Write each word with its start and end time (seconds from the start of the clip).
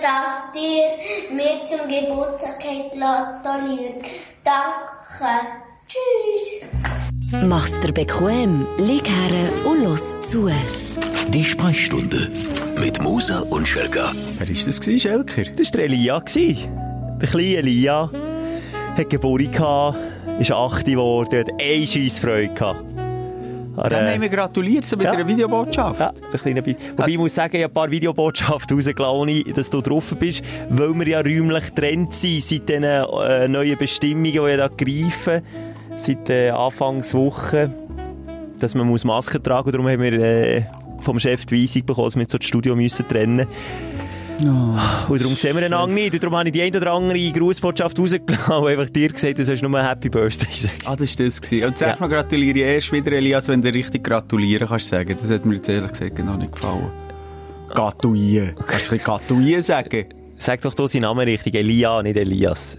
dass 0.00 0.54
ihr 0.54 1.34
mir 1.34 1.66
zum 1.66 1.88
Geburtstag 1.88 2.60
gratuliert. 2.60 4.04
Danke. 4.44 5.46
Tschüss. 5.88 6.68
Mach's 7.30 7.78
dir 7.80 7.92
bequem, 7.92 8.66
lieg 8.76 9.08
her 9.08 9.50
und 9.64 9.84
los 9.84 10.20
zu. 10.20 10.50
Die 11.28 11.44
Sprechstunde 11.44 12.30
mit 12.80 13.02
Musa 13.02 13.40
und 13.40 13.66
Schelga. 13.66 14.12
Wer 14.38 14.48
war 14.48 14.54
das, 14.54 14.80
gewesen, 14.80 15.00
Schelker? 15.00 15.44
Das 15.56 15.72
war 15.72 15.78
der 15.78 15.84
Elia. 15.84 16.20
Der 16.20 17.28
kleine 17.28 17.56
Elia. 17.56 18.10
Hat 18.96 19.10
Geburt 19.10 19.52
gehabt, 19.52 19.98
ist 20.38 20.52
8 20.52 20.84
geworden, 20.84 21.40
hat 21.40 21.50
eine 21.60 21.86
Scheissfreude 21.86 22.54
gehabt. 22.54 22.87
Aber, 23.78 23.88
Dann 23.88 24.08
haben 24.08 24.20
wir 24.20 24.28
gratuliert 24.28 24.84
so 24.84 24.96
mit 24.96 25.06
ja. 25.06 25.12
einer 25.12 25.26
Videobotschaft. 25.26 26.00
Ja, 26.00 26.12
ein 26.32 26.38
kleiner 26.38 26.62
Bi 26.62 26.76
Wobei 26.96 27.08
ich 27.08 27.18
muss 27.18 27.34
sagen, 27.34 27.56
ich 27.56 27.62
habe 27.62 27.70
ein 27.70 27.74
paar 27.74 27.90
Videobotschaften 27.90 28.76
rausgelassen, 28.76 29.52
dass 29.54 29.70
du 29.70 29.80
drauf 29.80 30.14
bist, 30.18 30.42
weil 30.68 30.94
wir 30.94 31.08
ja 31.08 31.20
räumlich 31.20 31.66
getrennt 31.66 32.14
sind 32.14 32.42
seit 32.42 32.68
den 32.68 32.82
äh, 32.82 33.48
neuen 33.48 33.78
Bestimmungen, 33.78 34.24
die 34.24 34.36
ja 34.36 34.56
da 34.56 34.68
greifen, 34.68 35.42
seit 35.96 36.28
äh, 36.30 36.50
Anfangswoche, 36.50 37.72
dass 38.58 38.74
man 38.74 38.86
muss 38.86 39.04
Masken 39.04 39.42
tragen 39.42 39.64
muss. 39.64 39.72
Darum 39.72 39.88
haben 39.88 40.02
wir 40.02 40.12
äh, 40.12 40.62
vom 41.00 41.20
Chef 41.20 41.46
die 41.46 41.62
Weisung 41.62 41.86
bekommen, 41.86 42.06
dass 42.08 42.16
wir 42.16 42.26
so 42.28 42.38
das 42.38 42.46
Studio 42.46 42.74
müssen 42.74 43.06
trennen 43.06 43.46
Oh. 44.40 45.12
Und 45.12 45.20
darum 45.20 45.36
sehen 45.36 45.56
wir 45.56 45.64
einander 45.64 45.92
nicht. 45.92 46.14
Und 46.14 46.22
darum 46.22 46.36
habe 46.36 46.48
ich 46.48 46.52
die 46.52 46.62
eine 46.62 46.76
oder 46.76 46.92
andere 46.92 47.32
Grußbotschaft 47.32 47.98
rausgelassen 47.98 48.54
und 48.54 48.68
einfach 48.68 48.88
dir 48.88 49.08
gesagt, 49.08 49.38
du 49.38 49.44
sollst 49.44 49.62
nur 49.62 49.82
Happy 49.82 50.08
Birthday 50.08 50.52
sagen. 50.52 50.78
Ah, 50.84 50.96
das 50.96 51.18
war 51.18 51.26
das. 51.26 51.40
Gewesen. 51.40 51.66
Und 51.66 51.78
zuerst 51.78 52.00
ja. 52.00 52.06
mal 52.06 52.12
gratuliere 52.12 52.58
ich 52.58 52.64
erst 52.64 52.92
wieder, 52.92 53.12
Elias, 53.12 53.48
wenn 53.48 53.62
du 53.62 53.72
richtig 53.72 54.04
gratulieren 54.04 54.68
kannst 54.68 54.88
sagen. 54.88 55.16
Das 55.20 55.30
hat 55.30 55.44
mir 55.44 55.56
jetzt 55.56 55.68
ehrlich 55.68 55.90
gesagt 55.90 56.16
genau 56.16 56.36
nicht 56.36 56.52
gefallen. 56.52 56.92
Gratulieren. 57.68 58.54
Kannst 58.66 58.92
du 58.92 58.98
Gratulieren 58.98 59.62
sagen? 59.62 60.06
Sag 60.36 60.60
doch 60.62 60.74
da 60.74 60.86
seinen 60.86 61.02
Namen 61.02 61.20
richtig. 61.20 61.54
Elia, 61.54 62.02
nicht 62.02 62.16
Elias. 62.16 62.78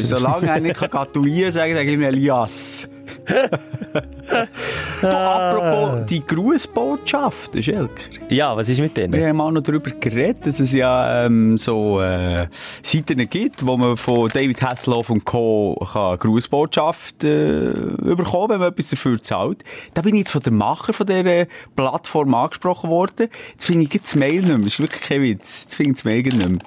Solange 0.00 0.46
er 0.46 0.60
nicht 0.60 0.76
gratulieren 0.76 1.52
sagen, 1.52 1.74
sage 1.74 1.88
ich 1.88 1.94
ihm 1.94 2.02
Elias. 2.02 2.88
du, 5.00 5.06
apropos 5.06 6.06
die 6.06 6.26
Grußbotschaft, 6.26 7.62
Schelker. 7.62 7.90
Ja, 8.28 8.56
was 8.56 8.68
ist 8.68 8.80
mit 8.80 8.98
denen? 8.98 9.12
Wir 9.14 9.28
haben 9.28 9.40
auch 9.40 9.50
noch 9.50 9.62
darüber 9.62 9.90
geredet, 9.90 10.46
dass 10.46 10.60
es 10.60 10.72
ja 10.72 11.26
ähm, 11.26 11.58
so 11.58 12.00
äh, 12.00 12.46
Seiten 12.82 13.28
gibt, 13.28 13.66
wo 13.66 13.76
man 13.76 13.96
von 13.96 14.28
David 14.28 14.60
Hasselhoff 14.62 15.10
und 15.10 15.24
Co. 15.24 15.76
kann 15.92 16.18
Grußbotschaft 16.18 17.24
äh, 17.24 17.72
bekommen 17.98 18.48
wenn 18.48 18.60
man 18.60 18.68
etwas 18.72 18.90
dafür 18.90 19.22
zahlt. 19.22 19.64
Da 19.94 20.02
bin 20.02 20.14
ich 20.14 20.20
jetzt 20.20 20.32
von 20.32 20.42
dem 20.42 20.56
Macher 20.56 20.92
von 20.92 21.06
dieser 21.06 21.46
Plattform 21.76 22.34
angesprochen 22.34 22.90
worden. 22.90 23.28
Jetzt 23.52 23.64
finde 23.64 23.84
ich 23.84 24.00
das 24.00 24.14
Mail 24.14 24.42
nicht 24.42 24.48
mehr. 24.48 24.58
Das 24.58 24.74
ist 24.74 24.80
wirklich 24.80 25.02
kein 25.02 25.22
Witz. 25.22 25.62
Jetzt 25.62 25.74
finde 25.74 25.90
ich 25.90 25.96
das 25.96 26.04
Mail 26.04 26.22
nicht 26.22 26.48
mehr. 26.48 26.58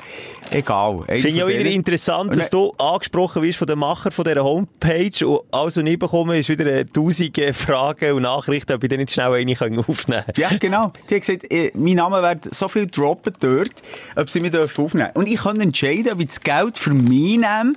Egal. 0.52 1.04
Finde 1.08 1.30
ich 1.30 1.44
auch 1.44 1.48
wieder 1.48 1.70
interessant, 1.70 2.38
dass 2.38 2.50
du 2.50 2.74
angesprochen 2.78 3.42
wirst 3.42 3.58
von 3.58 3.68
dem 3.68 3.80
Macher 3.80 4.12
von 4.12 4.26
dieser 4.26 4.44
Homepage 4.44 5.26
und 5.26 5.42
also 5.52 5.82
nicht 5.82 6.00
bekommen 6.00 6.38
ist 6.38 6.50
wieder 6.50 6.86
tausende 6.86 7.54
Fragen 7.54 8.14
und 8.14 8.24
Nachrichten, 8.24 8.74
ob 8.74 8.84
ich 8.84 8.90
dann 8.90 9.00
nicht 9.00 9.12
schnell 9.12 9.34
eine 9.34 9.56
aufnehmen 9.88 10.24
Ja, 10.36 10.50
genau. 10.58 10.92
Die 11.10 11.16
hat 11.16 11.22
gesagt, 11.22 11.52
eh, 11.52 11.72
mein 11.74 11.96
Name 11.96 12.22
wird 12.22 12.54
so 12.54 12.68
viel 12.68 12.88
droppen 12.88 13.34
dort, 13.40 13.82
ob 14.16 14.30
sie 14.30 14.40
mich 14.40 14.56
aufnehmen 14.58 14.78
dürfen. 14.78 15.10
Und 15.14 15.28
ich 15.28 15.38
kann 15.38 15.60
entscheiden, 15.60 16.12
ob 16.12 16.20
ich 16.20 16.28
das 16.28 16.42
Geld 16.42 16.78
für 16.78 16.94
mich 16.94 17.38
nehme 17.38 17.74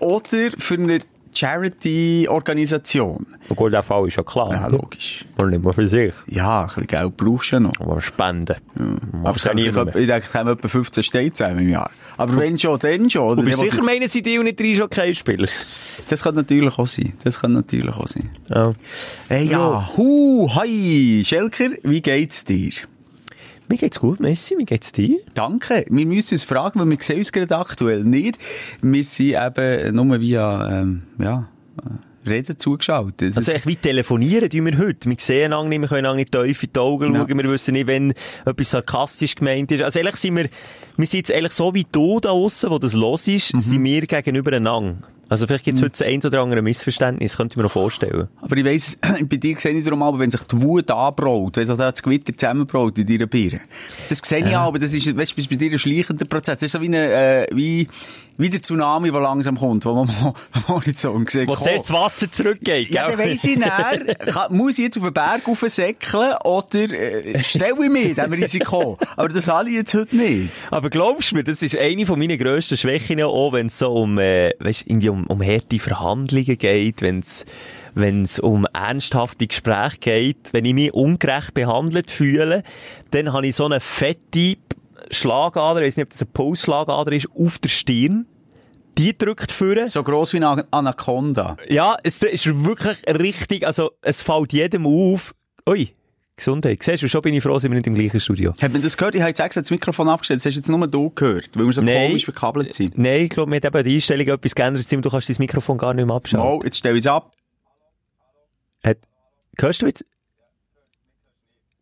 oder 0.00 0.50
für 0.58 0.74
eine 0.74 1.00
Charity-Organisation. 1.36 3.26
Gut, 3.54 3.72
der 3.72 3.82
Fall 3.82 4.08
ist 4.08 4.16
ja 4.16 4.22
klar. 4.22 4.52
Ja, 4.52 4.66
logisch. 4.68 5.24
Und 5.38 5.50
nicht 5.50 5.62
mehr 5.62 5.72
für 5.72 5.86
sich. 5.86 6.14
Ja, 6.26 6.62
ein 6.62 6.66
bisschen 6.66 6.86
Geld 6.86 7.16
brauchst 7.16 7.52
du 7.52 7.56
ja 7.56 7.60
noch. 7.60 7.78
Aber 7.80 8.00
spenden. 8.00 8.56
Ja. 8.78 8.84
Aber 9.24 9.38
kann 9.38 9.58
ich, 9.58 9.66
ich 9.66 9.74
denke, 9.74 10.14
es 10.16 10.32
kommen 10.32 10.48
etwa 10.52 10.68
15 10.68 11.02
Städte 11.02 11.32
zusammen 11.32 11.58
im 11.58 11.68
Jahr. 11.68 11.90
Aber 12.16 12.36
wenn 12.36 12.58
schon, 12.58 12.78
dann 12.78 13.10
schon. 13.10 13.22
Oder? 13.22 13.36
Du 13.36 13.42
bist 13.42 13.60
sicher, 13.60 13.82
meinen 13.82 14.08
sie 14.08 14.22
die 14.22 14.38
und 14.38 14.44
nicht 14.44 14.58
drei 14.58 14.74
schon 14.74 14.88
kein 14.88 15.14
Spieler? 15.14 15.48
Das 16.08 16.22
kann 16.22 16.34
natürlich 16.34 16.78
auch 16.78 16.86
sein. 16.86 17.12
Das 17.22 17.40
kann 17.40 17.52
natürlich 17.52 17.94
auch 17.94 18.08
sein. 18.08 18.30
Ja. 18.48 18.72
Hey, 19.28 19.48
ja. 19.48 19.88
Hu, 19.96 20.50
hi. 20.54 21.22
Schelker, 21.24 21.70
wie 21.82 22.00
geht's 22.00 22.44
dir? 22.44 22.72
Mir 23.68 23.76
geht's 23.76 23.98
gut, 23.98 24.20
Messi. 24.20 24.56
Wie 24.56 24.64
geht's 24.64 24.92
dir? 24.92 25.18
Danke. 25.34 25.84
Wir 25.88 26.06
müssen 26.06 26.34
uns 26.34 26.44
fragen, 26.44 26.78
weil 26.78 26.88
wir 26.88 26.98
sehen 27.00 27.18
uns 27.18 27.32
gerade 27.32 27.56
aktuell 27.56 28.04
nicht. 28.04 28.38
Wir 28.80 29.04
sind 29.04 29.34
eben 29.34 29.94
nur 29.94 30.20
via, 30.20 30.80
ähm, 30.80 31.02
ja, 31.18 31.48
Reden 32.26 32.58
zugeschaut. 32.58 33.14
Das 33.18 33.36
also 33.36 33.52
echt 33.52 33.66
wie 33.66 33.76
telefonieren 33.76 34.50
tun 34.50 34.66
wir 34.66 34.78
heute. 34.78 35.08
Wir 35.08 35.16
sehen 35.18 35.52
einander 35.52 35.68
nicht, 35.68 35.80
wir 35.82 35.88
können 35.88 36.06
einander 36.06 36.16
nicht 36.16 36.32
tief 36.32 36.62
in 36.62 36.72
die 36.72 36.80
Augen 36.80 37.14
schauen, 37.14 37.28
ja. 37.28 37.36
wir 37.36 37.50
wissen 37.50 37.74
nicht, 37.74 37.86
wenn 37.86 38.14
etwas 38.44 38.70
sarkastisch 38.70 39.36
gemeint 39.36 39.70
ist. 39.70 39.82
Also 39.82 39.98
ehrlich 40.00 40.16
sind 40.16 40.36
wir, 40.36 40.48
wir 40.96 41.06
sind 41.06 41.18
jetzt 41.18 41.30
ehrlich 41.30 41.52
so 41.52 41.72
wie 41.74 41.86
du 41.90 42.20
da 42.20 42.30
aussen, 42.30 42.70
wo 42.70 42.78
das 42.78 42.94
los 42.94 43.28
ist, 43.28 43.54
mhm. 43.54 43.60
sind 43.60 43.84
wir 43.84 44.02
gegenüber 44.02 44.52
einander. 44.56 44.96
Also 45.28 45.46
vielleicht 45.46 45.64
gibt 45.64 45.78
es 45.78 45.82
heute 45.82 46.04
ein 46.04 46.22
oder 46.22 46.40
andere 46.40 46.62
Missverständnis, 46.62 47.36
könnte 47.36 47.54
ich 47.54 47.56
mir 47.56 47.64
noch 47.64 47.72
vorstellen. 47.72 48.28
Aber 48.40 48.56
ich 48.56 48.64
weiss, 48.64 48.98
bei 49.28 49.36
dir 49.36 49.58
sehe 49.58 49.72
ich 49.72 49.84
darum 49.84 50.02
aber, 50.02 50.18
wenn 50.20 50.30
sich 50.30 50.42
die 50.42 50.60
Wut 50.60 50.90
anbraut, 50.90 51.56
wenn 51.56 51.66
sich 51.66 51.76
das 51.76 52.02
Gewitter 52.02 52.36
zusammenbraut 52.36 52.96
in 52.98 53.06
deiner 53.06 53.26
Birne. 53.26 53.60
Das 54.08 54.20
sehe 54.24 54.44
ich 54.44 54.50
ja. 54.50 54.60
aber 54.60 54.78
das 54.78 54.94
ist, 54.94 55.16
weißt, 55.16 55.36
bei 55.36 55.56
dir 55.56 55.72
ein 55.72 55.78
schleichender 55.78 56.26
Prozess. 56.26 56.58
Das 56.58 56.62
ist 56.62 56.72
so 56.72 56.80
wie, 56.80 56.86
eine, 56.86 57.12
äh, 57.12 57.46
wie, 57.52 57.88
wie 58.38 58.50
der 58.50 58.62
Tsunami, 58.62 59.10
der 59.10 59.20
langsam 59.20 59.56
kommt, 59.56 59.84
wo 59.84 59.94
man 59.94 60.10
am 60.52 60.68
Horizont 60.68 61.30
sieht. 61.30 61.48
Wo 61.48 61.56
zuerst 61.56 61.90
das 61.90 61.96
Wasser 61.96 62.30
zurückgeht. 62.30 62.90
Ja, 62.90 63.08
dann 63.08 63.18
weiss 63.18 63.44
ich 63.44 63.56
näher, 63.58 64.16
muss 64.50 64.78
ich 64.78 64.84
jetzt 64.84 64.96
auf 64.98 65.04
den 65.04 65.12
Berg 65.12 65.46
raufsäckeln 65.46 66.34
oder 66.44 66.74
äh, 66.74 67.42
stelle 67.42 67.84
ich 67.84 67.90
mich 67.90 68.14
dem 68.14 68.32
Risiko. 68.32 68.98
Aber 69.16 69.28
das 69.28 69.48
ich 69.66 69.74
jetzt 69.74 69.94
heute 69.94 70.16
nicht. 70.16 70.52
Aber 70.70 70.90
glaubst 70.90 71.32
du 71.32 71.36
mir, 71.36 71.44
das 71.44 71.62
ist 71.62 71.76
eine 71.76 72.06
von 72.06 72.18
meinen 72.18 72.38
grössten 72.38 72.76
Schwächen, 72.76 73.22
auch 73.22 73.52
wenn 73.52 73.66
es 73.66 73.78
so 73.78 73.92
um, 73.92 74.18
äh, 74.18 74.50
weißt, 74.58 74.84
irgendwie 74.86 75.08
um, 75.08 75.26
um 75.26 75.42
harte 75.42 75.78
Verhandlungen 75.78 76.58
geht, 76.58 77.02
wenn 77.02 77.20
es 77.20 77.44
wenn 77.96 78.24
es 78.24 78.38
um 78.38 78.66
ernsthafte 78.74 79.46
Gespräche 79.46 79.96
geht, 79.98 80.52
wenn 80.52 80.66
ich 80.66 80.74
mich 80.74 80.92
ungerecht 80.92 81.54
behandelt 81.54 82.10
fühle, 82.10 82.62
dann 83.10 83.32
habe 83.32 83.46
ich 83.46 83.56
so 83.56 83.64
eine 83.64 83.80
fette 83.80 84.58
Schlagader, 85.10 85.80
ich 85.80 85.86
weiß 85.86 85.96
nicht, 85.96 86.04
ob 86.04 86.10
das 86.10 86.22
eine 86.22 86.30
Pulsschlagader 86.32 87.12
ist, 87.12 87.28
auf 87.34 87.58
der 87.58 87.68
Stirn. 87.68 88.26
Die 88.98 89.16
drückt 89.16 89.52
führen. 89.52 89.88
So 89.88 90.02
gross 90.02 90.32
wie 90.32 90.38
eine 90.38 90.66
Anaconda. 90.72 91.56
Ja, 91.68 91.96
es 92.02 92.22
ist 92.22 92.64
wirklich 92.64 92.96
richtig, 93.06 93.66
also, 93.66 93.90
es 94.00 94.22
fällt 94.22 94.52
jedem 94.52 94.86
auf. 94.86 95.34
Ui. 95.68 95.92
Gesundheit. 96.36 96.82
Siehst 96.82 97.02
du, 97.02 97.08
schon 97.08 97.22
bin 97.22 97.34
ich 97.34 97.42
froh, 97.42 97.58
sind 97.58 97.70
wir 97.70 97.76
nicht 97.76 97.86
im 97.86 97.94
gleichen 97.94 98.20
Studio. 98.20 98.52
Hat 98.60 98.72
man 98.72 98.82
das 98.82 98.96
gehört? 98.96 99.14
Ich 99.14 99.22
habe 99.22 99.30
jetzt 99.30 99.40
extra 99.40 99.62
das 99.62 99.70
Mikrofon 99.70 100.08
abgestellt. 100.08 100.40
Das 100.40 100.46
hast 100.46 100.54
du 100.54 100.60
jetzt 100.60 100.68
nur 100.68 100.86
du 100.86 101.10
gehört, 101.10 101.50
weil 101.54 101.64
wir 101.64 101.72
so 101.72 101.80
Nein. 101.80 102.08
komisch 102.08 102.24
verkabelt 102.24 102.74
sind. 102.74 102.98
Nein, 102.98 103.22
ich 103.22 103.30
glaube, 103.30 103.48
mir 103.48 103.56
hat 103.56 103.64
eben 103.64 103.84
die 103.84 103.94
Einstellung 103.94 104.26
etwas 104.26 104.54
geändert. 104.54 104.90
Du 104.92 105.10
kannst 105.10 105.28
dein 105.30 105.36
Mikrofon 105.38 105.78
gar 105.78 105.94
nicht 105.94 106.06
mehr 106.06 106.14
abschalten. 106.14 106.46
Oh, 106.46 106.60
jetzt 106.62 106.76
stell 106.76 106.94
ich 106.94 107.00
es 107.00 107.06
ab. 107.06 107.32
Hat... 108.84 108.98
Hörst 109.58 109.80
du 109.80 109.86
jetzt? 109.86 110.04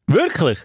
Wirklich? 0.07 0.59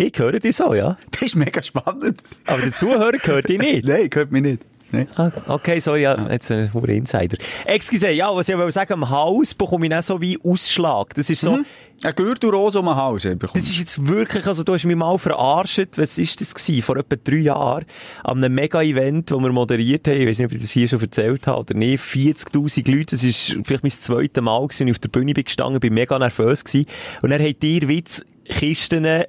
Ich 0.00 0.18
höre 0.18 0.40
dich 0.40 0.56
so, 0.56 0.72
ja. 0.72 0.96
Das 1.10 1.20
ist 1.20 1.36
mega 1.36 1.62
spannend. 1.62 2.22
Aber 2.46 2.62
der 2.62 2.72
Zuhörer 2.72 3.18
hört 3.20 3.48
dich 3.50 3.58
nicht. 3.58 3.84
Nein, 3.86 4.08
hört 4.10 4.32
mich 4.32 4.42
nicht. 4.42 4.62
Nee. 4.92 5.06
Ah, 5.14 5.30
okay, 5.46 5.78
sorry, 5.78 6.02
ja, 6.02 6.28
jetzt 6.30 6.50
ein 6.50 6.70
äh, 6.74 6.96
Insider. 6.96 7.36
Excuse, 7.66 8.10
ja, 8.10 8.34
was 8.34 8.48
ich 8.48 8.56
will 8.56 8.72
sagen, 8.72 8.94
am 8.94 9.10
Hals 9.10 9.54
bekomme 9.54 9.86
ich 9.86 9.94
auch 9.94 10.02
so 10.02 10.20
wie 10.20 10.38
Ausschlag. 10.42 11.14
Das 11.14 11.28
ist 11.28 11.42
so... 11.42 11.58
Mhm. 11.58 11.66
Ein 12.02 12.14
Gürtelrose 12.14 12.80
um 12.80 12.86
den 12.86 12.96
Hals 12.96 13.24
bekommen. 13.24 13.50
Das 13.52 13.64
ist 13.64 13.78
jetzt 13.78 14.06
wirklich, 14.06 14.46
also 14.46 14.64
du 14.64 14.72
hast 14.72 14.86
mich 14.86 14.96
mal 14.96 15.18
verarscht, 15.18 15.98
was 15.98 16.16
ist 16.16 16.40
das 16.40 16.54
gewesen, 16.54 16.80
vor 16.80 16.96
etwa 16.96 17.16
drei 17.22 17.36
Jahren, 17.36 17.84
an 18.24 18.42
einem 18.42 18.54
Mega-Event, 18.54 19.30
das 19.30 19.38
wir 19.38 19.52
moderiert 19.52 20.08
haben, 20.08 20.16
ich 20.18 20.26
weiß 20.26 20.38
nicht, 20.38 20.46
ob 20.46 20.52
ich 20.52 20.62
das 20.62 20.70
hier 20.70 20.88
schon 20.88 21.02
erzählt 21.02 21.46
habe 21.46 21.60
oder 21.60 21.74
nicht, 21.74 22.02
40'000 22.02 22.90
Leute, 22.90 23.16
das 23.16 23.22
ist 23.22 23.58
vielleicht 23.64 23.82
mein 23.82 23.90
zweites 23.90 24.42
Mal 24.42 24.62
gewesen, 24.62 24.88
ich 24.88 24.94
auf 24.94 24.98
der 24.98 25.10
Bühne 25.10 25.34
bin 25.34 25.44
gestanden, 25.44 25.78
bin 25.78 25.92
mega 25.92 26.18
nervös 26.18 26.64
gewesen, 26.64 26.86
und 27.20 27.28
dann 27.28 27.42
habt 27.42 27.62
ihr 27.62 27.86
Witz 27.86 28.24
Kisten, 28.50 29.04
äh, 29.04 29.26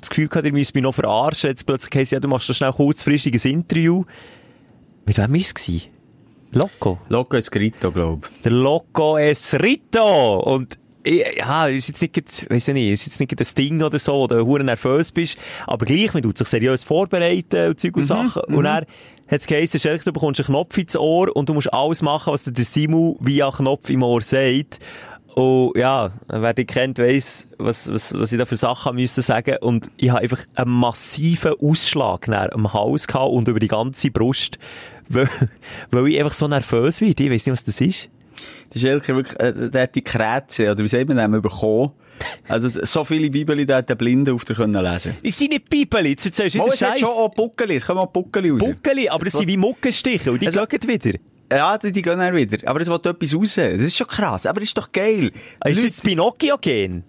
das 0.00 0.10
Gefühl 0.10 0.28
gehabt, 0.28 0.46
ihr 0.46 0.52
müsst 0.52 0.74
mich 0.74 0.82
noch 0.82 0.94
verarschen, 0.94 1.50
jetzt 1.50 1.66
plötzlich 1.66 1.94
heisst 1.94 2.12
ja, 2.12 2.20
du 2.20 2.28
machst 2.28 2.46
so 2.46 2.52
schnell 2.52 2.72
kurzfristiges 2.72 3.44
Interview, 3.44 4.04
mit 5.06 5.18
wem 5.18 5.32
war 5.32 5.40
es? 5.40 5.88
Loco? 6.52 6.98
Loco 7.08 7.36
Escrito, 7.36 7.92
glaube 7.92 8.28
ich. 8.32 8.42
Der 8.42 8.52
Loco 8.52 9.18
Escrito! 9.18 10.40
Und 10.40 10.78
ja, 11.06 11.66
ist 11.66 11.88
jetzt 11.88 12.02
nicht, 12.02 12.50
weiss 12.50 12.68
ich 12.68 12.74
nicht, 12.74 12.90
ist 12.90 13.06
jetzt 13.06 13.20
nicht 13.20 13.38
das 13.38 13.54
Ding 13.54 13.80
oder 13.82 13.98
so, 13.98 14.26
wo 14.28 14.58
du 14.58 14.64
nervös 14.64 15.12
bist, 15.12 15.38
aber 15.66 15.86
gleich, 15.86 16.12
man 16.12 16.22
tut 16.22 16.36
sich 16.36 16.48
seriös 16.48 16.82
vorbereiten 16.82 17.68
und 17.68 17.80
Zeug 17.80 17.96
und 17.96 18.02
mhm, 18.02 18.06
Sachen. 18.06 18.42
Und 18.54 18.64
er 18.64 18.78
hat 18.78 18.86
es 19.28 19.46
geheißen, 19.46 19.78
Schelke, 19.78 20.04
du 20.04 20.12
bekommst 20.12 20.40
einen 20.40 20.46
Knopf 20.46 20.76
ins 20.78 20.96
Ohr 20.96 21.34
und 21.34 21.48
du 21.48 21.54
musst 21.54 21.72
alles 21.72 22.02
machen, 22.02 22.32
was 22.32 22.44
dir 22.44 22.52
der 22.52 22.64
Simu 22.64 23.16
via 23.20 23.50
Knopf 23.50 23.88
im 23.90 24.02
Ohr 24.02 24.22
sagt. 24.22 24.80
Und 25.36 25.76
ja, 25.76 26.12
wer 26.28 26.54
dich 26.54 26.66
kennt, 26.66 26.98
weiss, 26.98 27.46
was, 27.58 27.92
was, 27.92 28.14
was 28.14 28.32
ich 28.32 28.38
da 28.38 28.46
für 28.46 28.56
Sachen 28.56 28.96
müssen 28.96 29.22
sagen. 29.22 29.56
Und 29.60 29.90
ich 29.98 30.08
habe 30.08 30.22
einfach 30.22 30.42
einen 30.54 30.70
massiven 30.70 31.52
Ausschlag 31.60 32.26
am 32.28 32.72
Hals 32.72 33.06
gehabt 33.06 33.32
und 33.32 33.46
über 33.46 33.60
die 33.60 33.68
ganze 33.68 34.10
Brust, 34.10 34.58
weil, 35.10 35.28
weil 35.90 36.08
ich 36.08 36.18
einfach 36.18 36.32
so 36.32 36.48
nervös 36.48 37.00
bin. 37.00 37.10
Ich 37.10 37.18
weiss 37.30 37.44
nicht, 37.44 37.52
was 37.52 37.64
das 37.64 37.82
ist. 37.82 38.08
Das 38.70 38.82
ist 38.82 38.84
wirklich, 38.84 39.38
äh, 39.38 39.70
der 39.70 39.82
hat 39.82 39.94
die 39.94 40.02
Krätze, 40.02 40.70
oder 40.70 40.82
wie 40.82 40.88
sagt 40.88 41.06
man 41.08 41.16
das, 41.18 41.42
bekommen. 41.42 41.92
Also, 42.48 42.70
so 42.84 43.04
viele 43.04 43.28
Bibeli, 43.28 43.66
da 43.66 43.76
hat 43.76 43.90
der 43.90 43.94
Blinde 43.94 44.32
auf 44.32 44.46
der 44.46 44.56
können 44.56 44.82
lesen. 44.82 45.16
Es 45.22 45.36
sind 45.36 45.50
nicht 45.50 45.68
Bibeli, 45.68 46.10
jetzt 46.10 46.24
erzählst 46.24 46.54
du 46.56 46.60
wieder 46.60 46.72
es 46.72 46.78
Scheiß. 46.78 47.00
schon 47.00 47.10
auch 47.10 47.28
Buckeli, 47.28 47.76
es 47.76 47.84
kommen 47.84 48.00
auch 48.00 48.06
Buckeli 48.06 48.50
raus. 48.50 48.60
Buckeli, 48.60 49.08
aber 49.10 49.26
das 49.26 49.34
sind 49.34 49.48
wie 49.48 49.58
Muckenstiche 49.58 50.32
und 50.32 50.40
die 50.40 50.46
Also- 50.46 50.62
wieder. 50.62 51.18
Ja, 51.52 51.78
die, 51.78 51.92
die 51.92 52.02
gehen 52.02 52.18
dann 52.18 52.34
wieder. 52.34 52.68
Aber 52.68 52.80
es 52.80 52.88
will 52.88 52.96
etwas 52.96 53.34
raus. 53.34 53.54
Das 53.54 53.80
ist 53.80 53.96
schon 53.96 54.06
krass. 54.06 54.46
Aber 54.46 54.60
das 54.60 54.68
ist 54.70 54.78
doch 54.78 54.90
geil. 54.92 55.26
Ist 55.26 55.32
Leute- 55.64 55.80
jetzt 55.80 56.02
Pinocchio-Gen? 56.04 57.04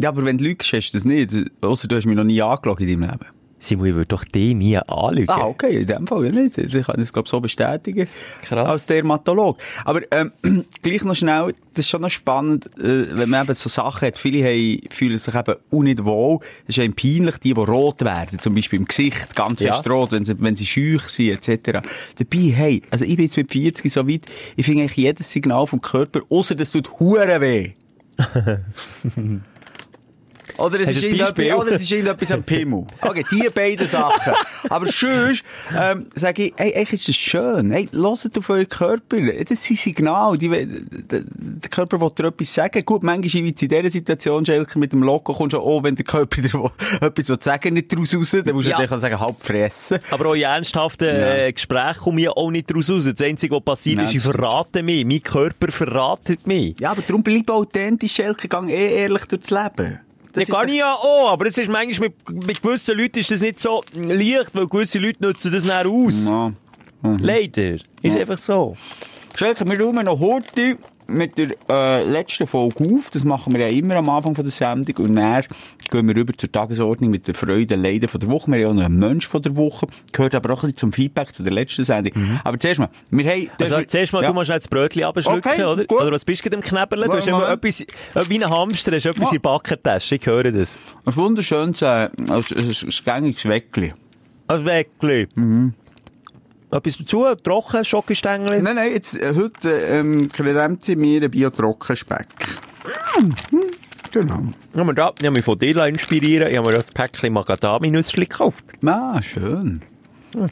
ja, 0.00 0.08
aber 0.10 0.24
wenn 0.24 0.38
du 0.38 0.44
lügst, 0.44 0.72
hast 0.72 0.90
du 0.92 0.98
das 0.98 1.04
nicht. 1.04 1.32
Ausser 1.60 1.88
du 1.88 1.96
hast 1.96 2.06
mich 2.06 2.16
noch 2.16 2.24
nie 2.24 2.40
angeschaut 2.40 2.80
in 2.80 2.86
deinem 3.00 3.10
Leben. 3.10 3.26
Simon, 3.60 3.86
ich 3.86 3.94
würde 3.94 4.06
doch 4.06 4.24
die 4.24 4.54
nie 4.54 4.76
anlügen. 4.78 5.30
Ah, 5.30 5.46
okay, 5.46 5.80
in 5.80 5.86
dem 5.86 6.06
Fall 6.06 6.26
ja 6.26 6.30
nicht. 6.32 6.56
Ich 6.58 6.86
kann 6.86 6.96
das, 6.98 7.12
glaube 7.12 7.28
so 7.28 7.40
bestätigen. 7.40 8.06
Krass. 8.42 8.68
Als 8.68 8.86
Dermatolog. 8.86 9.58
Aber, 9.84 10.00
ähm, 10.12 10.32
gleich 10.82 11.02
noch 11.04 11.16
schnell, 11.16 11.54
das 11.74 11.84
ist 11.84 11.90
schon 11.90 12.02
noch 12.02 12.10
spannend, 12.10 12.66
äh, 12.78 13.16
wenn 13.18 13.28
man 13.30 13.44
eben 13.44 13.54
so 13.54 13.68
Sachen 13.68 14.06
hat. 14.06 14.18
Viele 14.18 14.44
haben, 14.44 14.80
fühlen 14.90 15.18
sich 15.18 15.34
eben 15.34 15.54
auch 15.72 15.82
nicht 15.82 16.04
wohl. 16.04 16.38
Es 16.66 16.76
ist 16.76 16.82
einem 16.84 16.94
peinlich, 16.94 17.38
die, 17.38 17.54
die 17.54 17.60
rot 17.60 18.04
werden. 18.04 18.38
Zum 18.38 18.54
Beispiel 18.54 18.78
im 18.78 18.84
Gesicht, 18.86 19.34
ganz 19.34 19.60
Ja. 19.60 19.74
fest 19.74 19.88
rot, 19.90 20.12
wenn 20.12 20.24
sie, 20.24 20.40
wenn 20.40 20.54
sie 20.56 20.66
schüch 20.66 21.02
sind, 21.02 21.48
etc. 21.48 21.80
Dabei, 22.16 22.38
hey, 22.54 22.82
also 22.90 23.04
ich 23.04 23.16
bin 23.16 23.26
jetzt 23.26 23.36
mit 23.36 23.50
40 23.50 23.92
so 23.92 24.08
weit, 24.08 24.22
ich 24.56 24.64
finde 24.66 24.82
eigentlich 24.82 24.96
jedes 24.96 25.32
Signal 25.32 25.66
vom 25.66 25.80
Körper, 25.82 26.20
außer 26.28 26.54
das 26.54 26.70
tut 26.70 26.98
hure 27.00 27.40
weh. 27.40 27.72
Oder 30.58 30.80
es, 30.80 30.90
ist 30.90 31.04
irgendetwas, 31.04 31.54
oder 31.56 31.72
es 31.72 31.82
ist 31.82 31.90
irgendetwas 31.92 32.32
am 32.32 32.42
Pimmel. 32.42 32.86
Okay, 33.00 33.24
die 33.30 33.48
beiden 33.48 33.86
Sachen. 33.86 34.32
Aber 34.68 34.86
sonst, 34.86 35.44
ähm, 35.78 36.06
sage 36.16 36.46
ich, 36.46 36.54
hey, 36.56 36.74
eigentlich 36.74 36.94
ist 36.94 37.08
das 37.08 37.16
schön. 37.16 37.70
Hey, 37.70 37.88
hört 37.92 38.38
auf 38.38 38.50
euren 38.50 38.68
Körper. 38.68 39.16
Das 39.48 39.64
sind 39.64 39.78
Signale. 39.78 40.36
Die, 40.36 40.48
der, 40.48 41.22
der 41.22 41.70
Körper 41.70 42.00
will 42.00 42.10
dir 42.10 42.26
etwas 42.26 42.52
sagen. 42.52 42.84
Gut, 42.84 43.04
manchmal 43.04 43.44
in 43.46 43.54
dieser 43.54 43.88
Situation, 43.88 44.44
Schelker, 44.44 44.78
mit 44.80 44.92
dem 44.92 45.02
Loco, 45.02 45.32
kommst 45.32 45.54
du 45.54 45.60
auch, 45.60 45.82
wenn 45.84 45.94
der 45.94 46.04
Körper 46.04 46.42
dir 46.42 46.70
etwas 47.00 47.28
will 47.28 47.38
sagen 47.40 47.74
nicht 47.74 47.92
daraus 47.92 48.14
raus, 48.14 48.30
dann 48.30 48.54
musst 48.54 48.66
du 48.66 48.70
Ja. 48.72 48.80
ja. 48.80 48.86
dann 48.86 49.00
sagen, 49.00 49.20
halb 49.20 49.42
fressen. 49.42 49.98
Aber 50.10 50.26
auch 50.26 50.34
in 50.34 50.42
ernsthaften 50.42 51.14
äh, 51.16 51.52
Gesprächen 51.52 52.00
komme 52.00 52.20
ich 52.22 52.28
auch 52.30 52.50
nicht 52.50 52.68
daraus 52.68 52.90
raus. 52.90 53.04
Das 53.04 53.24
Einzige, 53.24 53.54
was 53.54 53.62
passiert 53.62 54.02
ist, 54.02 54.14
ich 54.14 54.22
verrate 54.22 54.82
mich. 54.82 55.04
Mein 55.04 55.22
Körper 55.22 55.70
verratet 55.70 56.46
mich. 56.46 56.74
Ja, 56.80 56.90
aber 56.90 57.02
darum 57.02 57.22
bleib 57.22 57.48
authentisch, 57.48 58.12
Schelker, 58.12 58.48
gang 58.48 58.68
eh 58.70 58.96
ehrlich 58.96 59.24
durchs 59.26 59.50
Leben. 59.50 60.00
Das 60.40 60.48
ja, 60.48 60.54
kann 60.54 60.66
doch- 60.66 60.72
ich 60.72 60.78
ja 60.80 60.94
auch, 60.94 61.30
aber 61.30 61.46
es 61.46 61.58
ist 61.58 61.68
manchmal 61.70 62.10
mit, 62.28 62.46
mit 62.46 62.62
gewissen 62.62 62.96
Leuten 62.98 63.18
ist 63.18 63.30
das 63.30 63.40
nicht 63.40 63.60
so 63.60 63.82
leicht, 63.94 64.54
weil 64.54 64.66
gewisse 64.66 64.98
Leute 64.98 65.22
nutzen 65.22 65.52
das 65.52 65.64
dann 65.64 65.86
aus. 65.86 66.28
Ja. 66.28 66.52
Leider. 67.20 67.76
Ist 68.02 68.16
einfach 68.16 68.38
so. 68.38 68.76
Schelke, 69.36 69.64
wir 69.68 69.80
räumen 69.80 70.04
noch 70.04 70.18
heute 70.18 70.76
mit 71.08 71.38
der 71.38 71.48
äh, 71.68 72.04
letzten 72.04 72.46
Folge 72.46 72.84
auf. 72.84 73.10
Das 73.10 73.24
machen 73.24 73.54
wir 73.54 73.60
ja 73.60 73.68
immer 73.68 73.96
am 73.96 74.08
Anfang 74.10 74.34
von 74.34 74.44
der 74.44 74.52
Sendung. 74.52 75.06
Und 75.06 75.16
dann 75.16 75.42
gehen 75.90 76.06
wir 76.06 76.14
rüber 76.14 76.34
zur 76.36 76.52
Tagesordnung 76.52 77.10
mit 77.10 77.26
der 77.26 77.34
Freude, 77.34 77.76
Leiden 77.76 78.08
von 78.08 78.20
der 78.20 78.28
Woche. 78.28 78.50
Wir 78.50 78.54
haben 78.56 78.60
ja 78.60 78.68
auch 78.68 78.74
noch 78.74 78.84
einen 78.84 78.98
Mensch 78.98 79.26
von 79.26 79.40
der 79.42 79.56
Woche. 79.56 79.86
Gehört 80.12 80.34
aber 80.34 80.50
auch 80.52 80.58
ein 80.58 80.68
bisschen 80.68 80.76
zum 80.76 80.92
Feedback 80.92 81.34
zu 81.34 81.42
der 81.42 81.52
letzten 81.52 81.84
Sendung. 81.84 82.12
Aber 82.44 82.58
zuerst 82.58 82.78
mal, 82.80 82.90
wir 83.10 83.24
haben... 83.30 83.40
Mhm. 83.42 83.50
Also, 83.60 83.82
zuerst 83.82 84.12
mal, 84.12 84.22
ja. 84.22 84.28
du 84.28 84.34
musst 84.34 84.50
jetzt 84.50 84.64
das 84.64 84.68
Brötchen 84.68 85.04
abschlucken, 85.04 85.38
Okay, 85.38 85.64
oder? 85.64 85.84
gut. 85.84 86.00
Oder 86.00 86.12
was 86.12 86.24
bist 86.24 86.44
du 86.44 86.50
im 86.50 86.60
Knäberle? 86.60 87.06
Du 87.06 87.12
hast 87.14 87.26
immer 87.26 87.50
etwas, 87.50 87.80
äh, 87.80 87.86
wie 88.28 88.42
ein 88.42 88.48
Hamster, 88.50 88.92
hast 88.94 89.06
etwas 89.06 89.30
Ja. 89.30 89.36
in 89.36 89.42
Backentasche. 89.42 90.16
Ich 90.16 90.26
höre 90.26 90.52
das. 90.52 90.78
Ein 91.06 91.16
wunderschönes, 91.16 91.80
äh, 91.82 91.86
ein, 91.86 92.10
ein, 92.28 92.44
ein 92.54 92.74
gängiges 93.04 93.44
Weckli. 93.46 93.94
Ein 94.48 94.64
Weckli. 94.64 95.28
Mhm. 95.34 95.74
Etwas 96.70 96.98
dazu? 96.98 97.24
Trocken, 97.42 97.84
Schokostängel? 97.84 98.60
Nein, 98.60 98.76
nein, 98.76 98.92
jetzt, 98.92 99.20
äh, 99.20 99.32
heute, 99.34 99.70
ähm, 99.70 100.28
kredenzt 100.28 100.84
sie 100.86 100.96
mir 100.96 101.16
einen 101.22 101.30
Bio-Trockenspeck. 101.30 102.26
Mm, 103.20 103.58
Genau. 104.10 104.40
Ja, 104.74 104.84
mir 104.84 104.94
da, 104.94 105.12
ich 105.18 105.26
habe 105.26 105.36
mich 105.36 105.44
von 105.44 105.58
dir 105.58 105.84
inspirieren. 105.84 106.50
Ich 106.50 106.56
habe 106.56 106.70
mir 106.70 106.76
das 106.76 106.90
Päckchen 106.90 107.32
Macadamia-Nüsse 107.32 108.16
gekauft. 108.16 108.64
Ah, 108.86 109.20
schön. 109.22 109.82
Ja, 110.34 110.46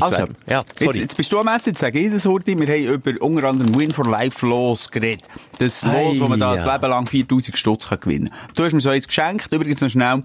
Also, 0.00 0.26
ja, 0.46 0.64
jetzt, 0.78 0.96
jetzt 0.96 1.16
bist 1.16 1.32
du 1.32 1.38
am 1.38 1.48
Essen, 1.48 1.70
jetzt 1.70 1.80
sage 1.80 1.98
ich 1.98 2.12
das 2.12 2.24
heute. 2.26 2.58
Wir 2.58 2.66
haben 2.66 2.94
über 2.94 3.22
unter 3.22 3.48
anderem 3.48 3.74
Win 3.74 3.90
for 3.90 4.06
Life 4.06 4.46
Los 4.46 4.90
geredet. 4.90 5.24
Das 5.58 5.84
Los, 5.84 6.20
wo 6.20 6.28
man 6.28 6.40
da 6.40 6.52
Ei, 6.52 6.56
das 6.56 6.64
ja. 6.64 6.74
Leben 6.74 6.88
lang 6.88 7.06
4000 7.06 7.58
Stutz 7.58 7.88
kann 7.88 8.00
gewinnen 8.00 8.30
kann. 8.30 8.48
Du 8.54 8.64
hast 8.64 8.72
mir 8.72 8.80
so 8.80 8.90
eins 8.90 9.06
geschenkt. 9.06 9.52
Übrigens 9.52 9.80
noch 9.80 9.90
schnell, 9.90 10.22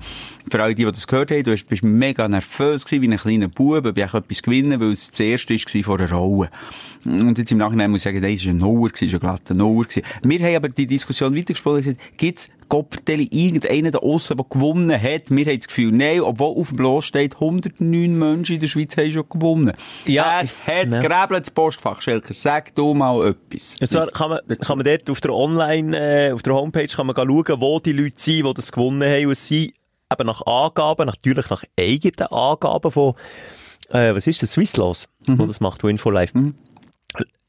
für 0.49 0.63
alle, 0.63 0.75
die, 0.75 0.85
die 0.85 0.91
das 0.91 1.07
gehört 1.07 1.31
haben, 1.31 1.43
du 1.43 1.55
bist 1.55 1.83
mega 1.83 2.27
nervös 2.27 2.85
gewesen, 2.85 3.01
wie 3.01 3.11
ein 3.11 3.17
kleiner 3.17 3.47
Bub, 3.47 3.85
ob 3.85 3.97
ich 3.97 4.13
etwas 4.13 4.41
gewinnen, 4.41 4.79
weil 4.79 4.91
es 4.91 5.11
das 5.11 5.19
erste 5.19 5.53
war 5.53 5.83
von 5.83 5.99
einer 5.99 6.11
Rolle. 6.11 6.49
Und 7.05 7.37
jetzt 7.37 7.51
im 7.51 7.57
Nachhinein 7.57 7.91
muss 7.91 8.01
ich 8.01 8.03
sagen, 8.03 8.21
das 8.21 8.45
war 8.45 8.51
ein 8.51 8.57
Nuller, 8.57 8.91
gewesen, 8.91 9.15
ein 9.15 9.19
glatter 9.19 9.53
Nuller. 9.53 9.87
gewesen. 9.87 10.03
Wir 10.23 10.39
haben 10.39 10.55
aber 10.55 10.69
die 10.69 10.87
Diskussion 10.87 11.35
weitergesprochen 11.35 11.77
und 11.77 11.83
gesagt, 11.83 12.17
gibt's 12.17 12.49
Gottverdeli 12.69 13.27
irgendeinen 13.31 13.91
da 13.91 13.99
aussen, 13.99 14.37
der 14.37 14.45
gewonnen 14.49 14.91
hat? 14.91 15.29
Wir 15.29 15.45
haben 15.45 15.57
das 15.57 15.67
Gefühl, 15.67 15.91
nein, 15.91 16.21
obwohl 16.21 16.57
auf 16.57 16.69
dem 16.69 16.77
Bloß 16.77 17.05
steht, 17.05 17.35
109 17.35 18.17
Menschen 18.17 18.55
in 18.55 18.61
der 18.61 18.67
Schweiz 18.67 18.95
haben 18.95 19.11
schon 19.11 19.27
gewonnen. 19.27 19.73
Ja, 20.05 20.39
es 20.41 20.55
hat 20.65 20.91
ja. 20.91 20.99
gerebelt, 20.99 21.47
das 21.47 21.51
Postfach, 21.51 22.01
Schelker. 22.01 22.33
Sag 22.33 22.73
du 22.75 22.93
mal 22.93 23.29
etwas. 23.29 23.75
Und 23.81 23.89
zwar 23.89 24.07
kann 24.07 24.29
man, 24.29 24.57
kann 24.59 24.77
man 24.77 24.85
dort 24.85 25.09
auf 25.09 25.21
der 25.21 25.33
Online, 25.33 26.27
äh, 26.29 26.31
auf 26.31 26.43
der 26.43 26.53
Homepage 26.53 26.87
kann 26.87 27.07
man 27.07 27.15
schauen, 27.15 27.61
wo 27.61 27.79
die 27.79 27.93
Leute 27.93 28.15
sind, 28.15 28.45
die 28.45 28.53
das 28.53 28.71
gewonnen 28.71 29.09
haben. 29.09 29.25
Und 29.25 29.31
es 29.31 29.47
sind 29.47 29.73
eben 30.11 30.27
nach 30.27 30.45
Angaben, 30.45 31.07
natürlich 31.07 31.49
nach 31.49 31.63
eigenen 31.77 32.27
Angaben 32.27 32.91
von, 32.91 33.15
äh, 33.89 34.13
was 34.13 34.27
ist 34.27 34.41
das, 34.41 34.51
Swisslos, 34.53 35.07
wo 35.25 35.45
das 35.45 35.59
macht, 35.59 35.83
wo 35.83 35.87
Infolife. 35.87 36.53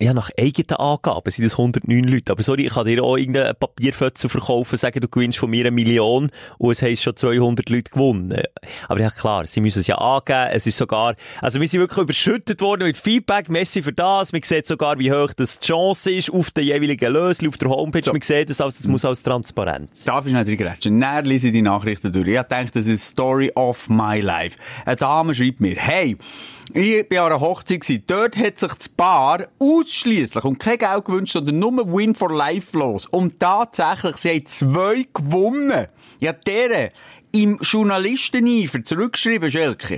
Ja, 0.02 0.14
nach 0.14 0.30
eigenen 0.38 0.78
Angaben 0.78 1.30
sind 1.30 1.44
das 1.44 1.58
109 1.58 2.04
Leute. 2.04 2.32
Aber 2.32 2.42
sorry, 2.42 2.66
ich 2.66 2.72
kann 2.72 2.86
dir 2.86 3.04
auch 3.04 3.18
irgendein 3.18 3.54
Papierfötzel 3.54 4.30
verkaufen, 4.30 4.78
sagen, 4.78 4.98
du 4.98 5.08
gewinnst 5.08 5.38
von 5.38 5.50
mir 5.50 5.66
eine 5.66 5.72
Million 5.72 6.30
und 6.56 6.72
es 6.72 6.80
haben 6.80 6.96
schon 6.96 7.16
200 7.16 7.68
Leute 7.68 7.90
gewonnen. 7.90 8.40
Aber 8.88 8.98
ja, 8.98 9.10
klar, 9.10 9.44
sie 9.44 9.60
müssen 9.60 9.80
es 9.80 9.86
ja 9.88 9.98
angeben. 9.98 10.48
Es 10.52 10.66
ist 10.66 10.78
sogar, 10.78 11.16
also 11.42 11.60
wir 11.60 11.68
sind 11.68 11.80
wirklich 11.80 11.98
überschüttet 11.98 12.62
worden 12.62 12.84
mit 12.86 12.96
Feedback. 12.96 13.50
Messi 13.50 13.82
für 13.82 13.92
das. 13.92 14.32
Man 14.32 14.42
sieht 14.42 14.66
sogar, 14.66 14.98
wie 14.98 15.12
hoch 15.12 15.34
das 15.34 15.58
die 15.58 15.66
Chance 15.66 16.10
ist 16.12 16.30
auf 16.30 16.50
den 16.50 16.64
jeweiligen 16.64 17.12
Lösli, 17.12 17.48
auf 17.48 17.58
der 17.58 17.68
Homepage. 17.68 18.02
So. 18.02 18.12
Man 18.12 18.22
sieht 18.22 18.48
das, 18.48 18.62
also 18.62 18.74
das 18.78 18.86
muss 18.86 19.04
als 19.04 19.22
Transparenz. 19.22 20.04
Darf 20.04 20.24
ich 20.24 20.32
nicht 20.32 20.48
reingrätschen? 20.48 20.98
Dann 20.98 21.26
lese 21.26 21.52
die 21.52 21.60
Nachrichten 21.60 22.10
durch. 22.10 22.26
Ich 22.26 22.40
denke, 22.42 22.72
das 22.72 22.86
ist 22.86 23.06
Story 23.06 23.52
of 23.54 23.90
my 23.90 24.20
life. 24.22 24.56
Eine 24.86 24.96
Dame 24.96 25.34
schreibt 25.34 25.60
mir, 25.60 25.76
hey, 25.76 26.16
ich 26.72 27.08
bin 27.08 27.18
an 27.18 27.26
einer 27.26 27.40
Hochzeit 27.40 27.80
gewesen. 27.80 28.04
Dort 28.06 28.36
hat 28.36 28.60
sich 28.60 28.72
das 28.72 28.88
Paar 28.88 29.48
ausschliesslich 29.90 30.44
und 30.44 30.58
kein 30.58 30.78
Geld 30.78 31.04
gewünscht, 31.04 31.32
sondern 31.32 31.58
nur 31.58 31.92
Win 31.92 32.14
for 32.14 32.32
Life 32.32 32.78
los. 32.78 33.06
Und 33.06 33.40
tatsächlich, 33.40 34.16
sie 34.16 34.30
haben 34.30 34.46
zwei 34.46 35.06
gewonnen. 35.12 35.86
Ja, 36.20 36.32
deren 36.32 36.90
im 37.32 37.58
Journalisteneifer 37.60 38.82
zurückgeschrieben, 38.82 39.50
Schelker. 39.50 39.96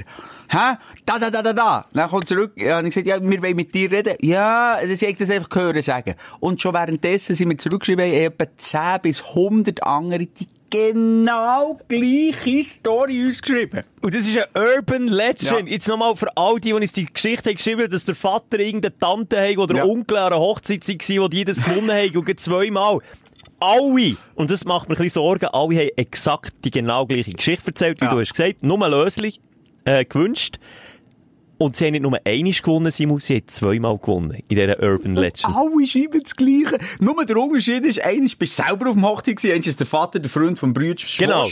Hä? 0.49 0.77
Da, 1.07 1.19
da, 1.19 1.31
da, 1.31 1.43
da, 1.43 1.53
da. 1.53 1.87
Dann 1.93 2.11
kommt 2.11 2.29
zurück, 2.29 2.53
ja, 2.57 2.79
und 2.79 2.87
ich 2.87 2.95
gesagt, 2.95 3.07
ja, 3.07 3.19
wir 3.23 3.43
wollen 3.43 3.57
mit 3.57 3.75
dir 3.75 3.91
reden. 3.91 4.17
Ja, 4.21 4.79
sie 4.85 5.07
hat 5.07 5.21
das 5.21 5.31
einfach 5.31 5.49
gehört 5.49 5.83
sagen. 5.83 6.15
Und 6.41 6.61
schon 6.61 6.75
währenddessen 6.75 7.35
sind 7.35 7.49
wir 7.49 7.57
zurückgeschrieben, 7.57 8.05
haben 8.05 8.13
etwa 8.13 8.45
10 8.55 9.01
bis 9.03 9.23
100 9.23 9.83
andere, 9.83 10.27
die 10.27 10.47
genau 10.73 11.79
gleiche 11.87 12.65
Story 12.65 13.25
uns 13.27 13.41
geschrieben. 13.43 13.83
Und 14.01 14.15
das 14.15 14.27
ist 14.27 14.37
ein 14.39 14.45
Urban 14.77 15.07
Legend. 15.07 15.43
Ja. 15.43 15.59
Jetzt 15.67 15.87
nochmal 15.87 16.17
für 16.17 16.35
all 16.37 16.55
die, 16.57 16.69
die 16.69 16.73
uns 16.73 16.93
die 16.93 17.07
Geschichte 17.07 17.51
haben 17.51 17.57
geschrieben 17.57 17.91
dass 17.91 18.05
der 18.05 18.15
Vater 18.17 18.59
irgendeine 18.59 18.99
Tante 18.99 19.39
hat 19.41 19.59
oder 19.59 19.77
Ja. 19.77 19.85
Onkel 19.85 20.17
an 20.17 20.33
einer 20.33 20.41
Hochzeit 20.41 20.89
war, 20.89 21.29
die 21.29 21.45
das 21.45 21.63
gewonnen 21.63 21.91
haben, 21.91 22.17
und 22.17 22.41
zweimal. 22.41 22.99
Alle, 23.61 24.17
und 24.35 24.51
das 24.51 24.65
macht 24.65 24.89
mir 24.89 24.97
ein 24.97 24.99
bisschen 24.99 25.23
Sorgen, 25.23 25.47
alle 25.47 25.77
haben 25.79 25.91
exakt 25.97 26.53
die 26.65 26.71
genau 26.73 27.07
gleiche 27.07 27.33
Geschichte 27.33 27.69
erzählt, 27.69 28.01
wie 28.01 28.07
Ja. 28.07 28.11
du 28.15 28.21
hast 28.21 28.35
gesagt, 28.35 28.63
nur 28.65 28.89
löslich 28.89 29.41
äh, 29.85 30.05
gewünscht. 30.05 30.59
Und 31.63 31.77
sie 31.77 31.87
haben 31.87 31.93
nicht 31.93 32.03
nur 32.03 32.19
einmal 32.25 32.53
gewonnen, 32.53 32.91
Simon, 32.91 33.21
sie 33.21 33.37
haben 33.37 33.49
zweimal 33.49 33.99
gewonnen 33.99 34.43
in 34.49 34.57
dieser 34.57 34.83
Urban 34.83 35.17
Legend. 35.17 35.55
Alle 35.55 35.87
schreiben 35.87 36.21
das 36.23 36.35
Gleiche. 36.37 36.79
Nur 37.01 37.25
der 37.25 37.37
Unterschied 37.37 37.85
ist, 37.85 38.01
eines 38.05 38.35
bist 38.35 38.59
du 38.59 38.63
selber 38.65 38.89
auf 38.91 38.95
dem 38.95 39.07
Hochzeit 39.07 39.37
gewesen, 39.37 39.55
eines 39.55 39.67
ist 39.69 39.81
der 39.81 39.87
Vater, 39.87 40.19
der 40.19 40.31
Freund 40.31 40.59
vom 40.59 40.73
Brüder, 40.75 41.03
Genau. 41.19 41.49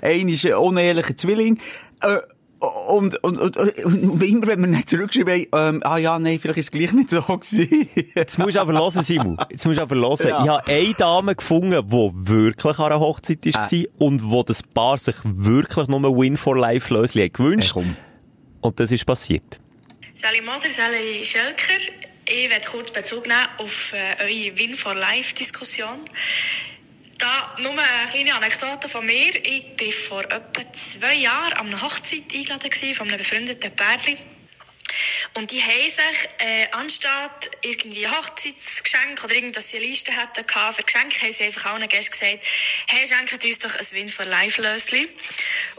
Einer 0.00 0.28
ist 0.30 0.44
ein 0.46 0.54
unehrlicher 0.54 1.16
Zwilling. 1.16 1.58
Äh, 2.02 2.18
und, 2.88 3.20
und, 3.24 3.38
und, 3.40 3.56
und 3.56 4.22
immer, 4.22 4.46
wenn 4.46 4.60
wir 4.60 4.68
nicht 4.68 4.88
zurückschreiben, 4.88 5.46
ähm, 5.52 5.80
ah 5.82 5.98
ja, 5.98 6.16
nein, 6.20 6.38
vielleicht 6.40 6.58
ist 6.58 6.66
es 6.66 6.70
gleich 6.70 6.92
nicht 6.92 7.10
so 7.10 7.20
gewesen. 7.22 7.88
Jetzt 8.14 8.38
musst 8.38 8.54
du 8.54 8.60
aber 8.60 8.72
hören, 8.74 9.02
Simon. 9.02 9.36
Jetzt 9.50 9.66
musst 9.66 9.80
du 9.80 9.82
aber 9.82 9.96
hören. 9.96 10.28
Ja. 10.28 10.42
Ich 10.44 10.48
habe 10.48 10.68
eine 10.68 10.94
Dame 10.94 11.34
gefunden, 11.34 11.88
die 11.88 12.28
wirklich 12.30 12.78
an 12.78 12.86
einer 12.86 13.00
Hochzeit 13.00 13.44
war 13.46 13.72
Äh. 13.72 13.86
und 13.98 14.30
wo 14.30 14.44
das 14.44 14.62
Paar 14.62 14.96
sich 14.98 15.16
wirklich 15.24 15.88
nur 15.88 16.02
Win 16.16 16.36
for 16.36 16.56
Life 16.56 16.94
Lösli 16.94 17.24
hat 17.24 17.34
gewünscht. 17.34 17.72
Komm. 17.74 17.96
Und 18.62 18.80
das 18.80 18.90
ist 18.90 19.04
passiert. 19.04 19.58
Sally 20.14 20.40
Moser, 20.40 20.68
Sally 20.68 21.24
Schelker. 21.24 21.82
Ich 22.24 22.48
werde 22.48 22.66
kurz 22.68 22.90
Bezug 22.92 23.26
nehmen 23.26 23.48
auf 23.58 23.92
äh, 23.92 24.22
eure 24.22 24.58
Win 24.58 24.74
for 24.74 24.94
Life 24.94 25.34
Diskussion. 25.34 26.00
Da 27.18 27.56
nur 27.58 27.72
eine 27.72 28.10
kleine 28.10 28.34
Anekdote 28.34 28.88
von 28.88 29.04
mir. 29.04 29.34
Ich 29.44 29.64
war 29.78 29.92
vor 29.92 30.24
etwa 30.24 30.72
zwei 30.72 31.14
Jahren 31.14 31.52
an 31.54 31.66
einer 31.66 31.82
Hochzeit 31.82 32.22
eingeladen 32.32 32.94
von 32.94 33.08
einem 33.08 33.18
befreundeten 33.18 33.74
Pärchen. 33.74 34.16
Und 35.34 35.50
die 35.50 35.62
haben 35.62 35.90
sich, 35.90 36.28
äh, 36.38 36.66
anstatt 36.72 37.50
irgendwie 37.62 38.06
Hochzeitsgeschenk 38.06 39.24
oder 39.24 39.34
irgendwas 39.34 39.70
sie 39.70 39.78
eine 39.78 39.86
Liste 39.86 40.14
hatten 40.14 40.44
für 40.44 40.82
Geschenke, 40.82 41.22
haben 41.22 41.32
sie 41.32 41.44
einfach 41.44 41.72
allen 41.72 41.88
Gästen 41.88 42.12
gesagt, 42.12 42.44
hey, 42.88 43.06
schenkt 43.06 43.44
uns 43.44 43.58
doch 43.58 43.74
ein 43.74 43.86
Win 43.92 44.08
for 44.08 44.26
Life 44.26 44.60
Lösli. 44.60 45.08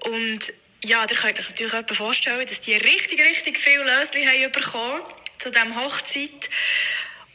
Und 0.06 0.54
ja, 0.84 1.02
ihr 1.10 1.16
könnt 1.16 1.40
euch 1.40 1.50
natürlich 1.50 1.74
etwa 1.74 1.94
vorstellen, 1.94 2.46
dass 2.46 2.62
die 2.62 2.74
richtig, 2.74 3.20
richtig 3.20 3.58
viel 3.58 3.80
Lösli 3.80 4.26
haben 4.26 4.52
bekommen 4.52 5.02
zu 5.40 5.52
diesem 5.52 5.76
Hochzeit. 5.76 6.50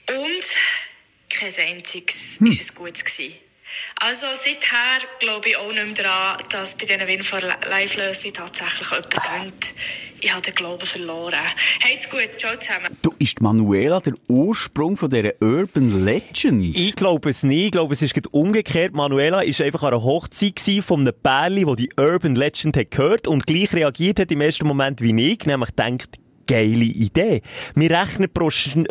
Und 0.08 0.44
kein 1.28 1.54
einziges 1.56 2.38
Hm. 2.38 2.46
ist 2.46 2.60
es 2.60 2.74
gut 2.74 3.04
gewesen. 3.04 3.47
Also 4.00 4.26
seither 4.32 5.06
glaube 5.18 5.48
ich 5.48 5.56
auch 5.56 5.72
nicht 5.72 5.84
mehr 5.84 6.04
daran, 6.04 6.38
dass 6.50 6.76
bei 6.76 6.86
diesen 6.86 7.06
Win 7.06 7.22
for 7.22 7.40
Life 7.40 7.98
Lösli 7.98 8.32
tatsächlich 8.32 8.90
jemand 8.90 9.10
gewinnt. 9.10 9.74
Ich 10.20 10.32
habe 10.32 10.42
den 10.42 10.54
Glauben 10.54 10.86
verloren. 10.86 11.34
Heit's 11.84 12.08
gut, 12.08 12.28
ciao 12.36 12.56
zusammen. 12.56 12.96
Du, 13.02 13.12
ist 13.18 13.40
Manuela 13.40 14.00
der 14.00 14.14
Ursprung 14.28 14.96
von 14.96 15.10
dieser 15.10 15.32
Urban 15.40 16.04
Legend? 16.04 16.76
Ich 16.76 16.94
glaube 16.94 17.30
es 17.30 17.42
nicht. 17.42 17.66
Ich 17.66 17.72
glaube, 17.72 17.94
es 17.94 18.02
ist 18.02 18.14
gerade 18.14 18.28
umgekehrt. 18.30 18.94
Manuela 18.94 19.42
ist 19.42 19.60
einfach 19.60 19.82
an 19.82 19.88
einer 19.88 20.02
Hochzeit 20.02 20.60
von 20.84 21.00
einem 21.00 21.14
Pärli, 21.22 21.66
wo 21.66 21.74
die 21.74 21.90
Urban 21.96 22.34
Legend 22.34 22.76
hat 22.76 22.90
gehört 22.90 23.28
und 23.28 23.46
gleich 23.46 23.72
reagiert 23.72 24.18
hat 24.20 24.30
im 24.30 24.40
ersten 24.40 24.66
Moment 24.66 25.00
wie 25.00 25.32
ich, 25.32 25.44
nämlich 25.46 25.70
denkt, 25.70 26.18
geile 26.48 26.84
Idee. 26.84 27.42
Wir 27.76 27.90
rechnen 27.90 28.28
pro, 28.32 28.48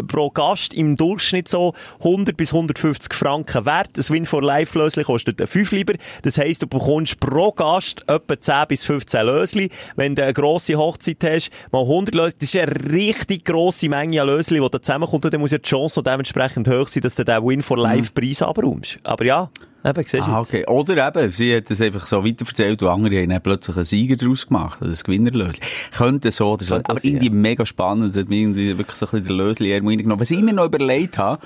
pro 0.07 0.29
Gast 0.29 0.73
im 0.73 0.95
Durchschnitt 0.95 1.49
so 1.49 1.73
100 1.99 2.37
bis 2.37 2.53
150 2.53 3.13
Franken 3.13 3.65
wert. 3.65 3.89
Das 3.93 4.09
Win 4.09 4.25
for 4.25 4.41
Life 4.41 4.77
Lösli 4.77 5.03
kostet 5.03 5.41
5 5.47 5.71
lieber. 5.73 5.95
Das 6.21 6.37
heisst, 6.37 6.61
du 6.61 6.67
bekommst 6.67 7.19
pro 7.19 7.51
Gast 7.51 8.03
etwa 8.07 8.39
10 8.39 8.67
bis 8.69 8.83
15 8.85 9.25
Lösli. 9.25 9.69
Wenn 9.95 10.15
du 10.15 10.23
eine 10.23 10.33
grosse 10.33 10.75
Hochzeit 10.75 11.23
hast, 11.23 11.49
mal 11.71 11.81
100 11.81 12.15
Lösli. 12.15 12.37
Das 12.39 12.53
ist 12.53 12.61
eine 12.61 12.93
richtig 12.93 13.43
grosse 13.43 13.89
Menge 13.89 14.21
an 14.21 14.27
Lösli, 14.27 14.61
die 14.61 14.69
da 14.69 14.81
zusammenkommt. 14.81 15.25
Und 15.25 15.33
dann 15.33 15.41
muss 15.41 15.51
ja 15.51 15.57
die 15.57 15.67
Chance 15.67 16.01
dementsprechend 16.03 16.69
hoch 16.69 16.87
sein, 16.87 17.01
dass 17.01 17.15
du 17.15 17.25
den 17.25 17.43
Win 17.43 17.63
for 17.63 17.77
Life 17.77 18.13
Preis 18.13 18.41
abräumst. 18.41 18.99
Aber 19.03 19.25
ja, 19.25 19.49
eben, 19.89 20.03
siehst 20.05 20.27
Ah, 20.27 20.39
okay. 20.39 20.65
Oder 20.67 21.07
eben, 21.07 21.31
sie 21.31 21.55
hat 21.55 21.69
das 21.69 21.81
einfach 21.81 22.05
so 22.05 22.25
weiterverzählt 22.25 22.81
und 22.81 22.89
andere 22.89 23.21
haben 23.21 23.29
dann 23.29 23.41
plötzlich 23.41 23.75
einen 23.75 23.85
Sieger 23.85 24.15
daraus 24.15 24.47
gemacht, 24.47 24.81
ein 24.81 24.93
Gewinnerlösli. 24.93 25.61
Könnte 25.91 26.31
so 26.31 26.51
oder 26.53 26.65
so. 26.65 26.75
Könnte 26.75 26.89
Aber 26.91 26.99
sein, 26.99 27.11
irgendwie 27.11 27.29
mega 27.29 27.65
spannend, 27.65 28.15
hat 28.15 28.29
mir 28.29 28.37
irgendwie 28.37 28.77
wirklich 28.77 28.97
so 28.97 29.05
ein 29.05 29.11
bisschen 29.11 29.27
der 29.27 29.35
Lösli 29.35 29.73
reingenommen. 29.73 30.19
Was 30.19 30.31
ich 30.31 30.41
mir 30.41 30.53
noch 30.53 30.65
überlegt 30.65 31.17
habe, 31.17 31.41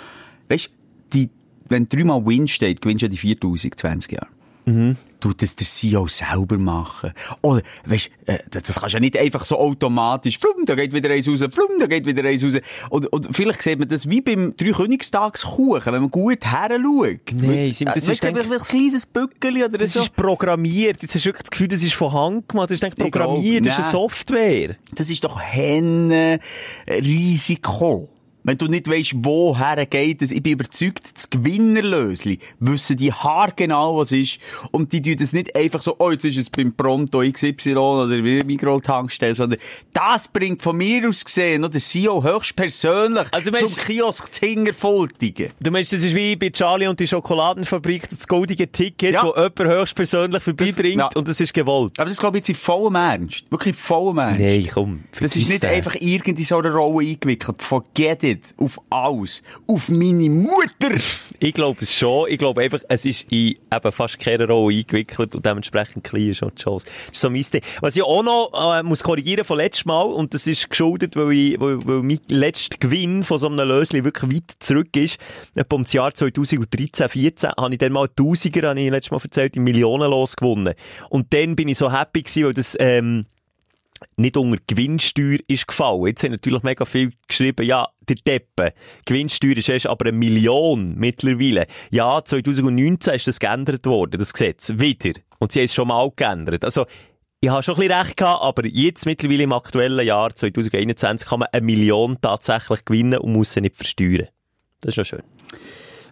weißt, 0.49 0.69
die, 1.13 1.29
wenn 1.69 1.87
dreimal 1.87 2.25
Win 2.25 2.47
steht, 2.47 2.81
gewinnst 2.81 3.01
du 3.01 3.05
ja 3.05 3.09
die 3.09 3.17
4000, 3.17 3.79
20 3.79 4.11
Jahre. 4.11 4.27
Mhm. 4.65 4.95
Du, 5.19 5.33
das 5.33 5.55
der 5.55 5.67
CEO 5.67 6.07
selber 6.07 6.57
machen. 6.57 7.11
Oder, 7.41 7.61
weißt, 7.85 8.09
äh, 8.25 8.39
das 8.49 8.63
das 8.63 8.79
kannst 8.79 8.93
du 8.93 8.97
ja 8.97 8.99
nicht 9.01 9.15
einfach 9.17 9.43
so 9.43 9.57
automatisch, 9.59 10.39
flum, 10.39 10.65
da 10.65 10.73
geht 10.73 10.93
wieder 10.93 11.11
eins 11.11 11.27
raus, 11.27 11.41
flum, 11.51 11.67
da 11.79 11.85
geht 11.85 12.07
wieder 12.07 12.23
eins 12.27 12.43
raus. 12.43 12.53
Und, 12.89 13.05
und 13.13 13.35
vielleicht 13.35 13.61
sieht 13.61 13.77
man 13.77 13.87
das 13.87 14.09
wie 14.09 14.21
beim 14.21 14.55
Dreikönigstagskuchen, 14.57 15.93
wenn 15.93 16.01
man 16.01 16.09
gut 16.11 16.43
her 16.45 16.69
schaut. 16.71 17.33
Nein, 17.35 17.71
das 17.85 18.07
Äh, 18.07 18.11
ist 18.13 18.23
du, 18.23 18.31
denk- 18.33 18.51
ein 18.51 18.59
kleines 18.61 19.05
Bückeli 19.05 19.63
oder 19.63 19.77
Das 19.77 19.93
so. 19.93 20.01
ist 20.01 20.15
programmiert. 20.15 21.01
Jetzt 21.03 21.13
hast 21.13 21.25
du 21.25 21.29
wirklich 21.29 21.43
das 21.43 21.51
Gefühl, 21.51 21.67
das 21.67 21.83
ist 21.83 21.93
von 21.93 22.11
Hand 22.13 22.49
gemacht. 22.49 22.71
Das 22.71 22.79
ist 22.81 22.95
programmiert. 22.97 23.63
glaub, 23.63 23.65
Das 23.65 23.73
ist 23.79 23.83
eine. 23.83 23.91
Software. 23.91 24.75
Das 24.95 25.09
ist 25.09 25.23
doch 25.23 25.39
Henne 25.39 26.39
Risiko. 26.89 28.09
Wenn 28.43 28.57
du 28.57 28.65
nicht 28.67 28.89
weisst, 28.89 29.13
woher 29.17 29.85
geht 29.85 30.21
es, 30.21 30.31
ich 30.31 30.41
bin 30.41 30.53
überzeugt, 30.53 31.11
das 31.15 31.29
Gewinnerlösli 31.29 32.39
wissen 32.59 32.97
die 32.97 33.13
haargenau, 33.13 33.97
was 33.97 34.11
ist. 34.11 34.39
Und 34.71 34.91
die 34.93 35.01
tun 35.01 35.15
das 35.19 35.31
nicht 35.33 35.55
einfach 35.55 35.81
so, 35.81 35.95
oh, 35.99 36.11
jetzt 36.11 36.25
ist 36.25 36.37
es 36.37 36.49
beim 36.49 36.73
Pronto 36.73 37.21
XY 37.21 37.75
oder 37.75 38.23
wie 38.23 38.43
Mikro-Tankstelle, 38.43 39.35
sondern 39.35 39.59
das 39.93 40.27
bringt 40.27 40.61
von 40.61 40.75
mir 40.77 41.07
aus 41.07 41.23
gesehen 41.23 41.61
noch 41.61 41.69
der 41.69 41.81
CEO 41.81 42.23
höchstpersönlich 42.23 43.27
Also, 43.31 43.51
zum 43.51 43.59
meinst- 43.59 43.85
Kiosk 43.85 44.33
zu 44.33 44.45
Hingerfoltigen. 44.45 45.51
Du 45.59 45.71
meinst, 45.71 45.93
das 45.93 46.03
ist 46.03 46.15
wie 46.15 46.35
bei 46.35 46.49
Charlie 46.49 46.87
und 46.87 46.99
die 46.99 47.07
Schokoladenfabrik, 47.07 48.09
das 48.09 48.27
goldige 48.27 48.71
Ticket, 48.71 49.13
Ja. 49.13 49.23
wo 49.23 49.29
jemand 49.35 49.59
höchstpersönlich 49.59 50.41
vorbeibringt 50.43 50.97
ja. 50.97 51.09
und 51.15 51.27
das 51.27 51.39
ist 51.39 51.53
gewollt. 51.53 51.99
Aber 51.99 52.09
das 52.09 52.17
glaube 52.17 52.37
ich 52.37 52.41
jetzt 52.41 52.49
in 52.49 52.55
vollem 52.55 52.95
Ernst. 52.95 53.45
Wirklich 53.51 53.75
in 53.75 53.79
vollem 53.79 54.17
Ernst. 54.17 54.39
Nein, 54.39 54.67
komm. 54.73 55.03
Das 55.19 55.35
ist 55.35 55.47
nicht 55.49 55.63
den. 55.63 55.69
einfach 55.69 55.95
irgendwie 55.99 56.43
so 56.43 56.57
eine 56.57 56.73
Rolle 56.73 57.07
eingewickelt. 57.07 57.61
Forget 57.61 58.23
it. 58.23 58.30
Auf 58.57 58.79
alles. 58.89 59.41
Auf 59.67 59.89
meine 59.89 60.29
Mutter. 60.29 60.95
Ich 61.39 61.53
glaube 61.53 61.81
es 61.81 61.93
schon. 61.93 62.29
Ich 62.29 62.37
glaube 62.37 62.61
einfach, 62.61 62.79
es 62.87 63.05
ist 63.05 63.25
in 63.31 63.55
eben 63.73 63.91
fast 63.91 64.19
keine 64.19 64.47
Rolle 64.47 64.77
eingewickelt 64.77 65.35
und 65.35 65.45
dementsprechend 65.45 66.03
klein 66.03 66.29
ist 66.29 66.43
auch 66.43 66.51
die 66.51 66.63
Chance. 66.63 66.85
Das 67.07 67.13
ist 67.13 67.21
so 67.21 67.29
mein 67.29 67.41
Ding. 67.41 67.61
Was 67.81 67.95
ich 67.95 68.03
auch 68.03 68.23
noch 68.23 68.51
äh, 68.53 68.83
muss 68.83 69.03
korrigieren 69.03 69.45
von 69.45 69.57
letztem 69.57 69.89
Mal, 69.89 70.03
und 70.03 70.33
das 70.33 70.47
ist 70.47 70.69
geschuldet, 70.69 71.15
weil, 71.15 71.31
ich, 71.31 71.59
weil, 71.59 71.85
weil 71.85 72.03
mein 72.03 72.19
letzter 72.27 72.77
Gewinn 72.77 73.23
von 73.23 73.37
so 73.37 73.47
einem 73.47 73.67
Lösli 73.67 74.03
wirklich 74.03 74.35
weit 74.35 74.51
zurück 74.59 74.95
ist. 74.95 75.17
Etwa 75.55 75.75
um 75.75 75.83
das 75.83 75.93
Jahr 75.93 76.13
2013, 76.13 77.09
14 77.09 77.51
habe 77.57 77.73
ich 77.73 77.79
dann 77.79 77.93
mal 77.93 78.07
Tausiger, 78.07 78.69
habe 78.69 78.79
ich 78.79 78.89
letztes 78.89 79.11
Mal 79.11 79.21
erzählt, 79.23 79.55
in 79.55 79.63
Millionenlos 79.63 80.35
gewonnen. 80.35 80.73
Und 81.09 81.33
dann 81.33 81.55
bin 81.55 81.67
ich 81.67 81.77
so 81.77 81.91
happy 81.91 82.21
gewesen, 82.21 82.45
weil 82.45 82.53
das... 82.53 82.77
Ähm, 82.79 83.25
nicht 84.17 84.37
unter 84.37 84.57
Gewinnsteuer 84.67 85.39
ist 85.47 85.67
gefallen. 85.67 86.07
Jetzt 86.07 86.23
haben 86.23 86.31
natürlich 86.31 86.63
mega 86.63 86.85
viel 86.85 87.11
geschrieben, 87.27 87.65
ja, 87.65 87.87
der 88.07 88.15
Deppe. 88.15 88.73
Gewinnsteuer 89.05 89.57
ist 89.57 89.69
erst 89.69 89.87
aber 89.87 90.07
eine 90.07 90.17
Million 90.17 90.95
mittlerweile. 90.95 91.67
Ja, 91.91 92.23
2019 92.23 93.13
ist 93.13 93.27
das 93.27 93.39
geändert 93.39 93.85
worden, 93.85 94.19
das 94.19 94.33
Gesetz. 94.33 94.71
Wieder. 94.75 95.19
Und 95.39 95.51
sie 95.51 95.59
haben 95.59 95.65
es 95.65 95.73
schon 95.73 95.87
mal 95.87 96.11
geändert. 96.15 96.63
Also, 96.65 96.85
ich 97.39 97.49
habe 97.49 97.63
schon 97.63 97.75
ein 97.75 97.81
bisschen 97.81 97.99
recht 97.99 98.17
gehabt, 98.17 98.43
aber 98.43 98.67
jetzt 98.67 99.05
mittlerweile 99.05 99.43
im 99.43 99.53
aktuellen 99.53 100.05
Jahr 100.05 100.35
2021 100.35 101.27
kann 101.27 101.39
man 101.39 101.49
eine 101.51 101.65
Million 101.65 102.17
tatsächlich 102.21 102.85
gewinnen 102.85 103.19
und 103.19 103.33
muss 103.33 103.53
sie 103.53 103.61
nicht 103.61 103.75
versteuern. 103.75 104.27
Das 104.81 104.91
ist 104.91 104.97
noch 104.97 105.05
schön. 105.05 105.23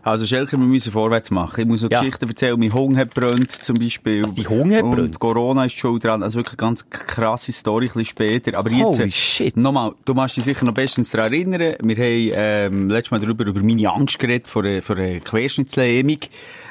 Also, 0.09 0.25
Schelker, 0.25 0.57
wir 0.57 0.65
müssen 0.65 0.91
vorwärts 0.91 1.31
machen. 1.31 1.61
Ich 1.61 1.67
muss 1.67 1.83
noch 1.83 1.91
Ja. 1.91 1.99
Geschichten 1.99 2.27
erzählen. 2.27 2.59
Mein 2.59 2.73
Hund 2.73 2.97
hat 2.97 3.13
brennt, 3.13 3.51
zum 3.51 3.77
Beispiel. 3.77 4.23
Was, 4.23 4.33
die 4.33 4.47
Hund 4.47 4.73
hat 4.73 4.83
Und 4.83 4.91
brennt? 4.91 5.19
Corona 5.19 5.65
ist 5.65 5.77
schon 5.77 5.99
dran. 5.99 6.23
Also 6.23 6.39
wirklich 6.39 6.57
ganz 6.57 6.89
krasse 6.89 7.51
Story, 7.51 7.85
ein 7.85 7.87
bisschen 7.89 8.05
später. 8.05 8.57
Aber 8.57 8.69
jetzt, 8.71 8.99
Holy 8.99 9.09
äh, 9.09 9.11
shit. 9.11 9.55
nochmal, 9.57 9.93
du 10.05 10.13
musst 10.13 10.37
dich 10.37 10.43
sicher 10.43 10.65
noch 10.65 10.73
bestens 10.73 11.11
daran 11.11 11.31
erinnern. 11.33 11.75
Wir 11.81 11.95
haben, 11.95 12.31
ähm, 12.73 12.89
letztes 12.89 13.11
Mal 13.11 13.19
darüber, 13.19 13.45
über 13.45 13.61
meine 13.61 13.89
Angst 13.91 14.17
geredet 14.19 14.47
vor 14.47 14.63
einer, 14.63 14.81
vor 14.81 14.97
einer 14.97 15.19
Querschnittslähmung, 15.19 16.17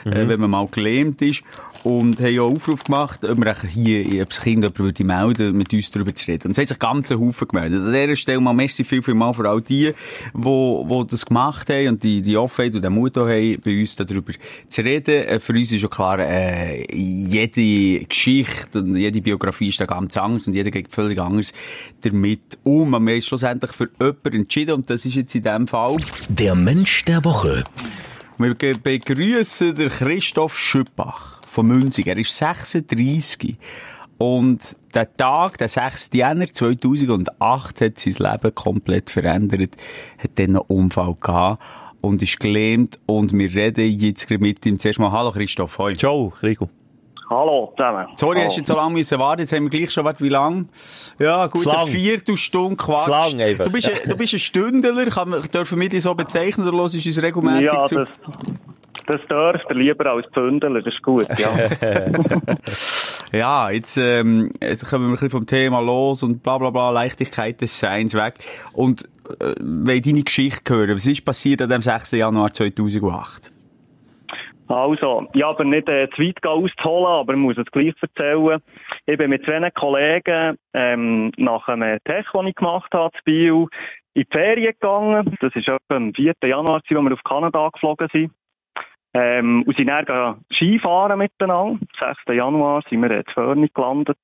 Mhm. 0.04 0.12
äh, 0.12 0.28
wenn 0.28 0.40
man 0.40 0.50
mal 0.50 0.66
gelähmt 0.71 1.21
ist. 1.23 1.42
Und 1.85 2.18
haben 2.18 2.26
einen 2.26 2.40
Aufruf 2.40 2.85
gemacht, 2.85 3.25
ob 3.25 3.38
wir 3.38 3.54
hier, 3.68 4.23
ob 4.23 4.30
das 4.30 4.40
Kind 4.40 4.62
jemand 4.62 4.78
würde 4.78 5.04
melden, 5.04 5.56
mit 5.56 5.73
uns 5.73 5.90
darüber 5.90 6.12
zu 6.14 6.26
reden. 6.26 6.49
Und 6.49 6.50
es 6.52 6.58
haben 6.58 6.66
sich 6.66 6.78
ganz 6.78 7.11
Haufen 7.11 7.49
gemeldet. 7.49 7.82
An 7.85 7.92
dieser 7.92 8.16
Stelle 8.16 8.40
mal 8.40 8.52
merci 8.52 8.82
viel, 8.82 9.00
viel 9.02 9.14
mal 9.14 9.32
für 9.32 9.49
all 9.49 9.61
die, 9.61 9.92
die, 10.35 10.85
die 10.88 11.06
das 11.08 11.25
gemacht 11.25 11.70
haben 11.70 11.88
und 11.88 12.02
die, 12.02 12.20
die 12.20 12.37
Offenheit 12.37 12.75
und 12.75 12.82
den 12.82 12.92
Mut 12.92 13.16
auch 13.16 13.28
haben, 13.28 13.61
bei 13.64 13.80
uns 13.80 13.94
darüber 13.94 14.32
zu 14.68 14.80
reden. 14.82 15.14
Äh, 15.28 15.38
Für 15.38 15.52
uns 15.52 15.70
ist 15.70 15.80
schon 15.80 15.90
klar, 15.90 16.18
äh, 16.18 16.85
jede 16.92 18.04
Geschichte 18.04 18.80
und 18.80 18.97
jede 18.97 19.20
Biografie 19.23 19.68
ist 19.68 19.80
da 19.80 19.87
ganz 19.87 20.16
anders 20.16 20.47
und 20.49 20.54
jeder 20.54 20.70
geht 20.73 20.92
völlig 20.92 21.20
anders 21.20 21.52
damit 22.00 22.58
um. 22.64 22.92
Aber 22.92 23.04
wir 23.06 23.14
haben 23.14 23.23
schlussendlich 23.23 23.70
für 23.73 23.88
jemanden 24.00 24.35
entschieden 24.35 24.73
und 24.75 24.90
das 24.90 25.04
ist 25.06 25.14
jetzt 25.14 25.35
in 25.35 25.42
dem 25.44 25.68
Fall 25.68 25.97
Der 26.28 26.56
Mensch 26.56 27.04
der 27.04 27.25
Woche. 27.25 27.62
wir 28.37 28.54
begrüßen 28.54 29.75
den 29.76 29.88
Christoph 29.88 30.58
Schüppach 30.58 31.38
von 31.49 31.67
Münzig. 31.67 32.07
Er 32.07 32.17
ist 32.17 32.37
36. 32.37 33.57
Und 34.19 34.76
der 34.95 35.17
Tag, 35.17 35.59
der 35.59 35.69
6. 35.69 36.11
Jänner 36.12 36.52
2008, 36.52 37.81
hat 37.81 37.99
sein 37.99 38.14
Leben 38.19 38.55
komplett 38.55 39.11
verändert. 39.11 39.76
Hat 40.19 40.31
dann 40.37 40.47
einen 40.47 40.59
Unfall 40.59 41.14
gehabt 41.21 41.62
und 42.00 42.21
ist 42.23 42.40
gelähmt. 42.40 42.99
Und 43.07 43.33
wir 43.33 43.55
reden 43.55 43.88
jetzt 43.99 44.26
gerade 44.26 44.43
mit 44.43 44.64
ihm. 44.67 44.78
Zuerst 44.81 44.99
mal, 44.99 45.12
hallo 45.12 45.31
Christoph, 45.31 45.78
hoi. 45.78 45.95
Ciao, 45.95 46.33
Rico. 46.43 46.69
Hallo 47.31 47.73
zusammen. 47.76 48.07
Sorry, 48.17 48.37
Hallo. 48.38 48.47
hast 48.47 48.57
du 48.57 48.61
jetzt 48.61 48.69
so 48.69 48.75
lange 48.75 48.95
müssen 48.95 49.19
warten. 49.19 49.43
Jetzt 49.43 49.52
haben 49.52 49.64
wir 49.64 49.71
gleich 49.78 49.90
schon, 49.90 50.02
warte, 50.05 50.25
wie 50.25 50.31
lang? 50.31 50.69
Ja, 51.19 51.47
gut, 51.47 51.67
eine 51.69 51.87
Viertelstunde 51.87 52.75
Quatsch. 52.76 53.05
Zu 53.05 53.11
lang 53.11 53.40
einfach. 53.43 53.64
Du 53.64 53.71
bist, 53.71 53.87
ein- 53.88 54.09
du 54.09 54.17
bist 54.17 54.33
ein 54.33 54.38
Stündler. 54.38 55.05
Kann, 55.07 55.35
dürfen 55.52 55.78
wir 55.78 55.90
dich 55.90 56.02
so 56.02 56.14
bezeichnen 56.14 56.67
oder 56.67 56.78
hörst 56.78 56.95
du 56.95 57.07
uns 57.07 57.23
regelmässig 57.23 57.67
Ja, 57.67 57.85
zu? 57.85 57.95
das, 57.97 58.09
das 59.09 59.21
dürft 59.27 59.67
ihr 59.71 59.77
lieber 59.77 60.07
als 60.07 60.27
Zündeln, 60.33 60.75
das 60.75 60.87
ist 60.87 61.03
gut, 61.03 61.27
ja. 61.38 61.49
Ja, 63.33 63.71
jetzt, 63.71 63.99
ähm, 63.99 64.50
jetzt 64.62 64.88
kommen 64.88 65.05
wir 65.05 65.09
ein 65.09 65.12
bisschen 65.12 65.31
vom 65.31 65.47
Thema 65.47 65.81
los 65.81 66.23
und 66.23 66.43
bla 66.43 66.57
bla 66.57 66.71
bla, 66.71 66.91
Leichtigkeit 66.91 67.61
des 67.61 67.79
Seins 67.79 68.15
weg. 68.15 68.35
Und 68.73 69.05
äh, 69.41 69.55
wenn 69.61 70.00
deine 70.00 70.23
Geschichte 70.23 70.75
hören, 70.75 70.95
was 70.95 71.07
ist 71.07 71.25
passiert 71.27 71.61
an 71.61 71.69
dem 71.69 71.83
6. 71.83 72.12
Januar 72.12 72.53
2008? 72.53 73.53
Also, 74.69 75.27
ich 75.33 75.45
aber 75.45 75.65
nicht 75.65 75.88
äh, 75.88 76.09
zu 76.15 76.23
weit 76.23 76.47
auszuholen, 76.47 77.07
aber 77.07 77.35
ich 77.35 77.41
muss 77.41 77.57
es 77.59 77.67
gleich 77.67 77.95
erzählen. 78.00 78.61
Ich 79.07 79.19
bin 79.19 79.31
mit 79.31 79.45
zwei 79.45 79.71
Kollegen 79.71 80.59
ähm, 80.75 81.33
nach 81.37 81.69
einem 81.69 81.99
Tech, 82.05 82.27
den 82.35 82.47
ich 82.47 82.55
gemacht 82.55 82.93
habe, 82.93 83.15
zu 83.17 83.25
Biel, 83.25 83.67
in 84.15 84.23
die 84.23 84.27
Ferien 84.31 84.73
gegangen. 84.73 85.37
Das 85.41 85.55
war 85.55 85.77
etwa 85.77 85.97
am 85.97 86.15
4. 86.15 86.33
Januar, 86.45 86.75
als 86.77 86.85
wir 86.88 86.99
auf 86.99 87.25
Kanada 87.25 87.69
geflogen 87.71 88.09
sind. 88.12 88.33
Ähm, 89.15 89.65
und 89.67 89.77
sind 89.77 89.88
dann 89.88 90.45
Skifahren 90.53 91.19
miteinander. 91.19 91.79
Am 92.00 92.15
6. 92.27 92.37
Januar 92.37 92.83
sind 92.88 93.00
wir 93.03 93.11
in 93.11 93.25
Förni 93.33 93.71
gelandet. 93.73 94.19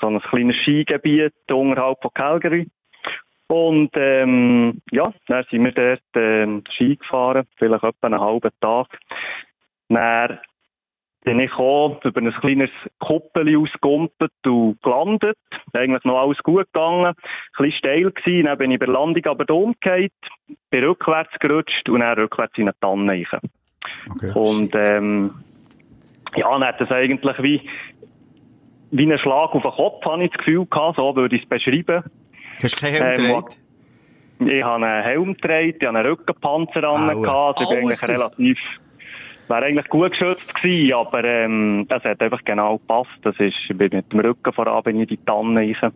So 0.00 0.08
ein 0.08 0.20
kleines 0.20 0.56
Skigebiet 0.56 1.34
unterhalb 1.50 2.00
von 2.00 2.14
Calgary. 2.14 2.68
Und 3.48 3.90
ähm, 3.96 4.80
ja, 4.90 5.12
dann 5.26 5.44
sind 5.50 5.64
wir 5.64 5.72
dort 5.72 6.00
ähm, 6.14 6.64
Ski 6.70 6.96
gefahren, 6.96 7.46
vielleicht 7.56 7.84
etwa 7.84 8.06
einen 8.06 8.20
halben 8.20 8.50
Tag. 8.62 8.86
Dann 9.90 10.38
bin 11.24 11.38
ich 11.38 11.52
auch 11.54 12.02
über 12.02 12.20
ein 12.20 12.32
kleines 12.32 12.70
Kuppel 12.98 13.56
ausgegumpelt 13.56 14.32
und 14.46 14.82
gelandet. 14.82 15.38
Eigentlich 15.72 16.04
noch 16.04 16.18
alles 16.18 16.38
gut 16.38 16.66
gegangen. 16.72 17.06
Ein 17.06 17.14
bisschen 17.58 17.72
steil 17.72 18.10
gewesen. 18.10 18.46
Dann 18.46 18.58
bin 18.58 18.70
ich 18.70 18.78
bei 18.78 18.86
der 18.86 18.94
Landung 18.94 19.24
aber 19.26 19.54
umgekehrt, 19.54 20.12
bin 20.70 20.84
rückwärts 20.84 21.38
gerutscht 21.38 21.88
und 21.88 22.00
dann 22.00 22.18
rückwärts 22.18 22.56
in 22.56 22.64
eine 22.64 22.78
Tanne 22.80 23.12
rein. 23.12 23.50
Okay. 24.10 24.32
Und 24.34 24.74
ähm, 24.74 25.30
ja, 26.36 26.50
dann 26.50 26.64
hat 26.64 26.80
das 26.80 26.90
eigentlich 26.90 27.42
wie, 27.42 27.60
wie 28.90 29.02
einen 29.04 29.18
Schlag 29.18 29.54
auf 29.54 29.62
den 29.62 29.70
Kopf, 29.70 30.04
habe 30.04 30.24
ich 30.24 30.30
das 30.30 30.38
Gefühl 30.38 30.66
gehabt, 30.66 30.96
so 30.96 31.14
würde 31.16 31.36
ich 31.36 31.42
es 31.42 31.48
beschreiben. 31.48 32.04
Hast 32.62 32.76
du 32.80 32.86
keinen 32.86 32.94
Helm 33.02 33.30
Ähm? 33.30 33.58
Ich 34.46 34.62
habe 34.64 34.84
einen 34.84 35.02
Helm 35.04 35.34
getragen, 35.34 35.74
ich 35.78 35.86
habe 35.86 35.98
einen 35.98 36.06
Rückenpanzer 36.10 36.84
an, 36.88 37.10
Aua. 37.10 37.22
gehabt, 37.22 37.60
also 37.60 37.62
ich 37.62 37.68
bin 37.70 37.78
Oh, 37.84 37.88
eigentlich 37.88 38.00
das- 38.00 38.08
relativ, 38.10 38.58
wäre 39.48 39.64
eigentlich 39.64 39.88
gut 39.88 40.10
geschützt 40.12 40.54
gewesen, 40.54 40.94
aber 40.94 41.24
ähm, 41.24 41.86
das 41.88 42.02
hat 42.04 42.20
einfach 42.20 42.42
genau 42.44 42.78
gepasst. 42.78 43.10
Das 43.22 43.38
ist, 43.38 43.54
ich 43.68 43.76
bin 43.76 43.90
mit 43.92 44.12
dem 44.12 44.20
Rücken 44.20 44.52
voran 44.52 44.82
bin 44.82 44.96
ich 44.96 45.10
in 45.10 45.16
die 45.16 45.24
Tanne 45.24 45.60
rein. 45.60 45.92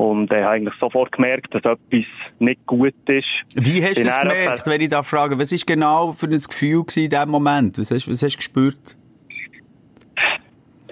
Und 0.00 0.32
äh, 0.32 0.36
habe 0.36 0.52
eigentlich 0.52 0.74
sofort 0.80 1.12
gemerkt, 1.12 1.54
dass 1.54 1.62
etwas 1.62 2.06
nicht 2.38 2.64
gut 2.64 2.94
ist. 3.06 3.26
Wie 3.54 3.84
hast 3.84 3.98
du 3.98 4.04
das 4.04 4.18
gemerkt, 4.18 4.66
wenn 4.66 4.80
ich 4.80 4.88
da 4.88 5.02
frage? 5.02 5.38
Was 5.38 5.52
ist 5.52 5.66
genau 5.66 6.12
für 6.12 6.24
ein 6.24 6.40
Gefühl 6.40 6.84
in 6.96 7.10
diesem 7.10 7.28
Moment? 7.28 7.76
Was 7.78 7.90
hast, 7.90 8.10
was 8.10 8.22
hast 8.22 8.32
du 8.32 8.38
gespürt? 8.38 8.96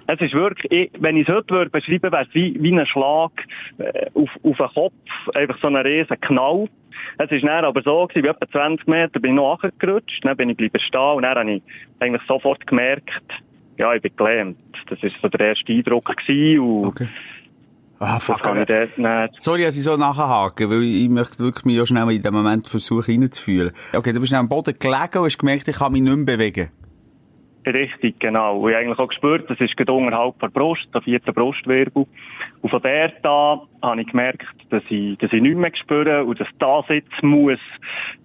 Es 0.06 0.20
ist 0.20 0.34
wirklich, 0.34 0.70
ich, 0.70 0.90
wenn 1.00 1.16
ich 1.16 1.26
es 1.26 1.34
heute 1.34 1.54
würde 1.54 1.70
beschreiben, 1.70 2.12
wäre 2.12 2.26
es 2.28 2.34
wie, 2.34 2.54
wie 2.60 2.78
ein 2.78 2.86
Schlag 2.86 3.32
äh, 3.78 4.10
auf, 4.12 4.28
auf 4.42 4.56
den 4.58 4.68
Kopf, 4.74 4.92
einfach 5.34 5.58
so 5.62 5.68
ein 5.68 5.76
riesen 5.76 6.20
Knall. 6.20 6.68
Es 7.16 7.30
ist 7.30 7.44
dann 7.44 7.64
aber 7.64 7.80
so 7.80 8.06
gewesen, 8.06 8.24
wie 8.24 8.28
etwa 8.28 8.46
20 8.46 8.86
Meter 8.88 9.20
bin 9.20 9.30
ich 9.30 9.36
noch 9.36 9.62
runtergerutscht, 9.62 10.22
dann 10.22 10.36
bin 10.36 10.50
ich 10.50 10.56
bleiben 10.58 10.80
stehen 10.80 11.00
und 11.00 11.22
dann 11.22 11.38
habe 11.38 11.50
ich 11.50 11.62
eigentlich 12.00 12.22
sofort 12.28 12.66
gemerkt, 12.66 13.24
ja, 13.78 13.94
ich 13.94 14.02
bin 14.02 14.14
gelähmt. 14.16 14.58
Das 14.90 15.02
war 15.02 15.10
so 15.22 15.28
der 15.28 15.48
erste 15.48 15.72
Eindruck 15.72 16.04
gewesen 16.04 16.60
und 16.60 16.88
Okay. 16.88 17.08
Ah, 18.00 18.14
das 18.14 18.24
fuck. 18.24 18.42
kann 18.42 18.58
ich 18.58 18.66
dort 18.66 18.98
nicht. 18.98 19.42
Sorry, 19.42 19.62
dass 19.62 19.76
ich 19.76 19.82
so 19.82 19.96
nachhaken, 19.96 20.70
weil 20.70 20.82
ich 20.82 21.08
möchte 21.08 21.38
wirklich 21.40 21.64
mich 21.64 21.80
auch 21.80 21.86
schnell 21.86 22.10
in 22.10 22.22
dem 22.22 22.34
Moment 22.34 22.68
versuchen 22.68 23.22
reinzufühlen. 23.22 23.72
Okay, 23.92 24.12
du 24.12 24.20
bist 24.20 24.32
am 24.34 24.48
Boden 24.48 24.74
gelegen 24.78 25.18
und 25.18 25.24
hast 25.24 25.38
gemerkt, 25.38 25.66
ich 25.68 25.76
kann 25.76 25.92
mich 25.92 26.02
nicht 26.02 26.16
mehr 26.16 26.36
bewegen. 26.36 26.70
Richtig, 27.66 28.18
genau. 28.20 28.60
Und 28.60 28.70
ich 28.70 28.76
habe 28.76 28.84
eigentlich 28.86 28.98
auch 28.98 29.08
gespürt, 29.08 29.50
das 29.50 29.60
ist 29.60 29.76
gerade 29.76 29.92
unterhalb 29.92 30.38
der 30.40 30.48
Brust, 30.48 30.86
der 30.94 31.02
vierten 31.02 31.34
Brustwirbel. 31.34 32.06
Und 32.62 32.70
von 32.70 32.82
der 32.82 33.12
da 33.22 33.60
habe 33.82 34.00
ich 34.00 34.06
gemerkt, 34.06 34.46
dass 34.70 34.82
ich, 34.88 35.18
dass 35.18 35.32
ich 35.32 35.42
nichts 35.42 35.58
mehr 35.58 35.72
spüre 35.74 36.24
und 36.24 36.40
dass 36.40 36.48
das 36.58 36.84
jetzt 36.88 37.22
muss, 37.22 37.58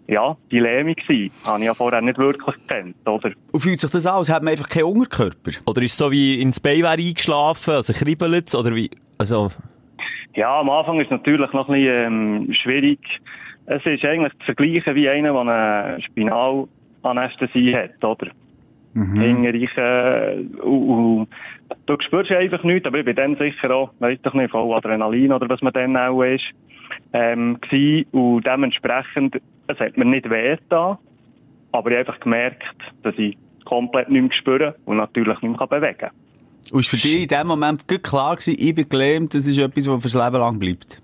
ja, 0.08 0.38
die 0.52 0.60
Lähmung 0.60 0.96
sein. 1.08 1.32
Habe 1.46 1.60
ich 1.60 1.66
ja 1.66 1.74
vorher 1.74 2.02
nicht 2.02 2.18
wirklich 2.18 2.56
gekannt, 2.56 2.96
oder? 3.06 3.32
Und 3.52 3.60
fühlt 3.60 3.82
sich 3.82 3.90
das 3.90 4.06
an, 4.06 4.16
als 4.16 4.30
hätte 4.30 4.44
man 4.44 4.52
einfach 4.52 4.70
keinen 4.70 4.86
Unterkörper? 4.86 5.52
Oder 5.66 5.82
ist 5.82 5.92
es 5.92 5.98
so 5.98 6.12
wie 6.12 6.42
ins 6.42 6.60
Bein 6.60 6.80
wäre 6.80 6.94
eingeschlafen, 6.94 7.74
also 7.74 7.94
kribbelt 7.94 8.54
oder 8.56 8.76
wie, 8.76 8.90
also, 9.24 9.50
Ja, 10.36 10.60
am 10.60 10.70
Anfang 10.70 11.00
ist 11.00 11.06
es 11.06 11.12
natürlich 11.12 11.52
noch 11.54 11.70
ein 11.70 11.76
bisschen 11.76 12.48
ähm, 12.48 12.54
schwierig. 12.54 13.00
Es 13.66 13.86
ist 13.86 14.04
eigentlich 14.04 14.34
zu 14.40 14.46
vergleichen 14.46 14.96
wie 14.96 15.08
einer, 15.08 15.32
der 15.32 15.42
eine 15.42 16.02
Spinalanästhesie 16.02 17.76
hat, 17.76 18.04
oder? 18.04 18.32
Mhm. 18.94 19.46
äh, 19.78 20.36
und, 20.62 20.90
und, 20.90 21.28
du 21.86 21.98
spürst 22.02 22.32
einfach 22.32 22.64
nichts, 22.64 22.86
aber 22.86 23.00
ich 23.00 23.06
bin 23.06 23.16
dann 23.16 23.36
sicher 23.38 23.72
auch, 23.72 23.92
weiss 24.00 24.22
doch 24.22 24.34
nicht, 24.34 24.52
voll 24.52 24.74
Adrenalin 24.74 25.32
oder 25.32 25.50
was 25.50 25.62
man 25.62 25.74
dann 25.74 25.98
auch 25.98 26.22
ist, 26.24 26.44
ähm, 27.14 27.60
gewesen. 27.62 28.06
Und 28.12 28.46
dementsprechend, 28.46 29.42
es 29.68 29.80
hat 29.80 29.98
mir 29.98 30.06
nicht 30.06 30.30
weh 30.30 30.58
getan, 30.58 30.98
aber 31.72 31.92
ich 31.92 31.98
habe 31.98 32.08
einfach 32.08 32.20
gemerkt, 32.20 32.64
dass 33.02 33.16
ich 33.18 33.38
komplett 33.66 34.10
nichts 34.10 34.36
spüre 34.36 34.76
und 34.86 34.98
natürlich 34.98 35.42
nicht 35.42 35.58
mehr 35.58 35.68
bewegen 35.68 35.98
kann. 35.98 36.12
Und 36.72 36.80
ist 36.80 36.90
für 36.90 36.98
dich 36.98 37.24
in 37.24 37.28
dem 37.28 37.48
Moment 37.48 37.88
gut 37.88 38.04
klar 38.04 38.36
gewesen, 38.36 38.56
ich 38.58 38.76
bin 38.76 38.88
gelähmt, 38.88 39.34
das 39.34 39.48
ist 39.48 39.58
etwas, 39.58 39.88
was 39.88 40.02
fürs 40.02 40.14
Leben 40.14 40.40
lang 40.40 40.60
bleibt? 40.60 41.02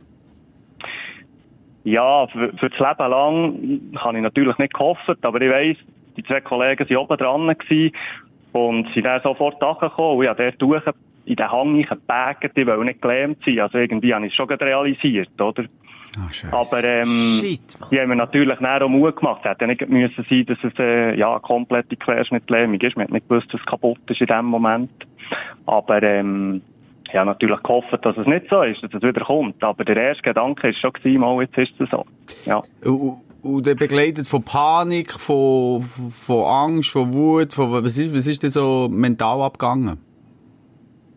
Ja, 1.84 2.28
für, 2.28 2.54
für 2.58 2.70
das 2.70 2.80
Leben 2.80 3.10
lang 3.10 3.82
habe 3.98 4.18
ich 4.18 4.24
natürlich 4.24 4.58
nicht 4.58 4.74
gehofft, 4.74 5.24
aber 5.24 5.42
ich 5.42 5.52
weiss, 5.52 5.78
die 6.18 6.24
zwei 6.24 6.42
Kollegen 6.42 6.90
waren 6.90 6.98
oben 6.98 7.18
dran 7.18 7.58
gewesen 7.58 7.96
und 8.52 8.88
sind 8.94 9.06
dann 9.06 9.22
sofort 9.22 9.62
nachgekommen 9.62 10.18
und 10.18 10.24
ich 10.24 10.30
habe 10.30 10.44
dort 10.44 10.62
durch 10.62 10.84
in 11.26 11.36
den 11.36 11.52
Hang 11.52 11.82
gebägt, 11.82 12.58
die 12.58 12.66
wollen 12.66 12.88
nicht 12.88 13.02
gelähmt 13.02 13.38
sein. 13.46 13.60
Also 13.60 13.78
irgendwie 13.78 14.14
habe 14.14 14.26
ich 14.26 14.32
es 14.32 14.36
schon 14.36 14.50
realisiert, 14.50 15.40
oder? 15.40 15.66
Ah, 16.20 16.32
scheiße. 16.32 16.54
Aber 16.54 16.84
ähm, 16.84 17.38
Shit, 17.40 17.78
die 17.92 18.00
haben 18.00 18.10
mir 18.10 18.16
natürlich 18.16 18.60
dann 18.60 18.82
auch 18.82 18.90
Mut 18.90 19.16
gemacht. 19.16 19.42
Es 19.44 19.52
hätte 19.52 19.68
nicht 19.68 19.88
müssen 19.88 20.26
sein, 20.30 20.46
dass 20.46 20.58
es 20.64 20.78
äh, 20.80 21.16
ja, 21.18 21.32
eine 21.32 21.40
komplette 21.40 21.96
Querschnittlähmung 21.96 22.80
ist. 22.82 22.98
Man 22.98 23.06
hat 23.06 23.14
nicht 23.14 23.30
gewusst, 23.30 23.48
dass 23.54 23.62
es 23.62 23.66
kaputt 23.66 24.00
ist 24.08 24.22
in 24.22 24.28
dem 24.28 24.46
Moment. 24.46 24.92
Aber 25.66 26.02
ähm, 26.04 26.62
ich 27.08 27.16
habe 27.16 27.28
natürlich 27.28 27.62
gehofft, 27.64 27.98
dass 28.04 28.18
es 28.18 28.28
nicht 28.28 28.48
so 28.50 28.62
ist, 28.64 28.84
dass 28.84 28.94
es 28.94 29.02
wieder 29.02 29.24
kommt. 29.24 29.64
Aber 29.64 29.86
der 29.86 29.98
erste 29.98 30.24
Gedanke 30.24 30.64
war 30.68 30.74
schon, 30.74 30.94
gewesen, 30.94 31.20
mal, 31.20 31.42
jetzt 31.42 31.58
ist 31.58 31.80
es 31.80 31.90
so. 31.90 32.06
Ja. 32.46 32.62
Und, 32.84 33.22
und 33.42 33.68
dann 33.68 33.78
begleitet 33.78 34.28
von 34.28 34.44
Panik, 34.44 35.14
von, 35.14 35.82
von 35.84 36.44
Angst, 36.46 36.92
von 36.92 37.14
Wut, 37.14 37.54
von, 37.54 37.72
was 37.72 37.98
ist, 37.98 38.14
was 38.14 38.28
ist 38.28 38.44
denn 38.44 38.50
so 38.50 38.90
mental 38.92 39.42
abgegangen? 39.42 40.09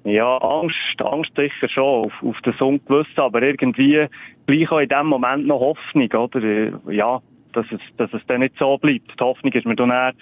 Ja, 0.05 0.37
Angst, 0.39 1.01
Angst 1.01 1.31
sicher 1.37 1.69
schon 1.69 2.07
auf, 2.07 2.13
auf 2.23 2.37
das 2.43 2.61
Ungewissen, 2.61 3.19
aber 3.19 3.43
irgendwie 3.43 4.07
gleich 4.47 4.71
auch 4.73 4.81
in 4.81 4.89
dem 4.89 5.07
Moment 5.07 5.47
noch 5.47 5.61
Hoffnung, 5.61 6.11
oder? 6.13 6.43
Äh, 6.43 6.73
Ja, 6.91 7.21
dass 7.53 7.67
es, 7.71 7.81
dass 7.99 8.13
es 8.13 8.23
dann 8.27 8.41
nicht 8.41 8.57
so 8.59 8.79
bleibt. 8.79 9.19
Die 9.19 9.25
Hoffnung 9.25 9.53
ist 9.53 9.67
mir 9.67 9.77
dann 9.77 9.91
eher 9.91 10.13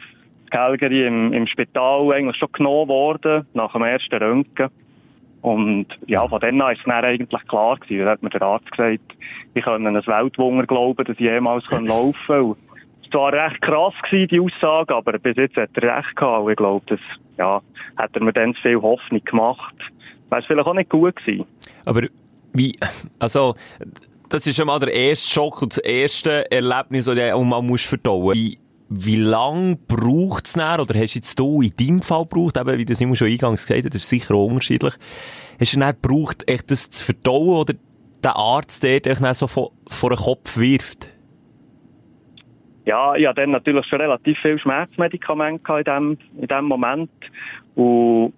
Calgary 0.50 1.06
im, 1.06 1.32
im 1.32 1.46
Spital 1.46 2.12
eigentlich 2.12 2.36
schon 2.36 2.52
genommen 2.52 2.88
worden, 2.88 3.46
nach 3.54 3.72
dem 3.72 3.82
ersten 3.82 4.16
Röntgen. 4.16 4.68
Und 5.42 5.86
ja, 6.06 6.26
von 6.28 6.40
dann 6.40 6.60
an 6.60 6.72
ist 6.72 6.80
es 6.80 6.84
dann 6.84 7.04
eigentlich 7.04 7.48
klar 7.48 7.78
gewesen. 7.78 8.04
Da 8.04 8.10
hat 8.10 8.22
mir 8.22 8.28
der 8.28 8.42
Arzt 8.42 8.70
gesagt, 8.70 9.00
ich 9.54 9.64
kann 9.64 9.86
an 9.86 9.96
ein 9.96 10.06
Weltwunder 10.06 10.66
glauben, 10.66 11.04
dass 11.04 11.14
ich 11.14 11.20
jemals 11.20 11.64
laufen 11.70 12.14
kann. 12.26 12.56
Und 13.12 13.14
Es 13.14 13.20
war 13.20 13.32
recht 13.32 13.60
krass 13.62 13.94
gewesen, 14.08 14.28
die 14.28 14.40
Aussage, 14.40 14.94
aber 14.94 15.18
bis 15.18 15.36
jetzt 15.36 15.56
hat 15.56 15.70
er 15.74 15.96
recht 15.96 16.16
gehabt. 16.16 16.50
Ich 16.50 16.56
glaube, 16.56 16.84
das, 16.86 17.00
ja, 17.38 17.60
hat 17.96 18.10
er 18.14 18.22
mir 18.22 18.32
dann 18.32 18.54
zu 18.54 18.62
viel 18.62 18.80
Hoffnung 18.80 19.24
gemacht. 19.24 19.74
Wäre 20.28 20.40
es 20.40 20.46
vielleicht 20.46 20.66
auch 20.66 20.74
nicht 20.74 20.90
gut 20.90 21.16
gewesen. 21.16 21.46
aber 21.86 22.02
wie, 22.52 22.76
also, 23.18 23.54
das 24.28 24.46
ist 24.46 24.56
schon 24.56 24.66
mal 24.66 24.78
der 24.78 24.92
erste 24.92 25.28
Schock 25.28 25.62
und 25.62 25.72
das 25.72 25.78
erste 25.78 26.50
Erlebnis, 26.50 27.06
das 27.06 27.16
du 27.16 27.44
mal 27.44 27.62
musst 27.62 27.86
verdauen. 27.86 28.34
Wie, 28.34 28.58
wie 28.88 29.16
lang 29.16 29.78
braucht's 29.86 30.56
näher, 30.56 30.80
oder 30.80 30.98
hast 30.98 31.14
jetzt 31.14 31.38
du 31.38 31.62
in 31.62 31.72
deinem 31.78 32.02
Fall 32.02 32.24
gebraucht, 32.24 32.56
eben, 32.56 32.78
wie 32.78 32.84
das 32.84 33.00
immer 33.00 33.14
schon 33.14 33.28
eingangs 33.28 33.66
gesagt 33.66 33.84
hat, 33.84 33.94
das 33.94 34.02
ist 34.02 34.08
sicher 34.08 34.34
auch 34.34 34.46
unterschiedlich, 34.46 34.94
hast 35.60 35.74
du 35.74 35.78
dann 35.80 35.94
gebraucht, 36.00 36.48
echt 36.48 36.70
das 36.70 36.90
zu 36.90 37.04
verdauen, 37.04 37.56
oder 37.56 37.74
der 38.22 38.36
Arzt, 38.36 38.82
der 38.82 39.00
dich 39.00 39.18
dann 39.18 39.34
so 39.34 39.46
vor, 39.46 39.72
vor 39.88 40.10
den 40.10 40.18
Kopf 40.18 40.56
wirft? 40.56 41.08
Ja, 42.90 43.14
ich 43.14 43.24
hatte 43.24 43.42
dann 43.42 43.52
natürlich 43.52 43.86
schon 43.86 44.00
relativ 44.00 44.36
viel 44.40 44.58
Schmerzmedikamente 44.58 45.62
gehabt 45.62 45.86
in 45.86 45.94
dem, 45.94 46.18
in 46.40 46.48
dem 46.48 46.64
Moment. 46.64 47.10
Und 47.76 48.32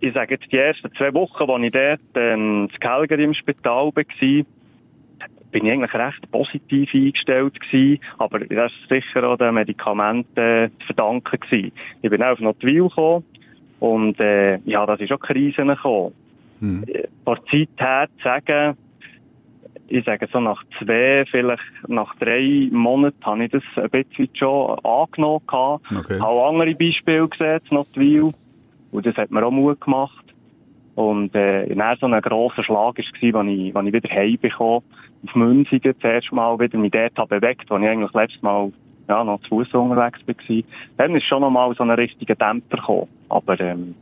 ich 0.00 0.12
sage 0.12 0.34
jetzt, 0.34 0.52
die 0.52 0.58
ersten 0.58 0.92
zwei 0.94 1.14
Wochen, 1.14 1.50
als 1.50 1.62
ich 1.62 1.72
dort 1.72 2.00
ähm, 2.16 2.68
in 2.70 2.80
Calgary 2.80 3.24
im 3.24 3.32
Spital 3.32 3.92
war, 3.94 4.44
bin 5.52 5.64
ich 5.64 5.72
eigentlich 5.72 5.94
recht 5.94 6.30
positiv 6.32 6.90
eingestellt 6.92 7.58
gewesen. 7.58 8.02
Aber 8.18 8.40
das 8.40 8.70
ist 8.72 8.88
sicher 8.90 9.26
auch 9.26 9.38
den 9.38 9.54
Medikamenten 9.54 10.70
zu 10.80 10.86
verdanken 10.86 11.40
gewesen. 11.40 11.72
Ich 12.02 12.10
bin 12.10 12.22
auch 12.22 12.32
auf 12.32 12.40
Notwil 12.40 12.88
gekommen. 12.90 13.24
Und, 13.80 14.20
äh, 14.20 14.58
ja, 14.66 14.84
das 14.84 15.00
ist 15.00 15.12
auch 15.12 15.20
Krisen 15.20 15.68
gekommen. 15.68 16.12
Äh, 16.60 17.08
Vor 17.24 17.42
Zeit 17.46 17.70
her 17.78 18.06
zu 18.18 18.22
sagen, 18.22 18.76
ich 19.94 20.04
sage 20.04 20.28
so 20.32 20.40
nach 20.40 20.60
zwei, 20.78 21.24
vielleicht 21.30 21.62
nach 21.86 22.14
drei 22.16 22.68
Monaten 22.72 23.24
habe 23.24 23.44
ich 23.44 23.52
das 23.52 23.62
ein 23.76 23.90
bisschen 23.90 24.28
schon 24.34 24.76
angenommen. 24.84 25.42
Okay. 25.48 26.18
Habe 26.18 26.24
auch 26.24 26.48
andere 26.48 26.74
Beispiele 26.74 27.28
gesehen, 27.28 27.60
Notwil. 27.70 28.32
Und 28.90 29.06
das 29.06 29.16
hat 29.16 29.30
mir 29.30 29.44
auch 29.46 29.52
Mut 29.52 29.80
gemacht. 29.80 30.24
Und, 30.96 31.34
äh, 31.34 31.72
dann 31.72 31.96
so 32.00 32.06
ein 32.06 32.20
grosser 32.22 32.64
Schlag 32.64 32.76
war, 32.76 32.86
als 32.96 32.98
ich, 32.98 33.36
als 33.36 33.86
ich 33.86 33.92
wieder 33.92 34.10
heimbekomme, 34.10 34.82
auf 35.26 35.34
Münzigen, 35.34 35.94
zuerst 36.00 36.32
mal 36.32 36.58
wieder 36.58 36.78
mich 36.78 36.90
dort 36.90 37.16
habe 37.16 37.40
bewegt, 37.40 37.70
wo 37.70 37.76
ich 37.76 37.86
eigentlich 37.86 38.12
letztes 38.12 38.42
Mal, 38.42 38.72
ja, 39.08 39.22
noch 39.22 39.40
zu 39.42 39.48
Fuß 39.50 39.74
unterwegs 39.74 40.20
war. 40.26 40.62
Dann 40.96 41.14
ist 41.14 41.24
schon 41.24 41.40
noch 41.40 41.50
mal 41.50 41.72
so 41.76 41.84
ein 41.84 41.90
richtiger 41.90 42.34
Dämpfer 42.34 42.78
gekommen. 42.78 43.08
Aber, 43.28 43.58
ähm, 43.60 43.94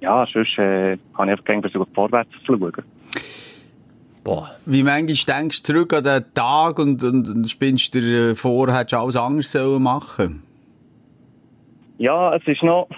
ja, 0.00 0.26
sonst, 0.32 0.58
äh, 0.58 0.98
habe 1.14 1.32
ich 1.32 1.48
einfach 1.48 1.70
versucht, 1.70 1.94
vorwärts 1.94 2.30
zu 2.44 2.58
schauen. 2.58 2.72
Boah. 4.28 4.50
Wie 4.66 4.82
manchmal 4.82 5.40
denkst 5.40 5.62
du 5.62 5.72
zurück 5.72 5.94
an 5.94 6.04
den 6.04 6.22
Tag 6.34 6.78
und, 6.78 7.02
und, 7.02 7.30
und 7.30 7.48
spinnst 7.48 7.94
dir 7.94 8.32
äh, 8.32 8.34
vor, 8.34 8.70
hättest 8.70 8.92
du 8.92 8.96
alles 8.98 9.16
anders 9.16 9.50
sollen 9.50 9.82
machen 9.82 10.42
Ja, 11.96 12.34
es 12.34 12.46
ist 12.46 12.62
noch, 12.62 12.88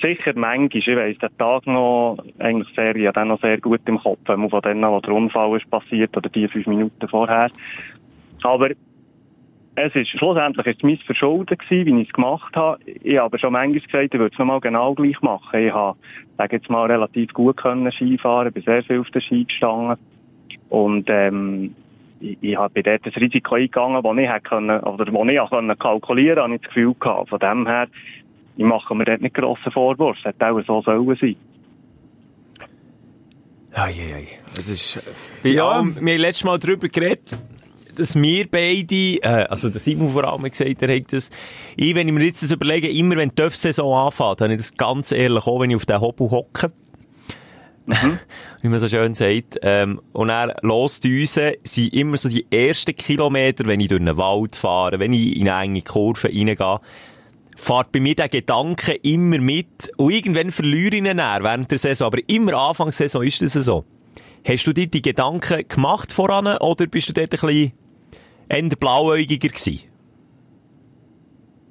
sicher 0.00 0.32
manchmal, 0.36 0.78
ich 0.78 0.86
weiss, 0.86 1.18
den 1.18 1.36
Tag 1.38 1.66
noch, 1.66 2.18
eigentlich 2.38 2.72
sehr, 2.76 2.96
ja, 2.96 3.10
dann 3.10 3.26
noch 3.28 3.40
sehr 3.40 3.58
gut 3.58 3.80
im 3.86 3.98
Kopf, 3.98 4.20
wenn 4.26 4.38
man 4.38 4.50
von 4.50 4.62
denen, 4.62 4.88
wo 4.88 5.00
der 5.00 5.12
Unfall 5.12 5.56
ist 5.56 5.68
passiert, 5.68 6.16
oder 6.16 6.28
die 6.28 6.46
fünf 6.46 6.68
Minuten 6.68 7.08
vorher. 7.08 7.50
Aber 8.44 8.70
es 9.74 9.94
ist, 9.96 10.10
schlussendlich 10.10 10.66
ist 10.68 10.76
es 10.76 10.82
mein 10.84 10.98
Verschulden 10.98 11.58
gewesen, 11.58 11.86
wie 11.86 12.02
ich 12.02 12.08
es 12.10 12.14
gemacht 12.14 12.54
habe. 12.54 12.78
Ich 12.84 13.16
habe 13.16 13.22
aber 13.22 13.38
schon 13.40 13.54
manchmal 13.54 13.80
gesagt, 13.80 14.14
ich 14.14 14.20
würde 14.20 14.32
es 14.32 14.38
nochmal 14.38 14.60
genau 14.60 14.94
gleich 14.94 15.20
machen. 15.20 15.66
Ich 15.66 15.72
habe, 15.72 15.98
sage 16.38 16.58
jetzt 16.58 16.70
mal, 16.70 16.88
relativ 16.88 17.32
gut 17.32 17.56
können 17.56 17.90
Skifahren, 17.90 18.52
bin 18.52 18.62
sehr 18.62 18.84
viel 18.84 19.00
auf 19.00 19.10
den 19.10 19.20
Ski 19.20 19.44
gestanden. 19.46 19.98
Und, 20.68 21.06
ähm, 21.08 21.74
ich, 22.20 22.36
ich 22.40 22.56
habe 22.56 22.82
dort 22.82 23.06
das 23.06 23.16
Risiko 23.16 23.54
eingegangen, 23.54 24.02
das 24.02 24.16
ich 24.18 24.28
hätte 24.28 24.40
können, 24.48 24.80
oder 24.80 25.04
das 25.06 25.14
ich 25.28 25.40
auch 25.40 25.50
können 25.50 25.78
kalkulieren, 25.78 26.42
habe 26.42 26.54
ich 26.54 26.60
das 26.60 26.68
Gefühl 26.68 26.94
gehabt. 26.98 27.30
Von 27.30 27.38
dem 27.38 27.66
her, 27.66 27.88
ich 28.56 28.64
mache 28.64 28.94
mir 28.94 29.04
dort 29.06 29.22
nicht 29.22 29.34
grossen 29.34 29.72
Vorwurf. 29.72 30.16
Es 30.18 30.24
hätte 30.26 30.46
auch 30.46 30.60
so 30.66 30.82
sollen 30.82 31.16
sein. 31.20 31.36
Eieiei. 33.72 34.26
Das 34.56 34.68
ist, 34.68 35.00
bei 35.42 35.50
Ja. 35.50 35.66
allem, 35.68 35.94
wir 36.00 36.12
haben 36.14 36.20
letztes 36.20 36.44
Mal 36.44 36.58
darüber 36.58 36.88
geredet, 36.88 37.36
dass 37.96 38.20
wir 38.20 38.46
beide, 38.50 38.94
äh, 39.22 39.46
also 39.48 39.68
der 39.68 39.80
Simon 39.80 40.12
vor 40.12 40.24
allem 40.24 40.42
gesagt, 40.42 40.82
er 40.82 40.96
hat 40.96 41.12
das, 41.12 41.30
ich, 41.76 41.94
wenn 41.94 42.08
ich 42.08 42.14
mir 42.14 42.24
jetzt 42.24 42.42
das 42.42 42.50
überlege, 42.52 42.88
immer 42.88 43.16
wenn 43.16 43.28
die 43.30 43.34
Töpfsaison 43.36 43.92
anfängt, 44.06 44.40
dann 44.40 44.46
habe 44.46 44.54
ich 44.54 44.58
das 44.60 44.76
ganz 44.76 45.12
ehrlich 45.12 45.46
auch, 45.46 45.60
wenn 45.60 45.70
ich 45.70 45.76
auf 45.76 45.86
den 45.86 46.00
Hobel 46.00 46.30
hocke. 46.30 46.72
Wie 48.62 48.68
man 48.68 48.78
so 48.78 48.88
schön 48.88 49.14
sagt. 49.14 49.58
Ähm, 49.62 50.00
und 50.12 50.28
dann 50.28 50.52
los 50.62 51.00
düsen 51.00 51.52
sind 51.64 51.94
immer 51.94 52.16
so 52.16 52.28
die 52.28 52.46
ersten 52.50 52.94
Kilometer, 52.94 53.64
wenn 53.66 53.80
ich 53.80 53.88
durch 53.88 54.00
einen 54.00 54.16
Wald 54.16 54.56
fahre, 54.56 54.98
wenn 54.98 55.12
ich 55.12 55.36
in 55.36 55.48
eine 55.48 55.64
enge 55.64 55.82
Kurve 55.82 56.28
reingehe, 56.28 56.80
fährt 57.56 57.92
bei 57.92 58.00
mir 58.00 58.14
der 58.14 58.28
Gedanke 58.28 58.94
immer 59.02 59.38
mit 59.38 59.92
und 59.96 60.12
irgendwann 60.12 60.50
verliere 60.50 60.96
ich 60.96 61.04
ihn 61.04 61.16
dann 61.16 61.42
während 61.42 61.70
der 61.70 61.78
Saison. 61.78 62.06
Aber 62.06 62.18
immer 62.26 62.54
Anfang 62.54 62.86
der 62.86 62.92
Saison 62.92 63.22
ist 63.22 63.42
das 63.42 63.52
so. 63.52 63.84
Hast 64.46 64.66
du 64.66 64.72
dir 64.72 64.86
die 64.86 65.02
Gedanken 65.02 65.68
gemacht 65.68 66.12
voran 66.12 66.46
oder 66.46 66.86
bist 66.86 67.08
du 67.08 67.12
dort 67.12 67.32
ein 67.32 67.40
bisschen 67.46 67.72
eher 68.48 68.76
blauäugiger 68.76 69.48
gewesen? 69.48 69.90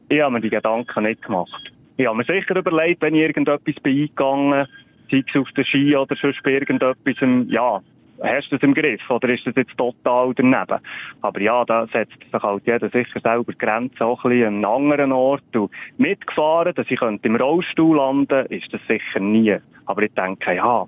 Ich 0.10 0.22
habe 0.22 0.34
mir 0.34 0.41
die 0.41 0.50
Gedanken 0.50 1.04
nicht 1.04 1.22
gemacht. 1.24 1.72
Ich 1.98 2.06
habe 2.06 2.17
mir 2.17 2.24
sicher 2.24 2.56
überlegt, 2.56 3.02
wenn 3.02 3.15
ich 3.15 3.22
irgendetwas 3.22 3.76
bin 3.84 4.02
eingegangen, 4.02 4.67
sei 5.10 5.24
es 5.28 5.39
auf 5.39 5.50
der 5.56 5.63
Ski 5.63 5.95
oder 5.95 6.15
sonst 6.15 6.45
irgendetwas, 6.45 7.15
ja, 7.48 7.82
hast 8.22 8.52
du 8.52 8.58
das 8.58 8.63
im 8.63 8.74
Griff 8.74 9.02
oder 9.10 9.30
ist 9.30 9.45
das 9.45 9.56
jetzt 9.56 9.78
total 9.78 10.34
daneben? 10.36 10.80
Aber 11.22 11.41
ja, 11.41 11.63
da 11.65 11.88
setzt 11.88 12.19
sich 12.19 12.43
halt 12.43 12.63
jeder 12.65 12.89
sicher 12.89 13.19
selber 13.22 13.54
Grenzen 13.54 14.04
auch 14.04 14.24
ein 14.26 14.32
bisschen 14.32 14.48
an 14.48 14.56
einen 14.56 14.65
anderen 14.65 15.12
Ort. 15.12 15.56
Und 15.56 15.72
mitgefahren, 15.98 16.74
dass 16.76 16.89
ich 16.89 17.00
könnte 17.00 17.28
im 17.28 17.36
Rollstuhl 17.36 17.98
landen, 17.98 18.45
ist 18.48 18.74
das 18.74 18.82
sicher 18.88 19.19
nie. 19.19 19.58
Aber 19.86 20.02
ich 20.04 20.13
denke, 20.13 20.56
ja, 20.56 20.86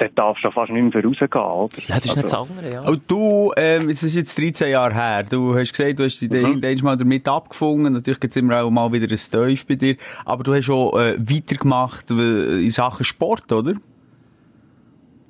dort 0.00 0.18
darfst 0.18 0.44
du 0.44 0.50
fast 0.50 0.70
nicht 0.70 0.94
mehr 0.94 1.04
rausgehen, 1.04 1.30
oder? 1.30 1.68
Ja, 1.86 1.96
das 1.96 2.06
ist 2.06 2.16
nicht 2.16 2.24
das 2.24 2.34
Also, 2.34 2.52
andere, 2.52 2.72
ja. 2.72 2.82
Und 2.82 3.10
du, 3.10 3.52
ähm, 3.56 3.88
es 3.88 4.02
ist 4.02 4.14
jetzt 4.14 4.38
13 4.38 4.70
Jahre 4.70 4.94
her, 4.94 5.24
du 5.24 5.54
hast 5.54 5.72
gesagt, 5.72 5.98
du 5.98 6.04
hast 6.04 6.20
dich 6.20 6.30
mhm. 6.30 6.84
mal 6.84 6.96
damit 6.96 7.28
abgefunden, 7.28 7.92
natürlich 7.92 8.20
gibt's 8.20 8.36
immer 8.36 8.62
auch 8.62 8.70
mal 8.70 8.92
wieder 8.92 9.06
ein 9.10 9.18
Steuf 9.18 9.66
bei 9.66 9.74
dir, 9.74 9.96
aber 10.24 10.42
du 10.42 10.54
hast 10.54 10.70
auch 10.70 10.98
äh, 10.98 11.16
weitergemacht 11.18 12.10
äh, 12.10 12.60
in 12.64 12.70
Sachen 12.70 13.04
Sport, 13.04 13.52
oder? 13.52 13.74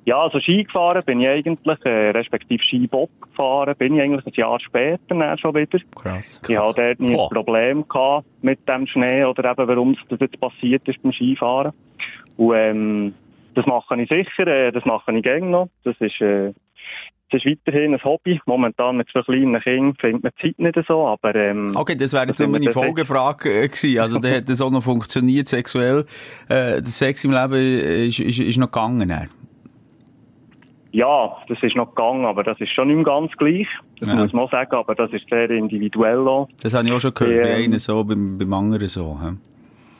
Ja, 0.03 0.23
also 0.23 0.39
Ski 0.39 0.63
gefahren 0.63 1.03
bin 1.05 1.21
ich 1.21 1.27
eigentlich, 1.27 1.85
äh, 1.85 2.09
respektive 2.09 2.63
Skibob 2.63 3.09
gefahren, 3.21 3.75
bin 3.77 3.95
ich 3.95 4.01
eigentlich 4.01 4.25
ein 4.25 4.33
Jahr 4.33 4.59
später 4.59 4.99
dann 5.07 5.37
schon 5.37 5.53
wieder. 5.53 5.77
Krass. 5.95 6.41
Ich 6.47 6.57
hatte 6.57 6.81
dort 6.81 6.99
nie 6.99 7.15
ein 7.15 7.29
Problem 7.29 7.87
gehabt 7.87 8.25
mit 8.41 8.67
dem 8.67 8.87
Schnee 8.87 9.23
oder 9.25 9.51
eben, 9.51 9.67
warum 9.67 9.95
das 10.09 10.19
jetzt 10.19 10.39
passiert 10.39 10.87
ist 10.87 11.01
beim 11.03 11.13
Skifahren. 11.13 11.71
Und, 12.37 12.55
ähm, 12.55 13.13
das 13.55 13.65
mache 13.65 14.01
ich 14.01 14.09
sicher, 14.09 14.47
äh, 14.47 14.71
das 14.71 14.85
mache 14.85 15.11
ich 15.15 15.23
gerne 15.23 15.45
noch. 15.47 15.69
Das 15.83 15.95
ist, 15.99 16.19
äh, 16.21 16.53
das 17.31 17.43
ist 17.43 17.45
weiterhin 17.45 17.93
ein 17.93 18.03
Hobby. 18.03 18.41
Momentan 18.45 18.97
mit 18.97 19.07
zwei 19.09 19.21
kleinen 19.21 19.61
Kindern 19.61 19.95
findet 19.99 20.23
man 20.23 20.31
die 20.41 20.47
Zeit 20.47 20.59
nicht 20.59 20.87
so, 20.87 21.07
aber, 21.07 21.33
ähm, 21.35 21.67
Okay, 21.75 21.95
das 21.95 22.13
wäre 22.13 22.27
jetzt 22.27 22.37
sind 22.39 22.51
meine 22.51 22.71
Folgefrage 22.71 23.49
äh, 23.49 23.67
gewesen. 23.67 23.99
Also, 23.99 24.19
der 24.19 24.37
hat 24.37 24.49
das 24.49 24.59
auch 24.61 24.71
noch 24.71 24.83
funktioniert, 24.83 25.47
sexuell. 25.47 26.05
Äh, 26.49 26.81
der 26.81 26.85
Sex 26.87 27.23
im 27.23 27.31
Leben 27.31 27.53
ist, 28.09 28.19
ist, 28.19 28.39
ist 28.39 28.57
noch 28.57 28.67
gegangen. 28.71 29.07
Dann. 29.07 29.29
ja, 30.91 31.37
das 31.47 31.57
ist 31.63 31.75
noch 31.75 31.89
gegangen, 31.95 32.25
aber 32.25 32.43
das 32.43 32.59
ist 32.59 32.71
schon 32.73 32.89
nicht 32.93 33.05
ganz 33.05 33.31
gleich. 33.37 33.67
Das 33.99 34.09
Ja. 34.09 34.15
muss 34.15 34.33
man 34.33 34.43
auch 34.45 34.51
sagen, 34.51 34.75
aber 34.75 34.95
das 34.95 35.11
ist 35.13 35.29
sehr 35.29 35.49
individuell 35.51 36.27
auch. 36.27 36.49
Das 36.61 36.73
habe 36.73 36.87
ich 36.87 36.93
auch 36.93 36.99
schon 36.99 37.13
gehört. 37.13 37.43
Bei 37.43 37.49
Ähm, 37.59 37.63
einem 37.65 37.79
so, 37.79 38.03
beim, 38.03 38.37
beim 38.37 38.53
anderen 38.53 38.89
so. 38.89 39.17
hä? 39.21 39.35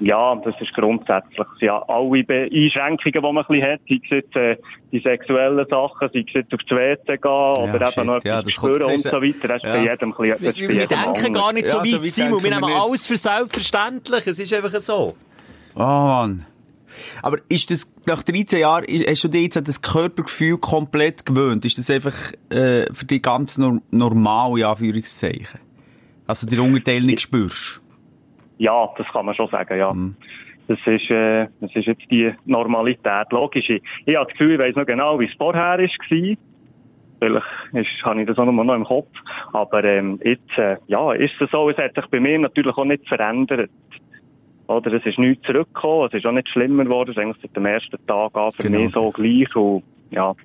Ja, 0.03 0.35
das 0.43 0.55
ist 0.59 0.73
grundsätzlich. 0.73 1.47
Ja, 1.59 1.81
alle 1.87 2.23
Be 2.23 2.49
Einschränkungen, 2.51 3.13
die 3.13 3.19
man 3.21 3.37
ein 3.37 3.45
bisschen 3.47 3.63
hat, 3.71 3.79
sei 3.87 3.99
es 4.03 4.09
jetzt, 4.09 4.35
äh, 4.35 4.57
die 4.91 4.99
sexuellen 4.99 5.65
Sachen, 5.69 6.09
sei 6.11 6.25
es 6.27 6.33
jetzt 6.33 6.53
aufs 6.53 6.65
WC 6.69 7.17
gehen 7.17 7.31
oder 7.31 7.87
shit, 7.87 7.97
eben 7.99 8.07
noch 8.07 8.23
ja, 8.23 8.39
etwas 8.39 8.43
das 8.45 8.53
spüren 8.53 8.73
und 8.73 8.81
das 8.81 8.93
ist- 8.95 9.03
so 9.11 9.21
weiter. 9.21 9.47
Das 9.47 9.57
ist 9.57 9.63
ja. 9.63 9.73
bei 9.73 9.81
jedem 9.83 10.11
ein 10.13 10.17
bisschen, 10.17 10.57
Wir, 10.57 10.69
wir 10.69 10.87
denken 10.87 11.25
anders. 11.25 11.31
gar 11.33 11.53
nicht 11.53 11.67
so 11.67 11.77
Ja, 11.77 11.83
weit, 11.83 11.89
so 11.91 12.03
weit 12.03 12.09
Simon. 12.09 12.39
Wir 12.39 12.49
wir 12.49 12.55
nehmen 12.57 12.67
nicht. 12.69 12.81
alles 12.81 13.07
für 13.07 13.17
selbstverständlich. 13.17 14.27
Es 14.27 14.39
ist 14.39 14.53
einfach 14.53 14.81
so. 14.81 15.15
Oh 15.75 15.79
Mann. 15.79 16.45
Aber 17.21 17.37
ist 17.47 17.71
das, 17.71 17.89
nach 18.05 18.21
13 18.23 18.59
Jahren, 18.59 18.85
hast 19.07 19.23
du 19.23 19.27
dich 19.29 19.43
jetzt 19.43 19.57
an 19.57 19.63
das 19.63 19.81
Körpergefühl 19.81 20.57
komplett 20.57 21.25
gewöhnt? 21.25 21.63
Ist 21.63 21.77
das 21.77 21.89
einfach 21.89 22.15
äh, 22.49 22.91
für 22.93 23.05
dich 23.05 23.21
ganz 23.21 23.57
nor 23.57 23.79
normal, 23.91 24.57
in 24.57 24.65
Anführungszeichen? 24.65 25.59
Also 26.27 26.47
die 26.47 26.57
Unterteil 26.59 27.01
nicht 27.01 27.21
spürst? 27.21 27.80
Ja, 28.61 28.87
das 28.95 29.07
kann 29.07 29.25
man 29.25 29.33
schon 29.33 29.47
sagen, 29.49 29.75
ja. 29.75 29.91
Das 30.67 30.77
ist, 30.85 31.09
äh, 31.09 31.47
das 31.61 31.75
ist 31.75 31.87
jetzt 31.87 32.03
die 32.11 32.31
Normalität. 32.45 33.31
Logisch. 33.31 33.67
Ich, 33.69 33.81
ich 34.05 34.15
habe 34.15 34.27
das 34.29 34.37
Gefühl, 34.37 34.53
ich 34.53 34.59
weiss 34.59 34.75
noch 34.75 34.85
genau, 34.85 35.19
wie 35.19 35.25
es 35.25 35.33
vorher 35.33 35.79
war. 35.79 35.87
Vielleicht 37.19 37.45
ist, 37.73 38.05
habe 38.05 38.21
ich 38.21 38.27
das 38.27 38.37
auch 38.37 38.45
noch 38.45 38.75
im 38.75 38.83
Kopf. 38.83 39.09
Aber 39.51 39.83
ähm, 39.83 40.19
jetzt, 40.23 40.57
äh, 40.57 40.77
ja, 40.87 41.11
ist 41.13 41.33
es 41.41 41.49
so, 41.49 41.71
es 41.71 41.77
hat 41.77 41.95
sich 41.95 42.05
bei 42.11 42.19
mir 42.19 42.37
natürlich 42.37 42.77
auch 42.77 42.85
nicht 42.85 43.07
verändert. 43.07 43.71
Oder 44.67 44.93
es 44.93 45.05
ist 45.07 45.17
nichts 45.17 45.43
zurückgekommen, 45.47 46.07
es 46.07 46.13
ist 46.13 46.25
auch 46.27 46.31
nicht 46.31 46.49
schlimmer 46.49 46.83
geworden, 46.83 47.09
es 47.09 47.17
ist 47.17 47.21
eigentlich 47.23 47.41
seit 47.41 47.55
dem 47.55 47.65
ersten 47.65 48.05
Tag 48.05 48.35
an 48.35 48.51
für 48.51 48.63
Genau. 48.63 48.79
mich 48.79 48.93
so 48.93 49.09
gleich. 49.09 49.55
Und, 49.55 49.83
ja, 50.11 50.35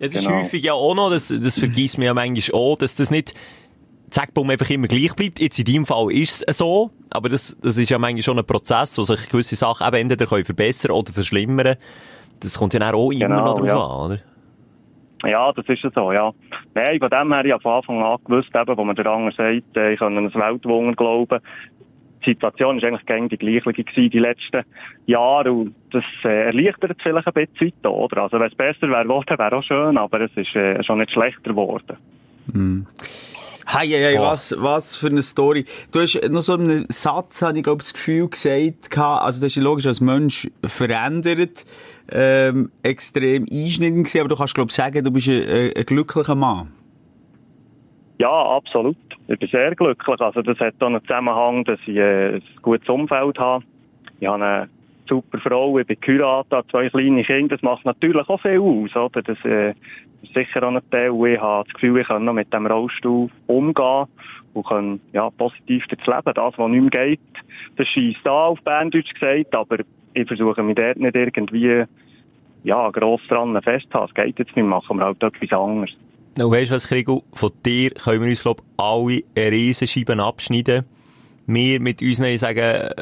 Ja, 0.00 0.08
das 0.08 0.24
Genau. 0.24 0.38
ist 0.38 0.44
häufig 0.44 0.64
ja 0.64 0.72
auch 0.72 0.94
noch, 0.96 1.10
das, 1.10 1.28
das 1.28 1.58
vergisst 1.58 1.98
man 1.98 2.06
ja 2.06 2.14
manchmal 2.14 2.60
auch, 2.60 2.76
dass 2.76 2.96
das 2.96 3.10
nicht 3.12 3.32
Zackbaum 4.12 4.50
einfach 4.50 4.70
immer 4.70 4.88
gleich 4.88 5.14
bleibt. 5.14 5.40
Jetzt 5.40 5.58
in 5.58 5.64
deinem 5.64 5.86
Fall 5.86 6.12
ist 6.12 6.44
es 6.46 6.58
so, 6.58 6.90
aber 7.10 7.28
das, 7.28 7.56
das 7.60 7.78
ist 7.78 7.90
ja 7.90 7.98
manchmal 7.98 8.22
schon 8.22 8.38
ein 8.38 8.46
Prozess, 8.46 8.98
wo 8.98 9.02
sich 9.04 9.28
gewisse 9.28 9.56
Sachen 9.56 9.86
eben 9.86 9.96
entweder 9.96 10.26
können 10.26 10.44
verbessern 10.44 10.92
oder 10.92 11.12
verschlimmern. 11.12 11.76
Das 12.40 12.58
kommt 12.58 12.74
ja 12.74 12.80
dann 12.80 12.94
auch 12.94 13.10
immer 13.10 13.26
Genau, 13.26 13.44
noch 13.46 13.54
drauf 13.54 13.66
ja. 13.66 13.76
an, 13.76 14.06
oder? 14.06 14.18
Ja, 15.24 15.52
das 15.52 15.68
ist 15.68 15.82
ja 15.82 15.90
so, 15.94 16.12
ja. 16.12 16.32
Nein, 16.74 16.98
von 16.98 17.08
dem 17.08 17.32
her, 17.32 17.44
ich 17.44 17.52
habe 17.52 17.62
von 17.62 17.72
Anfang 17.72 18.02
an 18.02 18.18
gewusst, 18.24 18.50
eben, 18.54 18.76
wo 18.76 18.84
man 18.84 18.96
der 18.96 19.06
andere 19.06 19.34
sagt, 19.34 19.76
äh, 19.76 19.92
ich 19.92 19.98
kann 19.98 20.18
an 20.18 20.26
ein 20.26 20.34
Weltwunder 20.34 20.94
glauben. 20.94 21.40
Die 22.24 22.30
Situation 22.30 22.78
ist 22.78 22.84
eigentlich 22.84 23.06
gegen 23.06 23.28
die 23.28 23.38
gleiche 23.38 23.72
gewesen, 23.72 24.10
die 24.10 24.18
letzten 24.18 24.64
Jahre, 25.06 25.52
und 25.52 25.74
das 25.90 26.04
äh, 26.24 26.46
erleichtert 26.46 26.92
es 26.92 27.02
vielleicht 27.02 27.26
ein 27.26 27.32
bisschen 27.32 27.72
weiter, 27.82 27.92
oder? 27.92 28.22
Also, 28.22 28.38
wenn 28.38 28.48
es 28.48 28.54
besser 28.54 28.88
wäre 28.88 29.04
geworden, 29.04 29.26
wäre 29.38 29.56
auch 29.56 29.62
schön, 29.62 29.96
aber 29.96 30.20
es 30.20 30.30
ist 30.36 30.54
äh, 30.56 30.82
schon 30.82 30.98
nicht 30.98 31.12
schlechter 31.12 31.50
geworden. 31.50 31.96
Hey, 33.74 33.88
hey, 33.88 34.02
hey, 34.02 34.16
Boah. 34.18 34.32
was, 34.32 34.54
was 34.58 34.96
für 34.96 35.06
eine 35.06 35.22
Story. 35.22 35.64
Du 35.94 36.00
hast 36.00 36.20
noch 36.30 36.42
so 36.42 36.52
einen 36.52 36.84
Satz, 36.90 37.40
habe 37.40 37.56
ich 37.56 37.64
glaube 37.64 37.78
das 37.78 37.94
Gefühl 37.94 38.28
gesagt, 38.28 38.90
gehabt. 38.90 39.22
also 39.22 39.40
du 39.40 39.46
hast 39.46 39.56
dich 39.56 39.62
logisch 39.62 39.86
als 39.86 40.02
Mensch 40.02 40.46
verändert, 40.62 41.64
ähm, 42.12 42.70
extrem 42.82 43.46
einschnittend 43.50 44.04
gewesen, 44.04 44.20
aber 44.20 44.28
du 44.28 44.36
kannst 44.36 44.54
glaube 44.54 44.68
ich 44.68 44.76
sagen, 44.76 45.02
du 45.02 45.10
bist 45.10 45.28
ein, 45.28 45.48
ein, 45.48 45.72
ein 45.74 45.86
glücklicher 45.86 46.34
Mann. 46.34 46.70
Ja, 48.18 48.30
absolut. 48.30 48.98
Ich 49.28 49.38
bin 49.38 49.48
sehr 49.48 49.74
glücklich. 49.74 50.20
Also, 50.20 50.42
das 50.42 50.58
hat 50.58 50.74
auch 50.80 50.88
einen 50.88 51.00
Zusammenhang, 51.00 51.64
dass 51.64 51.80
ich 51.86 51.96
äh, 51.96 52.34
ein 52.34 52.42
gutes 52.60 52.86
Umfeld 52.90 53.38
habe. 53.38 53.64
Ich 54.20 54.28
habe 54.28 54.44
eine 54.44 54.68
super 55.08 55.38
Frau, 55.38 55.78
ich 55.78 55.86
bin 55.86 55.98
geheiratet, 56.00 56.66
zwei 56.70 56.88
kleine 56.88 57.24
Kinder. 57.24 57.56
Das 57.56 57.62
macht 57.62 57.84
natürlich 57.84 58.28
auch 58.28 58.40
viel 58.40 58.60
aus, 58.60 58.96
oder? 58.96 59.22
Das 59.22 59.38
äh, 59.44 59.70
ist 60.22 60.34
sicher 60.34 60.62
auch 60.62 60.74
ein 60.74 60.80
Teil. 60.90 61.10
Und 61.10 61.26
Ich 61.28 61.40
habe 61.40 61.64
das 61.64 61.74
Gefühl, 61.74 62.00
ich 62.00 62.06
kann 62.06 62.24
noch 62.24 62.32
mit 62.32 62.52
dem 62.52 62.66
Rollstuhl 62.66 63.28
umgehen 63.46 64.06
und 64.54 64.66
kann, 64.66 65.00
ja, 65.12 65.30
positiv 65.30 65.84
durchs 65.86 66.06
Leben. 66.06 66.32
Das, 66.34 66.54
was 66.56 66.70
nicht 66.70 66.94
mehr 66.94 67.06
geht, 67.06 67.20
das 67.76 67.88
schießt 67.88 68.20
da 68.24 68.46
auf 68.46 68.60
Berndeutsch 68.62 69.12
gesagt, 69.14 69.54
aber 69.54 69.78
ich 70.14 70.26
versuche 70.26 70.62
mich 70.62 70.76
dort 70.76 70.98
nicht 70.98 71.16
irgendwie, 71.16 71.84
ja, 72.64 72.90
gross 72.90 73.20
dran 73.28 73.60
festzuhalten. 73.62 74.12
Es 74.16 74.24
geht 74.24 74.38
jetzt 74.38 74.56
nicht, 74.56 74.64
machen 74.64 74.98
wir 74.98 75.06
halt 75.06 75.22
etwas 75.22 75.58
anderes. 75.58 75.90
Und 76.38 76.50
weißt 76.50 76.70
du 76.70 76.74
was, 76.74 76.88
Krigo? 76.88 77.24
Von 77.34 77.50
dir 77.64 77.90
können 77.90 78.22
wir 78.22 78.28
uns, 78.30 78.42
glaub 78.42 78.62
alle 78.76 79.20
eine 79.36 79.50
Riesenscheibe 79.50 80.22
abschneiden. 80.22 80.84
Wir 81.46 81.80
mit 81.80 82.00
unseren, 82.02 82.26
ich 82.26 82.40
sage, 82.40 82.94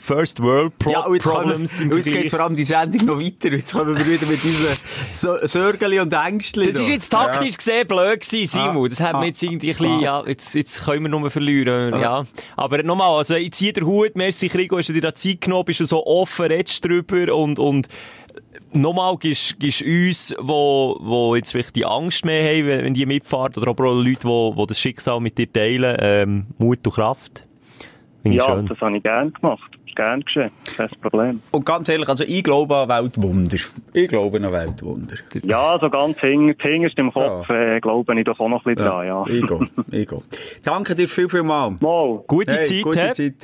First 0.00 0.42
World 0.42 0.76
Pro 0.78 0.90
Ja, 0.90 1.04
jetzt, 1.12 1.24
Problems 1.24 1.80
im 1.80 1.90
und 1.90 1.98
jetzt 1.98 2.10
geht 2.10 2.30
vor 2.30 2.40
allem 2.40 2.56
die 2.56 2.64
Sendung 2.64 3.06
noch 3.06 3.20
weiter. 3.20 3.52
Jetzt 3.52 3.72
kommen 3.72 3.96
wir 3.96 4.06
wieder 4.06 4.26
mit 4.26 4.42
unseren 4.44 4.76
so 5.10 5.46
Sorgen 5.46 6.00
und 6.00 6.12
Ängsten. 6.12 6.66
Das 6.66 6.80
ist 6.80 6.88
jetzt 6.88 7.10
taktisch 7.10 7.56
gesehen 7.56 7.86
blöd 7.86 8.20
gewesen, 8.20 8.46
Simon. 8.46 8.86
Ah. 8.86 8.88
Das 8.88 9.00
hat 9.00 9.14
Ah. 9.14 9.20
mir 9.20 9.26
jetzt 9.26 9.42
irgendwie 9.42 9.70
ein 9.70 9.76
bisschen, 9.76 10.00
ja, 10.00 10.24
jetzt, 10.26 10.54
jetzt 10.54 10.84
können 10.84 11.02
wir 11.02 11.08
nur 11.08 11.30
verlieren, 11.30 12.00
ja. 12.00 12.24
Aber 12.56 12.82
nochmal, 12.82 13.18
also, 13.18 13.34
ich 13.34 13.52
ziehe 13.52 13.72
den 13.72 13.86
Hut, 13.86 14.16
merci 14.16 14.48
Krigo, 14.48 14.78
hast 14.78 14.88
du 14.88 14.92
dir 14.92 15.02
da 15.02 15.14
Zeit 15.14 15.42
genommen, 15.42 15.64
bist 15.66 15.80
du 15.80 15.84
so 15.84 16.06
offen, 16.06 16.46
redest 16.46 16.84
drüber 16.84 17.34
und, 17.34 17.58
und, 17.58 17.88
nochmal 18.72 19.16
gibst, 19.18 19.58
gibst 19.58 19.82
uns, 19.82 20.34
wo, 20.40 20.96
wo 21.00 21.36
jetzt 21.36 21.52
vielleicht 21.52 21.76
die 21.76 21.84
Angst 21.84 22.24
mehr 22.24 22.44
haben, 22.56 22.66
wenn, 22.66 22.84
wenn 22.84 22.94
die 22.94 23.06
mitfahren, 23.06 23.52
oder 23.56 23.68
aber 23.68 23.90
auch 23.90 23.94
Leute, 24.02 24.24
wo, 24.24 24.56
wo 24.56 24.66
das 24.66 24.78
Schicksal 24.80 25.20
mit 25.20 25.38
dir 25.38 25.52
teilen, 25.52 25.96
ähm, 26.00 26.46
Mut 26.58 26.86
und 26.86 26.94
Kraft. 26.94 27.46
Finde 28.22 28.38
Ja, 28.38 28.44
schön. 28.46 28.66
das 28.66 28.80
habe 28.80 28.96
ich 28.96 29.02
gern 29.02 29.32
gemacht. 29.32 29.70
Gern 29.94 30.22
geschehen. 30.22 30.50
Kein 30.76 30.88
Problem. 31.02 31.42
Und 31.50 31.66
ganz 31.66 31.86
ehrlich, 31.90 32.08
also 32.08 32.24
ich 32.26 32.42
glaube 32.42 32.74
an 32.76 32.88
Weltwunder. 32.88 33.58
Ich 33.92 34.08
glaube 34.08 34.38
an 34.38 34.50
Weltwunder. 34.50 35.16
Ja, 35.44 35.78
so 35.78 35.90
ganz 35.90 36.18
hing, 36.20 36.54
hinterst 36.58 36.98
im 36.98 37.12
Kopf, 37.12 37.50
äh, 37.50 37.78
glaube 37.80 38.18
ich 38.18 38.24
doch 38.24 38.40
auch 38.40 38.48
noch 38.48 38.64
ein 38.64 38.74
bisschen 38.74 38.86
dran, 38.88 39.06
ja. 39.06 39.24
Ich 39.26 39.46
gehe, 39.46 39.68
ich 39.90 40.08
gehe. 40.08 40.22
Danke 40.62 40.94
dir 40.94 41.06
viel, 41.06 41.28
viel 41.28 41.42
mal. 41.42 41.76
Mal. 41.80 42.24
Gute 42.26 42.54
Hey, 42.54 42.62
Zeit, 42.64 42.82
gute? 42.82 43.12
Zeit. 43.12 43.34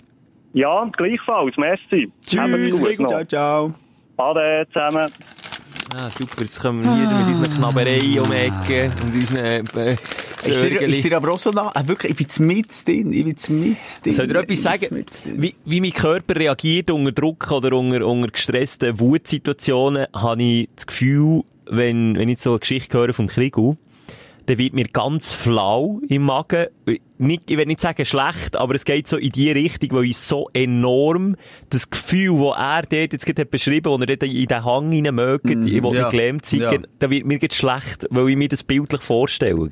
Ja, 0.55 0.85
gleichfalls. 0.97 1.55
Merci. 1.59 2.11
Tschüss, 2.25 2.97
ciao, 3.07 3.25
ciao. 3.25 3.75
Ade 4.17 4.67
zusammen. 4.73 5.07
Ah, 5.97 6.11
super, 6.11 6.43
jetzt 6.43 6.61
kommen 6.61 6.85
wir 6.85 6.95
hier 6.95 7.07
mit 7.09 7.37
unseren 7.39 7.57
Knabbereien 7.57 8.21
um 8.21 8.31
die 8.31 8.37
Ecke 8.37 8.91
und 9.03 9.15
unseren, 9.15 9.67
äh, 9.77 9.97
Ist 10.39 10.63
dir, 10.63 10.83
ist 10.83 11.05
dir 11.05 11.17
aber 11.17 11.33
auch 11.33 11.39
so 11.39 11.51
nah? 11.51 11.73
Äh, 11.75 11.89
wirklich, 11.89 12.21
ich 12.21 12.29
bin 12.37 12.47
mit 12.47 12.87
drin. 12.87 13.13
Ich 13.13 13.25
bin 13.25 13.61
mit 13.61 14.05
drin. 14.05 14.13
Soll 14.13 14.27
ich 14.27 14.33
dir 14.33 14.39
etwas 14.39 14.63
sagen? 14.63 15.05
Wie, 15.25 15.55
wie 15.65 15.81
mein 15.81 15.93
Körper 15.93 16.37
reagiert 16.37 16.91
unter 16.91 17.13
Druck 17.13 17.51
oder 17.51 17.73
unter, 17.77 18.07
unter 18.07 18.29
gestressten 18.29 19.01
Wutsituationen, 19.01 20.07
habe 20.15 20.43
ich 20.43 20.69
das 20.77 20.87
Gefühl, 20.87 21.43
wenn, 21.71 22.19
wenn 22.19 22.29
ich 22.29 22.41
so 22.41 22.51
eine 22.51 22.59
Geschichte 22.59 22.99
höre 22.99 23.15
vom 23.15 23.27
Krigu, 23.27 23.77
dann 24.49 24.57
wird 24.57 24.73
mir 24.73 24.87
ganz 24.87 25.35
flau 25.35 26.01
im 26.09 26.23
Magen. 26.23 26.69
Nicht, 27.19 27.51
ich 27.51 27.59
will 27.59 27.67
nicht 27.67 27.83
sagen 27.83 28.07
schlecht, 28.07 28.57
aber 28.57 28.75
es 28.75 28.87
geht 28.87 29.07
so 29.07 29.19
in 29.19 29.31
die 29.31 29.51
Richtung, 29.51 29.91
wo 29.93 30.01
ich 30.01 30.17
so 30.17 30.49
enorm 30.55 31.37
das 31.69 31.91
Gefühl, 31.91 32.39
das 32.39 32.57
er 32.57 32.83
dort 32.83 33.13
jetzt 33.13 33.27
gerade 33.27 33.43
hat 33.43 33.51
beschrieben, 33.51 33.91
wo 33.91 33.97
er 33.97 34.07
dort 34.07 34.23
in 34.23 34.47
den 34.47 34.65
Hang 34.65 34.91
rein 34.91 35.15
mögt, 35.15 35.51
ich 35.51 35.83
will 35.83 35.93
ja. 35.93 36.05
nicht 36.05 36.11
gelähmt 36.11 36.47
sein, 36.47 36.61
Ja. 36.61 36.73
da 36.99 37.11
wird 37.11 37.27
mir 37.27 37.39
jetzt 37.39 37.57
schlecht, 37.57 38.07
weil 38.09 38.31
ich 38.31 38.37
mir 38.37 38.49
das 38.49 38.63
bildlich 38.63 39.03
vorstelle. 39.03 39.69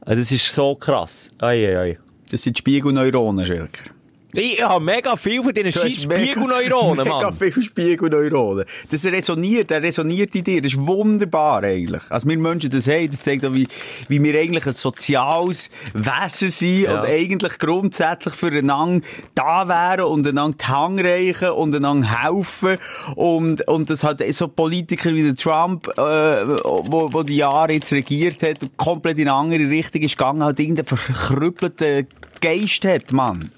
Also 0.00 0.20
das 0.20 0.32
ist 0.32 0.52
so 0.52 0.74
krass. 0.74 1.30
Ei, 1.38 1.68
ei, 1.68 1.78
ei. 1.78 1.98
Das 2.32 2.42
sind 2.42 2.58
Spiegelneuronen, 2.58 3.46
Schilker. 3.46 3.91
Ich 4.34 4.62
habe 4.62 4.82
mega 4.84 5.14
viel 5.16 5.42
von 5.42 5.52
diesen 5.52 5.72
scheiß 5.72 6.06
mega- 6.06 6.20
Spiegelneuronen, 6.24 7.04
Mega 7.04 7.20
Mann. 7.20 7.34
viel 7.34 7.62
Spiegelneuronen. 7.62 8.64
Das 8.90 9.04
resoniert, 9.04 9.70
der 9.70 9.82
resoniert 9.82 10.34
in 10.34 10.44
dir. 10.44 10.62
Das 10.62 10.72
ist 10.72 10.86
wunderbar, 10.86 11.62
eigentlich. 11.64 12.02
Also 12.10 12.28
wir 12.28 12.38
Menschen 12.38 12.70
das 12.70 12.86
haben, 12.86 13.10
das 13.10 13.22
zeigt 13.22 13.44
auch, 13.44 13.52
wie, 13.52 13.68
wie 14.08 14.22
wir 14.22 14.38
eigentlich 14.40 14.66
ein 14.66 14.72
soziales 14.72 15.70
Wesen 15.92 16.48
sind 16.48 16.82
Ja. 16.84 17.00
und 17.00 17.06
eigentlich 17.06 17.58
grundsätzlich 17.58 18.34
füreinander 18.34 19.06
da 19.34 19.68
wären 19.68 20.06
und 20.06 20.26
einander 20.26 20.56
die 20.60 20.64
Hand 20.66 21.00
reichen 21.04 21.50
und 21.50 21.74
einander 21.74 22.22
helfen. 22.22 22.78
Und, 23.16 23.68
und 23.68 23.90
das 23.90 24.02
hat 24.02 24.22
so 24.32 24.48
Politiker 24.48 25.12
wie 25.14 25.22
der 25.24 25.34
Trump, 25.36 25.88
äh, 25.88 25.98
wo, 25.98 27.12
wo 27.12 27.22
die 27.22 27.36
Jahre 27.36 27.72
jetzt 27.74 27.92
regiert 27.92 28.42
hat, 28.42 28.58
komplett 28.76 29.18
in 29.18 29.28
eine 29.28 29.36
andere 29.36 29.68
Richtung 29.68 30.00
ist 30.02 30.16
gegangen, 30.16 30.42
halt 30.42 30.58
irgendeinen 30.58 30.86
verkrüppelten 30.86 32.06
Geist 32.40 32.84
hat, 32.84 33.12
Mann. 33.12 33.50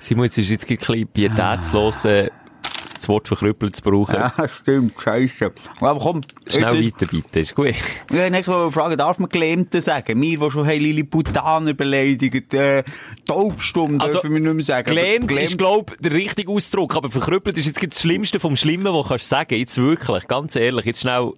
Simon, 0.00 0.24
jetzt 0.24 0.38
ist 0.38 0.50
jetzt 0.50 0.68
ein 0.68 0.76
bisschen 0.76 1.06
pietätslos, 1.08 2.04
äh, 2.06 2.30
das 2.94 3.08
Wort 3.08 3.28
verkrüppelt 3.28 3.76
zu 3.76 3.82
brauchen. 3.82 4.14
Ja, 4.14 4.32
stimmt, 4.48 5.00
scheiße. 5.00 5.52
Aber 5.80 6.00
komm, 6.00 6.20
Schnell 6.46 6.84
weiter, 6.84 7.06
bitte. 7.06 7.40
Ist 7.40 7.54
gut. 7.54 7.68
Ich 7.68 8.10
wollte 8.10 8.72
fragen, 8.72 8.96
darf 8.96 9.18
man 9.18 9.28
Gelähmte 9.28 9.80
sagen? 9.80 10.20
Wir, 10.20 10.38
die 10.38 10.50
schon 10.50 10.66
haben 10.66 10.80
Lilliputaner 10.80 11.74
beleidigt, 11.74 12.52
äh, 12.54 12.82
taubstumm 13.24 13.98
dürfen 13.98 14.32
wir 14.32 14.40
nicht 14.40 14.54
mehr 14.54 14.64
sagen. 14.64 14.90
Also, 14.90 15.00
gelähmt 15.00 15.32
ist, 15.32 15.58
glaub 15.58 15.96
der 15.98 16.12
richtige 16.12 16.50
Ausdruck, 16.50 16.96
aber 16.96 17.10
verkrüppelt 17.10 17.56
ist 17.56 17.66
jetzt 17.66 17.82
das 17.82 18.00
Schlimmste 18.00 18.40
vom 18.40 18.56
Schlimmen, 18.56 18.92
was 18.92 19.08
kannst 19.08 19.26
du 19.26 19.28
sagen. 19.28 19.54
Jetzt 19.54 19.78
wirklich, 19.78 20.26
ganz 20.28 20.56
ehrlich, 20.56 20.84
jetzt 20.84 21.00
schnell, 21.00 21.32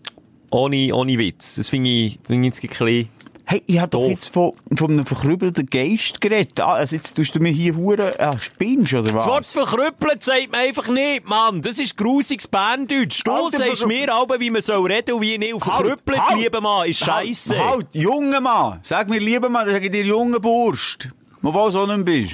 ohne, 0.51 0.95
ohne 0.95 1.19
Witz. 1.19 1.57
Das 1.57 1.69
finde 1.69 1.91
ich, 1.91 2.19
finde 2.27 2.49
ich 2.49 2.55
jetzt 2.55 2.65
ein 2.65 2.69
bisschen... 2.69 3.09
Hey, 3.53 3.63
ich 3.67 3.79
hab 3.79 3.91
doch 3.91 4.09
jetzt 4.09 4.33
von, 4.33 4.53
von 4.75 4.91
einem 4.93 5.05
verkrüppelten 5.05 5.67
Geist 5.67 6.23
geredet. 6.23 6.59
Ah, 6.59 6.73
also 6.73 6.97
jetzt 6.97 7.15
tust 7.15 7.35
du 7.35 7.39
mir 7.39 7.51
hier 7.51 7.77
hure, 7.77 8.19
ah, 8.19 8.39
spinnst 8.39 8.95
oder 8.95 9.13
was? 9.13 9.27
Das 9.27 9.27
Wort 9.27 9.69
verkrüppelt 9.69 10.25
sagt 10.25 10.53
man 10.53 10.61
einfach 10.63 10.89
nicht, 10.89 11.29
Mann. 11.29 11.61
Das 11.61 11.79
ist 11.79 11.99
grusiges 11.99 12.49
Berndeutsch. 12.49 13.21
Du 13.23 13.31
Alter, 13.31 13.59
sagst 13.59 13.87
mir 13.87 14.11
aber, 14.11 14.41
wie 14.41 14.49
man 14.49 14.63
soll 14.63 14.91
reden 14.91 15.17
und 15.17 15.21
wie 15.21 15.37
nicht. 15.37 15.53
Und 15.53 15.63
verkrüppelt, 15.63 16.19
lieber 16.35 16.63
Mann, 16.63 16.89
ist 16.89 17.01
scheisse. 17.01 17.59
Halt, 17.59 17.71
halt, 17.73 17.95
junger 17.95 18.41
Mann. 18.41 18.81
Sag 18.85 19.11
mir, 19.11 19.21
lieber 19.21 19.51
Mann, 19.51 19.69
sag 19.69 19.85
ich 19.85 19.91
dir, 19.91 20.07
junge 20.07 20.41
Burst. 20.41 21.11
Wo 21.43 21.53
du 21.53 21.71
so 21.71 21.85
nicht 21.85 22.07
bist. 22.07 22.33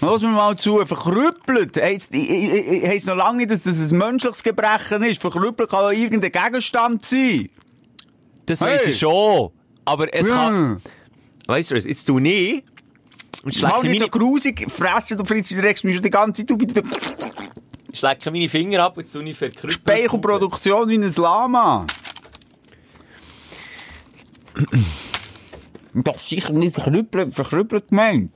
Lass 0.00 0.22
mir 0.22 0.28
mal 0.28 0.54
zu, 0.54 0.76
verkrüppelt. 0.86 1.76
Heisst, 1.76 2.12
heisst 2.14 3.08
noch 3.08 3.16
lange 3.16 3.38
nicht, 3.38 3.50
dass 3.50 3.64
das 3.64 3.90
ein 3.90 3.98
menschliches 3.98 4.44
Gebrechen 4.44 5.02
ist. 5.02 5.20
Verkrüppelt 5.20 5.70
kann 5.70 5.86
auch 5.86 5.90
irgendein 5.90 6.30
Gegenstand 6.30 7.04
sein. 7.04 7.48
Das 8.46 8.60
Hey. 8.60 8.76
weiss 8.76 8.86
ich 8.86 9.00
schon. 9.00 9.50
Aber 9.86 10.12
es 10.12 10.28
kann... 10.28 10.82
Weißt 11.46 11.70
du 11.70 11.76
was, 11.76 11.84
jetzt 11.84 12.04
tu 12.04 12.18
ich... 12.18 12.62
Und 13.44 13.62
Mal 13.62 13.70
schlecke 13.70 13.86
nicht 13.86 14.00
so 14.00 14.08
grusig 14.08 14.70
fressen, 14.70 15.16
du 15.16 15.24
Fritz, 15.24 15.48
du 15.48 15.62
regst 15.62 15.84
mich 15.84 15.94
schon 15.94 16.02
die 16.02 16.10
ganze 16.10 16.44
Zeit 16.44 16.52
auf 16.52 16.60
wieder 16.60 16.82
schlecke 17.96 18.30
meine 18.30 18.48
Finger 18.48 18.82
ab 18.84 18.96
und 18.96 19.04
jetzt 19.04 19.12
tu 19.12 19.20
ich 19.20 19.36
verkrüppelt. 19.36 19.72
Speichelproduktion 19.72 20.88
wie 20.88 20.96
ein 20.98 21.14
Lama. 21.16 21.86
Doch 25.94 26.18
sicher 26.18 26.52
nicht 26.52 26.74
verkrüppelt, 26.74 27.32
verkrüppelt 27.32 27.88
gemeint. 27.88 28.32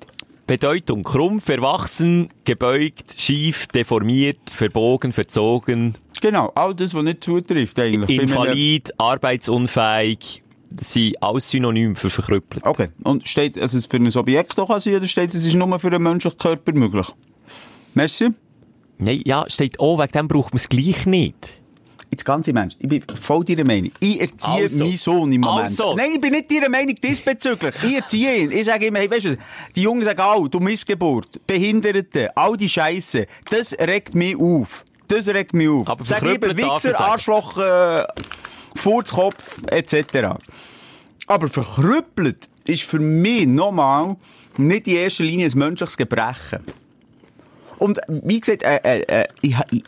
Bedeutung. 0.47 1.03
Krumm, 1.03 1.41
verwachsen, 1.41 2.29
gebeugt, 2.45 3.15
schief, 3.19 3.67
deformiert, 3.69 4.51
verbogen, 4.51 5.13
verzogen, 5.13 5.97
Genau, 6.21 6.53
all 6.55 6.75
das, 6.75 6.95
was 6.95 7.03
nicht 7.03 7.25
zutrifft 7.25 7.79
eigentlich. 7.79 8.21
Invalid, 8.21 8.93
arbeitsunfähig. 8.99 10.43
Sind 10.79 11.23
alles 11.23 11.51
Synonyme 11.51 11.97
für 11.97 12.11
verkrüppelt. 12.11 12.65
Okay, 12.65 12.89
und 13.03 13.27
steht, 13.27 13.61
also 13.61 13.77
es 13.77 13.87
für 13.87 13.97
ein 13.97 14.17
Objekt 14.17 14.59
auch 14.59 14.69
kann 14.69 14.81
sein, 14.81 14.97
oder 14.97 15.09
steht, 15.09 15.35
es 15.35 15.45
ist 15.45 15.55
nur 15.55 15.79
für 15.79 15.89
einen 15.89 16.03
menschlichen 16.03 16.39
Körper 16.39 16.73
möglich? 16.73 17.07
Merci. 17.95 18.31
Nein, 18.99 19.23
ja, 19.25 19.45
steht 19.49 19.81
auch, 19.81 19.99
wegen 19.99 20.13
dem 20.13 20.29
braucht 20.29 20.53
man 20.53 20.59
es 20.59 20.69
gleich 20.69 21.07
nicht. 21.07 21.61
Jetzt 22.11 22.25
ganz 22.25 22.49
im 22.49 22.57
Ernst, 22.57 22.77
ich 22.81 22.89
bin 22.89 23.05
voll 23.21 23.45
deiner 23.45 23.65
Meinung. 23.65 23.93
Ich 24.01 24.21
erziehe 24.21 24.65
Also. 24.65 24.85
meinen 24.85 24.97
Sohn 24.97 25.33
im 25.33 25.43
Moment. 25.43 25.69
Also. 25.69 25.95
Nein, 25.95 26.11
ich 26.15 26.21
bin 26.21 26.33
nicht 26.33 26.51
deiner 26.51 26.69
Meinung 26.69 26.97
diesbezüglich. 26.97 27.75
Ich 27.85 27.95
erziehe 27.95 28.37
ihn. 28.37 28.51
Ich 28.51 28.65
sage 28.65 28.87
immer, 28.87 28.99
hey, 28.99 29.09
weißt 29.09 29.27
du, 29.27 29.37
die 29.77 29.83
Jungen 29.83 30.03
sagen, 30.03 30.21
oh, 30.21 30.49
du 30.49 30.59
Missgeburt, 30.59 31.47
Behinderte, 31.47 32.37
all 32.37 32.57
die 32.57 32.69
Scheiße. 32.69 33.27
Das 33.51 33.73
regt 33.79 34.17
mich 34.17 34.37
auf. 34.37 34.85
Das 35.07 35.29
regt 35.29 35.55
mich 35.55 35.69
auf. 35.69 35.87
Aber 35.89 36.03
sag 36.03 36.21
darf 36.21 36.57
Wichser. 36.57 37.01
Arschloch, 37.01 37.59
äh, 37.59 38.05
Furzkopf, 38.75 39.63
etc. 39.69 40.39
Aber 41.27 41.49
verkrüppelt 41.49 42.49
ist 42.67 42.83
für 42.83 42.99
mich 43.01 43.47
nochmal 43.47 44.17
nicht 44.57 44.87
in 44.87 44.97
erster 44.97 45.25
Linie 45.25 45.47
ein 45.47 45.59
menschliches 45.59 45.97
Gebrechen. 45.97 46.61
Und 47.79 47.99
wie 48.09 48.41
gesagt, 48.41 48.63
äh, 48.63 48.77
äh, 48.85 49.01
äh, 49.23 49.27
ich, 49.41 49.57
ich, 49.71 49.85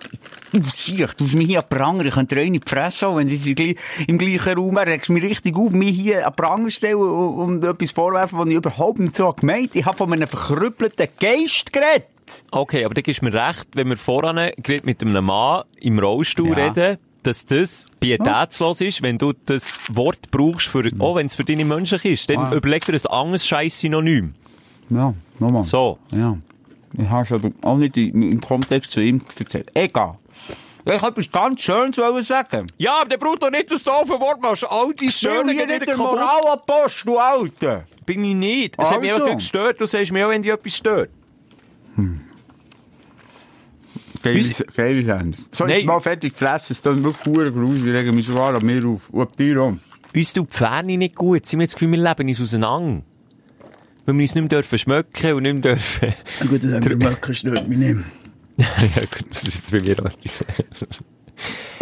ich, 0.53 0.99
ich, 0.99 1.07
du 1.13 1.25
mich 1.37 1.47
hier 1.47 1.59
an 1.59 1.69
Pranger, 1.69 2.07
ich 2.07 2.15
könnte 2.15 2.37
dir 2.37 2.41
eine 2.41 2.59
Fresse 2.65 3.15
wenn 3.15 3.29
du 3.29 3.75
im 4.07 4.19
gleichen 4.19 4.59
Raum 4.59 4.79
regst 4.79 5.11
mich 5.11 5.23
richtig 5.23 5.55
auf, 5.57 5.73
mich 5.73 5.95
hier 5.95 6.27
an 6.27 6.35
Pranger 6.35 6.71
stellen 6.71 6.97
und, 6.97 7.63
und 7.63 7.65
etwas 7.65 7.91
vorwerfen, 7.91 8.39
was 8.39 8.47
ich 8.47 8.55
überhaupt 8.55 8.99
nicht 8.99 9.15
so 9.15 9.31
gemeint. 9.33 9.77
Ich 9.77 9.85
habe 9.85 9.97
von 9.97 10.11
einem 10.11 10.27
verkrüppelten 10.27 11.07
Geist 11.21 11.71
geredet. 11.71 12.07
Okay, 12.51 12.83
aber 12.87 12.95
da 12.95 13.03
gibst 13.03 13.21
du 13.21 13.27
mir 13.27 13.35
recht, 13.35 13.69
wenn 13.75 13.89
wir 13.89 13.99
voran 13.99 14.51
mit 14.85 15.03
einem 15.03 15.25
Mann 15.27 15.65
im 15.81 15.99
Rollstuhl 15.99 16.57
Ja. 16.57 16.65
reden, 16.67 16.97
dass 17.23 17.47
das 17.47 17.87
pietätslos 18.01 18.81
ist, 18.81 19.03
wenn 19.03 19.19
du 19.19 19.33
das 19.47 19.81
Wort 19.91 20.31
brauchst, 20.31 20.67
für, 20.69 20.89
auch 20.99 21.17
wenn 21.17 21.27
es 21.27 21.35
für 21.35 21.45
deine 21.45 21.65
menschlich 21.65 22.05
ist, 22.05 22.31
dann 22.31 22.39
Ah. 22.39 22.53
überleg 22.55 22.85
dir 22.85 22.93
ein 22.95 23.07
anderes 23.07 23.47
scheiß 23.47 23.79
Synonym. 23.81 24.35
Ja, 24.91 25.15
nochmal. 25.39 25.65
So. 25.65 25.99
Ja. 26.11 26.37
Ich 26.99 27.09
habe 27.09 27.25
es 27.25 27.33
aber 27.33 27.51
auch 27.63 27.77
nicht 27.79 27.97
im 27.97 28.41
Kontext 28.41 28.93
zu 28.93 29.01
ihm 29.01 29.23
erzählt. 29.39 29.71
Egal. 29.75 30.19
Ich 30.85 30.93
habe 31.01 31.09
etwas 31.21 31.31
ganz 31.31 31.61
Schönes 31.63 32.27
sagen. 32.27 32.67
Ja, 32.77 32.97
aber 33.01 33.09
der 33.11 33.17
braucht 33.17 33.43
doch 33.43 33.51
nicht 33.51 33.71
das 33.71 33.85
doofe 33.85 34.21
Wort, 34.21 34.43
machst 34.43 34.65
all 34.69 34.93
die 34.93 35.07
Ich 35.07 35.23
will 35.23 35.51
hier 35.55 35.67
nicht 35.67 35.87
der 35.87 35.97
Moralapost, 35.97 37.05
du 37.07 37.19
Alte. 37.19 37.87
Bin 38.05 38.25
ich 38.25 38.35
nicht. 38.35 38.75
Es 38.77 38.91
hat 38.91 39.01
mich 39.01 39.13
Also. 39.13 39.25
einfach 39.25 39.37
gestört, 39.39 39.81
du 39.81 39.87
sagst 39.87 40.11
mir 40.13 40.27
auch, 40.27 40.31
wenn 40.31 40.43
dich 40.43 40.51
etwas 40.53 40.77
stört. 40.77 41.11
Geile 41.97 42.11
Sendung. 45.05 45.45
So, 45.51 45.67
jetzt 45.67 45.85
mal 45.85 46.01
fertig 46.01 46.33
gefressen. 46.33 46.73
Es 46.73 46.83
tut 46.83 47.03
wirklich 47.03 47.17
verdammt 47.17 47.55
gruselig. 47.55 47.85
Wir 47.85 47.95
regen 47.95 48.15
mich 48.15 48.27
so 48.27 48.41
an 48.41 48.65
mir 48.65 48.85
auf. 48.87 49.11
Und 49.11 49.39
die 49.39 49.45
Büro. 49.53 49.77
Uns 50.15 50.33
tut 50.33 50.53
die 50.53 50.57
Ferne 50.57 50.97
nicht 50.97 51.15
gut. 51.15 51.47
Sie 51.47 51.57
haben 51.57 51.65
das 51.65 51.75
Gefühl, 51.75 51.91
wir 51.93 51.99
leben 51.99 52.29
uns 52.29 52.41
auseinander. 52.41 53.03
weil 54.05 54.15
wir 54.15 54.23
uns 54.23 54.35
nicht 54.35 54.43
mehr 54.43 54.49
dürfen 54.49 54.79
schmecken 54.79 55.33
und 55.35 55.43
nicht 55.43 55.53
mehr 55.55 55.63
dürfen... 55.63 56.15
Gut, 56.49 56.65
das 56.65 56.73
haben 56.73 56.85
wir 56.89 56.97
Möcken 56.97 57.35
stört 57.35 57.69
mich 57.69 57.79
nicht. 57.79 58.01
ja, 58.57 58.67
gut, 59.01 59.27
das 59.31 59.45
ist 59.45 59.55
jetzt 59.55 59.71
bei 59.71 59.81
mir 59.81 59.99
auch 60.01 60.07
etwas. 60.07 60.45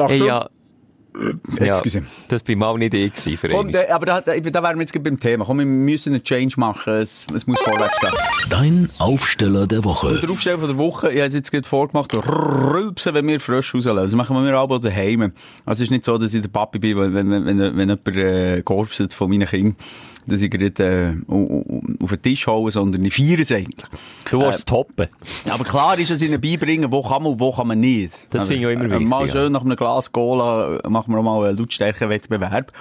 hey, 0.08 0.24
ja, 0.26 0.48
ja, 1.58 1.66
Excuse. 1.66 2.02
das 2.28 2.42
war 2.46 2.56
mal 2.56 2.78
nicht 2.78 2.94
ich 2.94 3.12
gewesen 3.12 3.36
für 3.38 3.48
Komm, 3.48 3.72
da, 3.72 3.80
aber 3.94 4.06
da, 4.06 4.20
da, 4.20 4.38
da 4.38 4.62
wären 4.62 4.76
wir 4.76 4.82
jetzt 4.82 4.92
gerade 4.92 5.04
beim 5.10 5.18
Thema. 5.18 5.44
Komm, 5.44 5.58
wir 5.58 5.66
müssen 5.66 6.12
einen 6.14 6.22
Change 6.22 6.54
machen. 6.58 6.92
Es, 6.94 7.26
es 7.34 7.46
muss 7.46 7.60
vorwärts 7.60 7.98
gehen. 8.00 8.10
Dein 8.48 8.90
Aufsteller 8.98 9.66
der 9.66 9.84
Woche. 9.84 10.20
Der 10.20 10.30
Aufsteller 10.30 10.58
von 10.58 10.68
der 10.68 10.78
Woche, 10.78 11.10
ich 11.10 11.18
habe 11.18 11.26
es 11.28 11.34
jetzt 11.34 11.50
gerade 11.50 11.66
vorgemacht, 11.68 12.12
rülpsen, 12.14 13.14
wenn 13.14 13.26
wir 13.26 13.40
frisch 13.40 13.74
rauslassen. 13.74 14.02
Das 14.02 14.12
machen 14.14 14.44
wir 14.44 14.54
aber 14.54 14.78
daheim. 14.78 15.32
Also 15.64 15.80
es 15.82 15.88
ist 15.88 15.90
nicht 15.90 16.04
so, 16.04 16.16
dass 16.18 16.34
ich 16.34 16.42
der 16.42 16.48
Papi 16.48 16.78
bin, 16.78 16.96
wenn, 16.96 17.14
wenn, 17.14 17.30
wenn, 17.30 17.46
wenn, 17.46 17.58
wenn 17.76 17.88
jemand 17.88 18.08
äh, 18.16 18.62
korpset 18.62 19.12
von 19.14 19.30
meinen 19.30 19.46
Kindern, 19.46 19.76
dass 20.26 20.42
ich 20.42 20.50
gerade 20.50 21.14
äh, 21.28 21.32
au- 21.32 21.64
au- 21.68 21.80
auf 22.04 22.10
den 22.10 22.22
Tisch 22.22 22.46
haue, 22.46 22.70
sondern 22.70 23.04
ich 23.04 23.14
feiere 23.14 23.40
es 23.40 23.50
eigentlich. 23.50 23.88
Du 24.30 24.40
willst 24.40 24.68
toppen. 24.68 25.08
Aber 25.48 25.64
klar 25.64 25.98
ist 25.98 26.10
es 26.10 26.22
ihnen 26.22 26.40
beibringen, 26.40 26.92
wo 26.92 27.02
kann 27.02 27.22
man 27.22 27.32
und 27.32 27.40
wo 27.40 27.50
kann 27.52 27.66
man 27.68 27.80
nicht. 27.80 28.12
Das 28.30 28.46
finde 28.46 28.60
ich 28.60 28.66
auch 28.66 28.70
immer 28.70 28.84
äh, 28.84 28.90
wichtig, 28.98 29.08
Mal 29.08 29.26
ja. 29.26 29.32
schön 29.32 29.52
nach 29.52 29.62
einem 29.64 29.76
Glas 29.76 30.12
Cola 30.12 30.76
äh, 30.76 30.88
machen 31.00 31.12
wir 31.12 31.18
auch 31.18 31.22
mal 31.22 31.48
einen 31.48 31.58
Lautstärkenwettbewerb. 31.58 32.72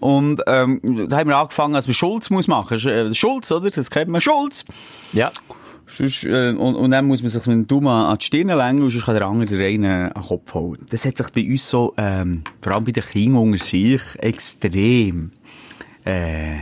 Und 0.00 0.40
ähm, 0.46 1.08
da 1.08 1.18
haben 1.18 1.28
wir 1.28 1.36
angefangen, 1.36 1.74
dass 1.74 1.86
man 1.86 1.94
Schulz 1.94 2.30
muss 2.30 2.48
machen. 2.48 2.78
Äh, 2.78 3.14
Schulz, 3.14 3.50
oder? 3.50 3.70
Das 3.70 3.90
kennt 3.90 4.08
man. 4.08 4.20
Schulz! 4.20 4.64
Ja. 5.12 5.32
Sonst, 5.96 6.24
äh, 6.24 6.50
und, 6.50 6.76
und 6.76 6.90
dann 6.90 7.06
muss 7.06 7.22
man 7.22 7.30
sich 7.30 7.44
mit 7.46 7.56
dem 7.56 7.66
Daumen 7.66 7.88
an 7.88 8.16
die 8.18 8.24
Stirn 8.24 8.48
längen 8.48 8.82
und 8.82 8.90
sonst 8.90 9.06
kann 9.06 9.14
der 9.14 9.26
andere 9.26 9.58
den 9.58 9.84
einen 9.84 10.12
an 10.12 10.12
den 10.12 10.22
Kopf 10.22 10.54
holen. 10.54 10.86
Das 10.90 11.04
hat 11.04 11.16
sich 11.16 11.30
bei 11.30 11.44
uns 11.44 11.68
so, 11.68 11.94
ähm, 11.96 12.44
vor 12.60 12.74
allem 12.74 12.84
bei 12.84 12.92
den 12.92 13.02
Kindern 13.02 13.42
unter 13.42 13.58
sich, 13.58 14.02
extrem 14.18 15.32
äh, 16.04 16.58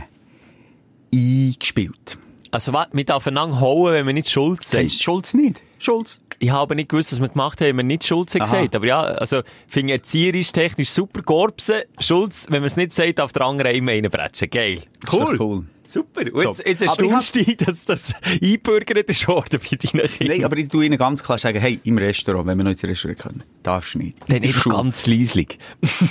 eingespielt. 1.13 2.19
Also, 2.51 2.73
was, 2.73 2.87
wir 2.93 3.05
dürfen 3.05 3.37
einander 3.37 3.59
hauen, 3.59 3.93
wenn 3.93 4.05
wir 4.07 4.13
nicht 4.13 4.29
Schuld 4.29 4.63
sind. 4.63 4.79
Kennst 4.79 4.99
du 4.99 5.03
Schulz 5.03 5.33
nicht? 5.33 5.61
Schulz? 5.77 6.21
Ich 6.39 6.51
habe 6.51 6.75
nicht 6.75 6.89
gewusst, 6.89 7.11
was 7.11 7.19
wir 7.19 7.29
gemacht 7.29 7.59
haben, 7.61 7.69
wenn 7.69 7.77
wir 7.77 7.83
nicht 7.83 8.05
Schulz 8.05 8.33
haben 8.35 8.41
gesagt. 8.43 8.75
Aber 8.75 8.85
ja, 8.85 9.01
also, 9.01 9.41
finde 9.67 9.93
ich 9.93 9.99
erzieherisch, 10.01 10.51
technisch 10.51 10.89
super 10.91 11.21
Gorbsen. 11.23 11.81
Schulz, 11.99 12.45
wenn 12.49 12.61
man 12.61 12.67
es 12.67 12.75
nicht 12.75 12.93
sagt, 12.93 13.19
auf 13.19 13.33
der 13.33 13.43
anderen 13.43 13.71
immer 13.75 13.91
reinbretschen. 13.91 14.49
Geil. 14.49 14.81
Das 15.01 15.13
ist 15.13 15.19
doch 15.19 15.39
cool. 15.39 15.65
Super. 15.89 16.21
Und 16.33 16.41
So. 16.43 16.49
jetzt, 16.49 16.67
jetzt 16.67 16.81
erstaunst 16.81 17.33
du 17.33 17.43
dich, 17.45 17.55
dass 17.57 17.85
das 17.85 18.13
einbürgert 18.43 19.09
ist 19.09 19.25
worden 19.27 19.57
bei 19.59 19.77
deinen 19.77 20.07
Kindern. 20.09 20.37
Nein, 20.37 20.43
aber 20.45 20.57
ich 20.57 20.67
tu 20.67 20.81
ihnen 20.81 20.97
ganz 20.97 21.23
klar 21.23 21.37
sagen, 21.37 21.59
hey, 21.61 21.79
im 21.85 21.97
Restaurant, 21.97 22.45
wenn 22.45 22.57
wir 22.57 22.65
noch 22.65 22.71
ins 22.71 22.83
Restaurant 22.83 23.19
können, 23.19 23.43
darfst 23.63 23.93
du 23.95 23.99
nicht. 23.99 24.17
Dann 24.27 24.35
In 24.37 24.41
nicht 24.43 24.55
Schule. 24.55 24.75
ganz 24.75 25.07
leislich. 25.07 25.57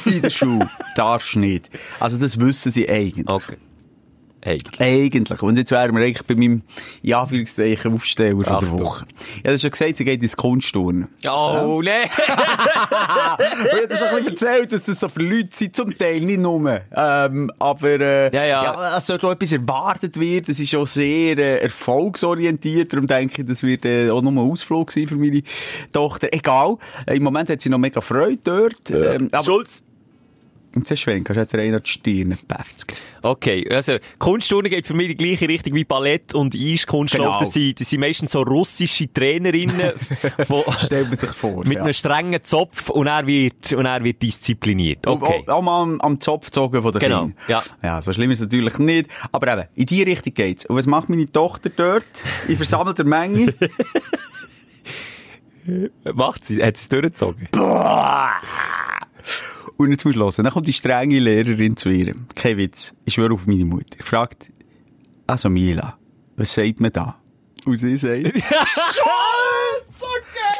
In 0.07 0.23
der 0.23 0.31
Schule 0.31 0.71
darfst 0.97 1.35
du 1.35 1.41
nicht. 1.41 1.69
Also 2.01 2.19
das 2.19 2.41
wissen 2.41 2.73
sie 2.73 2.89
eigentlich. 2.89 3.29
Okay. 3.29 3.59
Hey. 4.43 4.61
Eigentlich. 4.79 5.43
Und 5.43 5.57
jetzt 5.59 5.73
wären 5.73 5.95
wir 5.97 6.05
eigentlich 6.05 6.25
bei 6.25 6.35
meinem, 6.37 6.63
in 7.03 7.15
Anführungszeichen, 7.15 7.95
Aufsteller 7.95 8.45
von 8.45 8.59
der. 8.61 8.71
Woche. 8.79 9.07
Ja, 9.45 9.51
das 9.51 9.61
schon 9.61 9.71
gesagt, 9.71 9.97
sie 9.97 10.05
geht 10.05 10.23
ins 10.23 10.37
Kunstturnen. 10.37 11.09
Oh, 11.29 11.83
nein. 11.83 12.09
Und 13.39 13.67
ich 13.67 13.73
habe 13.73 13.89
das 13.89 13.99
schon 13.99 14.09
ein 14.09 14.25
bisschen 14.25 14.49
erzählt, 14.49 14.73
dass 14.73 14.85
das 14.85 15.01
so 15.01 15.09
für 15.09 15.23
Leute 15.23 15.49
sind, 15.53 15.75
zum 15.75 15.97
Teil 15.99 16.21
nicht 16.21 16.39
nur. 16.41 16.81
Ähm, 16.95 17.51
aber, 17.59 18.01
äh, 18.01 18.35
Ja, 18.35 18.45
ja. 18.45 18.97
es 18.97 19.07
soll 19.07 19.19
auch 19.21 19.33
etwas 19.33 19.53
erwartet 19.53 20.19
wird. 20.21 20.49
Das 20.49 20.61
ist 20.61 20.75
auch 20.75 20.87
sehr, 20.87 21.39
äh, 21.39 21.59
erfolgsorientiert. 21.63 22.93
Darum 22.93 23.07
denke 23.07 23.43
ich, 23.43 23.49
das 23.49 23.63
wird, 23.63 23.85
äh, 23.85 24.11
auch 24.11 24.23
nur 24.23 24.33
ein 24.33 24.39
Ausflug 24.39 24.93
sein 24.93 25.09
für 25.09 25.17
meine 25.17 25.43
Tochter. 25.93 26.29
Egal. 26.31 26.77
Äh, 27.07 27.17
Im 27.17 27.25
Moment 27.25 27.51
hat 27.51 27.61
sie 27.61 27.69
noch 27.69 27.79
mega 27.79 28.01
Freude 28.01 28.39
dort. 28.45 28.91
Ähm, 28.91 29.29
aber, 29.33 29.43
Schulz. 29.45 29.83
Und 30.77 30.89
jetzt 30.89 31.01
schwenkt, 31.01 31.29
hast 31.31 31.53
du 31.53 31.61
einer 31.61 31.81
die 31.81 31.89
Stirn 31.91 32.31
gepefft. 32.31 32.95
Okay, 33.23 33.67
also 33.71 33.97
Kunstturnen 34.19 34.71
geht 34.71 34.87
für 34.87 34.95
mich 34.95 35.09
die 35.09 35.17
gleiche 35.17 35.49
Richtung 35.49 35.75
wie 35.75 35.85
Ballett 35.85 36.35
und 36.35 36.55
Eiskunstlauf. 36.55 37.27
Genau. 37.27 37.39
Das, 37.39 37.53
sind, 37.53 37.81
das 37.81 37.91
sind 37.91 38.01
meistens 38.01 38.33
so 38.33 38.43
russische 38.43 39.13
Trainerinnen, 39.13 39.93
die 40.39 40.85
Stellt 40.85 41.09
man 41.09 41.17
sich 41.17 41.31
vor. 41.31 41.65
mit 41.65 41.75
ja. 41.79 41.83
einem 41.83 41.93
strengen 41.93 42.43
Zopf 42.45 42.91
und 42.91 43.07
er 43.09 43.27
wird, 43.27 43.73
und 43.73 43.87
er 43.87 44.05
wird 44.05 44.23
diszipliniert. 44.23 45.07
Okay. 45.07 45.43
Auch, 45.47 45.55
auch 45.55 45.63
mal 45.63 45.83
am, 45.83 46.01
am 46.01 46.21
Zopf 46.21 46.47
gezogen 46.47 46.83
von 46.83 46.93
der 46.93 47.01
Genau, 47.01 47.23
Kinder. 47.23 47.37
ja. 47.49 47.63
Ja, 47.83 48.03
so 48.03 48.13
schlimm 48.13 48.31
ist 48.31 48.39
es 48.39 48.43
natürlich 48.43 48.79
nicht. 48.79 49.11
Aber 49.33 49.53
eben, 49.53 49.67
in 49.75 49.87
die 49.87 50.03
Richtung 50.03 50.35
geht's. 50.35 50.67
Und 50.67 50.77
was 50.77 50.87
macht 50.87 51.09
meine 51.09 51.31
Tochter 51.31 51.71
dort? 51.71 52.07
In 52.49 52.57
versammelter 52.57 53.05
Menge? 53.05 53.55
Macht 56.15 56.45
sie, 56.45 56.63
hat 56.63 56.77
sie 56.77 56.83
es 56.83 56.89
durchgezogen? 56.89 57.49
Und 59.77 59.91
jetzt 59.91 60.05
musst 60.05 60.17
du 60.17 60.21
hören. 60.23 60.33
Dann 60.45 60.53
kommt 60.53 60.67
die 60.67 60.73
strenge 60.73 61.19
Lehrerin 61.19 61.77
zu 61.77 61.91
ihr. 61.91 62.15
Kein 62.35 62.57
Witz. 62.57 62.95
Ich 63.05 63.15
schwöre 63.15 63.35
auf 63.35 63.47
meine 63.47 63.65
Mutter. 63.65 64.03
Fragt, 64.03 64.51
also 65.27 65.49
Mila, 65.51 65.99
was 66.37 66.55
sagt 66.55 66.81
man 66.81 66.93
da? 66.93 67.21
Und 67.65 67.77
sie 67.77 67.97
sagt, 67.97 68.23
Schulz! 68.23 69.03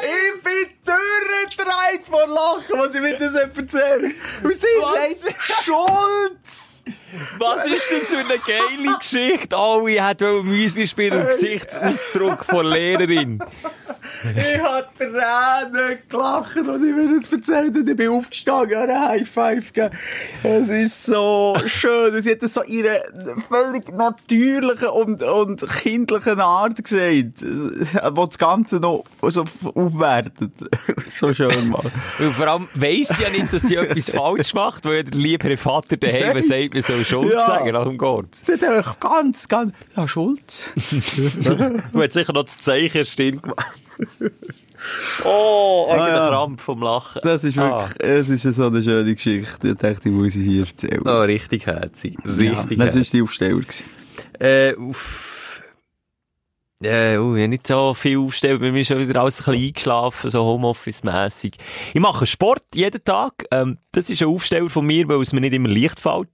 Ich 0.01 0.43
bin 0.43 0.53
durchgedreht 0.85 2.05
vor 2.07 2.27
Lachen, 2.27 2.79
was 2.79 2.93
ich 2.93 3.01
mir 3.01 3.17
das 3.17 3.33
erzählt. 3.33 4.13
Und 4.43 4.53
sie 4.53 4.67
Was? 4.79 5.19
sagt, 5.21 5.35
Schulz! 5.63 6.83
Was 7.39 7.65
ist 7.65 7.89
das 7.89 8.09
für 8.09 8.17
eine 8.17 8.39
geile 8.39 8.97
Geschichte? 8.97 9.55
Oh, 9.57 9.87
ich 9.87 10.01
hätte 10.01 10.25
wohl 10.25 10.43
Müsli 10.43 10.87
spielen 10.87 11.21
und 11.21 11.27
Gesichtsausdruck 11.27 12.43
von 12.43 12.65
Lehrerin. 12.65 13.39
Ich 14.35 14.61
hab 14.61 14.95
Tränen 14.97 15.99
gelacht, 16.09 16.57
als 16.57 16.83
ich 16.83 16.95
mir 16.95 17.19
das 17.19 17.31
erzählt 17.31 17.75
habe. 17.75 17.89
Ich 17.89 17.95
bin 17.97 18.09
aufgestanden, 18.09 18.77
habe 18.77 18.91
einen 18.91 19.07
High 19.07 19.29
Five 19.29 19.73
gegeben. 19.73 19.97
Es 20.43 20.69
ist 20.69 21.05
so 21.05 21.57
schön. 21.65 22.21
Sie 22.21 22.31
hat 22.31 22.41
das 22.41 22.53
so 22.53 22.61
in 22.61 22.85
ihrer 22.85 22.99
völlig 23.47 23.91
natürlichen 23.91 24.89
und, 24.89 25.23
und 25.23 25.67
kindlichen 25.81 26.39
Art 26.39 26.83
gesagt, 26.83 27.41
wo 27.41 28.25
das 28.25 28.37
Ganze 28.37 28.77
noch 28.77 29.03
so 29.21 29.43
aufwertet. 29.75 30.51
so 31.07 31.33
schön. 31.33 31.73
Und 31.73 32.33
vor 32.33 32.47
allem 32.47 32.67
weiss 32.75 33.09
sie 33.09 33.23
ja 33.23 33.29
nicht, 33.29 33.51
dass 33.53 33.63
sie 33.63 33.75
etwas 33.75 34.09
falsch 34.09 34.53
macht, 34.53 34.85
weil 34.85 35.03
der 35.03 35.19
liebe 35.19 35.57
Vater 35.57 35.97
daheim 35.97 36.41
sagt, 36.41 36.73
wir 36.73 36.81
sollen 37.03 37.23
Schuld 37.23 37.33
Ja. 37.33 37.45
sagen 37.45 37.71
nach 37.71 37.83
dem 37.85 37.97
Korps. 37.97 38.43
Sie 38.45 38.53
hat 38.53 38.63
einfach 38.63 38.99
ganz, 38.99 39.47
ganz, 39.47 39.71
ja, 39.95 40.07
Schulz. 40.07 40.69
Du 41.93 42.01
hast 42.01 42.13
sicher 42.13 42.33
noch 42.33 42.43
das 42.43 42.59
Zeichen 42.59 43.05
stehen 43.05 43.41
gemacht. 43.41 43.65
Oh, 45.25 45.87
Ah, 45.89 45.93
irgendein 45.95 46.15
ja. 46.15 46.27
Krampf 46.29 46.61
vom 46.61 46.81
Lachen. 46.83 47.21
Das 47.23 47.43
ist 47.43 47.57
wirklich, 47.57 47.97
es 47.99 48.29
ist 48.29 48.43
so 48.55 48.67
eine 48.67 48.81
schöne 48.81 49.15
Geschichte. 49.15 49.69
Ich 49.69 49.75
dachte, 49.75 50.09
ich 50.09 50.15
muss 50.15 50.33
sie 50.33 50.43
hier 50.43 50.61
erzählen. 50.65 51.01
Ah. 51.05 51.19
Oh, 51.19 51.23
richtig 51.23 51.65
herzig. 51.65 52.15
Richtig 52.23 52.77
ja, 52.77 52.85
das 52.85 52.95
ist 52.95 53.11
die 53.13 53.21
Aufsteller. 53.23 53.61
Äh, 54.39 54.75
uff. 54.75 55.63
Äh, 56.83 57.17
uh, 57.17 57.35
ich 57.35 57.41
hab 57.43 57.49
nicht 57.49 57.65
so 57.65 57.95
viel 57.95 58.19
aufgestellt, 58.19 58.61
bei 58.61 58.71
mir 58.71 58.81
ist 58.81 58.87
schon 58.89 58.99
wieder 58.99 59.19
alles 59.21 59.39
ein 59.41 59.45
bisschen 59.45 59.65
eingeschlafen, 59.67 60.29
so 60.29 60.43
Homeoffice-mässig. 60.43 61.55
Ich 61.95 61.99
mache 61.99 62.27
Sport 62.27 62.61
jeden 62.75 63.03
Tag. 63.03 63.45
Ähm, 63.49 63.79
das 63.93 64.11
ist 64.11 64.21
ein 64.21 64.27
Aufsteller 64.27 64.69
von 64.69 64.85
mir, 64.85 65.07
weil 65.09 65.19
es 65.23 65.33
mir 65.33 65.41
nicht 65.41 65.53
immer 65.53 65.69
leicht 65.69 65.99
fällt. 65.99 66.27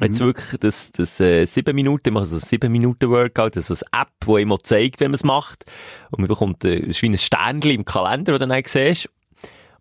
Jetzt 0.00 0.20
wirklich 0.20 0.58
das, 0.60 0.92
das 0.92 1.18
äh, 1.20 1.44
7 1.44 1.74
Minuten, 1.74 2.08
ich 2.08 2.12
mache 2.12 2.26
so 2.26 2.36
ein 2.36 2.40
7 2.40 2.70
Minuten 2.70 3.10
Workout, 3.10 3.56
das 3.56 3.70
ist 3.70 3.84
eine 3.92 4.02
App, 4.02 4.12
die 4.24 4.42
immer 4.42 4.58
zeigt, 4.60 5.00
wenn 5.00 5.10
man 5.10 5.16
es 5.16 5.24
macht. 5.24 5.64
Und 6.10 6.20
man 6.20 6.28
bekommt, 6.28 6.64
äh, 6.64 6.78
es 6.78 6.88
ist 6.88 7.02
wie 7.02 7.08
ein 7.08 7.18
Sternchen 7.18 7.72
im 7.72 7.84
Kalender, 7.84 8.38
das 8.38 8.46
du 8.46 8.46
dann 8.46 8.62
siehst. 8.64 9.08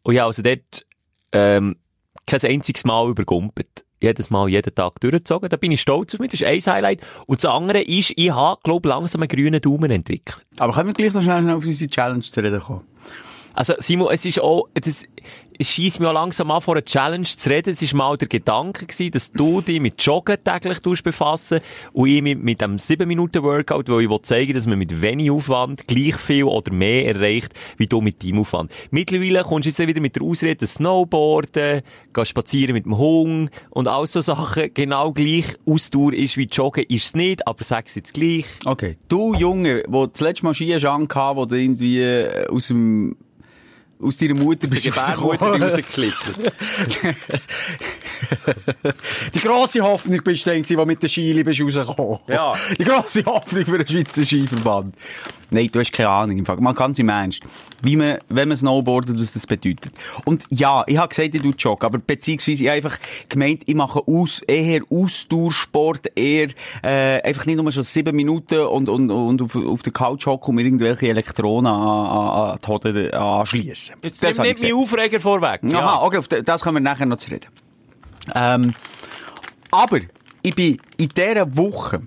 Und 0.01 0.15
ja, 0.15 0.25
also 0.25 0.41
dort, 0.41 0.85
ähm, 1.31 1.75
kein 2.25 2.41
einziges 2.43 2.85
Mal 2.85 3.09
übergumpelt. 3.09 3.85
Jedes 4.01 4.29
Mal, 4.29 4.47
jeden 4.47 4.73
Tag 4.73 4.99
durchgezogen. 5.01 5.49
Da 5.49 5.57
bin 5.57 5.73
ich 5.73 5.81
stolz 5.81 6.13
auf 6.13 6.21
mich. 6.21 6.31
Das 6.31 6.41
ist 6.41 6.67
ein 6.67 6.73
Highlight. 6.73 7.05
Und 7.25 7.43
das 7.43 7.51
andere 7.51 7.81
ist, 7.81 8.13
ich 8.15 8.31
habe, 8.31 8.59
glaube 8.63 8.87
langsam 8.87 9.21
einen 9.21 9.27
grünen 9.27 9.59
Daumen 9.59 9.91
entwickelt. 9.91 10.45
Aber 10.57 10.73
können 10.73 10.87
wir 10.87 10.93
gleich 10.93 11.13
noch 11.13 11.21
schnell 11.21 11.49
auf 11.49 11.65
unsere 11.65 11.89
Challenge 11.89 12.21
zu 12.21 12.39
reden 12.39 12.61
kommen? 12.61 12.85
Also, 13.53 13.73
Simon, 13.79 14.09
es 14.12 14.25
ist 14.25 14.39
auch, 14.39 14.67
das, 14.73 15.05
es 15.62 15.69
scheisst 15.69 15.99
mir 15.99 16.07
auch 16.07 16.13
langsam 16.13 16.51
an, 16.51 16.62
vor 16.62 16.75
einer 16.75 16.85
Challenge 16.85 17.25
zu 17.25 17.49
reden. 17.49 17.71
Es 17.71 17.93
war 17.93 17.97
mal 17.97 18.17
der 18.17 18.29
Gedanke 18.29 18.85
gewesen, 18.85 19.12
dass 19.12 19.29
du 19.33 19.59
dich 19.59 19.81
mit 19.81 20.01
Joggen 20.01 20.38
täglich 20.41 21.03
befassen 21.03 21.59
und 21.91 22.07
ich 22.07 22.21
mit, 22.21 22.41
mit 22.41 22.62
dem 22.62 22.77
7-Minuten-Workout, 22.77 23.89
weil 23.89 24.09
ich 24.09 24.21
zeigen, 24.21 24.53
dass 24.53 24.67
man 24.67 24.79
mit 24.79 25.01
wenig 25.01 25.29
Aufwand 25.29 25.85
gleich 25.85 26.15
viel 26.15 26.45
oder 26.45 26.71
mehr 26.71 27.13
erreicht, 27.13 27.53
wie 27.75 27.88
du 27.88 27.99
mit 27.99 28.23
deinem 28.23 28.39
Aufwand. 28.39 28.71
Mittlerweile 28.91 29.43
kommst 29.43 29.65
du 29.65 29.69
jetzt 29.71 29.85
wieder 29.85 29.99
mit 29.99 30.15
der 30.15 30.23
Ausrede 30.23 30.65
Snowboarden, 30.65 31.81
gehst 32.13 32.29
spazieren 32.29 32.73
mit 32.73 32.85
dem 32.85 32.97
Hund 32.97 33.49
und 33.69 33.89
all 33.89 34.07
so 34.07 34.21
Sachen. 34.21 34.73
Genau 34.73 35.12
gleich 35.12 35.57
Ausdauer 35.65 36.13
ist 36.13 36.38
wie 36.38 36.45
Joggen, 36.45 36.85
ist 36.88 37.07
es 37.07 37.15
nicht, 37.15 37.45
aber 37.45 37.65
sag's 37.65 37.95
jetzt 37.95 38.13
gleich. 38.13 38.45
Okay. 38.63 38.95
Du 39.09 39.33
Junge, 39.33 39.83
wo 39.89 40.05
das 40.05 40.21
letzte 40.21 40.45
Mal 40.45 40.53
Skianschang 40.53 41.09
hatte, 41.13 41.35
wo 41.35 41.45
du 41.45 41.55
irgendwie 41.55 41.99
äh, 41.99 42.47
aus 42.47 42.67
dem 42.67 43.17
aus 44.01 44.17
deiner 44.17 44.35
Mutter 44.35 44.67
Die 44.67 44.67
bist 44.67 44.85
du 44.85 44.89
Gebärmutter 44.91 45.45
rausgekommen. 45.45 45.63
rausgeschlittert. 45.63 46.39
Die 49.33 49.39
grosse 49.39 49.81
Hoffnung 49.81 50.21
bist 50.23 50.45
du, 50.45 50.62
die 50.62 50.75
mit 50.85 51.03
der 51.03 51.09
Skili 51.09 51.43
bist 51.43 51.62
rausgekommen. 51.62 52.19
Ja. 52.27 52.53
Die 52.77 52.83
grosse 52.83 53.25
Hoffnung 53.25 53.65
für 53.65 53.77
den 53.77 53.88
Schweizer 53.88 54.25
Skiverband. 54.25 54.95
Nein, 55.52 55.69
du 55.71 55.79
hast 55.79 55.91
keine 55.91 56.10
Ahnung 56.10 56.37
im 56.37 56.45
Fall. 56.45 56.58
Man 56.58 56.75
kann 56.75 56.91
es 56.91 57.00
im 57.00 57.10
Ernst. 57.10 57.41
Wie 57.81 57.95
man, 57.95 58.19
wenn 58.29 58.50
man 58.50 58.58
snowboardet, 58.58 59.19
was 59.19 59.33
das 59.33 59.47
bedeutet. 59.47 59.91
Und 60.25 60.45
ja, 60.50 60.83
ich 60.85 60.97
habe 60.97 61.10
gesagt, 61.10 61.33
ich 61.33 61.41
tue 61.41 61.54
Joggen, 61.58 61.85
aber 61.87 61.97
beziehungsweise 61.97 62.65
ich 62.65 62.69
einfach 62.69 63.00
gemeint, 63.29 63.63
ich 63.65 63.73
mache 63.75 64.02
aus, 64.06 64.41
eher 64.47 64.81
Ausdauersport, 64.91 66.12
eher, 66.15 66.50
äh, 66.83 67.21
einfach 67.23 67.45
nicht 67.47 67.60
nur 67.60 67.71
schon 67.71 67.81
sieben 67.83 68.15
Minuten 68.15 68.60
und, 68.60 68.89
und, 68.89 69.10
und 69.10 69.41
auf, 69.41 69.56
auf 69.56 69.81
der 69.81 69.93
Couch 69.93 70.27
hocken 70.27 70.50
und 70.50 70.56
mir 70.56 70.63
irgendwelche 70.63 71.08
Elektronen 71.08 71.71
an, 71.71 71.81
an, 71.81 72.52
an 72.52 72.60
die 72.63 72.67
Hoden 72.67 73.12
Das 74.02 74.21
nimm 74.21 74.33
habe 74.37 74.48
ich 74.48 74.62
nicht 74.62 74.73
meinen. 74.73 74.83
Aufreger 74.83 75.19
vorweg. 75.19 75.62
Aha, 75.73 76.04
okay, 76.04 76.17
auf 76.17 76.27
das 76.27 76.63
können 76.63 76.77
wir 76.77 76.81
nachher 76.81 77.06
noch 77.06 77.17
zu 77.17 77.31
reden. 77.31 77.48
Ähm, 78.35 78.73
aber 79.71 80.00
ich 80.42 80.56
bin 80.56 80.79
in 80.98 81.10
dieser 81.10 81.58
Woche, 81.58 82.02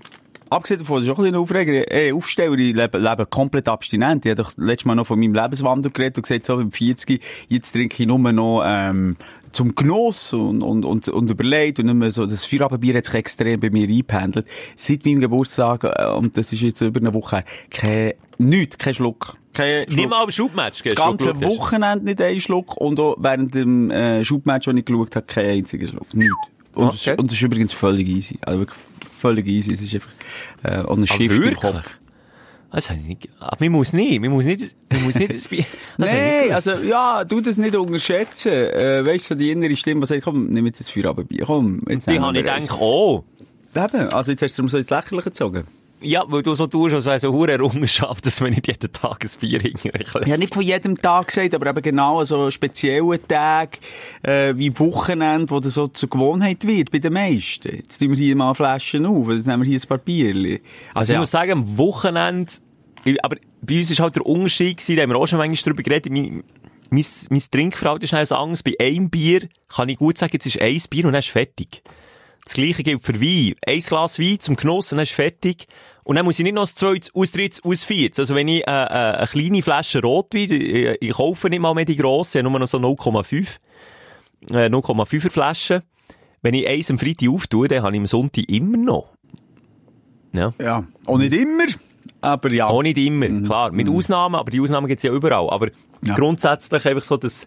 abgesehen 0.50 0.80
davon, 0.80 0.96
das 0.96 1.06
ist 1.06 1.10
auch 1.10 1.18
ein 1.18 1.24
bisschen 1.24 1.36
Aufreger, 1.36 1.92
äh, 1.92 2.12
Aufsteller, 2.12 2.58
ich 2.58 2.74
lebe, 2.74 2.98
lebe 2.98 3.26
komplett 3.26 3.68
abstinent. 3.68 4.24
Ich 4.24 4.30
habe 4.30 4.42
doch 4.42 4.52
letztes 4.56 4.84
Mal 4.84 4.94
noch 4.94 5.06
von 5.06 5.18
meinem 5.18 5.34
Lebenswandel 5.34 5.90
geredet 5.90 6.18
und 6.18 6.22
gesagt, 6.22 6.46
so 6.46 6.60
im 6.60 6.70
40, 6.70 7.22
jetzt 7.48 7.72
trinke 7.72 8.02
ich 8.02 8.06
nur 8.06 8.18
noch, 8.18 8.62
ähm, 8.64 9.16
zum 9.52 9.74
Genuss 9.74 10.32
und, 10.32 10.62
und, 10.62 10.84
und, 10.84 11.08
und 11.08 11.30
überlegt 11.30 11.78
und 11.78 11.86
nicht 11.86 11.94
mehr 11.94 12.10
so, 12.10 12.26
das 12.26 12.44
Feierabendbier 12.44 12.96
hat 12.96 13.04
sich 13.04 13.14
extrem 13.14 13.60
bei 13.60 13.70
mir 13.70 13.86
eingependelt. 13.86 14.46
Seit 14.76 15.04
meinem 15.04 15.20
Geburtstag, 15.20 15.84
äh, 15.84 16.06
und 16.08 16.36
das 16.36 16.52
ist 16.52 16.62
jetzt 16.62 16.80
über 16.80 17.00
eine 17.00 17.14
Woche, 17.14 17.36
her, 17.36 17.44
kein, 17.70 18.12
nichts, 18.48 18.78
kein 18.78 18.94
Schluck. 18.94 19.36
Kein 19.52 19.86
Nicht 19.88 20.08
mal 20.08 20.22
am 20.22 20.30
Schubmatch. 20.30 20.82
Das 20.82 20.94
ganze 20.94 21.38
Wochenende 21.42 22.04
nicht 22.06 22.20
einen 22.22 22.40
Schluck 22.40 22.76
und 22.76 22.98
auch 22.98 23.16
während 23.18 23.54
dem 23.54 23.90
äh, 23.90 24.24
Schubmatch, 24.24 24.66
das 24.66 24.74
ich 24.74 24.84
geschaut 24.84 25.16
habe, 25.16 25.26
keinen 25.26 25.50
einzigen 25.50 25.88
Schluck. 25.88 26.14
Nichts. 26.14 26.32
Und, 26.74 26.86
Okay. 26.86 27.10
es, 27.12 27.18
und 27.18 27.26
es 27.30 27.36
ist 27.36 27.42
übrigens 27.42 27.72
völlig 27.74 28.08
easy. 28.08 28.38
Also 28.40 28.60
wirklich 28.60 28.78
völlig 29.20 29.46
easy. 29.46 29.72
Es 29.72 29.82
ist 29.82 29.94
einfach 29.94 30.10
äh, 30.62 30.78
auch 30.78 30.96
ein 30.96 31.06
Shift 31.06 31.44
im? 31.44 31.54
Kopf. 31.54 31.98
Das 32.70 32.88
habe 32.88 33.00
ich 33.00 33.06
nicht. 33.06 33.28
Aber 33.38 33.56
man 33.60 33.72
muss 33.72 33.92
nicht. 33.92 34.20
Man 34.22 34.30
muss 34.30 34.46
nicht, 34.46 34.74
man 34.90 35.02
muss 35.02 35.16
nicht 35.16 35.30
das 35.34 35.48
Nein, 35.98 36.52
also 36.52 36.72
ja, 36.78 37.22
du 37.22 37.42
das 37.42 37.58
nicht 37.58 37.76
unterschätzen. 37.76 38.52
Äh, 38.52 39.04
weißt 39.04 39.26
du, 39.26 39.34
so 39.34 39.38
die 39.38 39.50
innere 39.50 39.76
Stimme, 39.76 40.00
die 40.00 40.06
sagt, 40.06 40.22
komm, 40.22 40.48
nimm 40.48 40.64
jetzt 40.64 40.80
das 40.80 40.88
Feierabendbier, 40.88 41.44
komm. 41.44 41.82
Jetzt 41.88 42.08
Die 42.08 42.18
habe 42.18 42.34
ich 42.36 42.42
gedacht, 42.44 42.70
oh. 42.80 43.24
Eben, 43.74 44.08
also 44.08 44.30
jetzt 44.30 44.42
hast 44.42 44.58
du 44.58 44.64
es 44.64 44.72
so 44.72 44.78
ins 44.78 44.88
Lächerliche 44.88 45.24
gezogen. 45.24 45.64
Ja, 46.02 46.24
weil 46.26 46.42
du 46.42 46.54
so 46.54 46.66
tust, 46.66 46.94
als 46.94 47.04
wäre 47.04 47.16
es 47.16 47.24
eine 47.24 47.32
hohe 47.32 47.50
Errungenschaft, 47.50 48.26
dass 48.26 48.40
man 48.40 48.50
nicht 48.50 48.66
jeden 48.66 48.92
Tag 48.92 49.24
ein 49.24 49.30
Bier 49.40 49.64
Ich 49.64 49.84
habe 49.84 50.38
nicht 50.38 50.54
von 50.54 50.62
jedem 50.62 51.00
Tag 51.00 51.28
gesagt, 51.28 51.54
aber 51.54 51.70
eben 51.70 51.82
genau 51.82 52.22
so 52.24 52.50
speziellen 52.50 53.26
Tag, 53.28 53.78
äh, 54.22 54.54
wie 54.56 54.76
Wochenende, 54.78 55.50
wo 55.50 55.60
das 55.60 55.74
so 55.74 55.88
zur 55.88 56.10
Gewohnheit 56.10 56.66
wird 56.66 56.90
bei 56.90 56.98
den 56.98 57.12
meisten. 57.12 57.76
Jetzt 57.76 57.98
tun 57.98 58.10
wir 58.10 58.16
hier 58.16 58.36
mal 58.36 58.54
Flaschen 58.54 59.06
auf, 59.06 59.30
jetzt 59.30 59.46
nehmen 59.46 59.62
wir 59.62 59.68
hier 59.68 59.80
ein 59.80 59.88
paar 59.88 59.98
Bierchen. 59.98 60.58
Also 60.94 61.12
ich 61.12 61.14
ja. 61.14 61.20
muss 61.20 61.30
sagen, 61.30 61.52
am 61.52 61.78
Wochenende, 61.78 62.52
aber 63.22 63.36
bei 63.60 63.78
uns 63.78 63.90
ist 63.90 64.00
halt 64.00 64.16
der 64.16 64.26
Unterschied 64.26 64.78
gewesen, 64.78 64.96
da 64.96 65.02
haben 65.02 65.10
wir 65.10 65.18
auch 65.18 65.26
schon 65.26 65.38
manchmal 65.38 65.72
drüber 65.72 65.82
geredet, 65.82 66.12
mein, 66.12 66.42
mein, 66.90 67.04
mein 67.30 67.42
Trinkverhalten 67.50 68.04
ist 68.04 68.14
also 68.14 68.36
anders. 68.36 68.62
Bei 68.62 68.74
einem 68.78 69.08
Bier 69.08 69.48
kann 69.68 69.88
ich 69.88 69.98
gut 69.98 70.18
sagen, 70.18 70.32
jetzt 70.34 70.46
ist 70.46 70.60
ein 70.60 70.78
Bier 70.90 71.06
und 71.06 71.12
dann 71.12 71.20
ist 71.20 71.30
fertig. 71.30 71.82
Das 72.44 72.54
Gleiche 72.54 72.82
gilt 72.82 73.02
für 73.02 73.20
Wein. 73.20 73.54
Ein 73.66 73.80
Glas 73.80 74.18
Wein 74.18 74.40
zum 74.40 74.56
Genuss 74.56 74.92
und 74.92 74.98
dann 74.98 75.04
ist 75.04 75.12
fertig. 75.12 75.66
Und 76.04 76.16
dann 76.16 76.24
muss 76.24 76.38
ich 76.38 76.42
nicht 76.44 76.54
noch 76.54 76.62
das 76.62 76.74
zweites, 76.74 77.14
aus 77.14 77.30
drittes, 77.32 77.62
aus 77.64 77.84
viertes. 77.84 78.18
Also 78.18 78.34
wenn 78.34 78.48
ich 78.48 78.66
äh, 78.66 78.70
äh, 78.70 78.86
eine 79.18 79.26
kleine 79.26 79.62
Flasche 79.62 80.00
Rotwein, 80.02 80.50
ich, 80.50 80.96
ich 81.00 81.12
kaufe 81.12 81.48
nicht 81.48 81.60
mal 81.60 81.74
mehr 81.74 81.84
die 81.84 81.96
grosse, 81.96 82.38
ich 82.38 82.44
habe 82.44 82.50
nur 82.50 82.58
noch 82.60 82.66
so 82.66 82.78
0,5, 82.78 83.58
äh, 84.50 84.66
0,5er 84.68 85.30
Flaschen. 85.30 85.82
Wenn 86.42 86.54
ich 86.54 86.68
eins 86.68 86.90
am 86.90 86.98
Freitag 86.98 87.28
auftue, 87.28 87.68
dann 87.68 87.84
habe 87.84 87.94
ich 87.94 88.00
am 88.00 88.06
Sonntag 88.06 88.48
immer 88.48 88.76
noch. 88.76 89.08
Ja. 90.32 90.52
Ja. 90.60 90.84
Und 91.06 91.20
nicht 91.20 91.34
immer, 91.34 91.64
aber 92.20 92.50
ja. 92.52 92.66
Auch 92.66 92.82
nicht 92.82 92.98
immer, 92.98 93.28
klar. 93.42 93.70
Mit 93.70 93.88
Ausnahmen, 93.88 94.34
aber 94.34 94.50
die 94.50 94.60
Ausnahmen 94.60 94.88
gibt's 94.88 95.04
ja 95.04 95.12
überall. 95.12 95.48
Aber 95.50 95.68
Ja. 96.04 96.16
grundsätzlich 96.16 96.84
einfach 96.84 97.04
so, 97.04 97.16
das, 97.16 97.46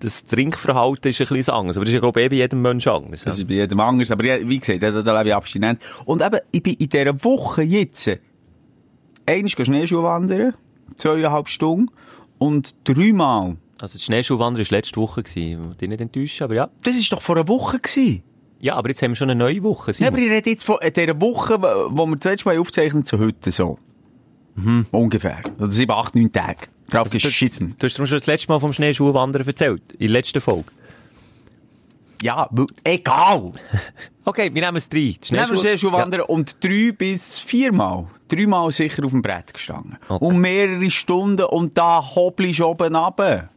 das 0.00 0.26
Trinkverhalten 0.26 1.10
ist 1.10 1.20
ein 1.20 1.26
bisschen 1.28 1.54
anders. 1.54 1.76
Aber 1.76 1.84
das 1.84 1.90
ist 1.90 1.94
ja, 1.94 2.00
glaube 2.00 2.20
ich, 2.20 2.26
eh 2.26 2.28
bei 2.28 2.36
jedem 2.36 2.62
Menschen 2.62 2.92
anders. 2.92 3.22
Ja. 3.22 3.26
Das 3.26 3.38
ist 3.38 3.48
bei 3.48 3.54
jedem 3.54 3.80
anders. 3.80 4.10
Aber 4.10 4.24
ja, 4.24 4.36
wie 4.48 4.58
gesagt, 4.58 4.82
da, 4.82 4.90
da 4.90 5.18
lebe 5.18 5.30
ich 5.30 5.34
abstinent. 5.34 5.80
Und 6.04 6.22
eben, 6.22 6.38
ich 6.52 6.62
bin 6.62 6.74
in 6.74 6.88
dieser 6.88 7.24
Woche 7.24 7.62
jetzt, 7.62 8.10
einmal 9.26 9.48
Schneeschuh 9.48 10.02
wandern, 10.02 10.54
zweieinhalb 10.96 11.48
Stunden, 11.48 11.90
und 12.38 12.74
dreimal. 12.84 13.56
Also, 13.80 13.94
das 13.94 14.04
Schneeschuhwandern 14.04 14.64
war 14.64 14.76
letzte 14.76 15.00
Woche, 15.00 15.22
gewesen. 15.22 15.70
Ich 15.72 15.76
dich 15.76 15.88
nicht 15.88 16.00
enttäuschen, 16.00 16.44
aber 16.44 16.54
ja. 16.54 16.68
Das 16.82 16.94
ist 16.94 17.10
doch 17.12 17.22
vor 17.22 17.36
einer 17.36 17.48
Woche 17.48 17.78
gewesen. 17.78 18.22
Ja, 18.58 18.74
aber 18.74 18.88
jetzt 18.88 19.02
haben 19.02 19.10
wir 19.10 19.16
schon 19.16 19.30
eine 19.30 19.38
neue 19.38 19.62
Woche. 19.62 19.90
Ja, 19.90 19.94
Simon. 19.94 20.14
aber 20.14 20.22
ich 20.22 20.30
rede 20.30 20.50
jetzt 20.50 20.64
von 20.64 20.76
dieser 20.82 21.20
Woche, 21.20 21.60
wo 21.90 22.06
wir 22.06 22.16
das 22.16 22.32
letzte 22.32 22.48
Mal 22.48 22.58
aufzeichnen, 22.58 23.04
zu 23.04 23.18
heute 23.18 23.52
so. 23.52 23.78
Ungefähr. 24.90 25.42
Oder 25.58 25.70
sieben, 25.70 25.92
acht, 25.92 26.14
neun 26.14 26.32
Tage. 26.32 26.68
Drauf 26.90 27.04
Also, 27.06 27.18
du, 27.18 27.24
geschissen. 27.24 27.74
du 27.78 27.86
hast 27.86 27.94
darum 27.94 28.06
schon 28.06 28.18
das 28.18 28.26
letzte 28.26 28.48
Mal 28.52 28.60
vom 28.60 28.72
Schneeschuhwandern 28.72 29.46
erzählt. 29.46 29.82
In 29.92 29.98
der 29.98 30.08
letzten 30.10 30.40
Folge. 30.40 30.70
Ja, 32.22 32.48
egal. 32.84 33.52
Okay, 34.28 34.52
wir 34.52 34.60
nehmen 34.60 34.76
es 34.76 34.88
drei. 34.88 34.98
Nehmen 34.98 35.16
wir 35.30 35.38
Schneeschuh- 35.46 35.60
Schneeschuh 35.60 35.92
wandern 35.92 36.22
und 36.22 36.56
drei 36.64 36.90
bis 36.90 37.38
viermal. 37.38 38.08
Dreimal 38.26 38.72
sicher 38.72 39.04
auf 39.04 39.12
dem 39.12 39.22
Brett 39.22 39.54
gestanden. 39.54 39.98
Okay. 40.08 40.24
Und 40.24 40.40
mehrere 40.40 40.90
Stunden 40.90 41.44
und 41.44 41.78
da 41.78 42.02
hoppelst 42.04 42.58
du 42.58 42.64
oben 42.66 42.96
runter. 42.96 43.50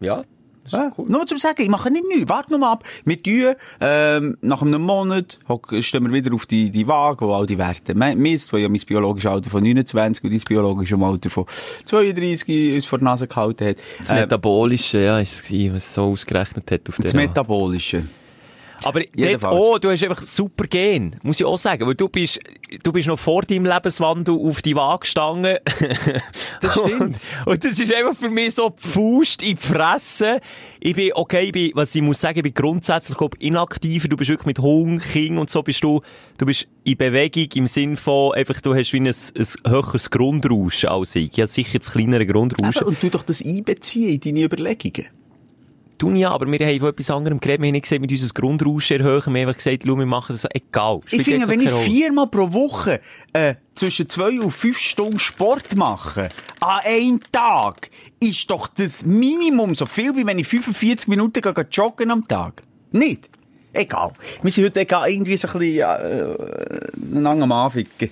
Ja. 0.00 0.24
Ja, 0.70 0.90
Nur 0.96 1.26
zum 1.26 1.38
sagen, 1.38 1.62
ich 1.62 1.68
mache 1.68 1.90
nicht 1.90 2.06
nichts. 2.06 2.28
Warte 2.28 2.50
nur 2.50 2.60
mal 2.60 2.72
ab. 2.72 2.84
Wir 3.04 3.22
tun, 3.22 3.54
ähm, 3.80 4.36
nach 4.40 4.62
einem 4.62 4.82
Monat 4.82 5.38
stehen 5.80 6.04
wir 6.04 6.12
wieder 6.12 6.34
auf 6.34 6.46
die, 6.46 6.70
die 6.70 6.86
Waage, 6.86 7.26
wo 7.26 7.34
all 7.34 7.46
die 7.46 7.58
Werte 7.58 7.94
misst, 7.94 8.52
wo 8.52 8.56
ja 8.56 8.68
mein 8.68 8.80
biologisches 8.80 9.30
Alter 9.30 9.50
von 9.50 9.62
29 9.62 10.24
und 10.24 10.32
dein 10.32 10.40
biologisches 10.40 11.00
Alter 11.00 11.30
von 11.30 11.46
32 11.84 12.74
uns 12.74 12.86
vor 12.86 12.98
die 12.98 13.04
Nase 13.04 13.26
gehalten 13.26 13.68
hat. 13.68 13.76
Das 13.98 14.10
Ähm, 14.10 14.16
Metabolische, 14.16 14.98
ja, 14.98 15.20
ist 15.20 15.50
es 15.50 15.72
was 15.72 15.94
so 15.94 16.04
ausgerechnet 16.04 16.70
hat 16.70 16.88
auf 16.88 16.96
das 16.96 17.12
der 17.12 17.20
Metabolische. 17.20 18.04
Aber 18.82 19.00
dort, 19.16 19.44
oh, 19.44 19.78
du 19.78 19.90
hast 19.90 20.02
einfach 20.02 20.22
super 20.22 20.64
Gen, 20.64 21.16
muss 21.22 21.40
ich 21.40 21.46
auch 21.46 21.58
sagen, 21.58 21.86
weil 21.86 21.94
du 21.94 22.08
bist, 22.08 22.40
du 22.82 22.92
bist 22.92 23.08
noch 23.08 23.18
vor 23.18 23.42
deinem 23.42 23.66
Lebenswandel 23.66 24.34
auf 24.34 24.62
die 24.62 24.76
Waage 24.76 25.00
gestanden. 25.00 25.58
Das 26.60 26.72
stimmt. 26.72 27.00
Und, 27.00 27.46
und 27.46 27.64
das 27.64 27.78
ist 27.78 27.94
einfach 27.94 28.16
für 28.16 28.30
mich 28.30 28.54
so 28.54 28.74
Faust 28.76 29.42
in 29.42 29.56
die 29.56 29.56
Fresse. 29.56 30.40
Ich 30.80 30.94
bin, 30.94 31.10
okay, 31.14 31.44
ich 31.44 31.52
bin, 31.52 31.70
was 31.74 31.94
ich 31.94 32.02
muss 32.02 32.20
sagen, 32.20 32.38
ich 32.38 32.42
bin 32.42 32.54
grundsätzlich, 32.54 33.16
glaub, 33.18 33.36
inaktiver. 33.40 34.08
Du 34.08 34.16
bist 34.16 34.30
wirklich 34.30 34.46
mit 34.46 34.58
Hunger, 34.58 34.98
Kind 35.00 35.38
und 35.38 35.50
so 35.50 35.62
bist 35.62 35.84
du, 35.84 36.00
du 36.38 36.46
bist 36.46 36.66
in 36.84 36.96
Bewegung 36.96 37.48
im 37.54 37.66
Sinn 37.66 37.96
von, 37.96 38.34
einfach, 38.34 38.60
du 38.60 38.74
hast 38.74 38.92
wie 38.92 39.00
ein, 39.00 39.06
ein 39.06 39.46
höheres 39.66 40.10
Grundrauschen 40.10 40.88
als 40.88 41.14
ich. 41.14 41.30
Ich 41.32 41.40
habe 41.40 41.48
sicher 41.48 41.78
das 41.78 41.92
kleinere 41.92 42.26
Grundrauschen. 42.26 42.82
Eben, 42.82 42.88
und 42.88 43.02
du 43.02 43.10
doch 43.10 43.22
das 43.22 43.44
einbeziehen 43.44 44.14
in 44.14 44.20
deine 44.20 44.44
Überlegungen. 44.44 45.08
Tun 45.98 46.16
ja, 46.16 46.30
aber 46.30 46.46
wir 46.50 46.58
haben 46.66 46.80
von 46.80 46.88
etwas 46.88 47.10
anderem 47.10 47.40
geredet. 47.40 47.62
Wir 47.62 47.68
haben 47.68 47.72
nicht 47.72 47.82
gesagt, 47.82 48.00
mit 48.00 48.10
unserem 48.10 48.34
Grundrauschen 48.34 49.00
erhöhen. 49.00 49.22
Wir 49.26 49.42
haben 49.42 49.48
einfach 49.48 49.56
gesagt, 49.56 49.84
schau, 49.86 49.98
wir 49.98 50.06
machen 50.06 50.32
das 50.32 50.42
so, 50.42 50.48
egal. 50.52 51.00
Ich 51.10 51.22
finde, 51.22 51.48
wenn 51.48 51.60
ich 51.60 51.70
viermal 51.70 52.26
pro 52.28 52.52
Woche 52.52 53.00
äh, 53.32 53.54
zwischen 53.74 54.08
zwei 54.08 54.40
und 54.40 54.50
fünf 54.50 54.78
Stunden 54.78 55.18
Sport 55.18 55.76
mache, 55.76 56.28
an 56.60 56.80
einem 56.84 57.20
Tag, 57.32 57.90
ist 58.20 58.50
doch 58.50 58.68
das 58.68 59.04
Minimum 59.04 59.74
so 59.74 59.86
viel, 59.86 60.14
wie 60.16 60.26
wenn 60.26 60.38
ich 60.38 60.46
45 60.46 61.08
Minuten 61.08 61.40
gehe 61.40 61.66
joggen 61.70 62.10
am 62.10 62.26
Tag. 62.26 62.62
Nicht? 62.92 63.28
Egal. 63.72 64.12
Wir 64.42 64.50
sind 64.50 64.64
heute 64.64 64.80
irgendwie 64.80 65.36
so 65.36 65.48
ein 65.48 65.58
bisschen 65.58 65.78
äh, 65.78 67.16
einander 67.16 67.44
am 67.44 67.52
Anficken. 67.52 68.10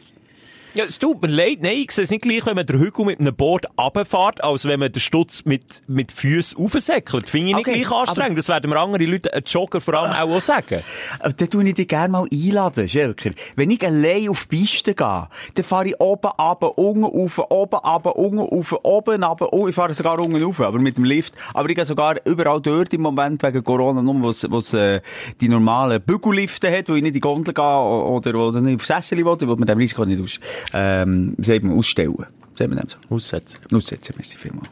Ja, 0.77 0.83
es 0.85 0.99
tut 0.99 1.23
mir 1.23 1.29
leid. 1.29 1.59
Nein, 1.63 1.77
ich 1.77 1.93
sehe 1.93 2.03
es 2.03 2.11
nicht 2.11 2.23
gleich, 2.23 2.45
wenn 2.47 2.57
man 2.57 2.67
den 2.67 2.81
Hügel 2.81 3.05
mit 3.05 3.21
einem 3.21 3.33
Board 3.33 3.67
runterfährt, 3.81 4.43
als 4.43 4.65
wenn 4.65 4.81
man 4.81 4.91
den 4.91 4.99
Stutz 4.99 5.45
mit, 5.45 5.63
mit 5.87 6.11
Füßen 6.11 6.59
aufsäckelt. 6.59 7.31
Finde 7.31 7.51
ich 7.51 7.55
nicht 7.57 7.69
Okay, 7.69 7.81
gleich 7.83 7.93
anstrengend. 7.93 8.39
Das 8.39 8.49
werden 8.49 8.69
mir 8.71 8.81
andere 8.81 9.05
Leute, 9.05 9.33
ein 9.33 9.45
Jogger 9.47 9.81
vor 9.81 9.95
allem 9.95 10.11
auch, 10.11 10.37
auch 10.37 10.41
sagen. 10.41 10.83
Äh, 11.21 11.31
Dann 11.37 11.49
tue 11.49 11.63
ich 11.69 11.75
dich 11.75 11.87
gerne 11.87 12.09
mal 12.09 12.27
einladen, 12.33 12.89
Schelker. 12.89 13.31
Wenn 13.55 13.71
ich 13.71 13.87
allein 13.87 14.29
auf 14.29 14.47
die 14.47 14.57
Piste 14.57 14.95
gehe, 14.97 15.29
dann 15.55 15.65
fahre 15.65 15.87
ich 15.91 16.01
oben 16.01 16.27
runter, 16.27 16.77
unten 16.77 17.05
rauf, 17.05 17.39
oben 17.51 17.77
runter, 17.77 18.17
unten 18.17 18.39
rauf, 18.41 18.75
oben 18.83 19.23
runter, 19.23 19.53
oh, 19.53 19.69
ich 19.69 19.75
fahre 19.77 19.95
sogar 19.95 20.19
unten 20.19 20.43
rauf, 20.43 20.61
aber 20.61 20.81
mit 20.81 20.97
dem 20.97 21.05
Lift. 21.05 21.35
Aber 21.55 21.69
ich 21.71 21.77
gehe 21.77 21.85
sogar 21.85 22.17
überall 22.25 22.61
dort 22.61 22.93
im 22.93 23.03
Moment 23.03 23.41
wegen 23.45 23.63
Corona, 23.63 24.03
nur 24.03 24.21
wo 24.23 24.59
es, 24.59 24.75
äh, 24.75 25.01
die 25.41 25.49
normalen 25.49 26.03
Bügellifte 26.03 26.77
hat, 26.77 26.89
wo 26.89 26.95
ich 26.95 27.03
nicht 27.03 27.11
in 27.11 27.15
die 27.15 27.21
Gondel 27.21 27.55
gehe 27.55 27.63
oder 27.65 28.35
wo 28.35 28.51
ich 28.51 28.61
nicht 28.61 28.81
auf 28.81 28.87
Sessel 28.87 29.19
will, 29.19 29.25
wo 29.25 29.55
man 29.55 29.67
dem 29.67 29.79
Risiko 29.79 30.05
nicht 30.05 30.21
aus, 30.21 30.41
ähm, 30.73 31.35
wie 31.37 31.47
sagt 31.47 31.63
man, 31.65 31.79
ausstellen. 31.79 32.27
Sagt 32.57 32.71
man 32.75 32.89
so? 32.89 33.15
Aussetzen. 33.15 33.59
Aussetzen, 33.73 34.15
merci 34.17 34.39
vielmals. 34.39 34.69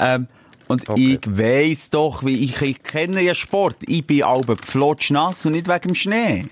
Ähm, 0.00 0.28
und 0.68 0.88
Okay. 0.88 1.18
ich 1.22 1.38
weiss 1.38 1.90
doch, 1.90 2.24
wie 2.24 2.44
ich, 2.44 2.60
ich 2.62 2.82
kenne 2.82 3.22
ja 3.22 3.34
Sport. 3.34 3.76
Ich 3.86 4.06
bin 4.06 4.22
aber 4.22 4.56
pflotschnass 4.56 5.46
und 5.46 5.52
nicht 5.52 5.66
wegen 5.66 5.80
dem 5.88 5.94
Schnee. 5.94 6.46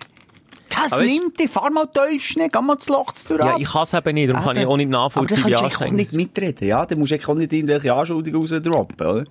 es 0.86 0.92
Aber 0.92 1.04
nimmt 1.04 1.38
dich. 1.38 1.50
Fahr 1.50 1.70
mal 1.70 1.86
Teufschnee, 1.86 2.48
geh 2.52 2.60
mal 2.60 2.76
das 2.76 2.88
Loch 2.88 3.12
durch. 3.28 3.40
Ja, 3.40 3.56
ich 3.58 3.68
kann 3.70 3.82
es 3.84 3.92
eben 3.94 4.14
nicht, 4.14 4.30
darum 4.30 4.42
kann 4.44 4.56
ich 4.56 4.66
auch 4.66 4.76
nicht 4.76 4.90
nachvollziehen, 4.90 5.38
Aber 5.44 5.50
dann 5.50 5.60
kannst 5.60 5.80
du 5.80 5.84
auch 5.84 5.90
nicht 5.90 6.12
mitreden, 6.12 6.66
ja? 6.66 6.86
Dann 6.86 6.98
musst 6.98 7.12
du 7.12 7.16
auch 7.28 7.34
nicht 7.34 7.52
irgendwelche 7.52 7.92
Anschuldigungen 7.94 8.48
rausdroppen, 8.48 9.06
oder? 9.06 9.24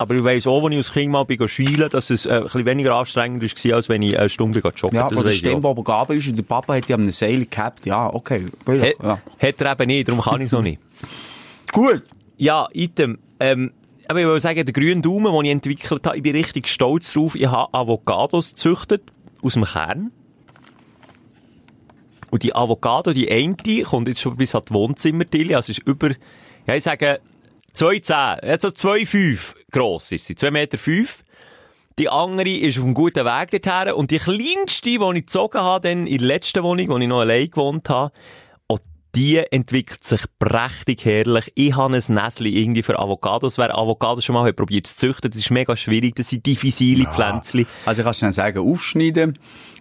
Aber 0.00 0.14
ich 0.14 0.24
weiss 0.24 0.46
auch, 0.46 0.64
als 0.64 0.70
ich 0.72 0.76
als 0.78 0.92
Kind 0.94 1.12
mal 1.12 1.26
schielen, 1.46 1.90
dass 1.90 2.08
es 2.08 2.24
äh, 2.24 2.30
ein 2.30 2.44
bisschen 2.44 2.64
weniger 2.64 2.94
anstrengend 2.94 3.42
war, 3.42 3.76
als 3.76 3.88
wenn 3.90 4.00
ich 4.00 4.18
eine 4.18 4.30
Stunde 4.30 4.60
joggen. 4.60 4.96
Ja, 4.96 5.08
Das 5.08 5.18
wo 5.18 5.22
der 5.22 5.26
weiss 5.26 5.34
ich 5.34 5.46
auch. 5.46 5.50
Stimmbogen 5.50 5.94
oben 5.94 6.16
ist 6.16 6.26
und 6.28 6.36
der 6.36 6.42
Papa 6.42 6.74
hat 6.76 6.88
ja 6.88 6.96
an 6.96 7.02
einem 7.02 7.10
Seil 7.10 7.44
gehabt. 7.44 7.84
Ja, 7.84 8.08
okay. 8.10 8.46
Hat, 8.66 8.94
Ja. 9.02 9.20
hat 9.38 9.60
er 9.60 9.72
eben 9.72 9.86
nicht, 9.88 10.08
darum 10.08 10.22
kann 10.22 10.40
ich 10.40 10.48
so 10.48 10.62
nicht. 10.62 10.80
Gut. 11.72 12.02
Ja, 12.38 12.66
Item. 12.72 13.18
Ähm, 13.40 13.72
aber 14.08 14.20
ich 14.20 14.26
will 14.26 14.40
sagen, 14.40 14.64
der 14.64 14.72
grüne 14.72 15.02
Daumen, 15.02 15.34
den 15.34 15.44
ich 15.44 15.50
entwickelt 15.50 16.06
habe, 16.06 16.16
ich 16.16 16.22
bin 16.22 16.34
richtig 16.34 16.66
stolz 16.68 17.12
drauf. 17.12 17.34
Ich 17.34 17.46
habe 17.46 17.68
Avocados 17.74 18.52
gezüchtet 18.54 19.02
aus 19.42 19.52
dem 19.52 19.64
Kern. 19.64 20.12
Und 22.30 22.42
die 22.42 22.54
Avocado, 22.54 23.12
die 23.12 23.30
eine, 23.30 23.54
kommt 23.82 24.08
jetzt 24.08 24.22
schon 24.22 24.34
bis 24.38 24.54
an 24.54 24.62
die 24.66 24.72
Wohnzimmertille. 24.72 25.54
Also 25.56 25.72
ist 25.72 25.80
über, 25.86 26.08
ja, 26.66 26.74
ich 26.74 26.84
sage, 26.84 27.20
2,10, 27.74 28.12
also 28.40 28.68
2,5 28.68 29.54
gross 29.70 30.12
ist 30.12 30.26
sie, 30.26 30.34
2,5 30.34 30.50
Meter. 30.50 30.78
fünf. 30.78 31.22
Die 31.98 32.08
andere 32.08 32.48
ist 32.48 32.78
auf 32.78 32.84
einem 32.84 32.94
guten 32.94 33.26
Weg 33.26 33.50
dorthin. 33.50 33.92
Und 33.92 34.10
die 34.10 34.18
kleinste, 34.18 34.88
die 34.90 34.96
ich 34.96 35.26
gezogen 35.26 35.60
habe, 35.60 35.86
dann 35.88 36.06
in 36.06 36.18
der 36.18 36.28
letzten 36.28 36.62
Wohnung, 36.62 36.88
wo 36.88 36.96
ich 36.96 37.06
noch 37.08 37.20
allein 37.20 37.50
gewohnt 37.50 37.88
habe, 37.90 38.12
und 38.68 38.80
die 39.14 39.36
entwickelt 39.36 40.02
sich 40.02 40.22
prächtig 40.38 41.04
herrlich. 41.04 41.52
Ich 41.56 41.76
habe 41.76 41.94
ein 41.94 42.02
Näsli 42.14 42.62
irgendwie 42.62 42.82
für 42.82 42.98
Avocados. 42.98 43.58
Wer 43.58 43.76
Avocados 43.76 44.24
schon 44.24 44.34
mal 44.34 44.48
hat 44.48 44.56
probiert 44.56 44.86
zu 44.86 44.96
züchten, 44.96 45.30
das 45.30 45.40
ist 45.40 45.50
mega 45.50 45.76
schwierig. 45.76 46.16
Das 46.16 46.30
sind 46.30 46.46
diffizile 46.46 47.04
Pflänzchen. 47.04 47.66
Also 47.84 48.00
ich 48.00 48.04
kann 48.04 48.14
schnell 48.14 48.32
sagen, 48.32 48.60
aufschneiden. 48.60 49.38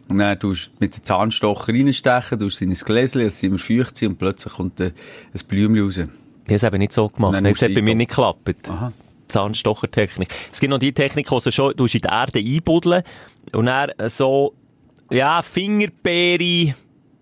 Und 0.10 0.18
dann 0.18 0.40
tust 0.40 0.68
du 0.68 0.72
mit 0.80 0.98
dem 0.98 1.04
Zahnstocher 1.04 1.72
reinstechen, 1.72 2.40
tust 2.40 2.56
es 2.56 2.62
in 2.62 2.72
ein 2.72 2.74
Gläschen, 2.74 3.30
sie 3.30 3.46
immer 3.46 3.60
feucht 3.60 3.96
sind 3.96 4.10
und 4.10 4.18
plötzlich 4.18 4.54
kommt 4.54 4.82
ein 4.82 4.94
Blümchen 5.48 5.86
raus. 5.86 6.02
Ich 6.50 6.54
habe 6.54 6.56
es 6.56 6.64
eben 6.64 6.78
nicht 6.80 6.94
so 6.94 7.08
gemacht. 7.08 7.34
Nein, 7.34 7.44
Das 7.44 7.62
hat 7.62 7.74
bei 7.74 7.82
mir 7.82 7.96
nicht 7.96 8.10
geklappt. 8.10 8.70
Aha. 8.70 8.92
Zahnstochertechnik. 9.28 10.30
Es 10.52 10.60
gibt 10.60 10.72
noch 10.72 10.80
die 10.80 10.92
Technik, 10.92 11.30
wo 11.32 11.40
du 11.40 11.52
schon 11.52 11.74
du 11.76 11.86
in 11.86 11.92
die 11.92 12.02
Erde 12.10 12.40
einbuddeln 12.40 13.04
und 13.54 13.68
dann 13.68 13.92
so, 14.08 14.54
ja, 15.12 15.42
Fingerbeere 15.44 16.74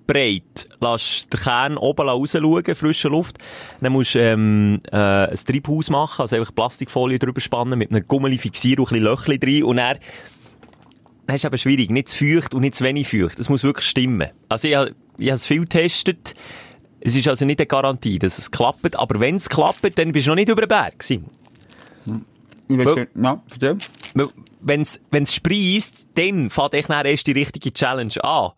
breit. 0.08 0.70
Lass 0.80 1.28
den 1.28 1.40
Kern 1.42 1.78
oben 1.78 2.08
rausschauen, 2.08 2.76
frische 2.76 3.10
Luft. 3.10 3.38
Dann 3.82 3.92
musst 3.92 4.16
du, 4.16 4.20
ähm, 4.22 4.82
äh, 4.92 4.96
ein 4.96 5.36
Treibhaus 5.36 5.90
machen, 5.90 6.22
also 6.22 6.38
einfach 6.38 6.56
Plastikfolie 6.56 7.20
drüber 7.20 7.42
spannen, 7.42 7.78
mit 7.78 7.92
einem 7.92 8.08
Gummeli 8.08 8.38
fixieren 8.38 8.80
und 8.80 8.92
ein 8.92 9.02
bisschen 9.02 9.04
Löchli 9.04 9.40
drin 9.40 9.64
und 9.66 9.78
dann 9.78 9.98
dann 11.26 11.36
ist 11.36 11.44
es 11.44 11.48
eben 11.48 11.58
schwierig. 11.58 11.90
Nicht 11.90 12.08
zu 12.08 12.26
feucht 12.26 12.54
und 12.54 12.62
nicht 12.62 12.76
zu 12.76 12.86
wenig 12.86 13.10
feucht. 13.10 13.38
Das 13.38 13.50
muss 13.50 13.64
wirklich 13.66 13.86
stimmen. 13.86 14.30
Also 14.48 14.70
ich, 14.70 14.74
ich 15.18 15.28
habe 15.28 15.36
es 15.36 15.46
viel 15.46 15.60
getestet. 15.60 16.36
Es 17.08 17.16
ist 17.16 17.30
also 17.30 17.46
nicht 17.46 17.62
eine 17.62 17.68
Garantie, 17.68 18.20
dass 18.20 18.38
es 18.38 18.52
klappt. 18.52 18.98
Aber 18.98 19.22
wenn 19.22 19.38
es 19.38 19.48
klappt, 19.48 19.98
dann 19.98 20.12
bist 20.12 20.28
du 20.28 20.32
noch 20.32 20.36
nicht 20.36 20.50
über 20.50 20.64
den 20.64 20.68
Berg, 20.68 21.02
Simon. 21.02 21.32
Ich 22.68 22.78
weiß 22.78 22.96
nicht, 22.98 23.08
ja, 23.16 23.42
erzähl. 23.50 23.78
Wenn 24.60 24.82
es 24.82 25.34
spreist, 25.34 26.06
dann 26.16 26.50
fängt 26.50 26.74
echt 26.74 26.90
erst 26.90 27.28
die 27.28 27.32
richtige 27.32 27.72
Challenge 27.72 28.22
an. 28.22 28.52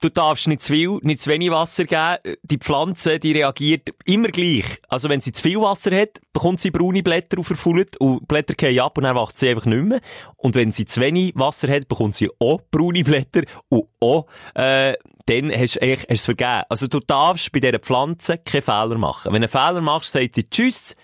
Du 0.00 0.08
darfst 0.08 0.48
nicht 0.48 0.62
zu 0.62 0.72
viel, 0.72 0.98
nicht 1.02 1.20
zu 1.20 1.30
wenig 1.30 1.52
Wasser 1.52 1.84
geben. 1.84 2.36
Die 2.42 2.58
Pflanze, 2.58 3.20
die 3.20 3.30
reagiert 3.30 3.90
immer 4.04 4.28
gleich. 4.28 4.64
Also 4.88 5.08
wenn 5.08 5.20
sie 5.20 5.30
zu 5.30 5.42
viel 5.42 5.60
Wasser 5.60 5.96
hat, 5.96 6.20
bekommt 6.32 6.58
sie 6.58 6.72
braune 6.72 7.04
Blätter 7.04 7.38
aufgefüllt 7.38 7.96
und 7.98 8.22
die 8.22 8.26
Blätter 8.26 8.54
gehen 8.54 8.80
ab 8.80 8.98
und 8.98 9.04
dann 9.04 9.14
wacht 9.14 9.36
sie 9.36 9.50
einfach 9.50 9.66
nicht 9.66 9.84
mehr. 9.84 10.00
Und 10.36 10.56
wenn 10.56 10.72
sie 10.72 10.84
zu 10.84 11.00
wenig 11.00 11.32
Wasser 11.36 11.68
hat, 11.68 11.86
bekommt 11.86 12.16
sie 12.16 12.28
auch 12.40 12.60
braune 12.72 13.04
Blätter 13.04 13.42
und 13.68 13.84
auch, 14.00 14.26
äh, 14.56 14.94
dann 15.26 15.50
hast 15.50 15.76
du 15.76 15.92
hast 15.92 16.06
es 16.08 16.24
vergeben. 16.24 16.62
Also 16.68 16.86
du 16.86 17.00
darfst 17.00 17.52
bei 17.52 17.60
dieser 17.60 17.78
Pflanze 17.78 18.38
keine 18.38 18.62
Fehler 18.62 18.98
machen. 18.98 19.32
Wenn 19.32 19.42
du 19.42 19.48
einen 19.48 19.48
Fehler 19.48 19.80
machst, 19.80 20.12
sagt 20.12 20.34
sie 20.34 20.48
Tschüss, 20.48 20.96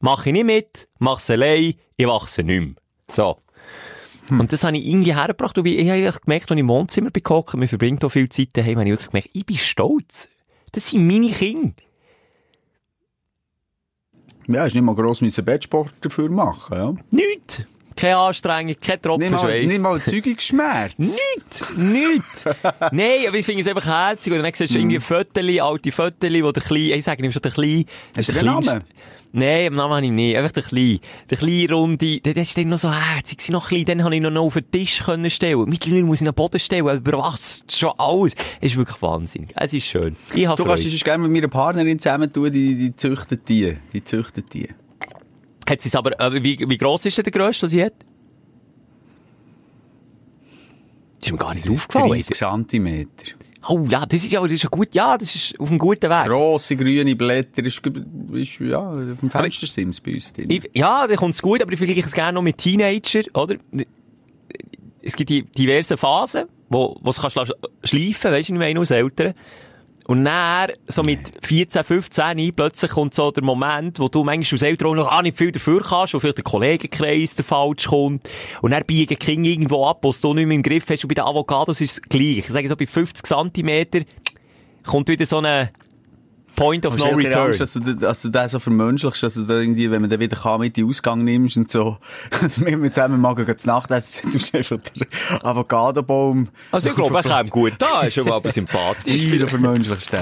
mach 0.00 0.26
ich 0.26 0.32
nicht 0.32 0.46
mit, 0.46 0.88
mach's 0.98 1.30
allein, 1.30 1.74
ich 1.96 2.06
wachse 2.06 2.42
nicht 2.42 2.60
mehr. 2.60 2.74
So. 3.08 3.38
Und 4.30 4.52
das 4.52 4.64
habe 4.64 4.78
ich 4.78 4.86
irgendwie 4.86 5.14
hergebracht. 5.14 5.58
Und 5.58 5.66
ich 5.66 5.90
habe 5.90 6.18
gemerkt, 6.20 6.50
als 6.50 6.56
ich 6.56 6.58
im 6.58 6.68
Wohnzimmer 6.68 7.10
bin 7.10 7.22
gehockt, 7.22 7.54
man 7.54 7.68
verbringt 7.68 8.04
auch 8.04 8.10
viel 8.10 8.28
Zeit 8.28 8.50
daheim, 8.52 8.78
habe 8.78 8.84
ich 8.84 8.90
wirklich 8.90 9.10
gemerkt, 9.10 9.30
ich 9.32 9.44
bin 9.44 9.58
stolz. 9.58 10.28
Das 10.72 10.90
sind 10.90 11.06
meine 11.06 11.30
Kinder. 11.30 11.74
Ja, 14.46 14.62
hast 14.62 14.74
nicht 14.74 14.82
mal 14.82 14.94
gross 14.94 15.20
Bettsport 15.20 15.92
dafür 16.00 16.28
machen, 16.30 16.76
ja? 16.76 16.94
Nichts. 17.10 17.64
Keine 18.00 18.16
Anstrengung, 18.16 18.74
kein 18.80 19.02
Tropfen 19.02 19.20
Nicht 19.20 19.30
mal, 19.32 19.40
Schweiß. 19.40 19.66
nicht 19.66 19.80
mal 19.80 20.00
Zeugungsschmerz. 20.02 20.94
Nicht, 20.98 21.78
nicht. 21.78 22.22
Nein, 22.92 23.26
aber 23.28 23.36
ich 23.36 23.44
finde 23.44 23.60
es 23.62 23.68
einfach 23.68 23.84
herzig. 23.86 24.32
Und 24.32 24.42
dann 24.42 24.52
siehst 24.54 24.74
du 24.74 24.78
irgendwie 24.78 25.00
Fötterli, 25.00 25.60
alte 25.60 25.92
Fötterli, 25.92 26.42
wo 26.42 26.50
der 26.52 26.62
Kleine, 26.62 26.94
ich 26.94 27.04
sage 27.04 27.24
ihm 27.24 27.30
schon 27.30 27.42
der 27.42 27.50
Kleine. 27.52 27.84
Hast 28.16 28.28
du 28.28 28.32
den 28.32 28.46
Namen? 28.46 28.84
Nein, 29.32 29.64
den 29.64 29.74
Namen 29.74 29.94
habe 29.94 30.04
ich 30.06 30.10
nicht. 30.12 30.36
Einfach 30.36 30.52
der 30.52 30.62
Kleine. 30.62 30.98
Der 31.30 31.38
kleine 31.38 31.72
Runde, 31.72 32.20
der, 32.20 32.34
der 32.34 32.42
ist 32.42 32.56
dann 32.56 32.68
noch 32.68 32.78
so 32.78 32.90
herzig. 32.92 33.40
Sie 33.42 33.52
noch 33.52 33.68
klein, 33.68 33.84
dann 33.84 34.02
habe 34.02 34.16
ich 34.16 34.22
noch 34.22 34.34
auf 34.40 34.54
den 34.54 34.70
Tisch 34.70 35.02
können 35.04 35.30
stellen. 35.30 35.66
Mittlerweile 35.68 36.04
muss 36.04 36.20
ich 36.20 36.24
den 36.24 36.34
Boden 36.34 36.58
stellen. 36.58 36.86
Er 36.86 36.94
überwacht 36.94 37.40
schon 37.70 37.92
alles. 37.98 38.34
Es 38.60 38.72
ist 38.72 38.76
wirklich 38.76 39.00
wahnsinnig. 39.02 39.50
Es 39.54 39.72
ist 39.72 39.84
schön. 39.84 40.16
Ich 40.34 40.46
habe 40.46 40.60
Du 40.60 40.68
kannst 40.68 40.84
es 40.84 41.04
gerne 41.04 41.22
mit 41.22 41.32
meiner 41.32 41.48
Partnerin 41.48 41.98
zusammen 41.98 42.32
tun, 42.32 42.50
die, 42.50 42.76
die 42.76 42.96
züchtet 42.96 43.48
die. 43.48 43.76
Die 43.92 44.02
züchtet 44.02 44.52
die. 44.54 44.68
Hat 45.70 45.80
sie 45.80 45.88
es 45.88 45.94
aber, 45.94 46.18
äh, 46.18 46.42
wie, 46.42 46.58
wie 46.68 46.78
gross 46.78 47.06
ist 47.06 47.16
denn 47.16 47.22
der 47.22 47.32
grösste, 47.32 47.66
was 47.66 47.70
sie 47.70 47.84
hat? 47.84 47.94
Das 51.18 51.26
ist 51.26 51.32
mir 51.32 51.38
gar 51.38 51.54
nicht 51.54 51.70
aufgefallen. 51.70 52.08
30 52.08 52.36
Zentimeter. 52.36 53.08
Oh 53.68 53.86
ja, 53.88 54.04
das 54.04 54.24
ist 54.24 54.32
ja, 54.32 54.42
das 54.42 54.50
ist 54.50 54.68
gut, 54.68 54.92
ja, 54.94 55.16
das 55.16 55.32
ist 55.36 55.60
auf 55.60 55.68
einem 55.68 55.78
guten 55.78 56.10
Weg. 56.10 56.26
Grosse 56.26 56.74
grüne 56.74 57.14
Blätter, 57.14 57.64
ist, 57.64 57.80
ist 58.32 58.58
ja, 58.58 58.80
auf 58.80 59.20
dem 59.20 59.30
Fenstersims 59.30 60.00
bei 60.00 60.14
uns 60.14 60.32
drin. 60.32 60.60
Ja, 60.72 61.06
da 61.06 61.14
kommt's 61.14 61.40
gut, 61.40 61.62
aber 61.62 61.72
ich 61.72 61.78
vergleiche 61.78 62.06
es 62.06 62.14
gerne 62.14 62.32
noch 62.32 62.42
mit 62.42 62.58
Teenager, 62.58 63.22
oder? 63.34 63.56
Es 65.02 65.14
gibt 65.14 65.30
die 65.30 65.44
diverse 65.44 65.96
Phasen, 65.96 66.46
wo, 66.68 66.98
wo 67.00 67.10
es 67.10 67.20
kannst 67.20 67.38
schleifen, 67.84 68.32
weisst 68.32 68.48
du, 68.48 68.54
ich 68.54 68.58
meine, 68.58 68.80
als 68.80 68.90
Eltern. 68.90 69.34
Und 70.10 70.24
dann, 70.24 70.72
so 70.88 71.04
mit 71.04 71.20
14, 71.46 71.84
15, 71.84 72.52
plötzlich 72.56 72.90
kommt 72.90 73.14
so 73.14 73.30
der 73.30 73.44
Moment, 73.44 74.00
wo 74.00 74.08
du 74.08 74.24
manchmal 74.24 74.56
als 74.56 74.62
Eltern 74.62 74.96
noch 74.96 75.08
gar 75.08 75.22
nicht 75.22 75.38
viel 75.38 75.52
dafür 75.52 75.80
kannst, 75.84 76.14
wo 76.14 76.18
vielleicht 76.18 76.38
der 76.38 76.42
Kollegenkreis 76.42 77.36
der 77.36 77.44
falsch 77.44 77.86
kommt. 77.86 78.28
Und 78.60 78.72
dann 78.72 78.82
biegen 78.84 79.06
die 79.06 79.14
Kinder 79.14 79.48
irgendwo 79.48 79.86
ab, 79.86 80.00
wo 80.02 80.10
du 80.10 80.34
nicht 80.34 80.46
mehr 80.46 80.56
im 80.56 80.64
Griff 80.64 80.90
hast. 80.90 81.04
Und 81.04 81.10
bei 81.10 81.14
den 81.14 81.22
Avocados 81.22 81.80
ist 81.80 81.92
es 81.92 82.02
gleich. 82.02 82.38
Ich 82.38 82.48
sage 82.48 82.68
so, 82.68 82.74
bei 82.74 82.86
50 82.86 83.24
Zentimeter 83.24 84.00
kommt 84.84 85.08
wieder 85.08 85.26
so 85.26 85.38
eine 85.38 85.70
Point 86.56 86.86
of 86.86 86.96
No 86.96 87.04
du 87.10 87.16
Return. 87.16 87.48
Angst, 87.48 87.60
dass 87.60 87.72
du, 87.72 87.80
dass 87.80 88.22
du 88.22 88.28
den 88.28 88.48
so 88.48 88.58
vermenschlichst, 88.58 89.22
dass 89.22 89.34
du 89.34 89.42
da 89.42 89.54
irgendwie, 89.54 89.90
wenn 89.90 90.00
man 90.00 90.10
dann 90.10 90.20
wieder 90.20 90.36
kann, 90.36 90.60
mit 90.60 90.76
in 90.76 90.84
den 90.84 90.90
Ausgang 90.90 91.24
nimmst 91.24 91.56
und 91.56 91.70
so, 91.70 91.98
dass 92.40 92.60
wir 92.60 92.92
zusammen 92.92 93.20
mal 93.20 93.34
gehen 93.34 93.56
zu 93.56 93.66
Nacht 93.66 93.90
essen, 93.90 94.32
du 94.52 94.62
schon 94.62 94.80
den 94.80 95.06
Avocadobaum. 95.42 96.48
Also 96.70 96.90
ich 96.90 96.94
glaube, 96.94 97.16
er 97.16 97.22
käme 97.22 97.44
gut 97.50 97.74
da, 97.78 98.02
ist 98.02 98.14
schon 98.14 98.26
mal 98.26 98.34
aber 98.34 98.50
sympathisch. 98.50 99.28
Bin 99.30 99.48
vermenschlichst 99.48 100.12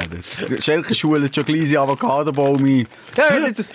Schelke 0.61 0.95
schult 0.95 1.35
schon 1.35 1.45
gleich 1.45 1.79
Avocadobaum 1.79 2.65
ein. 2.65 2.87
Ja, 3.17 3.47
jetzt, 3.47 3.73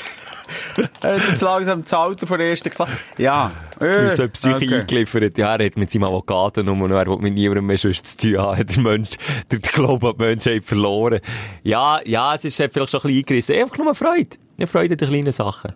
jetzt 1.03 1.41
langsam 1.41 1.83
das 1.83 1.93
Alter 1.93 2.27
von 2.27 2.37
der 2.37 2.49
ersten 2.49 2.69
Klasse. 2.69 2.91
Ja. 3.17 3.51
Er 3.79 4.05
ist 4.05 4.17
so 4.17 4.23
eine 4.23 4.29
Psyche 4.29 4.55
Okay. 4.55 4.79
eingeliefert. 4.79 5.37
Ja, 5.37 5.55
er 5.55 5.65
hat 5.65 5.77
mit 5.77 5.89
seinem 5.89 6.05
Avocado 6.05 6.63
nur 6.63 6.75
noch, 6.75 6.95
er 6.95 7.05
will 7.07 7.17
mit 7.17 7.33
niemandem 7.33 7.65
mehr 7.65 7.77
sonst 7.77 8.19
zu 8.19 8.29
tun 8.31 8.37
haben. 8.41 8.65
Der 8.73 8.79
Mensch, 8.79 9.11
der 9.51 9.59
Glaube 9.59 10.09
an 10.09 10.15
die 10.17 10.23
Menschheit 10.23 10.63
verloren. 10.63 11.19
Ja, 11.63 11.99
ja, 12.05 12.35
es 12.35 12.45
ist 12.45 12.55
vielleicht 12.55 12.73
schon 12.73 12.83
ein 12.85 12.89
bisschen 12.89 13.17
eingerissen. 13.17 13.55
Einfach 13.55 13.77
nur 13.77 13.95
Freude. 13.95 14.37
Ja, 14.57 14.67
Freude 14.67 14.93
an 14.93 14.97
den 14.97 15.09
kleinen 15.09 15.33
Sachen. 15.33 15.73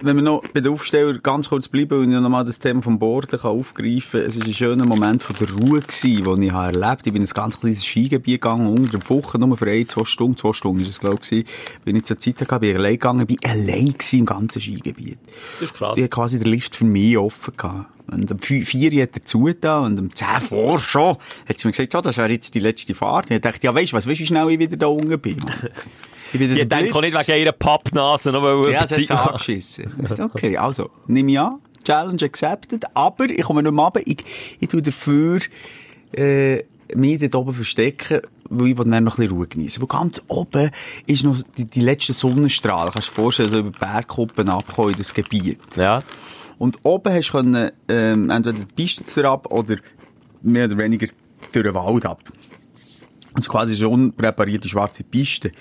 Wenn 0.00 0.14
wir 0.14 0.22
noch 0.22 0.42
bei 0.54 0.60
den 0.60 0.72
Aufsteller 0.72 1.18
ganz 1.18 1.48
kurz 1.48 1.68
bleiben 1.68 1.98
und 1.98 2.12
ich 2.12 2.20
nochmal 2.20 2.44
das 2.44 2.60
Thema 2.60 2.82
vom 2.82 3.00
Borden 3.00 3.38
kann 3.38 3.50
aufgreifen 3.50 4.20
Es 4.20 4.38
war 4.38 4.46
ein 4.46 4.54
schöner 4.54 4.86
Moment 4.86 5.24
von 5.24 5.34
der 5.40 5.50
Ruhe, 5.50 5.80
gewesen, 5.80 6.22
den 6.22 6.42
ich 6.42 6.52
habe 6.52 6.66
erlebt 6.66 6.84
habe. 6.84 7.00
Ich 7.06 7.12
bin 7.12 7.22
in 7.22 7.28
ein 7.28 7.34
ganz 7.34 7.58
kleines 7.58 7.84
Skigebiet 7.84 8.40
gegangen, 8.40 8.68
unter 8.68 8.98
der 8.98 9.10
Woche, 9.10 9.38
nur 9.38 9.56
für 9.56 9.68
ein, 9.68 9.88
zwei 9.88 10.04
Stunden, 10.04 10.36
zwei 10.36 10.52
Stunden 10.52 10.82
ist 10.82 10.88
es, 10.88 11.00
glaube 11.00 11.18
ich. 11.28 11.46
Bin 11.84 11.96
ich 11.96 12.04
zur 12.04 12.18
Zeit 12.18 12.38
gehabt, 12.38 12.60
bin 12.60 12.76
allein 12.76 12.92
gegangen, 12.92 13.26
bin 13.26 13.38
allein 13.44 13.94
im 14.12 14.26
ganzen 14.26 14.62
Skigebiet. 14.62 15.18
Das 15.58 15.70
ist 15.70 15.74
krass. 15.74 15.96
Ich 15.96 16.04
hatte 16.04 16.10
quasi 16.10 16.38
den 16.38 16.48
Lift 16.48 16.76
für 16.76 16.84
mich 16.84 17.18
offen 17.18 17.56
gehabt. 17.56 17.86
Und 18.10 18.30
um 18.30 18.38
4 18.38 19.02
hat 19.02 19.16
er 19.16 19.24
zugetan 19.24 19.84
und 19.84 19.98
um 19.98 20.14
10 20.14 20.26
vor 20.40 20.78
schon 20.78 21.16
hat 21.48 21.58
sie 21.58 21.66
mir 21.66 21.72
gesagt, 21.72 21.92
ja, 21.92 22.00
das 22.00 22.16
wäre 22.16 22.30
jetzt 22.30 22.54
die 22.54 22.60
letzte 22.60 22.94
Fahrt. 22.94 23.30
Und 23.30 23.36
ich 23.36 23.42
dachte, 23.42 23.66
ja, 23.66 23.74
weißt 23.74 23.92
du 23.92 23.96
was, 23.96 24.06
weißt 24.06 24.20
du, 24.20 24.22
wie 24.22 24.26
schnell 24.26 24.48
ich 24.50 24.58
wieder 24.58 24.76
da 24.76 24.86
unten 24.86 25.18
bin? 25.18 25.38
Ich 26.32 26.40
Ich 26.40 26.68
denke 26.68 26.94
auch 26.94 27.00
nicht 27.00 27.14
wegen 27.14 27.40
ihrer 27.40 27.52
Pappnase, 27.52 28.32
noch 28.32 28.42
weil 28.42 28.72
Ja, 28.72 28.84
es 28.84 29.10
hat 29.10 29.28
angeschissen. 29.28 29.86
Okay, 30.18 30.56
also, 30.56 30.90
nimm 31.06 31.28
ich 31.28 31.38
an. 31.38 31.60
Challenge 31.84 32.22
accepted. 32.22 32.84
Aber 32.94 33.30
ich 33.30 33.42
komme 33.42 33.62
nicht 33.62 33.72
mehr 33.72 33.84
runter. 33.84 34.00
Ich, 34.04 34.24
ich 34.60 34.68
tue 34.68 34.82
dafür, 34.82 35.40
äh, 36.12 36.62
mich 36.94 37.18
dort 37.18 37.34
oben 37.34 37.54
verstecken, 37.54 38.20
weil 38.50 38.68
ich 38.68 38.76
dann 38.76 39.04
noch 39.04 39.18
ein 39.18 39.22
bisschen 39.22 39.36
Ruhe 39.36 39.46
genießen. 39.46 39.82
Weil 39.82 39.88
ganz 39.88 40.22
oben 40.28 40.70
ist 41.06 41.24
noch 41.24 41.42
die, 41.56 41.64
die 41.64 41.80
letzten 41.80 42.12
Sonnenstrahlen. 42.12 42.92
Kannst 42.92 43.08
du 43.08 43.12
dir 43.12 43.22
vorstellen, 43.22 43.48
so 43.48 43.58
über 43.58 43.70
Bergkuppen 43.70 44.48
abkommen 44.48 44.92
in 44.92 44.98
das 44.98 45.14
Gebiet. 45.14 45.60
Ja. 45.76 46.02
Und 46.58 46.78
oben 46.82 47.12
hast 47.12 47.28
du 47.28 47.32
können, 47.32 47.70
ähm, 47.88 48.30
entweder 48.30 48.58
die 48.58 48.66
Piste 48.74 49.28
ab 49.28 49.50
oder 49.52 49.76
mehr 50.42 50.66
oder 50.66 50.78
weniger 50.78 51.06
durch 51.52 51.64
den 51.64 51.74
Wald 51.74 52.06
ab. 52.06 52.22
Das 53.34 53.44
ist 53.44 53.48
quasi 53.48 53.76
schon 53.76 53.92
unpräparierte 53.92 54.68
schwarze 54.68 55.04
Piste. 55.04 55.52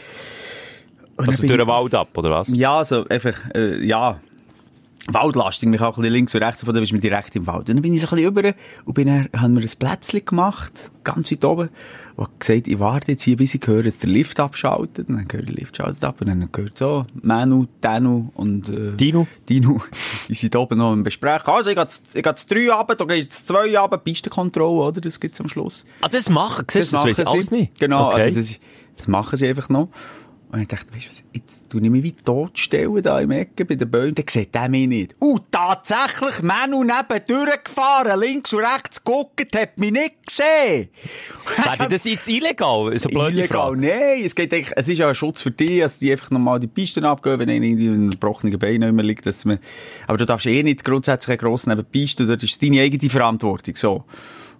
Also 1.17 1.31
durch 1.41 1.51
ich- 1.51 1.57
den 1.57 1.67
Wald 1.67 1.93
ab, 1.95 2.09
oder 2.17 2.31
was? 2.31 2.47
ja, 2.49 2.77
also 2.77 3.07
einfach, 3.09 3.33
äh, 3.55 3.83
ja, 3.85 4.19
Waldlastung, 5.09 5.69
mich 5.69 5.79
auch 5.79 5.95
ein 5.97 6.01
bisschen 6.01 6.13
links 6.13 6.35
und 6.35 6.43
rechts, 6.43 6.63
von 6.65 6.73
da 6.73 6.81
bist 6.81 6.91
du 6.91 6.97
direkt 6.97 7.33
im 7.37 7.47
Wald. 7.47 7.69
Und 7.69 7.75
dann 7.77 7.81
bin 7.81 7.93
ich 7.93 8.01
so 8.01 8.07
ein 8.07 8.15
bisschen 8.17 8.25
rüber 8.35 8.53
und 8.83 8.93
bin 8.93 9.07
dann, 9.07 9.29
haben 9.41 9.55
wir 9.55 9.61
ein 9.63 9.69
Plätzchen 9.79 10.25
gemacht, 10.25 10.73
ganz 11.05 11.31
weit 11.31 11.45
oben, 11.45 11.69
und 12.17 12.27
gesagt, 12.41 12.67
ich 12.67 12.77
warte 12.79 13.13
jetzt 13.13 13.23
hier, 13.23 13.37
bis 13.37 13.53
ich 13.55 13.61
höre, 13.65 13.83
dass 13.83 13.99
der 13.99 14.09
Lift 14.09 14.37
abschaltet. 14.41 15.07
Und 15.07 15.15
dann 15.15 15.25
gehört 15.25 15.47
der 15.47 15.55
Lift 15.55 15.77
schaltet 15.77 16.03
ab 16.03 16.17
und 16.19 16.27
dann 16.27 16.49
gehört 16.51 16.77
so, 16.77 17.05
Manu, 17.21 17.67
Danu 17.79 18.31
und, 18.35 18.67
äh, 18.67 18.97
Dino? 18.97 19.27
Dino, 19.47 19.79
die 20.27 20.33
sind 20.33 20.53
oben 20.57 20.77
noch 20.77 20.91
im 20.91 21.03
Besprechen. 21.03 21.53
Also, 21.53 21.69
ich 21.69 21.77
gehe 21.77 21.87
ich 22.15 22.23
gehe 22.23 22.35
zu 22.35 22.47
drei 22.47 22.69
runter, 22.69 22.95
da 22.95 23.05
geht 23.05 23.31
zu 23.33 23.45
zwei 23.45 23.79
runter, 23.79 23.97
Pistenkontrolle, 23.99 24.89
oder? 24.89 24.99
Das 24.99 25.21
gibt's 25.21 25.39
am 25.39 25.47
Schluss. 25.47 25.85
Ah, 26.01 26.09
das 26.09 26.29
machen, 26.29 26.65
siehst 26.69 26.91
du, 26.91 26.97
das, 26.97 27.05
ich 27.05 27.17
machen 27.17 27.27
alles 27.33 27.45
sie. 27.47 27.55
nicht. 27.55 27.79
Genau, 27.79 28.07
Okay. 28.09 28.23
also 28.23 28.35
das, 28.41 28.55
das 28.97 29.07
machen 29.07 29.37
sie 29.37 29.47
einfach 29.47 29.69
noch. 29.69 29.87
Und 30.49 30.61
ich 30.61 30.67
dachte, 30.69 30.93
weißt 30.93 31.05
du 31.05 31.09
was, 31.09 31.23
jetzt 31.33 31.69
tu 31.69 31.77
ich 31.79 31.89
mich 31.89 32.03
wie 32.03 32.13
totstellen 32.13 33.01
da 33.01 33.19
im 33.19 33.31
Ecke 33.31 33.65
bei 33.65 33.75
den 33.75 33.91
Bäumen, 33.91 34.15
dann 34.15 34.25
sieht 34.29 34.55
der 34.55 34.69
mich 34.69 34.87
nicht. 34.87 35.15
Uh, 35.21 35.39
tatsächlich, 35.51 36.41
Manu 36.41 36.85
neben 36.85 37.25
durchgefahren, 37.27 38.17
links 38.17 38.53
und 38.53 38.61
rechts 38.61 39.03
geguckt, 39.03 39.53
hat 39.57 39.77
mich 39.77 39.91
nicht 39.91 40.25
gesehen. 40.25 40.87
Wäre 41.77 41.89
das 41.89 42.05
jetzt 42.05 42.29
illegal? 42.29 42.97
So 42.97 43.09
blöde 43.09 43.31
Illegal, 43.31 43.71
Frage. 43.71 43.81
nein. 43.81 44.23
Es, 44.23 44.35
geht 44.35 44.53
eigentlich, 44.53 44.71
es 44.73 44.87
ist 44.87 44.97
ja 44.97 45.09
ein 45.09 45.15
Schutz 45.15 45.41
für 45.41 45.51
dich, 45.51 45.81
dass 45.81 45.99
die 45.99 46.13
einfach 46.13 46.31
nochmal 46.31 46.61
die 46.61 46.67
Pisten 46.67 47.03
abgehen, 47.03 47.39
wenn 47.39 47.49
einer 47.49 47.65
irgendwie 47.65 47.89
ein 47.89 48.09
gebrochenes 48.11 48.57
Bein 48.57 48.79
nicht 48.79 48.93
mehr 48.93 49.03
liegt. 49.03 49.25
Dass 49.25 49.43
man, 49.43 49.59
aber 50.07 50.17
du 50.17 50.25
darfst 50.25 50.45
eh 50.45 50.63
nicht 50.63 50.85
grundsätzlich 50.85 51.33
ein 51.33 51.39
gross 51.39 51.67
neben 51.67 51.79
die 51.79 51.99
Piste, 51.99 52.25
dort 52.25 52.41
ist 52.41 52.63
deine 52.63 52.81
eigene 52.81 53.09
Verantwortung, 53.09 53.75
so. 53.75 54.05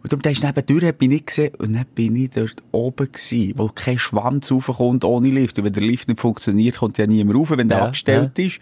Und 0.08 0.14
darum, 0.14 0.22
der 0.22 0.32
ist 0.32 0.44
nebendurch, 0.44 0.84
hat 0.86 1.02
mich 1.02 1.10
nicht 1.10 1.28
gesehen, 1.28 1.54
und 1.58 1.74
dann 1.76 1.86
bin 1.94 2.16
ich 2.16 2.30
dort 2.30 2.56
oben 2.72 3.12
gewesen, 3.12 3.54
wo 3.58 3.68
kein 3.68 4.00
Schwanz 4.00 4.50
raufkommt 4.52 5.04
ohne 5.04 5.30
Lift. 5.30 5.58
Und 5.60 5.66
wenn 5.66 5.74
der 5.74 5.84
Lift 5.84 6.08
nicht 6.08 6.20
funktioniert, 6.20 6.78
kommt 6.78 6.98
ja 6.98 7.06
niemand 7.08 7.38
rauf, 7.38 7.50
wenn 7.52 7.68
der 7.68 7.80
Ja, 7.80 7.86
angestellt 7.86 8.38
ist. 8.40 8.60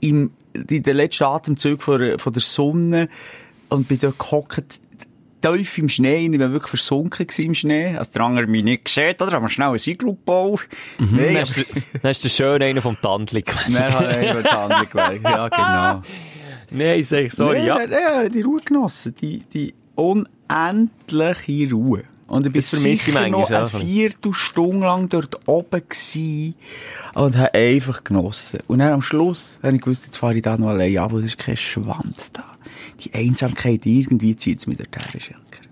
Im, 0.00 0.30
in 0.52 0.82
den 0.82 0.96
letzten 0.96 1.24
Atemzügen 1.24 1.80
von, 1.80 1.98
der- 2.00 2.18
von 2.18 2.32
der 2.32 2.42
Sonne, 2.42 3.08
und 3.70 3.88
bin 3.88 3.98
dort 3.98 4.18
gehockt, 4.18 4.62
tief 5.40 5.78
im 5.78 5.88
Schnee, 5.88 6.26
ich 6.26 6.38
war 6.38 6.52
wirklich 6.52 6.70
versunken 6.70 7.26
im 7.38 7.54
Schnee. 7.54 7.96
Also 7.96 8.12
der 8.12 8.22
andere 8.22 8.46
mich 8.46 8.62
nicht 8.64 8.84
gesehen, 8.84 9.14
oder? 9.20 9.32
Haben 9.32 9.44
wir 9.44 9.48
schnell 9.50 9.68
ein 9.68 9.80
Iglu 9.84 10.12
gebaut. 10.14 10.66
Hast 11.00 11.56
du- 11.56 11.62
dann 11.64 12.02
hast 12.10 12.24
du 12.24 12.28
schön 12.28 12.62
einen 12.62 12.80
vom 12.82 12.96
Tandli 13.00 13.42
gewählt. 13.42 13.68
Nein, 13.70 14.42
die 14.42 14.48
Hand 14.48 14.90
gewählt. 14.90 15.20
Ja, 15.24 15.48
genau. 15.48 16.02
Nein, 16.70 17.04
sag 17.04 17.24
ich, 17.24 17.32
sorry, 17.32 17.58
Nein, 17.66 17.90
ja. 17.90 18.18
nein, 18.20 18.32
die 18.32 18.40
Ruhe 18.42 18.60
genossen. 18.64 19.14
Die, 19.20 19.42
die 19.52 19.74
unendliche 20.48 21.70
Ruhe. 21.70 22.04
Und 22.26 22.46
ich 22.46 22.52
bin 22.52 22.62
sicher 22.62 23.28
noch 23.28 23.50
eine. 23.50 23.68
Viertelstunde 23.68 24.86
lang 24.86 25.08
dort 25.08 25.46
oben 25.46 25.82
gewesen 25.88 26.54
und 27.14 27.36
habe 27.36 27.54
einfach 27.54 28.02
genossen. 28.02 28.60
Und 28.66 28.78
dann 28.78 28.94
am 28.94 29.02
Schluss 29.02 29.60
habe 29.62 29.76
ich 29.76 29.82
gewusst, 29.82 30.06
jetzt 30.06 30.16
fahre 30.16 30.34
ich 30.34 30.42
da 30.42 30.56
noch 30.56 30.68
allein 30.68 30.96
ab, 30.98 31.10
aber 31.10 31.18
es 31.18 31.26
ist 31.26 31.38
kein 31.38 31.56
Schwanz 31.56 32.32
da. 32.32 32.44
Die 33.00 33.12
Einsamkeit 33.14 33.84
irgendwie 33.84 34.36
zieht 34.36 34.60
es 34.60 34.66
mir 34.66 34.76
dort 34.76 34.96
her, 34.96 35.20
Schelker. 35.20 35.64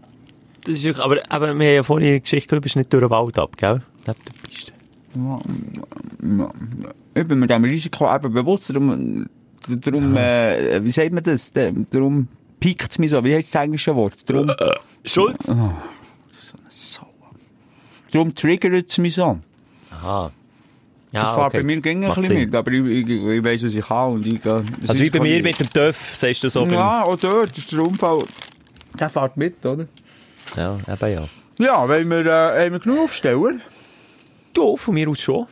Das 0.64 0.84
ist, 0.84 1.00
aber, 1.00 1.18
aber 1.28 1.46
wir 1.46 1.52
haben 1.52 1.74
ja 1.74 1.82
vorhin 1.82 2.08
eine 2.10 2.20
Geschichte 2.20 2.48
gehört, 2.48 2.62
du 2.62 2.64
bist 2.64 2.76
nicht 2.76 2.92
durch 2.92 3.02
den 3.02 3.10
Wald 3.10 3.38
ab, 3.38 3.56
gell? 3.56 3.82
Neben 4.06 4.18
der 4.26 4.48
Piste. 4.48 4.72
Ich 7.14 7.28
bin 7.28 7.38
mir 7.38 7.46
dem 7.46 7.64
Risiko 7.64 8.14
eben 8.14 8.32
bewusst, 8.32 8.70
darum, 8.70 9.26
darum 9.68 10.16
äh, 10.16 10.84
wie 10.84 10.90
sagt 10.90 11.12
man 11.12 11.24
das? 11.24 11.52
Darum 11.52 12.28
piekt 12.62 12.90
es 12.92 12.98
mich 12.98 13.10
so, 13.10 13.22
wie 13.24 13.34
heißt 13.34 13.54
das 13.54 13.62
englische 13.62 13.94
Wort? 13.94 14.14
Darum, 14.28 14.50
Schulz? 15.04 15.46
so. 16.68 17.02
Darum 18.10 18.34
triggert 18.34 18.90
es 18.90 18.98
mich 18.98 19.14
so. 19.14 19.38
Aha. 19.90 20.30
Ja, 21.12 21.20
Das 21.20 21.30
fährt 21.34 21.46
okay. 21.48 21.56
bei 21.58 21.62
mir 21.64 21.80
ging 21.82 22.04
ein 22.04 22.08
bisschen 22.08 22.26
Sinn. 22.26 22.38
mit, 22.38 22.54
aber 22.54 22.70
ich, 22.72 22.84
ich, 22.84 23.08
ich 23.10 23.44
weiss, 23.44 23.62
was 23.64 23.74
ich 23.74 23.84
kann 23.86 24.12
und 24.12 24.24
ich 24.26 24.44
es 24.44 24.88
Also 24.88 25.02
wie 25.02 25.10
bei 25.10 25.20
mir 25.20 25.42
mit 25.42 25.60
dem 25.60 25.68
TÜV, 25.70 25.96
sagst 26.14 26.42
du 26.44 26.48
so. 26.48 26.62
beim- 26.64 26.72
Ja, 26.72 27.02
auch 27.04 27.16
dort 27.18 27.56
ist 27.58 27.70
der 27.72 27.80
Unfall. 27.82 28.24
Der 28.98 29.10
fährt 29.10 29.36
mit, 29.36 29.64
oder? 29.66 29.86
Ja, 30.56 30.78
eben 30.90 31.12
ja. 31.12 31.24
Ja, 31.58 31.88
wenn 31.88 32.08
wir, 32.08 32.24
äh, 32.26 32.64
haben 32.64 32.72
wir 32.72 32.78
genug 32.80 33.00
Aufsteller? 33.04 33.52
Du, 34.54 34.76
von 34.76 34.94
mir 34.94 35.08
aus 35.08 35.20
schon. 35.20 35.46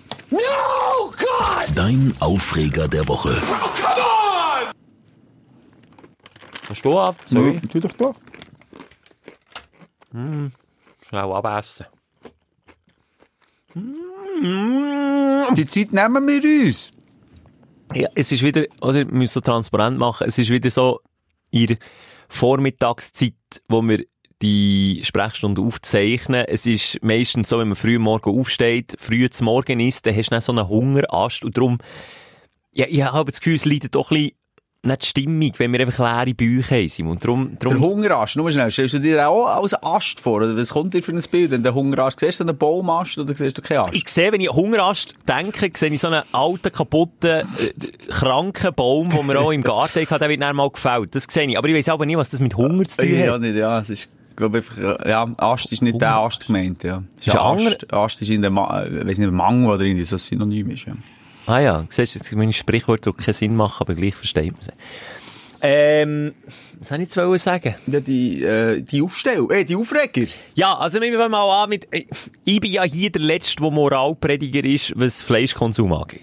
Dein 1.74 2.14
Aufreger 2.20 2.88
der 2.88 3.06
Woche. 3.08 3.34
Kannst 3.40 4.09
du 6.78 6.98
ab? 6.98 7.16
Sorry. 7.26 7.54
Ja, 7.54 7.60
tu 7.60 7.80
doch 7.80 7.92
da. 7.92 8.14
Schnell 10.12 11.32
abessen. 11.32 11.86
Die 13.74 15.66
Zeit 15.66 15.92
nehmen 15.92 16.26
wir 16.26 16.66
uns. 16.66 16.92
Ja, 17.94 18.08
es 18.14 18.30
ist 18.30 18.42
wieder, 18.42 18.66
oder, 18.80 18.98
wir 18.98 19.06
müssen 19.06 19.34
so 19.34 19.40
transparent 19.40 19.98
machen, 19.98 20.26
es 20.28 20.38
ist 20.38 20.50
wieder 20.50 20.70
so, 20.70 21.00
in 21.50 21.66
der 21.68 21.76
Vormittagszeit, 22.28 23.34
wo 23.68 23.82
wir 23.82 24.04
die 24.42 25.00
Sprechstunde 25.04 25.60
aufzeichnen. 25.60 26.44
Es 26.46 26.66
ist 26.66 27.02
meistens 27.02 27.48
so, 27.48 27.58
wenn 27.58 27.68
man 27.68 27.76
früh 27.76 27.96
am 27.96 28.02
Morgen 28.02 28.30
aufsteht, 28.30 28.96
früh 28.98 29.28
zum 29.28 29.46
Morgen 29.46 29.80
isst, 29.80 30.06
dann 30.06 30.16
hast 30.16 30.28
du 30.28 30.30
dann 30.30 30.40
so 30.40 30.52
einen 30.52 30.68
Hungerast 30.68 31.44
und 31.44 31.56
darum, 31.56 31.78
ja, 32.72 32.86
ich 32.88 33.02
habe 33.02 33.30
das 33.30 33.40
Gefühl, 33.40 33.56
es 33.56 33.64
leidet 33.64 33.94
doch 33.96 34.10
ein 34.10 34.16
bisschen 34.16 34.39
nicht 34.82 35.02
die 35.02 35.06
Stimmung, 35.06 35.52
wenn 35.58 35.72
wir 35.72 35.80
einfach 35.80 36.24
leere 36.24 36.34
Bäuche 36.34 36.74
haben, 36.76 36.88
Simon. 36.88 37.12
Und 37.12 37.24
darum, 37.24 37.58
Der 37.60 37.78
Hungerast, 37.78 38.36
nur 38.36 38.50
schnell, 38.50 38.70
stellst 38.70 38.94
du 38.94 38.98
dir 39.00 39.28
auch 39.28 39.46
als 39.46 39.74
Ast 39.82 40.20
vor? 40.20 40.36
Oder 40.38 40.56
was 40.56 40.70
kommt 40.70 40.94
dir 40.94 41.02
für 41.02 41.12
ein 41.12 41.22
Bild? 41.30 41.50
Wenn 41.50 41.62
du 41.62 41.74
Hungerast 41.74 42.20
siehst, 42.20 42.40
du 42.40 42.44
einen 42.44 42.56
Baumast 42.56 43.18
oder 43.18 43.34
siehst 43.34 43.58
du 43.58 43.62
keinen 43.62 43.80
Ast? 43.80 43.94
ich 43.94 44.08
sehe, 44.08 44.32
wenn 44.32 44.40
ich 44.40 44.50
Hungerast 44.50 45.14
denke, 45.28 45.70
sehe 45.76 45.90
ich 45.90 46.00
so 46.00 46.06
einen 46.08 46.22
alten, 46.32 46.72
kaputten, 46.72 47.30
äh, 47.30 47.44
kranken 48.08 48.74
Baum, 48.74 49.08
den 49.10 49.26
wir 49.26 49.40
auch 49.40 49.52
im 49.52 49.62
Garten 49.62 50.00
hatten, 50.00 50.18
der 50.18 50.28
wird 50.28 50.40
dann 50.42 50.56
mal 50.56 50.70
gefällt. 50.70 51.14
Das 51.14 51.24
sehe 51.28 51.46
ich. 51.46 51.58
Aber 51.58 51.68
ich 51.68 51.74
weiß 51.74 51.88
aber 51.90 52.06
nicht, 52.06 52.16
was 52.16 52.30
das 52.30 52.40
mit 52.40 52.56
Hunger 52.56 52.84
zu 52.86 53.02
tun 53.02 53.14
Ja, 53.18 53.34
hat. 53.34 53.40
nicht, 53.42 53.56
ja. 53.56 53.80
Es 53.80 53.90
ist, 53.90 54.08
glaub 54.34 54.54
ich, 54.56 54.64
einfach, 54.70 55.06
ja, 55.06 55.28
Ast 55.36 55.70
ist 55.72 55.82
nicht 55.82 56.00
der 56.00 56.16
Ast 56.16 56.46
gemeint, 56.46 56.82
ja. 56.84 57.02
Ist 57.18 57.28
ist 57.28 57.36
Ast. 57.36 57.92
Ast 57.92 58.22
ist 58.22 58.30
in 58.30 58.40
der, 58.40 58.50
Ma 58.50 58.82
äh, 58.84 59.06
weiss 59.06 59.18
nicht, 59.18 59.30
Mango 59.30 59.74
oder 59.74 59.82
irgendwie 59.84 60.04
so 60.04 60.16
Synonym 60.16 60.70
ist, 60.70 60.86
ja. 60.86 60.94
Ah 61.46 61.58
ja, 61.58 61.84
siehst 61.88 62.14
du, 62.14 62.18
jetzt 62.18 62.32
meine 62.32 62.52
Sprichwörter 62.52 63.12
die 63.12 63.22
keinen 63.22 63.34
Sinn 63.34 63.56
machen, 63.56 63.78
aber 63.80 63.94
gleich 63.94 64.14
versteht 64.14 64.52
man 64.52 64.62
sie. 64.62 64.72
Ähm, 65.62 66.34
was 66.78 66.88
soll 66.88 67.00
ich 67.00 67.14
jetzt 67.14 67.44
sagen? 67.44 67.74
Ja, 67.86 68.00
die, 68.00 68.42
äh, 68.42 68.82
die 68.82 69.02
Aufstell, 69.02 69.46
äh, 69.50 69.64
die 69.64 69.76
Aufreger. 69.76 70.26
Ja, 70.54 70.78
also 70.78 71.00
wir 71.00 71.12
fangen 71.18 71.30
mal 71.30 71.64
an 71.64 71.68
mit, 71.68 71.86
äh, 71.92 72.06
ich 72.44 72.60
bin 72.60 72.70
ja 72.70 72.82
hier 72.84 73.10
der 73.10 73.20
Letzte, 73.20 73.56
der 73.62 73.70
Moralprediger 73.70 74.64
ist, 74.64 74.92
was 74.96 75.22
Fleischkonsum 75.22 75.92
angeht. 75.92 76.22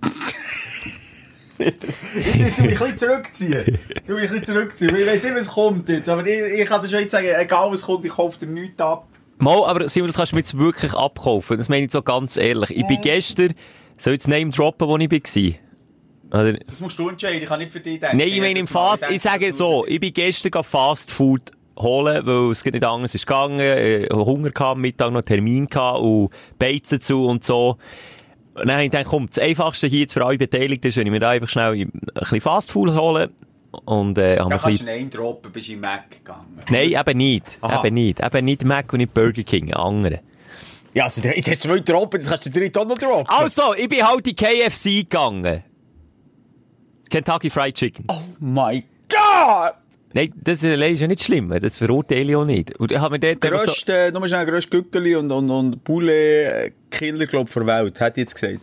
Du 1.58 1.64
mich 1.64 2.58
ein 2.58 2.68
bisschen 2.70 2.98
zurückziehen. 2.98 3.80
Du 4.06 4.14
mich 4.14 4.30
ein 4.30 4.46
zurückziehen. 4.46 4.96
Ich 4.96 5.08
weiss 5.08 5.24
nicht, 5.24 5.36
was 5.36 5.48
kommt 5.48 5.90
jetzt, 5.90 6.08
aber 6.08 6.26
ich, 6.26 6.60
ich 6.60 6.66
kann 6.68 6.82
dir 6.82 6.90
schon 6.90 7.00
jetzt 7.00 7.12
sagen, 7.12 7.28
egal 7.40 7.72
was 7.72 7.82
kommt, 7.82 8.06
ich 8.06 8.12
kaufe 8.12 8.46
dir 8.46 8.52
nichts 8.52 8.80
ab. 8.80 9.08
Mal, 9.40 9.64
aber 9.66 9.88
Simon, 9.88 10.08
das 10.08 10.18
kannst 10.18 10.32
du 10.32 10.36
mir 10.36 10.42
jetzt 10.42 10.58
wirklich 10.58 10.94
abkaufen. 10.94 11.58
Das 11.58 11.70
meine 11.70 11.86
ich 11.86 11.92
so 11.92 12.02
ganz 12.02 12.38
ehrlich. 12.38 12.72
Ich 12.72 12.88
bin 12.88 13.02
gestern, 13.02 13.54
soll 13.98 14.14
ich 14.14 14.22
jetzt 14.22 14.28
Name 14.28 14.52
droppen, 14.52 14.88
wo 14.88 14.98
ich 14.98 15.12
war? 15.12 16.42
Oder? 16.42 16.54
Das 16.54 16.80
musst 16.80 17.00
du 17.00 17.10
entscheiden, 17.10 17.42
ich 17.42 17.48
kann 17.48 17.60
nicht 17.60 17.72
für 17.72 17.80
dich 17.80 18.00
denken. 18.00 18.18
Nein, 18.18 18.28
ich 18.28 18.40
meine 18.40 18.60
im 18.60 18.68
Fast, 18.68 19.06
ich 19.10 19.22
sage 19.22 19.54
so, 19.54 19.86
ich 19.88 20.00
bin 20.00 20.14
gestern 20.14 20.64
Fast 20.64 21.12
Food 21.12 21.52
holen, 21.80 22.26
weil 22.26 22.52
es 22.52 22.66
nicht 22.66 22.84
anders 22.84 23.16
ist 23.16 23.26
gegangen, 23.26 23.60
äh, 23.60 24.08
Hunger 24.12 24.50
gehabt, 24.50 24.76
am 24.76 24.82
Mittag 24.82 25.12
noch 25.12 25.22
Termin 25.22 25.68
gehabt 25.68 26.00
und 26.00 26.30
Beizen 26.60 27.00
zu 27.00 27.26
und 27.26 27.44
so. 27.44 27.78
Und 28.56 28.68
dann 28.68 28.72
habe 28.72 28.86
ich 28.86 28.92
gedacht, 28.92 29.08
komm, 29.10 29.28
das 29.28 29.40
Einfachste 29.40 29.88
hier 29.88 30.02
jetzt 30.02 30.14
für 30.14 30.26
alle 30.26 30.38
Beteiligten 30.38 30.88
ist, 30.88 30.98
wenn 30.98 31.06
ich 31.06 31.12
mir 31.12 31.20
da 31.20 31.30
einfach 31.30 31.50
schnell 31.50 31.74
ein 31.74 31.92
bisschen 32.14 32.42
Fast 32.42 32.72
Food 32.72 32.96
hole 32.96 33.30
und, 33.86 34.18
äh, 34.18 34.38
Da 34.38 34.46
kannst 34.48 34.64
du 34.64 34.68
bisschen... 34.70 34.90
einen 34.90 35.10
droppen, 35.10 35.52
bist 35.52 35.70
in 35.70 35.80
Mac 35.80 36.10
gegangen. 36.10 36.62
Nein, 36.70 36.94
eben 37.00 37.18
nicht. 37.18 37.44
Aha. 37.62 37.86
Eben 37.86 37.94
nicht. 37.94 38.20
Eben 38.26 38.46
nicht 38.46 38.66
Mac 38.66 38.92
und 38.92 38.98
nicht 39.00 39.14
Burger 39.14 39.44
King, 39.44 39.72
ein 39.72 39.80
anderer. 39.80 40.20
Ja, 40.98 41.04
also, 41.04 41.22
jetzt 41.22 41.48
hast 41.48 41.64
du 41.64 41.70
zwei 41.70 41.80
droppen, 41.80 42.20
jetzt 42.20 42.28
kannst 42.28 42.48
du 42.56 42.82
auch 42.82 42.86
noch 42.88 42.98
droppen. 42.98 43.28
Also, 43.28 43.76
ich 43.76 43.88
bin 43.88 44.02
halt 44.02 44.28
in 44.28 44.36
KFC 44.36 45.08
gegangen. 45.08 45.64
Kentucky 47.08 47.52
Fried 47.52 47.76
Chicken. 47.76 48.06
Oh 48.08 48.24
my 48.40 48.84
God! 49.08 49.74
Nein, 50.14 50.34
das 50.44 50.64
ist 50.64 51.00
ja 51.00 51.08
nicht 51.08 51.24
schlimm. 51.24 51.54
Das 51.62 51.78
verurteile 51.78 52.24
ich 52.24 52.36
auch 52.36 52.46
nicht. 52.46 52.76
Und 52.80 52.92
ich 52.92 52.98
habe 52.98 53.14
mir 53.14 53.20
dort 53.20 53.46
einfach 53.46 53.60
so, 53.60 53.66
Grösste, 53.68 54.12
nur 54.12 54.28
schnell, 54.28 54.48
grösste 54.48 54.72
Gückeli 54.72 55.16
und, 55.16 55.32
und, 55.32 55.52
und 55.52 55.84
Poulet-Killer, 55.84 57.28
glaub, 57.28 57.54
der 57.54 57.68
Welt, 57.68 58.02
ich 58.02 58.18
jetzt 58.18 58.34
gesagt. 58.34 58.60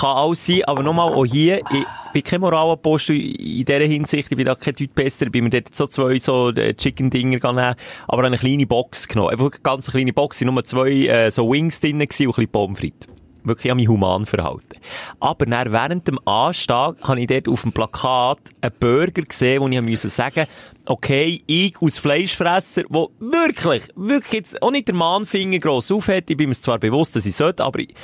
kann 0.00 0.16
alles 0.16 0.44
sein, 0.44 0.62
aber 0.66 0.82
nochmal 0.82 1.14
auch 1.14 1.24
hier, 1.24 1.62
ich 1.72 1.86
bin 2.12 2.22
kein 2.22 2.40
Moralapostel 2.40 3.16
in 3.16 3.64
dieser 3.64 3.80
Hinsicht, 3.80 4.28
ich 4.30 4.36
bin 4.36 4.46
da 4.46 4.54
kein 4.54 4.74
Typ 4.74 4.94
besser, 4.94 5.26
ich 5.26 5.32
bin 5.32 5.44
mir 5.44 5.50
dort 5.50 5.74
so 5.74 5.86
zwei 5.86 6.18
so 6.18 6.50
äh, 6.50 6.74
Chicken-Dinger 6.74 7.38
genommen, 7.38 7.74
aber 8.08 8.24
eine 8.24 8.38
kleine 8.38 8.66
Box 8.66 9.08
genommen. 9.08 9.30
Einfach 9.30 9.52
eine 9.52 9.60
ganz 9.62 9.90
kleine 9.90 10.12
Box, 10.12 10.38
sind 10.38 10.52
nur 10.52 10.64
zwei 10.64 10.90
äh, 10.90 11.30
so 11.30 11.50
Wings 11.50 11.80
drin 11.80 11.96
und 11.96 12.02
ein 12.02 12.08
bisschen 12.08 12.48
Pommes 12.48 12.78
frites. 12.78 13.08
Wirklich 13.44 13.72
an 13.72 13.76
mich 13.76 13.88
human 13.88 14.24
verhalten. 14.24 14.78
Aber 15.18 15.46
dann, 15.46 15.72
während 15.72 16.06
dem 16.06 16.18
Anstieg 16.26 16.94
habe 17.02 17.20
ich 17.20 17.26
dort 17.26 17.48
auf 17.48 17.62
dem 17.62 17.72
Plakat 17.72 18.38
einen 18.60 18.72
Burger 18.78 19.22
gesehen, 19.22 19.60
wo 19.60 19.68
ich 19.68 19.80
musste 19.80 20.08
sagen, 20.08 20.46
okay, 20.86 21.42
ich 21.46 21.74
als 21.82 21.98
Fleischfresser, 21.98 22.84
der 22.84 23.06
wirklich, 23.18 23.82
wirklich 23.96 24.32
jetzt 24.32 24.62
auch 24.62 24.70
nicht 24.70 24.86
der 24.86 24.94
Mahnfinger 24.94 25.58
gross 25.58 25.90
aufhat, 25.90 26.30
ich 26.30 26.36
bin 26.36 26.50
mir 26.50 26.54
zwar 26.54 26.78
bewusst, 26.78 27.16
dass 27.16 27.26
ich 27.26 27.34
sollte, 27.34 27.64
aber 27.64 27.80
ich, 27.80 27.94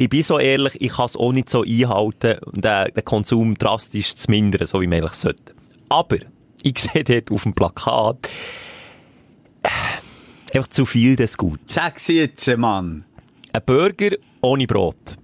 ich 0.00 0.08
bin 0.08 0.22
so 0.22 0.38
ehrlich, 0.38 0.80
ich 0.80 0.92
kann 0.92 1.06
es 1.06 1.16
auch 1.16 1.32
nicht 1.32 1.50
so 1.50 1.64
einhalten, 1.64 2.36
den, 2.52 2.94
den 2.94 3.04
Konsum 3.04 3.58
drastisch 3.58 4.14
zu 4.14 4.30
mindern, 4.30 4.64
so 4.64 4.80
wie 4.80 4.86
man 4.86 5.00
eigentlich 5.00 5.14
sollte. 5.14 5.54
Aber, 5.88 6.18
ich 6.62 6.78
sehe 6.92 7.02
dort 7.02 7.32
auf 7.32 7.42
dem 7.42 7.52
Plakat, 7.52 8.28
äh, 9.64 10.56
einfach 10.56 10.68
zu 10.68 10.86
viel 10.86 11.16
des 11.16 11.36
Gut. 11.36 11.58
Sag 11.66 11.98
sie 11.98 12.18
jetzt, 12.18 12.46
Mann. 12.56 13.06
Ein 13.52 13.62
Burger 13.66 14.16
ohne 14.40 14.68
Brot. 14.68 15.16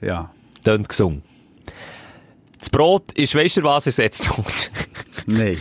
Ja. 0.00 0.32
Tönt 0.62 0.88
gesungen. 0.88 1.22
Das 2.60 2.70
Brot 2.70 3.10
ist, 3.12 3.34
weisst 3.34 3.56
du, 3.56 3.64
was 3.64 3.86
ersetzt 3.86 4.30
worden? 4.30 4.44
Nein. 5.26 5.60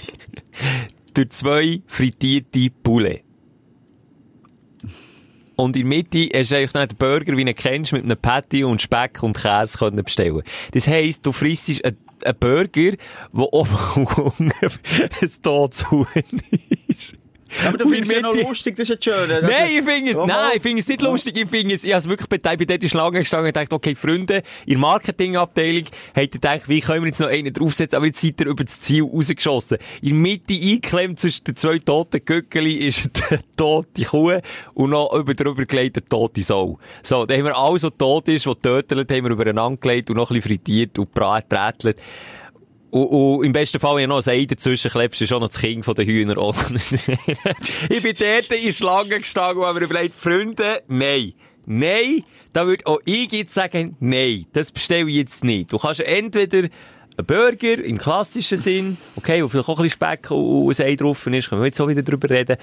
Durch 1.16 1.30
zwei 1.30 1.82
frittierte 1.88 2.70
Poulet. 2.84 3.24
Und 5.60 5.76
in 5.76 5.90
Mitte 5.90 6.30
hast 6.34 6.52
du 6.52 6.56
eigentlich 6.56 6.74
noch 6.74 6.86
den 6.86 6.98
Burger, 6.98 7.36
wie 7.36 7.44
du 7.44 7.50
ihn 7.50 7.56
kennst, 7.56 7.92
mit 7.92 8.06
einem 8.06 8.18
Patty 8.18 8.64
und 8.64 8.82
Speck 8.82 9.22
und 9.22 9.36
Käse 9.36 9.78
können 9.78 10.06
bestellen. 10.06 10.42
Das 10.72 10.88
heisst, 10.88 11.26
du 11.26 11.34
frisst 11.34 11.84
einen, 11.84 11.98
Burger, 12.40 12.92
der 12.92 12.98
oben 13.34 14.52
ein 14.62 15.30
totes 15.42 15.92
Huhn 15.92 16.08
ist. 16.16 16.79
Aber 17.66 17.78
du 17.78 17.90
findest 17.90 18.12
es 18.12 18.18
ja 18.18 18.22
noch 18.22 18.36
lustig, 18.36 18.76
das 18.76 18.90
ist 18.90 19.06
ja 19.06 19.14
schön. 19.14 19.30
Nein, 19.42 19.52
ich 19.70 19.84
finde 19.84 20.12
es, 20.12 20.18
Ja, 20.18 20.26
nein, 20.26 20.36
mal. 20.36 20.52
ich 20.56 20.62
finde 20.62 20.82
es 20.82 20.88
nicht 20.88 21.02
lustig. 21.02 21.38
Ich 21.38 21.50
finde 21.50 21.76
es, 21.76 21.84
ich 21.84 21.92
habe 21.92 22.00
es 22.00 22.10
wirklich 22.10 22.30
bin 22.30 22.68
dort 22.68 22.84
in 22.84 22.90
Schlange 22.90 23.20
gestanden 23.20 23.48
und 23.48 23.56
dachte, 23.56 23.76
okay, 23.76 23.96
Freunde, 23.96 24.44
in 24.66 24.74
der 24.74 24.78
Marketingabteilung 24.80 25.86
habt 26.08 26.18
ihr 26.18 26.28
gedacht, 26.28 26.70
wie 26.70 26.82
können 26.82 27.04
wir 27.04 27.08
jetzt 27.08 27.20
noch 27.20 27.28
einen 27.28 27.54
draufsetzen, 27.54 27.98
aber 27.98 28.06
jetzt 28.06 28.22
seid 28.22 28.40
ihr 28.40 28.48
über 28.48 28.64
das 28.64 28.82
Ziel 28.82 29.04
rausgeschossen. 29.04 29.78
In 30.02 30.10
der 30.10 30.18
Mitte 30.18 30.54
eingeklemmt 30.54 31.20
zwischen 31.20 31.44
den 31.46 31.56
zwei 31.56 31.80
toten 31.80 32.24
Göckeli 32.24 32.74
ist 32.74 33.10
eine 33.30 33.40
tote 33.56 34.04
Kuh 34.04 34.40
und 34.74 34.90
noch 34.92 35.14
über 35.14 35.34
drüber 35.34 35.66
gelegt 35.66 35.98
eine 35.98 36.06
tote 36.08 36.44
Sau. 36.44 36.80
So, 37.02 37.26
dann 37.26 37.38
haben 37.38 37.46
wir 37.46 37.58
alles, 37.58 37.84
was 37.84 37.92
tot 37.98 38.28
ist, 38.28 38.48
was 38.48 38.58
tötelt, 38.62 39.12
haben 39.12 39.24
wir 39.24 39.32
übereinander 39.32 39.80
gelegt 39.80 40.10
und 40.10 40.18
noch 40.18 40.30
ein 40.30 40.36
bisschen 40.36 40.58
frittiert 40.58 41.00
und 41.00 41.14
brätelt. 41.14 41.98
Und, 42.92 43.06
und 43.06 43.46
im 43.46 43.54
besten 43.54 43.80
Fall, 43.80 43.98
wenn 43.98 44.10
du 44.10 44.16
noch 44.16 44.26
ein 44.26 44.34
Ei 44.34 44.46
dazwischen 44.46 44.92
klebst, 44.92 45.22
ist 45.22 45.32
auch 45.32 45.40
noch 45.40 45.50
das 45.50 45.60
Kind 45.60 45.86
von 45.86 45.96
den 45.96 46.08
Hühnern. 46.08 46.38
ich 47.90 48.02
bin 48.02 48.16
dort 48.18 48.52
in 48.52 48.74
Schlange 48.74 49.20
gestanden 49.20 49.60
und 49.60 49.68
habe 49.68 49.80
mir 49.80 49.86
überlegt, 49.86 50.16
Freunde, 50.16 50.82
nein. 50.88 51.34
Nein, 51.66 52.24
da 52.52 52.66
würde 52.66 52.88
auch 52.88 53.00
ich 53.06 53.32
jetzt 53.32 53.54
sagen, 53.54 53.96
nein, 54.00 54.46
das 54.54 54.72
bestelle 54.72 55.08
ich 55.08 55.18
jetzt 55.18 55.44
nicht. 55.44 55.72
Du 55.72 55.78
kannst 55.78 56.00
entweder 56.00 56.68
einen 57.20 57.26
Burger 57.28 57.84
im 57.84 57.98
klassischen 57.98 58.58
Sinn, 58.58 58.98
okay, 59.16 59.44
wo 59.44 59.50
vielleicht 59.50 59.70
auch 59.70 59.78
ein 59.78 59.84
bisschen 59.84 59.98
Speck 59.98 60.32
und 60.32 60.66
und 60.66 60.80
ein 60.80 60.86
Ei 60.88 60.96
drauf 60.96 61.28
ist, 61.28 61.50
können 61.50 61.62
wir 61.62 61.68
jetzt 61.68 61.80
auch 61.80 61.88
wieder 61.88 62.02
drüber 62.02 62.30
reden. 62.30 62.58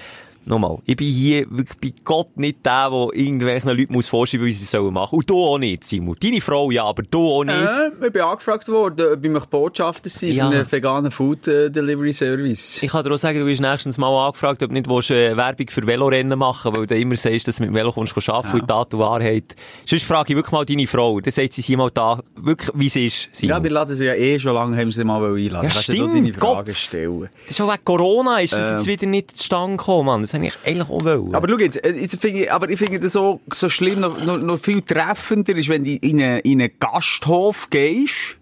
Nochmal, 0.47 0.77
ich 0.85 0.95
bin 0.95 1.07
hier 1.07 1.45
wirklich 1.49 1.77
bei 1.81 2.01
Gott 2.05 2.37
nicht 2.37 2.65
der, 2.65 2.89
der 2.89 3.09
irgendwelchen 3.13 3.69
Leuten 3.77 3.91
muss 3.93 4.07
vorschreiben, 4.07 4.45
wie 4.45 4.53
sie 4.53 4.63
sollen 4.65 4.93
machen. 4.93 5.17
Und 5.17 5.29
du 5.29 5.35
auch 5.43 5.57
nicht, 5.57 5.83
Simon. 5.83 6.15
Deine 6.21 6.39
Frau 6.39 6.71
ja, 6.71 6.85
aber 6.85 7.03
du 7.03 7.19
auch 7.29 7.43
nicht. 7.43 7.53
Äh, 7.55 7.89
ich 8.05 8.13
bin 8.13 8.21
angefragt 8.21 8.67
worden, 8.69 9.13
ob 9.13 9.25
ich 9.25 9.29
mich 9.31 9.45
Botschafter 9.45 10.09
sein 10.09 10.31
Ja. 10.31 10.49
für 10.49 10.55
einen 10.55 10.71
veganen 10.71 11.11
Food 11.11 11.47
äh, 11.49 11.69
Delivery 11.69 12.13
Service. 12.13 12.81
Ich 12.81 12.89
kann 12.89 13.03
dir 13.03 13.13
auch 13.13 13.17
sagen, 13.17 13.39
du 13.39 13.45
bist 13.45 13.59
nächstens 13.61 13.97
mal 13.97 14.25
angefragt, 14.25 14.63
ob 14.63 14.69
du 14.69 14.73
nicht 14.73 14.89
willst, 14.89 15.11
äh, 15.11 15.35
Werbung 15.35 15.67
für 15.69 15.85
Velorennen 15.85 16.39
machen 16.39 16.75
weil 16.75 16.85
du 16.85 16.95
immer 16.97 17.15
sagst, 17.17 17.47
dass 17.47 17.57
du 17.57 17.63
mit 17.63 17.71
dem 17.71 17.75
Velo 17.75 17.91
kommst 17.91 18.17
arbeiten 18.29 18.55
ja. 18.55 18.61
und 18.61 18.67
Tat 18.67 18.93
und 18.93 18.99
Wahrheit. 19.01 19.55
Sonst 19.85 20.03
frage 20.05 20.31
ich 20.31 20.35
wirklich 20.37 20.51
mal 20.53 20.65
deine 20.65 20.87
Frau. 20.87 21.19
Dann 21.19 21.31
sagt 21.31 21.53
sie 21.53 21.61
sie 21.61 21.75
mal 21.75 21.91
da, 21.93 22.19
wirklich, 22.35 22.69
wie 22.73 22.87
es 22.87 22.95
ist. 22.95 23.29
Simon. 23.33 23.57
Ja, 23.57 23.63
wir 23.63 23.71
laden 23.71 23.95
sie 23.95 24.05
ja 24.05 24.13
eh 24.13 24.39
schon 24.39 24.53
lange, 24.53 24.77
haben 24.77 24.91
sie 24.91 25.03
mal 25.03 25.23
einladen. 25.25 25.67
Ja, 25.67 25.75
du 25.75 25.81
stimmt, 25.81 26.13
deine 26.13 26.33
Fragen 26.33 26.73
stellen. 26.75 27.29
das 27.47 27.51
ist 27.51 27.61
auch 27.61 27.71
wegen 27.71 27.83
Corona, 27.83 28.39
ist 28.39 28.53
das 28.53 28.71
Ähm. 28.71 28.77
jetzt 28.77 28.87
wieder 28.87 29.07
nicht 29.07 29.35
zustande 29.35 29.77
gekommen, 29.77 30.05
Mann. 30.05 30.21
Das 30.21 30.33
habe 30.37 30.47
ich 30.47 30.67
eigentlich 30.67 30.89
auch 30.89 31.03
wollen. 31.03 31.35
Aber 31.35 31.47
schau 31.49 31.57
jetzt, 31.57 31.83
äh, 31.83 31.91
jetzt 31.91 32.19
finde 32.21 32.43
ich, 32.43 32.51
aber 32.51 32.69
ich 32.69 32.77
finde 32.79 32.99
das 32.99 33.13
so, 33.13 33.39
so 33.53 33.69
schlimm, 33.69 33.99
noch, 33.99 34.23
noch, 34.23 34.37
noch 34.37 34.59
viel 34.59 34.81
treffender 34.81 35.55
ist, 35.55 35.69
wenn 35.69 35.83
du 35.83 35.91
in 35.91 36.21
einen, 36.21 36.39
in 36.39 36.61
einen 36.61 36.71
Gasthof 36.79 37.69
gehst 37.69 38.37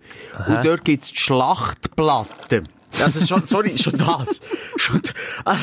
und 0.47 0.65
dort 0.65 0.85
gibt's 0.85 1.11
die 1.11 1.17
Schlachtplatte. 1.17 2.63
Das 2.97 3.15
ist 3.17 3.27
schon, 3.27 3.45
sorry, 3.45 3.77
schon 3.81 3.97
das. 3.97 4.39
Schon, 4.77 5.01
ah, 5.43 5.57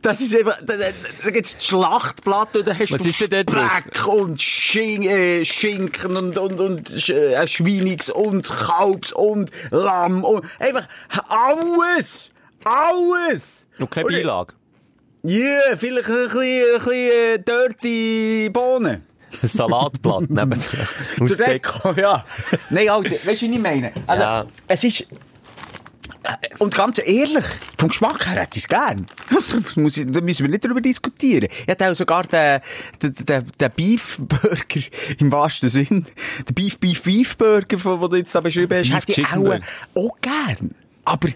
das 0.00 0.20
ist 0.22 0.34
einfach, 0.34 0.56
da, 0.64 0.74
da, 1.22 1.30
gibt's 1.30 1.58
die 1.58 1.64
Schlachtplatte 1.66 2.60
und 2.60 2.68
da 2.68 2.74
hast 2.74 2.92
Was 2.92 3.02
du? 3.02 3.12
Speck 3.12 4.06
und 4.06 4.40
Schin, 4.40 5.02
äh, 5.02 5.44
Schinken 5.44 6.16
und, 6.16 6.38
und, 6.38 6.60
und 6.60 7.08
äh, 7.10 7.46
Schweinigs 7.46 8.08
und 8.08 8.48
Kalbs 8.48 9.12
und 9.12 9.50
Lamm 9.70 10.24
und 10.24 10.44
einfach 10.58 10.88
alles! 11.28 12.32
Alles! 12.64 13.66
Noch 13.78 13.90
keine 13.90 14.06
Und- 14.06 14.12
Beilage. 14.12 14.54
Ja, 15.24 15.76
vielleicht 15.76 16.08
ein 16.08 16.24
bisschen, 16.24 16.40
ein 16.40 16.78
bisschen 16.78 16.92
äh, 16.92 17.38
dirty 17.38 18.50
Bohnen. 18.52 19.02
Ein 19.42 19.48
Salatblatt 19.48 20.24
neben 20.30 20.54
Aus 21.20 21.36
Deck. 21.36 21.62
Deko, 21.62 21.92
ja. 22.00 22.24
Nein, 22.70 22.88
Alter, 22.88 23.10
weißt 23.10 23.24
du, 23.42 23.46
was 23.48 23.54
ich 23.54 23.58
meine? 23.58 23.92
Also, 24.06 24.22
Ja. 24.22 24.46
es 24.68 24.84
ist... 24.84 25.00
äh, 25.00 25.06
Und 26.58 26.74
ganz 26.74 26.98
ehrlich, 27.04 27.44
vom 27.78 27.88
Geschmack 27.88 28.26
her 28.26 28.40
hätte 28.42 28.56
ich 28.58 28.64
es 28.64 28.68
gern. 28.68 29.06
Das 29.30 29.76
muss 29.76 29.96
ich, 29.98 30.06
da 30.10 30.20
müssen 30.20 30.44
wir 30.44 30.50
nicht 30.50 30.64
darüber 30.64 30.80
diskutieren. 30.80 31.48
Ich 31.50 31.66
hätte 31.66 31.90
auch 31.90 31.94
sogar 31.94 32.24
den, 32.24 32.60
den, 33.02 33.14
den, 33.14 33.44
den 33.60 33.70
Beef-Burger, 33.76 34.80
im 35.18 35.32
wahrsten 35.32 35.68
Sinn, 35.68 36.06
den 36.48 36.54
Beef-Beef-Beef-Burger, 36.54 37.76
den 37.76 38.10
du 38.10 38.16
jetzt 38.16 38.34
da 38.34 38.40
beschrieben 38.40 38.78
hast, 38.78 38.88
Beef 38.88 39.16
hätte 39.16 39.20
ich 39.20 39.26
auch, 39.32 39.58
auch 39.94 40.16
gern. 40.20 40.74
Aber... 41.04 41.28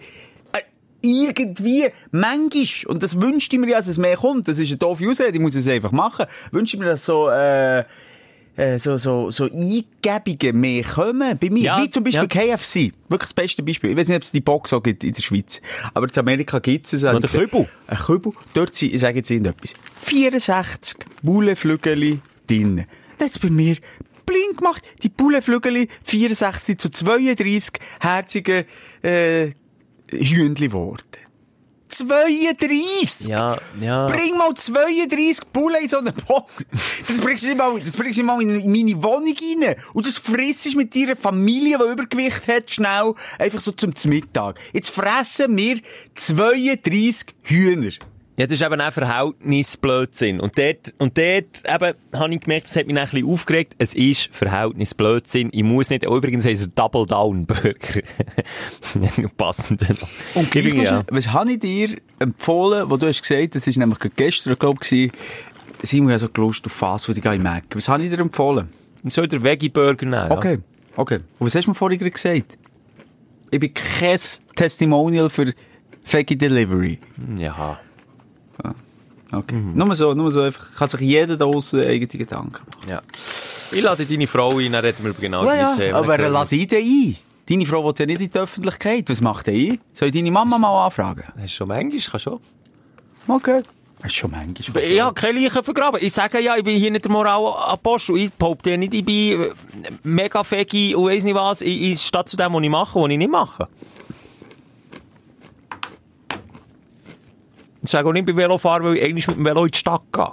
Irgendwie, 1.03 1.89
manchmal, 2.11 2.87
und 2.87 3.03
das 3.03 3.21
wünschte 3.21 3.57
ich 3.57 3.61
mir 3.61 3.69
ja, 3.69 3.79
dass 3.79 3.89
es 3.89 3.99
mehr 3.99 4.17
kommt, 4.17 4.49
das 4.49 4.59
ist 4.59 4.69
eine 4.69 4.77
doofe 4.77 5.09
Ausrede, 5.09 5.35
ich 5.35 5.41
muss 5.41 5.55
es 5.55 5.69
einfach 5.69 5.93
machen, 5.93 6.27
wünschte 6.53 6.77
ich 6.77 6.81
mir, 6.81 6.87
dass 6.87 7.05
so, 7.05 7.29
äh, 7.29 7.85
äh, 8.57 8.79
so, 8.79 8.99
so, 8.99 9.31
so 9.31 9.45
Eingebungen 9.45 10.61
mehr 10.61 10.85
kommen 10.85 11.39
bei 11.39 11.51
mir. 11.51 11.63
Ja, 11.63 11.83
Wie 11.83 11.91
zum 11.91 12.05
Beispiel 12.05 12.29
ja. 12.31 12.57
KFC. 12.57 12.93
Wirklich 13.09 13.29
das 13.29 13.35
beste 13.35 13.63
Beispiel. 13.63 13.91
Ich 13.91 13.97
weiß 13.97 14.09
nicht, 14.09 14.17
ob 14.17 14.23
es 14.23 14.31
die 14.31 14.41
Box 14.41 14.73
auch 14.73 14.83
gibt 14.83 15.05
in 15.05 15.15
der 15.15 15.23
Schweiz. 15.23 15.61
Aber 15.95 16.07
in 16.07 16.19
Amerika 16.19 16.59
gibt 16.59 16.87
es 16.87 16.93
es. 16.93 17.05
Oder 17.05 17.27
Kübel. 17.29 17.69
Ein 17.87 17.97
Kübel. 17.99 18.33
Dort 18.53 18.75
sind, 18.75 18.93
ich 18.93 19.01
sage 19.01 19.19
jetzt 19.19 19.31
irgendetwas, 19.31 19.75
64 20.03 20.99
Bullenflügeli 21.23 22.21
drin. 22.47 22.85
Das 23.19 23.29
hat's 23.29 23.39
bei 23.39 23.49
mir 23.49 23.77
blind 24.27 24.59
gemacht. 24.59 24.83
Die 25.03 25.09
Bullenflügeli 25.09 25.89
64 26.05 26.79
zu 26.79 26.91
32 26.91 27.73
herzige, 28.01 28.67
äh, 29.03 29.53
Hühnchen 30.13 30.55
geworden. 30.55 31.03
32! 31.93 33.29
Ja, 33.29 33.59
ja. 33.81 34.07
Bring 34.07 34.37
mal 34.37 34.55
32 34.55 35.47
Bullen 35.53 35.83
in 35.83 35.89
so 35.89 35.99
eine 35.99 36.13
Box. 36.13 36.65
Das 37.07 37.21
bringst 37.21 37.43
du 37.43 37.49
nicht 37.49 37.59
mal, 37.59 37.79
das 37.81 37.97
bringst 37.97 38.19
du 38.19 38.23
nicht 38.23 38.27
mal 38.27 38.41
in 38.41 38.71
meine 38.71 39.03
Wohnung 39.03 39.35
rein. 39.35 39.77
Und 39.93 40.07
das 40.07 40.19
frisst 40.19 40.75
mit 40.75 40.95
deiner 40.97 41.17
Familie, 41.17 41.79
die 41.79 41.93
Übergewicht 41.93 42.49
hat, 42.49 42.71
schnell, 42.71 43.15
einfach 43.39 43.61
so 43.61 43.73
zum 43.73 43.93
Mittag. 44.07 44.59
Jetzt 44.73 44.91
fressen 44.91 45.57
wir 45.57 45.81
32 46.15 47.35
Hühner. 47.43 47.93
Ja, 48.37 48.47
das 48.47 48.61
ist 48.61 48.67
eben 48.67 48.81
auch 48.81 48.93
Verhältnisblödsinn. 48.93 50.41
Und 50.41 50.57
dort, 50.57 50.95
und 50.99 51.19
dort 51.19 51.63
eben, 51.69 51.95
habe 52.15 52.35
ich 52.35 52.41
gemerkt, 52.41 52.67
das 52.67 52.77
hat 52.77 52.87
mich 52.87 52.99
ein 52.99 53.09
bisschen 53.09 53.29
aufgeregt. 53.29 53.75
Es 53.77 53.95
ist 53.95 54.35
Verhältnisblödsinn. 54.35 55.51
Ich 55.53 55.63
muss 55.63 55.91
nicht, 55.91 56.09
oh, 56.09 56.17
übrigens 56.17 56.47
heisst 56.47 56.63
er 56.63 56.69
Double 56.69 57.07
Down 57.07 57.45
Burger. 57.45 57.75
Passend. 59.37 59.83
Und 60.35 60.55
Ich 60.55 60.73
gleich 60.73 60.75
ja. 60.83 61.05
was 61.11 61.31
habe 61.33 61.53
ich 61.53 61.61
dir 61.61 61.97
empfohlen, 62.21 62.89
wo 62.89 62.97
du 62.97 63.07
hast 63.07 63.21
gesagt, 63.21 63.55
das 63.55 63.67
ist 63.67 63.77
nämlich 63.77 63.99
gestern, 64.17 64.59
glaube 64.59 64.81
ich, 64.89 65.13
Simon 65.83 66.13
hat 66.13 66.21
so 66.21 66.29
Lust 66.37 66.65
auf 66.65 66.73
Fastfood, 66.73 67.17
ich 67.17 67.23
gehe 67.23 67.35
in 67.35 67.43
Mac. 67.43 67.65
Was 67.75 67.89
habe 67.89 68.03
ich 68.03 68.11
dir 68.11 68.21
empfohlen? 68.21 68.71
Soll 69.05 69.29
der 69.29 69.43
Veggie 69.43 69.69
Burger 69.69 70.07
nehmen? 70.07 70.31
Okay, 70.31 70.59
okay. 70.97 71.21
Und 71.39 71.47
was 71.47 71.55
hast 71.55 71.67
du 71.67 71.71
mir 71.71 71.75
vorhin 71.75 71.99
gesagt? 71.99 72.57
Ich 73.51 73.61
bin 73.61 73.75
kein 73.75 74.19
Testimonial 74.57 75.29
für 75.29 75.53
Veggie 76.05 76.37
Delivery. 76.37 76.99
Ja. 77.37 77.79
Okay. 79.33 79.59
Nur 79.75 79.95
so, 79.97 80.13
nur 80.15 80.31
so 80.31 80.43
einfach, 80.43 80.75
kann 80.77 80.89
sich 80.89 81.01
jeder 81.01 81.37
da 81.37 81.45
draussen 81.47 81.81
eigene 81.85 82.07
Gedanken 82.07 82.53
machen. 82.53 82.89
ja. 82.89 83.03
Ich 83.75 83.81
lade 83.83 84.05
deine 84.05 84.27
Frau 84.27 84.59
ein, 84.59 84.71
dann 84.73 84.85
reden 84.85 85.03
wir 85.03 85.11
über 85.13 85.21
genau 85.21 85.47
Ja, 85.47 85.55
ja, 85.55 85.75
Themen. 85.77 85.95
aber 85.95 86.19
lad 86.19 86.51
die 86.51 86.67
denn 86.67 86.83
ein. 86.85 87.17
Deine 87.49 87.65
Frau 87.67 87.83
will 87.85 87.95
ja 87.99 88.05
nicht 88.07 88.21
in 88.21 88.31
die 88.31 88.39
Öffentlichkeit. 88.39 89.09
Was 89.09 89.21
macht 89.23 89.47
die 89.47 89.71
ein? 89.73 89.81
Soll 89.95 90.09
ich 90.09 90.15
deine 90.15 90.31
Mama 90.31 90.59
mal 90.59 90.85
anfragen? 90.85 91.25
Hast 91.37 91.45
du 91.45 91.49
schon 91.49 91.69
manchmal, 91.69 91.99
kann 92.01 92.21
schon. 92.21 92.41
Okay. 93.29 93.63
Das 94.03 94.11
ist 94.11 94.17
schon 94.17 94.31
manchmal. 94.33 94.83
Ich 94.83 95.01
habe 95.01 95.15
keine 95.15 95.39
Leichen 95.41 95.63
vergraben. 95.65 96.01
Ich 96.03 96.13
sage 96.13 96.41
ja, 96.41 96.57
ich 96.57 96.65
bin 96.65 96.77
hier 96.79 96.91
nicht 96.91 97.05
der 97.05 97.13
Moralapostel. 97.13 98.19
Ich 98.19 98.33
behaupte 98.33 98.71
ja 98.71 98.77
nicht, 98.77 98.93
ich 98.93 99.05
bin 99.05 99.47
mega 100.03 100.45
fegi 100.45 100.95
und 100.95 101.07
weiss 101.07 101.25
nicht 101.25 101.35
was. 101.35 101.63
Ich, 101.63 101.81
ich 101.83 102.01
stehe 102.03 102.25
zu 102.27 102.37
dem, 102.37 102.53
was 102.53 102.63
ich 102.63 102.69
mache, 102.69 103.01
was 103.01 103.11
ich 103.11 103.17
nicht 103.19 103.31
mache. 103.31 103.69
Sage 107.91 108.09
auch 108.09 108.13
nicht 108.13 108.27
bei 108.27 108.37
Velofahrer, 108.37 108.85
weil 108.85 108.97
ich 108.97 109.05
eigentlich 109.05 109.27
mit 109.29 109.37
dem 109.37 109.45
Velo 109.45 109.65
in 109.65 109.71
die 109.71 109.79
Stadt 109.79 110.03
gehe. 110.13 110.33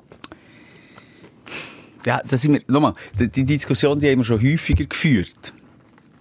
Ja, 2.05 2.21
das 2.27 2.41
sind 2.41 2.53
wir, 2.53 2.61
nochmal, 2.67 2.93
die, 3.19 3.27
die 3.27 3.43
Diskussion, 3.43 3.99
die 3.99 4.09
haben 4.09 4.19
wir 4.19 4.23
schon 4.23 4.41
häufiger 4.41 4.85
geführt. 4.85 5.53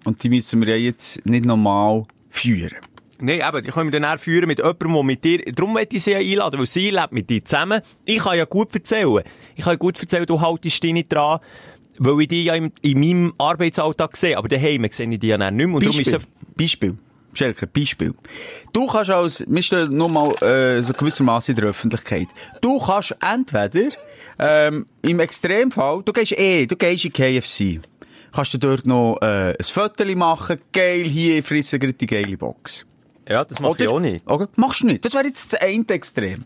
Und 0.05 0.23
die 0.23 0.29
müssen 0.29 0.61
wir 0.61 0.77
ja 0.77 0.77
jetzt 0.77 1.25
nicht 1.27 1.45
normal 1.45 2.05
führen. 2.31 2.77
Nein, 3.21 3.43
eben, 3.47 3.65
die 3.65 3.71
können 3.71 3.93
wir 3.93 4.01
dann 4.01 4.11
auch 4.11 4.21
führen 4.21 4.47
mit 4.47 4.59
jemandem, 4.59 4.93
der 4.93 5.03
mit 5.03 5.25
dir, 5.25 5.39
darum 5.53 5.73
möchte 5.73 5.97
ich 5.97 6.05
sie 6.05 6.13
ja 6.13 6.19
einladen, 6.19 6.59
weil 6.59 6.67
sie 6.67 6.91
lebt 6.91 7.13
mit 7.13 7.29
dir 7.29 7.45
zusammen. 7.45 7.83
Ich 8.05 8.19
kann 8.19 8.39
ja 8.39 8.45
gut 8.45 8.75
erzählen. 8.75 9.23
Ich 9.57 9.65
kann 9.65 9.73
ja 9.73 9.77
gut 9.77 10.01
erzählen, 10.01 10.25
du 10.25 10.41
haltest 10.41 10.83
dich 10.83 10.93
nicht 10.93 11.13
dran, 11.13 11.41
weil 11.99 12.23
ich 12.23 12.29
dich 12.29 12.45
ja 12.45 12.55
in, 12.55 12.73
in 12.81 13.01
meinem 13.01 13.35
Arbeitsalltag 13.39 14.17
sehe. 14.17 14.39
Aber 14.39 14.49
daheim 14.49 14.87
sehe 14.91 15.11
ich 15.11 15.19
dich 15.19 15.31
ja 15.31 15.37
nicht 15.37 15.53
mehr. 15.53 15.67
Und 15.67 15.85
darum 15.85 16.01
ist 16.01 16.11
Beispiel. 16.13 16.15
es, 16.15 16.55
Beispiel. 16.57 16.99
Schelker, 17.39 17.67
Beispiel. 17.67 18.15
Du 18.73 18.87
kannst 18.87 19.11
als, 19.11 19.45
wir 19.47 19.63
stehen 19.63 19.97
nur 19.97 20.09
mal, 20.09 20.31
äh, 20.43 20.83
so 20.83 20.93
gewissermaßen 20.93 21.55
in 21.55 21.61
der 21.61 21.71
Öffentlichkeit. 21.71 22.29
Du 22.61 22.79
kannst 22.79 23.15
entweder, 23.23 23.97
ähm, 24.39 24.87
im 25.03 25.21
Extremfall, 25.21 26.03
du 26.05 26.13
gehst 26.13 26.33
eh, 26.33 26.67
du 26.67 26.77
gehst 26.77 27.05
in 27.05 27.13
KFC. 27.13 27.81
Kannst 28.33 28.55
du 28.55 28.59
dort 28.59 28.87
noch, 28.87 29.19
äh, 29.23 29.55
ein 29.59 29.65
Foto 29.65 30.05
machen, 30.17 30.61
geil, 30.73 31.05
hier, 31.05 31.43
frissen 31.43 31.81
gerade 31.81 31.95
die 31.95 32.07
geile 32.07 32.37
Box. 32.37 32.85
ja, 33.29 33.45
das 33.45 33.61
mache 33.61 33.85
ich 33.85 33.89
auch 33.89 34.01
nicht. 34.01 34.25
Okay. 34.27 34.47
Machst 34.57 34.83
du 34.83 34.87
nicht. 34.87 35.05
Das 35.05 35.15
wäre 35.15 35.27
jetzt 35.27 35.53
das 35.53 35.61
eine 35.61 35.89
Extrem. 35.89 36.45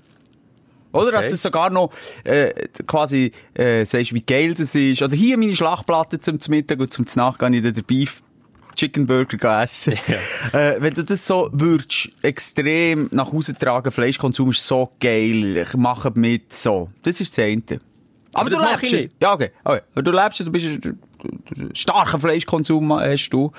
Oder? 0.92 1.08
Okay. 1.08 1.16
Dass 1.16 1.30
du 1.30 1.36
sogar 1.36 1.70
noch, 1.70 1.90
äh, 2.24 2.68
quasi, 2.86 3.32
äh, 3.54 3.84
sagst, 3.84 4.12
wie 4.12 4.20
geil 4.20 4.54
das 4.54 4.74
ist. 4.74 5.02
Oder 5.02 5.16
hier 5.16 5.38
meine 5.38 5.56
Schlachtplatte 5.56 6.20
zum 6.20 6.38
Mittag 6.48 6.80
und 6.80 6.92
zum 6.92 7.06
Nacht 7.14 7.38
gehe 7.38 7.56
ich 7.56 7.62
dann 7.62 7.84
Beef 7.84 8.22
Chicken 8.76 9.06
Burger 9.06 9.62
essen. 9.62 9.94
Äh, 10.52 10.74
wenn 10.80 10.92
du 10.92 11.02
das 11.02 11.26
so 11.26 11.48
würdest, 11.52 12.10
extrem 12.22 13.08
nach 13.12 13.32
Hause 13.32 13.54
tragen, 13.54 13.90
Fleischkonsum 13.90 14.50
ist 14.50 14.66
so 14.66 14.90
geil, 15.00 15.56
ich 15.56 15.74
mache 15.74 16.12
mit, 16.14 16.52
so. 16.52 16.90
Das 17.02 17.20
ist 17.20 17.38
das 17.38 17.44
eine. 17.44 17.62
Aber, 18.34 18.50
das 18.50 18.60
du 18.60 18.70
lebst 18.70 18.84
es. 18.84 18.92
nicht. 18.92 19.10
Ja, 19.20 19.32
okay. 19.32 19.50
okay. 19.64 19.80
Aber 19.92 20.02
du 20.02 20.10
lebst 20.10 20.40
du 20.40 20.50
bist, 20.50 20.68
starken 21.74 22.20
Fleischkonsum 22.20 22.92
hast 22.92 23.30
du. 23.30 23.52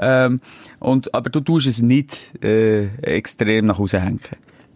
Ähm, 0.00 0.40
und, 0.80 1.14
aber 1.14 1.30
du 1.30 1.40
tust 1.40 1.66
es 1.66 1.80
nicht, 1.80 2.32
äh, 2.42 2.86
extrem 3.02 3.66
nach 3.66 3.78
Hause 3.78 4.00
hängen. 4.00 4.20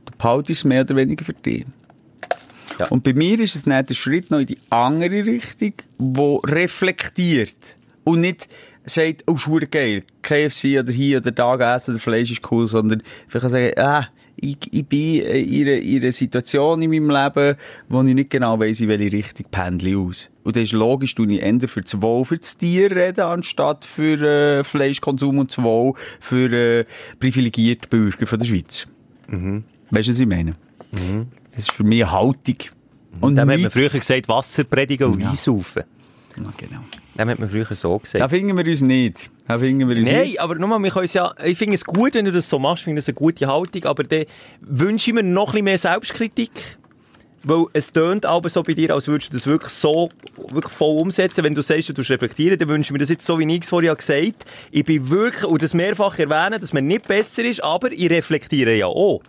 Du 0.06 0.12
behaltest 0.16 0.60
es 0.60 0.64
mehr 0.64 0.82
oder 0.82 0.96
weniger 0.96 1.24
für 1.24 1.34
dich. 1.34 1.66
Ja. 2.78 2.86
Und 2.88 3.02
bei 3.02 3.12
mir 3.12 3.40
ist 3.40 3.56
es 3.56 3.64
dann 3.64 3.84
der 3.84 3.94
Schritt 3.94 4.30
noch 4.30 4.38
in 4.38 4.46
die 4.46 4.58
andere 4.70 5.24
Richtung, 5.24 5.72
wo 5.98 6.36
reflektiert. 6.36 7.76
Und 8.04 8.20
nicht 8.20 8.48
sagt, 8.88 9.24
oh, 9.26 9.36
schwur 9.36 9.60
geil, 9.60 10.02
KFC 10.22 10.78
oder 10.80 10.92
hier 10.92 11.18
oder 11.18 11.30
da 11.30 11.76
essen 11.76 11.92
oder 11.92 12.00
Fleisch 12.00 12.30
ist 12.32 12.50
cool, 12.50 12.68
sondern 12.68 13.02
vielleicht 13.28 13.48
sagen, 13.50 13.72
ah, 13.78 14.08
ich, 14.40 14.56
ich 14.70 14.86
bin 14.86 15.22
in 15.22 15.66
einer, 15.68 15.78
in 15.78 16.00
einer 16.02 16.12
Situation 16.12 16.80
in 16.80 16.90
meinem 16.90 17.10
Leben, 17.10 17.56
wo 17.88 18.02
ich 18.02 18.14
nicht 18.14 18.30
genau 18.30 18.60
weiss, 18.60 18.78
in 18.80 18.88
welche 18.88 19.10
Richtung 19.12 19.46
pendle 19.50 19.88
ich 19.90 19.96
aus. 19.96 20.30
Und 20.44 20.54
das 20.54 20.62
ist 20.64 20.72
logisch, 20.72 21.14
du 21.16 21.24
ich 21.24 21.42
eher 21.42 21.68
für 21.68 21.80
das 21.80 22.00
Wohl 22.00 22.24
für 22.24 22.38
das 22.38 22.56
Tier 22.56 22.94
reden, 22.94 23.20
anstatt 23.22 23.84
für 23.84 24.20
äh, 24.60 24.64
Fleischkonsum 24.64 25.38
und 25.38 25.50
das 25.50 25.62
Wohl 25.62 25.94
für 26.20 26.52
äh, 26.52 26.84
privilegierte 27.18 27.88
Bürger 27.88 28.26
von 28.28 28.38
der 28.38 28.46
Schweiz. 28.46 28.86
Weißt 29.26 30.08
du, 30.08 30.12
was 30.12 30.20
ich 30.20 30.26
meine? 30.26 30.54
Das 31.50 31.58
ist 31.64 31.72
für 31.72 31.84
mich 31.84 32.08
Haltung. 32.08 32.56
Und 33.20 33.34
Dem 33.34 33.40
hat 33.40 33.46
man 33.48 33.56
nicht- 33.56 33.72
früher 33.72 33.88
gesagt, 33.88 34.28
Wasser 34.28 34.62
predigen 34.64 35.08
und 35.12 35.20
Ja. 35.20 35.30
Wein 35.30 35.34
saufen. 35.34 35.82
Ja, 36.44 36.52
genau. 36.56 36.80
Dem 37.18 37.28
hat 37.28 37.38
man 37.38 37.48
früher 37.48 37.66
so 37.74 37.98
gesagt. 37.98 38.22
Da 38.22 38.28
finden 38.28 38.56
wir 38.56 38.66
uns 38.66 38.82
nicht. 38.82 39.30
Da 39.46 39.58
finden 39.58 39.88
wir 39.88 39.96
uns 39.96 40.10
Nein, 40.10 40.22
nicht. 40.28 40.40
aber 40.40 40.54
nochmal, 40.54 40.82
wir 40.82 40.90
können 40.90 41.08
ja, 41.12 41.34
ich 41.44 41.58
finde 41.58 41.74
es 41.74 41.84
gut, 41.84 42.14
wenn 42.14 42.24
du 42.24 42.32
das 42.32 42.48
so 42.48 42.58
machst, 42.58 42.82
ich 42.82 42.84
finde 42.84 43.00
es 43.00 43.08
eine 43.08 43.14
gute 43.14 43.46
Haltung, 43.46 43.84
aber 43.84 44.04
dann 44.04 44.24
wünsche 44.60 45.10
ich 45.10 45.14
mir 45.14 45.22
noch 45.22 45.48
ein 45.48 45.52
bisschen 45.52 45.64
mehr 45.64 45.78
Selbstkritik. 45.78 46.50
Weil 47.44 47.66
es 47.72 47.92
tönt 47.92 48.26
aber 48.26 48.50
so 48.50 48.62
bei 48.62 48.72
dir, 48.72 48.92
als 48.92 49.06
würdest 49.06 49.32
du 49.32 49.36
das 49.36 49.46
wirklich 49.46 49.72
so, 49.72 50.10
wirklich 50.50 50.72
voll 50.72 51.00
umsetzen. 51.00 51.44
Wenn 51.44 51.54
du 51.54 51.62
sagst, 51.62 51.88
du 51.96 52.02
reflektieren, 52.02 52.58
dann 52.58 52.68
wünsche 52.68 52.88
ich 52.88 52.92
mir 52.92 52.98
das 52.98 53.08
jetzt 53.08 53.24
so, 53.24 53.38
wie 53.38 53.44
ich 53.44 53.62
es 53.62 53.68
vorher 53.68 53.94
gesagt 53.94 54.20
habe. 54.20 54.34
Ich 54.72 54.84
bin 54.84 55.08
wirklich, 55.08 55.44
und 55.44 55.62
das 55.62 55.72
mehrfach 55.72 56.18
erwähnen, 56.18 56.60
dass 56.60 56.72
man 56.72 56.86
nicht 56.86 57.06
besser 57.06 57.44
ist, 57.44 57.62
aber 57.62 57.92
ich 57.92 58.10
reflektiere 58.10 58.74
ja 58.74 58.86
auch. 58.86 59.22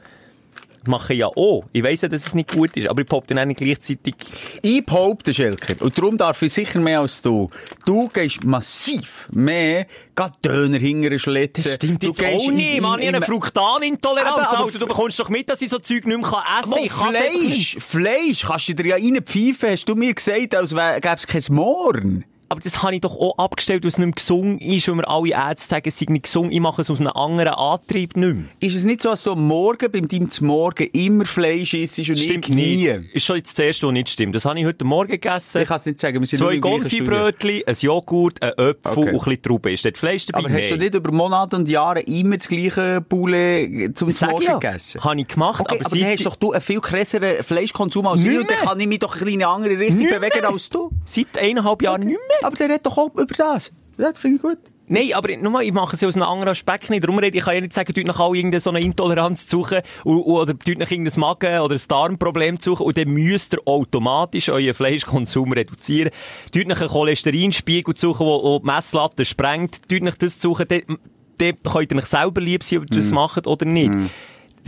Mache 0.88 1.14
ja 1.14 1.28
auch. 1.28 1.66
Ich 1.72 1.84
weiss 1.84 2.02
ja, 2.02 2.08
dass 2.08 2.28
es 2.28 2.34
nicht 2.34 2.52
gut 2.52 2.76
ist, 2.76 2.88
aber 2.88 3.02
ich 3.02 3.08
pop 3.08 3.28
dann 3.28 3.54
gleichzeitig 3.54 4.16
Ich 4.62 4.86
behaupte, 4.86 5.34
Schelker, 5.34 5.76
und 5.84 5.98
darum 5.98 6.18
darf 6.18 6.42
ich 6.42 6.54
sicher 6.54 6.80
mehr 6.80 7.02
als 7.02 7.22
du. 7.22 7.50
Du 7.86 8.08
gehst 8.10 8.44
massiv 8.44 9.28
mehr, 9.32 9.86
gerade 10.16 10.34
Döner 10.44 10.78
hingern 10.78 11.20
schlitzen. 11.20 11.64
Das 11.64 11.76
stimmt 11.76 12.04
du 12.04 12.08
jetzt 12.08 12.24
auch 12.24 12.52
nicht, 12.52 12.82
Mann. 12.82 13.00
Ich 13.00 13.08
habe 13.08 13.18
eine 13.18 13.26
Fruktanintoleranz. 13.26 14.54
Aber 14.54 14.66
Alter. 14.66 14.80
Du 14.80 14.88
bekommst 14.88 15.20
doch 15.20 15.30
mit, 15.30 15.50
dass 15.50 15.62
ich 15.62 15.70
so 15.70 15.80
Zeug 15.80 16.06
nicht 16.06 16.18
mehr 16.18 16.18
essen 16.18 16.32
kann. 16.32 16.72
Aber 16.72 16.82
Ich 16.82 16.90
kann. 16.90 17.14
Fleisch, 17.14 17.78
Fleisch 17.80 18.46
kannst 18.46 18.70
du 18.70 18.76
dir 18.76 18.88
ja 18.88 18.96
reinpfeifen, 18.96 19.72
hast 19.72 19.86
du 19.86 19.96
mir 19.96 20.14
gesagt, 20.14 20.56
als 20.56 20.72
gäbe 20.72 21.16
es 21.16 21.28
kein 21.28 21.56
Morgen. 21.56 22.26
Aber 22.52 22.62
das 22.62 22.82
habe 22.82 22.96
ich 22.96 23.02
doch 23.02 23.16
auch 23.16 23.38
abgestellt, 23.38 23.84
weil 23.84 23.90
es 23.90 23.98
nicht 24.00 24.08
mehr 24.08 24.16
gesund 24.16 24.62
ist, 24.64 24.88
weil 24.88 24.96
wir 24.96 25.08
alle 25.10 25.30
Ärzte 25.30 25.68
sagen, 25.68 25.88
es 25.88 26.00
sei 26.00 26.08
nicht 26.10 26.24
gesund. 26.24 26.52
Ich 26.52 26.60
mache 26.60 26.82
es 26.82 26.90
aus 26.90 27.00
einem 27.00 27.10
anderen 27.10 27.54
Antrieb 27.54 28.18
nicht 28.18 28.36
mehr. 28.36 28.46
Ist 28.60 28.76
es 28.76 28.84
nicht 28.86 29.04
so, 29.04 29.10
dass 29.10 29.24
du 29.24 29.34
am 29.34 29.46
Morgen, 29.46 29.92
beim 29.92 30.08
deinem 30.08 30.30
Morgen 30.42 30.88
immer 30.94 31.26
Fleisch 31.26 31.76
isst 31.76 32.00
und 32.00 32.18
Stimmt 32.18 32.50
nie? 32.50 32.88
nicht. 32.88 33.14
Ist 33.16 33.26
schon 33.26 33.36
jetzt 33.36 33.58
das 33.58 33.66
erste, 33.66 33.86
was 33.86 33.94
nicht 33.94 34.10
stimmt. 34.10 34.34
Das 34.34 34.46
habe 34.46 34.60
ich 34.60 34.66
heute 34.66 34.84
Morgen 34.84 35.12
gegessen. 35.12 35.62
Ich 35.62 35.68
kann 35.68 35.78
es 35.78 35.86
nicht 35.86 36.00
sagen, 36.00 36.20
wir 36.20 36.26
sind 36.26 36.40
Zwei. 36.40 36.58
Gonfi-Brötchen, 36.58 37.62
ein 37.68 37.76
Joghurt, 37.80 38.42
ein 38.42 38.50
Äpfel 38.54 38.80
Okay. 38.84 39.00
und 39.02 39.08
ein 39.08 39.14
bisschen 39.20 39.42
Trauben. 39.44 39.74
Ist 39.74 39.86
dort 39.86 39.98
Fleisch 39.98 40.26
dabei? 40.26 40.46
Aber 40.46 40.54
hast 40.58 40.72
du 40.72 40.78
nicht 40.78 40.96
über 40.96 41.12
Monate 41.12 41.56
und 41.56 41.70
Jahre 41.70 42.00
immer 42.02 42.38
das 42.38 42.48
gleiche 42.48 43.02
Poulet 43.08 43.96
zum 43.98 44.10
Sag 44.10 44.32
Morgen 44.32 44.44
ja. 44.44 44.54
gegessen? 44.58 45.04
Habe 45.04 45.22
ich 45.22 45.28
gemacht, 45.28 45.62
Okay, 45.62 45.76
aber 45.80 45.86
aber, 45.86 45.96
dann 46.00 46.10
hast 46.10 46.26
doch 46.26 46.36
du 46.36 46.52
einen 46.52 46.62
viel 46.62 46.82
krasseren 46.82 47.44
Fleischkonsum 47.44 48.08
als 48.08 48.24
ich 48.24 48.38
und 48.40 48.50
dann 48.50 48.58
kann 48.58 48.80
ich 48.80 48.88
mich 48.88 49.00
doch 49.00 49.14
ein 49.14 49.20
bisschen 49.20 49.40
in 49.40 49.44
eine 49.46 49.54
andere 49.54 49.78
Richtung 49.78 50.00
bewegen 50.10 50.46
als 50.46 50.70
du. 50.70 50.90
Seit 51.06 51.38
eineinhalb 51.38 51.82
Jahren 51.84 52.02
nicht 52.02 52.18
mehr. 52.18 52.39
Aber 52.42 52.56
der 52.56 52.70
redet 52.70 52.86
doch 52.86 52.98
auch 52.98 53.14
über 53.14 53.26
das. 53.26 53.72
Ja, 53.98 54.10
das 54.10 54.20
finde 54.20 54.38
ich 54.38 54.42
gut. 54.42 54.58
Nein, 54.92 55.14
aber 55.14 55.38
nochmal, 55.38 55.66
ich 55.66 55.72
mache 55.72 55.94
es 55.94 56.02
ja 56.02 56.08
aus 56.08 56.16
einem 56.16 56.24
anderen 56.24 56.50
Aspekt 56.50 56.90
nicht. 56.90 57.04
Darum 57.04 57.20
rede 57.20 57.38
ich, 57.38 57.42
ich 57.42 57.46
kann 57.46 57.54
ja 57.54 57.62
nicht 57.62 57.74
sagen, 57.74 57.94
tut 57.94 58.08
nach 58.08 58.20
irgendeine 58.20 58.60
so 58.60 58.72
eine 58.72 58.82
Intoleranz 58.82 59.46
zu 59.46 59.58
suchen 59.58 59.82
oder 60.04 60.58
tut 60.58 60.80
nach 60.80 60.90
irgendein 60.90 61.20
Magen- 61.20 61.60
oder 61.60 61.76
ein 61.76 61.82
Darmproblem 61.88 62.60
zu 62.60 62.72
suchen 62.72 62.88
und 62.88 62.98
dann 62.98 63.10
müsst 63.10 63.54
ihr 63.54 63.60
automatisch 63.66 64.50
euren 64.50 64.74
Fleischkonsum 64.74 65.52
reduzieren. 65.52 66.10
Tut 66.52 66.68
nach 66.68 66.82
einen 66.82 66.90
Cholesterinspiegel 66.90 67.94
zu 67.94 68.08
suchen, 68.08 68.26
wo, 68.26 68.44
wo 68.44 68.60
die 68.60 68.66
Messlatte 68.66 69.26
sprengt. 69.26 69.88
Tut 69.88 70.02
nach 70.02 70.16
das 70.16 70.40
zu 70.40 70.50
suchen, 70.50 70.66
dann, 70.68 70.98
dann 71.38 71.54
könnt 71.72 71.92
ihr 71.92 71.98
euch 72.00 72.06
selber 72.06 72.42
lieb 72.42 72.64
sein, 72.64 72.80
ob 72.80 72.86
ihr 72.86 72.98
das 72.98 73.12
macht 73.12 73.46
oder 73.46 73.66
nicht. 73.68 73.94
Das 73.94 74.00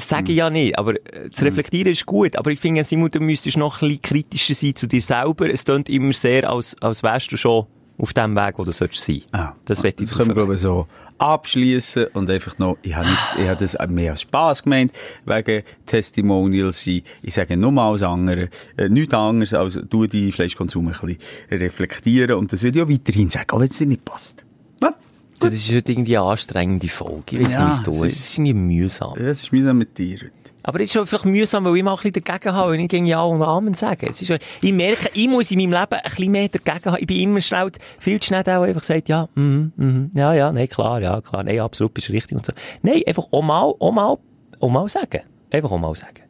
sage 0.07 0.31
ich 0.31 0.37
ja 0.37 0.49
nicht, 0.49 0.77
aber 0.77 0.95
äh, 0.95 1.29
zu 1.31 1.45
reflektieren 1.45 1.91
ist 1.91 2.05
gut. 2.05 2.35
Aber 2.35 2.51
ich 2.51 2.59
finde, 2.59 2.83
Simon, 2.83 3.11
du 3.11 3.19
müsstest 3.19 3.57
noch 3.57 3.81
ein 3.81 3.89
bisschen 3.89 4.01
kritischer 4.01 4.53
sein 4.53 4.75
zu 4.75 4.87
dir 4.87 5.01
selber. 5.01 5.51
Es 5.51 5.65
klingt 5.65 5.89
immer 5.89 6.13
sehr, 6.13 6.49
als, 6.49 6.75
als 6.81 7.03
wärst 7.03 7.31
du 7.31 7.37
schon 7.37 7.65
auf 7.97 8.13
dem 8.13 8.35
Weg, 8.35 8.57
wo 8.57 8.63
du 8.63 8.71
sollst 8.71 9.03
sein. 9.03 9.21
Ah, 9.31 9.53
das 9.65 9.83
wette 9.83 10.03
ich 10.03 10.09
Das 10.09 10.17
können 10.17 10.31
wir, 10.31 10.35
glaube 10.35 10.55
ich, 10.55 10.61
so 10.61 10.87
abschließen 11.19 12.07
und 12.13 12.29
einfach 12.31 12.57
noch, 12.57 12.77
ich 12.81 12.95
habe 12.95 13.07
nicht, 13.07 13.19
ich 13.37 13.47
habe 13.47 13.59
das 13.59 13.77
mehr 13.89 14.13
als 14.13 14.21
Spass 14.21 14.63
gemeint, 14.63 14.91
wegen 15.25 15.63
Testimonials 15.85 16.83
sein. 16.83 17.03
Ich 17.21 17.35
sage 17.35 17.55
nur 17.57 17.71
mal 17.71 17.91
als 17.91 18.01
andere, 18.01 18.49
äh, 18.75 18.89
nichts 18.89 19.13
anderes, 19.13 19.53
als 19.53 19.79
du 19.87 20.07
deinen 20.07 20.31
Fleischkonsum 20.31 20.87
ein 20.87 20.93
bisschen 20.93 21.17
reflektieren 21.51 22.37
und 22.37 22.51
das 22.51 22.63
würde 22.63 22.79
ich 22.79 22.85
auch 22.85 22.89
weiterhin 22.89 23.29
sagen, 23.29 23.51
auch 23.51 23.59
wenn 23.59 23.69
es 23.69 23.77
dir 23.77 23.85
nicht 23.85 24.03
passt. 24.03 24.43
Ja, 24.81 24.95
Du, 25.41 25.47
das 25.49 25.55
ist 25.55 25.71
heute 25.71 25.91
irgendwie 25.91 26.17
eine 26.17 26.27
anstrengende 26.27 26.87
Folge. 26.87 27.37
Ich 27.37 27.45
weiss 27.45 27.53
Ja, 27.53 27.69
nicht, 27.69 27.87
es 27.87 27.95
es 27.95 28.01
ist. 28.11 28.19
Es 28.19 28.33
irgendwie 28.37 28.53
mühsam. 28.53 29.13
das 29.15 29.23
ist 29.43 29.51
mühsam 29.51 29.77
mit 29.77 29.97
dir 29.97 30.17
heute. 30.17 30.31
Aber 30.63 30.79
es 30.79 30.85
ist 30.85 30.93
schon 30.93 31.07
vielleicht 31.07 31.25
mühsam, 31.25 31.65
weil 31.65 31.77
ich 31.77 31.83
mal 31.83 31.93
ein 31.93 31.95
bisschen 31.97 32.23
dagegen 32.23 32.53
habe, 32.55 32.71
wenn 32.73 32.79
ich 32.81 32.89
gegen 32.89 33.07
Ja 33.07 33.23
und 33.23 33.41
Amen 33.41 33.73
sage. 33.73 34.07
Es 34.07 34.21
ist, 34.21 34.31
ich 34.61 34.71
merke, 34.71 35.09
ich 35.15 35.27
muss 35.27 35.49
in 35.49 35.57
meinem 35.57 35.71
Leben 35.71 35.93
ein 35.93 36.01
bisschen 36.03 36.31
mehr 36.31 36.47
dagegen 36.47 36.91
haben. 36.91 36.97
Ich 36.99 37.07
bin 37.07 37.17
immer 37.17 37.41
schnell, 37.41 37.71
viel 37.97 38.19
zu 38.19 38.27
schnell 38.27 38.41
auch 38.41 38.61
einfach 38.61 38.81
gesagt, 38.81 39.09
ja, 39.09 39.27
mhm, 39.33 39.71
mhm, 39.75 40.11
ja, 40.13 40.33
ja, 40.35 40.51
nein, 40.51 40.67
klar, 40.67 41.01
ja, 41.01 41.19
klar, 41.21 41.43
nein, 41.43 41.59
absolut, 41.59 41.95
bist 41.95 42.11
richtig 42.11 42.37
und 42.37 42.45
so. 42.45 42.53
Nein, 42.83 43.01
einfach 43.07 43.25
auch 43.31 43.41
mal, 43.41 43.73
auch 43.79 43.91
mal, 43.91 44.17
auch 44.59 44.69
mal 44.69 44.87
sagen. 44.87 45.21
Einfach 45.49 45.71
auch 45.71 45.79
mal 45.79 45.95
sagen. 45.95 46.21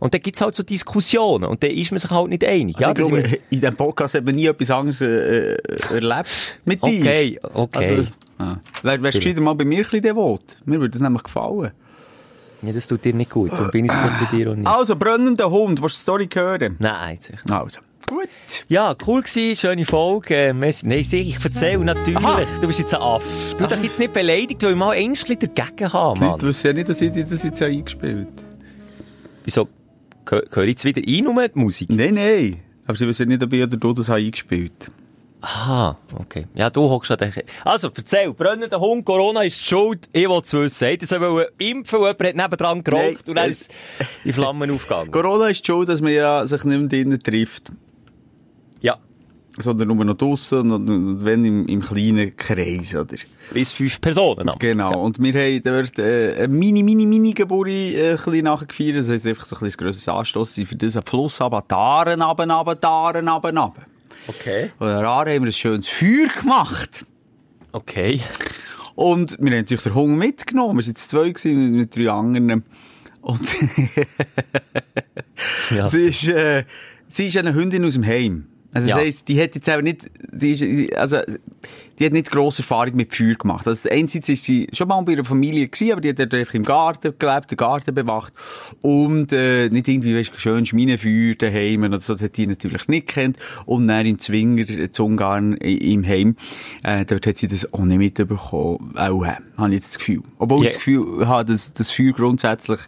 Und 0.00 0.14
dann 0.14 0.20
gibt's 0.20 0.40
halt 0.40 0.54
so 0.54 0.62
Diskussionen 0.62 1.44
und 1.44 1.62
dann 1.62 1.70
ist 1.70 1.90
man 1.90 1.98
sich 1.98 2.10
halt 2.10 2.28
nicht 2.28 2.44
einig. 2.44 2.76
Also 2.76 2.86
ja, 2.86 2.90
ich 2.92 2.96
glaube, 2.96 3.16
wir- 3.16 3.38
in 3.38 3.40
diesem 3.50 3.74
Podcast 3.76 4.14
hat 4.14 4.24
man 4.24 4.34
nie 4.36 4.46
etwas 4.46 4.70
anderes 4.70 5.00
äh, 5.00 5.56
erlebt 5.92 6.60
mit 6.64 6.82
dir. 6.84 7.00
Okay, 7.00 7.38
okay. 7.54 7.78
Also, 7.98 8.10
ah. 8.38 8.56
Wär, 8.82 9.02
wärst 9.02 9.24
du 9.24 9.40
mal 9.40 9.54
bei 9.54 9.64
mir 9.64 9.78
ein 9.78 9.82
bisschen 9.84 10.02
devot? 10.02 10.56
Mir 10.66 10.78
würde 10.80 10.90
das 10.90 11.02
nämlich 11.02 11.24
gefallen. 11.24 11.72
ja, 12.62 12.72
das 12.72 12.86
tut 12.86 13.04
dir 13.04 13.12
nicht 13.14 13.30
gut. 13.30 13.50
Und 13.50 13.72
bin 13.72 13.86
ich 13.86 13.92
es 13.92 13.98
bei 13.98 14.36
dir 14.36 14.52
auch 14.52 14.54
nicht. 14.54 14.66
Also, 14.68 14.94
brennender 14.94 15.50
Hund, 15.50 15.82
willst 15.82 16.06
du 16.08 16.16
die 16.18 16.26
Story 16.26 16.28
hören? 16.32 16.76
Nein, 16.78 17.14
jetzt 17.14 17.30
echt. 17.30 17.52
Also. 17.52 17.80
Gut. 18.06 18.28
Ja, 18.68 18.94
cool 19.06 19.20
gsi, 19.22 19.54
schöne 19.54 19.84
Folge. 19.84 20.34
Äh. 20.34 20.52
Nein, 20.54 20.98
ich 20.98 21.44
erzähle 21.44 21.84
natürlich. 21.84 22.16
Aha. 22.24 22.40
Du 22.60 22.66
bist 22.66 22.78
jetzt 22.78 22.94
ein 22.94 23.02
Aff. 23.02 23.22
Du 23.58 23.66
dich 23.66 23.82
jetzt 23.82 23.98
nicht 23.98 24.14
beleidigt, 24.14 24.62
weil 24.62 24.70
ich 24.70 24.76
mal 24.76 24.94
Ängstchen 24.94 25.38
dagegen 25.38 25.92
habe, 25.92 26.14
Die 26.14 26.20
Mann. 26.20 26.30
Leute 26.30 26.46
wissen 26.46 26.66
ja 26.68 26.72
nicht, 26.72 26.88
dass 26.88 27.00
ich 27.02 27.10
dir 27.12 27.24
das 27.24 27.42
jetzt 27.42 27.60
eingespielt 27.60 28.28
Wieso? 29.44 29.68
Höre 30.30 30.64
ich 30.64 30.68
jetzt 30.70 30.84
wieder 30.84 31.02
ein, 31.06 31.26
um 31.26 31.38
die 31.38 31.58
Musik? 31.58 31.88
Nein, 31.90 32.14
nein. 32.14 32.60
Aber 32.86 32.96
sie 32.96 33.06
wissen 33.06 33.28
nicht, 33.28 33.42
ob 33.42 33.52
ich 33.52 33.62
oder 33.62 33.76
du 33.76 33.92
das 33.92 34.08
eingespielt 34.10 34.90
Aha, 35.40 35.96
okay. 36.18 36.46
Ja, 36.54 36.68
du 36.68 36.88
hockst 36.90 37.12
an 37.12 37.18
den... 37.18 37.32
Also, 37.64 37.90
erzähl. 37.96 38.34
Brennender 38.34 38.80
Hund, 38.80 39.04
Corona 39.04 39.42
ist 39.42 39.60
die 39.60 39.66
schuld. 39.66 40.08
Ich 40.12 40.28
will 40.28 40.40
es 40.42 40.52
wissen. 40.52 40.88
Ich 41.00 41.06
soll 41.06 41.48
impfen, 41.58 42.00
jemand 42.00 42.20
hat 42.24 42.34
nebendran 42.34 42.82
geraucht 42.82 43.02
Nein, 43.04 43.16
und 43.26 43.34
dann 43.36 43.48
das- 43.48 43.60
ist 43.60 43.70
die 44.24 44.32
Flammen 44.32 44.68
aufgegangen. 44.70 45.12
Corona 45.12 45.46
ist 45.48 45.64
schon, 45.64 45.86
dass 45.86 46.00
man 46.00 46.12
ja 46.12 46.44
sich 46.44 46.64
nicht 46.64 46.78
mehr 46.80 46.88
drinnen 46.88 47.22
trifft. 47.22 47.70
Ja. 49.58 49.62
sondern 49.64 49.88
nur 49.88 50.04
noch 50.04 50.14
draussen 50.14 50.70
und, 50.70 51.24
wenn 51.24 51.44
im, 51.44 51.66
im 51.66 51.80
kleinen 51.80 52.36
Kreis, 52.36 52.94
oder? 52.94 53.16
Bis 53.52 53.72
fünf 53.72 54.00
Personen. 54.00 54.48
aber. 54.48 54.58
Genau. 54.58 55.00
Und 55.04 55.18
wir 55.20 55.32
haben 55.34 55.62
dort 55.62 55.98
äh, 55.98 56.34
eine 56.38 56.48
mini, 56.48 56.82
mini, 56.82 57.06
mini 57.06 57.32
Geburt 57.32 57.68
äh, 57.68 58.10
ein 58.10 58.16
bisschen 58.16 58.44
nachgefeiert. 58.44 58.96
Das 58.96 59.08
heisst 59.08 59.26
einfach 59.26 59.44
so 59.46 59.56
ein 59.56 59.60
bisschen 59.60 59.84
grosses 59.84 60.08
Anstoss. 60.08 60.54
Für 60.54 60.76
das 60.76 60.96
einen 60.96 61.06
Fluss 61.06 61.40
runter, 61.40 61.64
Taren 61.66 62.22
runter, 62.22 62.44
runter, 62.46 62.80
Taren 62.80 63.28
runter, 63.28 63.48
runter. 63.48 63.82
Okay. 64.26 64.70
Und 64.78 64.88
an 64.88 65.04
Aare 65.04 65.34
haben 65.34 65.42
wir 65.44 65.48
ein 65.50 65.52
schönes 65.52 65.88
Feuer 65.88 66.28
gemacht. 66.40 67.04
Okay. 67.72 68.20
Und 68.94 69.38
wir 69.40 69.50
haben 69.52 69.58
natürlich 69.58 69.82
den 69.84 69.94
Hunger 69.94 70.16
mitgenommen. 70.16 70.78
Wir 70.78 70.82
waren 70.84 70.88
jetzt 70.90 71.10
zwei 71.10 71.30
gewesen, 71.30 71.72
mit 71.72 71.96
drei 71.96 72.10
anderen. 72.10 72.64
Und 73.20 73.40
Ja. 75.70 75.88
sie 75.88 76.06
ist, 76.06 76.26
äh, 76.28 76.64
sie 77.08 77.26
ist 77.26 77.36
eine 77.36 77.54
Hündin 77.54 77.84
aus 77.84 77.94
dem 77.94 78.04
Heim. 78.06 78.46
Also 78.72 78.86
das 78.88 78.96
Ja. 78.96 79.02
heisst, 79.02 79.28
die 79.28 79.40
hat 79.40 79.54
jetzt 79.54 79.66
eben 79.66 79.82
nicht, 79.82 80.10
die 80.30 80.50
ist, 80.50 80.94
also, 80.94 81.18
die 81.98 82.04
hat 82.04 82.12
nicht 82.12 82.30
grosse 82.30 82.60
Erfahrung 82.62 82.94
mit 82.96 83.14
Feuer 83.14 83.34
gemacht. 83.34 83.66
Also 83.66 83.88
einerseits 83.88 84.28
ist 84.28 84.44
sie 84.44 84.68
schon 84.72 84.88
mal 84.88 85.00
bei 85.02 85.12
ihrer 85.12 85.24
Familie 85.24 85.68
gewesen, 85.68 85.92
aber 85.92 86.00
die 86.02 86.10
hat 86.10 86.20
einfach 86.34 86.54
im 86.54 86.64
Garten 86.64 87.14
gelebt, 87.18 87.50
den 87.50 87.56
Garten 87.56 87.94
bewacht. 87.94 88.32
Und, 88.82 89.32
äh, 89.32 89.70
nicht 89.70 89.88
irgendwie, 89.88 90.14
weißt 90.16 90.34
du, 90.34 90.38
schön 90.38 90.66
Schminenfeuer 90.66 91.34
daheim 91.34 91.82
oder 91.84 91.98
so, 92.00 92.12
das 92.12 92.22
hat 92.22 92.36
die 92.36 92.46
natürlich 92.46 92.86
nicht 92.88 93.08
kennt. 93.08 93.38
Und 93.64 93.88
dann 93.88 94.04
im 94.06 94.18
Zwinger, 94.18 94.68
äh, 94.68 94.90
zu 94.90 95.06
Ungarn, 95.06 95.54
i- 95.62 95.92
im 95.94 96.06
Heim, 96.06 96.36
äh, 96.84 97.04
dort 97.06 97.26
hat 97.26 97.38
sie 97.38 97.48
das 97.48 97.72
auch 97.72 97.80
nicht 97.84 97.98
mitbekommen. 97.98 98.92
Auch, 98.96 99.24
äh, 99.24 99.32
habe 99.56 99.68
ich 99.70 99.74
jetzt 99.76 99.88
das 99.94 99.98
Gefühl. 99.98 100.22
Obwohl 100.38 100.64
Ja. 100.64 100.70
ich 100.70 100.76
das 100.76 100.84
Gefühl 100.84 101.26
habe, 101.26 101.50
dass 101.52 101.72
das 101.72 101.90
Feuer 101.90 102.12
grundsätzlich, 102.12 102.80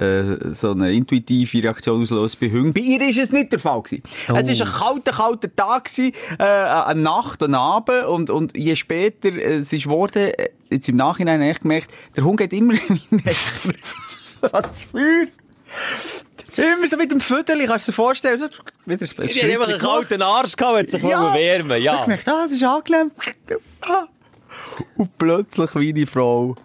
äh, 0.00 0.54
so 0.54 0.70
eine 0.70 0.92
intuitive 0.92 1.62
Reaktion 1.62 2.02
auslöst 2.02 2.40
bei 2.40 2.50
Hunden. 2.50 2.72
Bei 2.72 2.80
ihr 2.80 3.00
ist 3.08 3.18
es 3.18 3.32
nicht 3.32 3.52
der 3.52 3.58
Fall 3.58 3.82
gewesen. 3.82 4.02
Es 4.34 4.48
ist 4.48 4.62
ein 4.62 4.68
kalter, 4.68 5.12
kalter 5.12 5.54
Tag 5.54 5.84
gewesen, 5.84 6.12
äh, 6.38 6.44
eine 6.44 7.00
Nacht, 7.00 7.42
ein 7.42 7.54
Abend 7.54 8.06
und, 8.06 8.30
und 8.30 8.56
je 8.56 8.76
später 8.76 9.28
äh, 9.28 9.58
es 9.58 9.72
ist 9.72 9.84
geworden, 9.84 10.32
äh, 10.36 10.48
jetzt 10.70 10.88
im 10.88 10.96
Nachhinein 10.96 11.40
habe 11.40 11.50
ich 11.50 11.60
gemerkt, 11.60 11.90
der 12.16 12.24
Hund 12.24 12.38
geht 12.38 12.52
immer 12.52 12.72
näher 13.10 13.34
an 14.52 14.62
das 14.62 14.84
Feuer. 14.84 15.26
Immer 16.56 16.88
so 16.88 16.96
mit 16.96 17.10
dem 17.12 17.20
Viertel, 17.20 17.64
kannst 17.66 17.86
du 17.86 17.92
dir 17.92 17.96
vorstellen, 17.96 18.38
so, 18.38 18.46
wieder 18.86 19.06
ein 19.06 19.26
Die 19.28 19.40
hat 19.42 19.50
einfach 19.50 19.68
einen 19.68 19.78
kalten 19.78 20.22
Arsch 20.22 20.56
gehabt, 20.56 20.76
wenn 20.76 20.88
sich 20.88 21.02
Ja. 21.02 21.32
wärmen 21.32 21.78
Ich 21.78 21.84
Ja. 21.84 21.92
habe 21.92 22.02
gemerkt, 22.04 22.28
ah, 22.28 22.42
das 22.42 22.52
ist 22.52 22.64
angenehm. 22.64 23.12
Und 24.96 25.16
plötzlich 25.18 25.74
meine 25.74 26.06
Frau, 26.06 26.56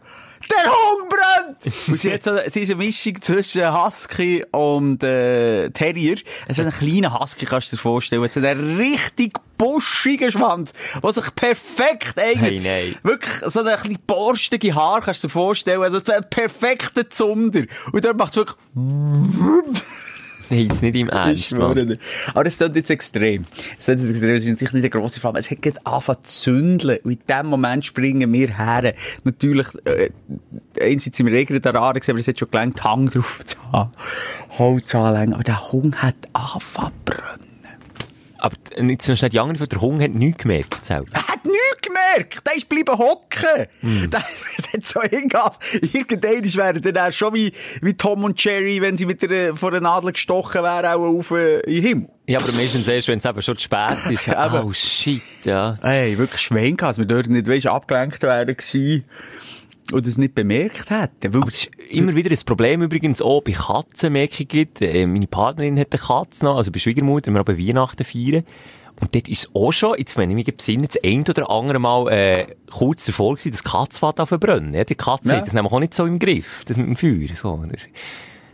der 0.63 0.71
Hund 0.71 1.09
brennt! 1.09 1.75
Und 1.87 1.99
sie, 1.99 2.13
hat 2.13 2.23
so, 2.23 2.37
sie 2.49 2.61
ist 2.61 2.69
eine 2.69 2.75
Mischung 2.83 3.21
zwischen 3.21 3.73
Husky 3.73 4.45
und 4.51 5.03
äh, 5.03 5.69
Terrier. 5.69 6.17
So 6.49 6.61
einen 6.61 6.71
kleinen 6.71 7.17
Husky 7.17 7.45
kannst 7.45 7.71
du 7.71 7.75
dir 7.75 7.81
vorstellen. 7.81 8.23
Hat 8.23 8.33
so 8.33 8.39
einen 8.39 8.77
richtig 8.77 9.33
buschigen 9.57 10.31
Schwanz, 10.31 10.73
der 11.01 11.13
sich 11.13 11.35
perfekt 11.35 12.15
Hey, 12.17 12.35
eigentlich... 12.35 12.63
nein. 12.63 12.95
Wirklich 13.03 13.31
so 13.47 13.61
eine 13.61 13.75
bisschen 13.75 13.99
borstige 14.05 14.75
Haar 14.75 15.01
kannst 15.01 15.23
du 15.23 15.27
dir 15.27 15.31
vorstellen. 15.31 15.81
Also 15.81 16.01
ein 16.11 16.29
perfekter 16.29 17.09
Zunder. 17.09 17.63
Und 17.91 18.05
dort 18.05 18.17
macht 18.17 18.31
es 18.31 18.35
wirklich... 18.37 18.57
Nein, 20.49 20.67
nicht 20.67 20.83
im 20.83 21.07
Ich 21.07 21.11
Ernst, 21.13 21.43
schwöre 21.45 21.75
Mann. 21.75 21.87
dir. 21.87 21.97
Aber 22.33 22.45
ist 22.45 22.59
jetzt 22.59 22.89
extrem. 22.89 23.45
Ist 23.77 23.87
jetzt 23.87 24.09
extrem. 24.09 24.33
Es 24.35 24.45
ist 24.45 24.49
natürlich 24.51 24.73
nicht 24.73 24.83
eine 24.83 25.01
grosse 25.01 25.19
Flamme. 25.19 25.39
Es 25.39 25.49
hat 25.51 25.61
gerade 25.61 25.85
angefangen 25.85 26.19
zu 26.23 26.43
zündeln. 26.43 26.99
Und 27.03 27.11
in 27.11 27.19
dem 27.27 27.47
Moment 27.47 27.85
springen 27.85 28.31
wir 28.31 28.57
her. 28.57 28.93
Natürlich, 29.23 29.67
äh, 29.85 30.09
einerseits 30.79 31.17
sind 31.17 31.25
wir 31.27 31.59
der 31.59 31.75
Aare 31.75 31.99
gesehen, 31.99 32.13
aber 32.13 32.19
es 32.19 32.27
hat 32.27 32.39
schon 32.39 32.51
gelangt, 32.51 32.83
Hang 32.83 33.09
drauf 33.09 33.41
zu 33.45 33.57
haben. 33.71 33.91
Holz 34.57 34.93
anlegen. 34.95 35.33
Aber 35.33 35.43
der 35.43 35.71
Hund 35.71 36.01
hat 36.01 36.15
angefangen 36.33 36.91
zu 37.05 37.13
brennen. 37.13 37.39
Aber 38.37 38.55
jetzt 38.89 39.09
noch 39.09 39.15
schnell 39.15 39.29
die 39.29 39.39
anderen, 39.39 39.67
der 39.69 39.81
Hunger 39.81 40.03
hat 40.03 40.13
nichts 40.13 40.43
gemerkt 40.43 40.85
selber. 40.85 41.07
Er 41.13 41.27
hat 41.27 41.43
nichts 41.45 41.54
gemerkt. 42.15 42.47
Der 42.47 42.55
ist 42.55 42.69
bleiben 42.69 42.97
hocken. 42.97 43.67
Hm. 43.81 44.09
Der, 44.09 44.19
hat 44.73 44.85
so 44.85 45.01
hingehauen. 45.01 45.53
Irgendwann 45.81 46.55
wäre 46.55 46.93
der 46.93 47.11
schon 47.11 47.33
wie, 47.33 47.51
wie 47.81 47.93
Tom 47.93 48.23
und 48.23 48.43
Jerry, 48.43 48.81
wenn 48.81 48.97
sie 48.97 49.05
mit 49.05 49.21
der, 49.21 49.55
von 49.55 49.71
der 49.71 49.81
Nadel 49.81 50.11
gestochen 50.11 50.63
wären, 50.63 50.85
auch 50.85 51.19
auf, 51.19 51.31
äh, 51.31 51.59
in 51.61 51.73
den 51.73 51.83
Himmel. 51.83 52.09
Ja, 52.27 52.39
aber 52.39 52.51
meistens 52.53 52.87
erst, 52.87 53.07
wenn 53.07 53.19
es 53.19 53.25
eben 53.25 53.41
schon 53.41 53.57
zu 53.57 53.63
spät 53.63 53.97
ist. 54.09 54.29
Oh, 54.55 54.71
shit, 54.73 55.21
ja. 55.43 55.75
Ey, 55.81 56.17
wirklich 56.17 56.41
Schwein 56.41 56.77
gehabt, 56.77 56.91
dass 56.91 56.97
wir 56.97 57.05
dort 57.05 57.27
nicht, 57.27 57.47
weisst, 57.47 57.67
abgelenkt 57.67 58.23
werden 58.23 58.55
gewesen 58.55 59.03
und 59.91 60.07
es 60.07 60.17
nicht 60.17 60.33
bemerkt 60.33 60.89
hätten. 60.89 61.33
Weil, 61.33 61.41
Aber 61.41 61.49
es 61.49 61.65
ist 61.65 61.71
immer 61.89 62.15
wieder 62.15 62.31
ein 62.31 62.39
Problem 62.45 62.81
übrigens 62.81 63.21
auch 63.21 63.41
bei 63.41 63.51
Katzen, 63.51 64.13
merke 64.13 64.43
ich 64.43 64.47
gerade. 64.47 64.87
Äh, 64.87 65.05
meine 65.05 65.27
Partnerin 65.27 65.79
hat 65.79 65.87
eine 65.91 66.01
Katze 66.01 66.45
noch, 66.45 66.57
also 66.57 66.71
bei 66.71 66.79
Schwiegermutter, 66.79 67.31
wir 67.31 67.39
haben 67.39 67.57
Weihnachten 67.57 68.03
feiern. 68.03 68.43
Und 69.01 69.13
dort 69.13 69.27
ist 69.27 69.49
auch 69.53 69.71
schon, 69.71 69.97
jetzt 69.97 70.15
wenn 70.17 70.29
ich 70.29 70.35
mich 70.35 70.55
besinne, 70.55 70.87
das 70.87 70.97
ein 71.03 71.21
oder 71.27 71.49
andere 71.49 71.79
Mal 71.79 72.07
äh, 72.11 72.47
kurz 72.71 73.05
davor 73.05 73.35
gewesen, 73.35 73.51
dass 73.51 73.61
die 73.61 73.69
Katze 73.69 74.07
an 74.07 74.25
verbrennen. 74.27 74.73
Ja, 74.73 74.83
die 74.85 74.95
Katze 74.95 75.29
Ja. 75.29 75.35
hat 75.37 75.45
das 75.47 75.53
nämlich 75.53 75.73
auch 75.73 75.79
nicht 75.79 75.93
so 75.93 76.05
im 76.05 76.17
Griff, 76.17 76.63
das 76.65 76.77
mit 76.77 76.87
dem 76.87 76.95
Feuer. 76.95 77.35
So. 77.35 77.61
Das 77.69 77.81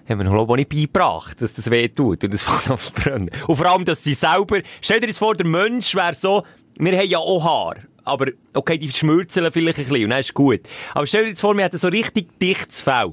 haben 0.10 0.18
wir 0.20 0.24
noch 0.24 0.32
glaube 0.34 0.44
ich, 0.46 0.50
auch 0.50 0.56
nicht 0.56 0.70
beigebracht, 0.94 1.42
dass 1.42 1.54
das 1.54 1.70
weh 1.70 1.88
tut 1.88 2.24
und 2.24 2.34
das 2.34 2.42
fängt 2.44 2.72
an 2.72 2.78
zu 2.80 2.92
brennen. 2.92 3.30
Und 3.48 3.56
vor 3.56 3.66
allem, 3.68 3.86
dass 3.86 4.04
sie 4.04 4.16
selber, 4.16 4.60
stell 4.82 5.00
dir 5.00 5.08
jetzt 5.08 5.20
vor, 5.20 5.36
der 5.36 5.46
Mensch 5.46 5.94
wäre 5.96 6.16
so, 6.16 6.44
wir 6.78 6.98
haben 6.98 7.08
ja 7.08 7.20
auch 7.20 7.44
Haar. 7.44 7.76
Aber, 8.04 8.26
okay, 8.56 8.80
die 8.80 8.90
schmürzeln 8.92 9.52
vielleicht 9.52 9.78
ein 9.78 9.86
bisschen 9.86 10.04
und 10.06 10.10
dann 10.10 10.20
ist 10.22 10.34
gut. 10.34 10.62
Aber 10.96 11.06
stell 11.06 11.24
dir 11.24 11.30
jetzt 11.30 11.42
vor, 11.42 11.56
wir 11.56 11.64
hätten 11.64 11.78
so 11.78 11.88
richtig 11.88 12.40
dichtes 12.40 12.82
Fell 12.82 13.12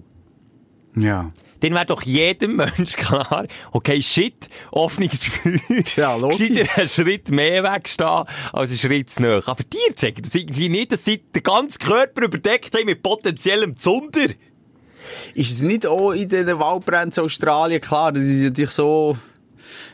ja. 0.97 1.31
Dann 1.61 1.75
wäre 1.75 1.87
doch 1.87 2.03
jedem 2.03 2.57
Mensch 2.57 2.95
klar, 2.97 3.47
okay, 3.73 4.01
shit, 4.03 4.49
offenes 4.71 5.27
Feuer. 5.27 5.61
Ja, 5.97 6.17
logisch. 6.17 6.51
Einen 6.77 6.89
Schritt 6.89 7.31
mehr 7.31 7.63
wegstehen, 7.65 8.25
als 8.53 8.71
einen 8.71 8.79
Schritt 8.79 9.11
zu 9.11 9.23
nahe. 9.23 9.43
Aber 9.47 9.65
dir 9.65 9.97
zeigen 9.97 10.23
das 10.23 10.35
irgendwie 10.35 10.69
nicht, 10.69 10.93
dass 10.93 11.05
sie 11.05 11.19
den 11.19 11.43
ganzen 11.43 11.79
Körper 11.79 12.23
überdeckt 12.23 12.75
haben 12.75 12.87
mit 12.87 13.03
potenziellem 13.03 13.77
Zunder. 13.77 14.29
Ist 15.35 15.51
es 15.51 15.63
nicht 15.63 15.87
auch 15.87 16.13
in 16.13 16.29
den 16.29 16.59
Waldbränden 16.59 17.13
in 17.17 17.25
Australien 17.25 17.81
klar, 17.81 18.13
das 18.13 18.25
ist 18.25 18.43
natürlich 18.43 18.71
so, 18.71 19.17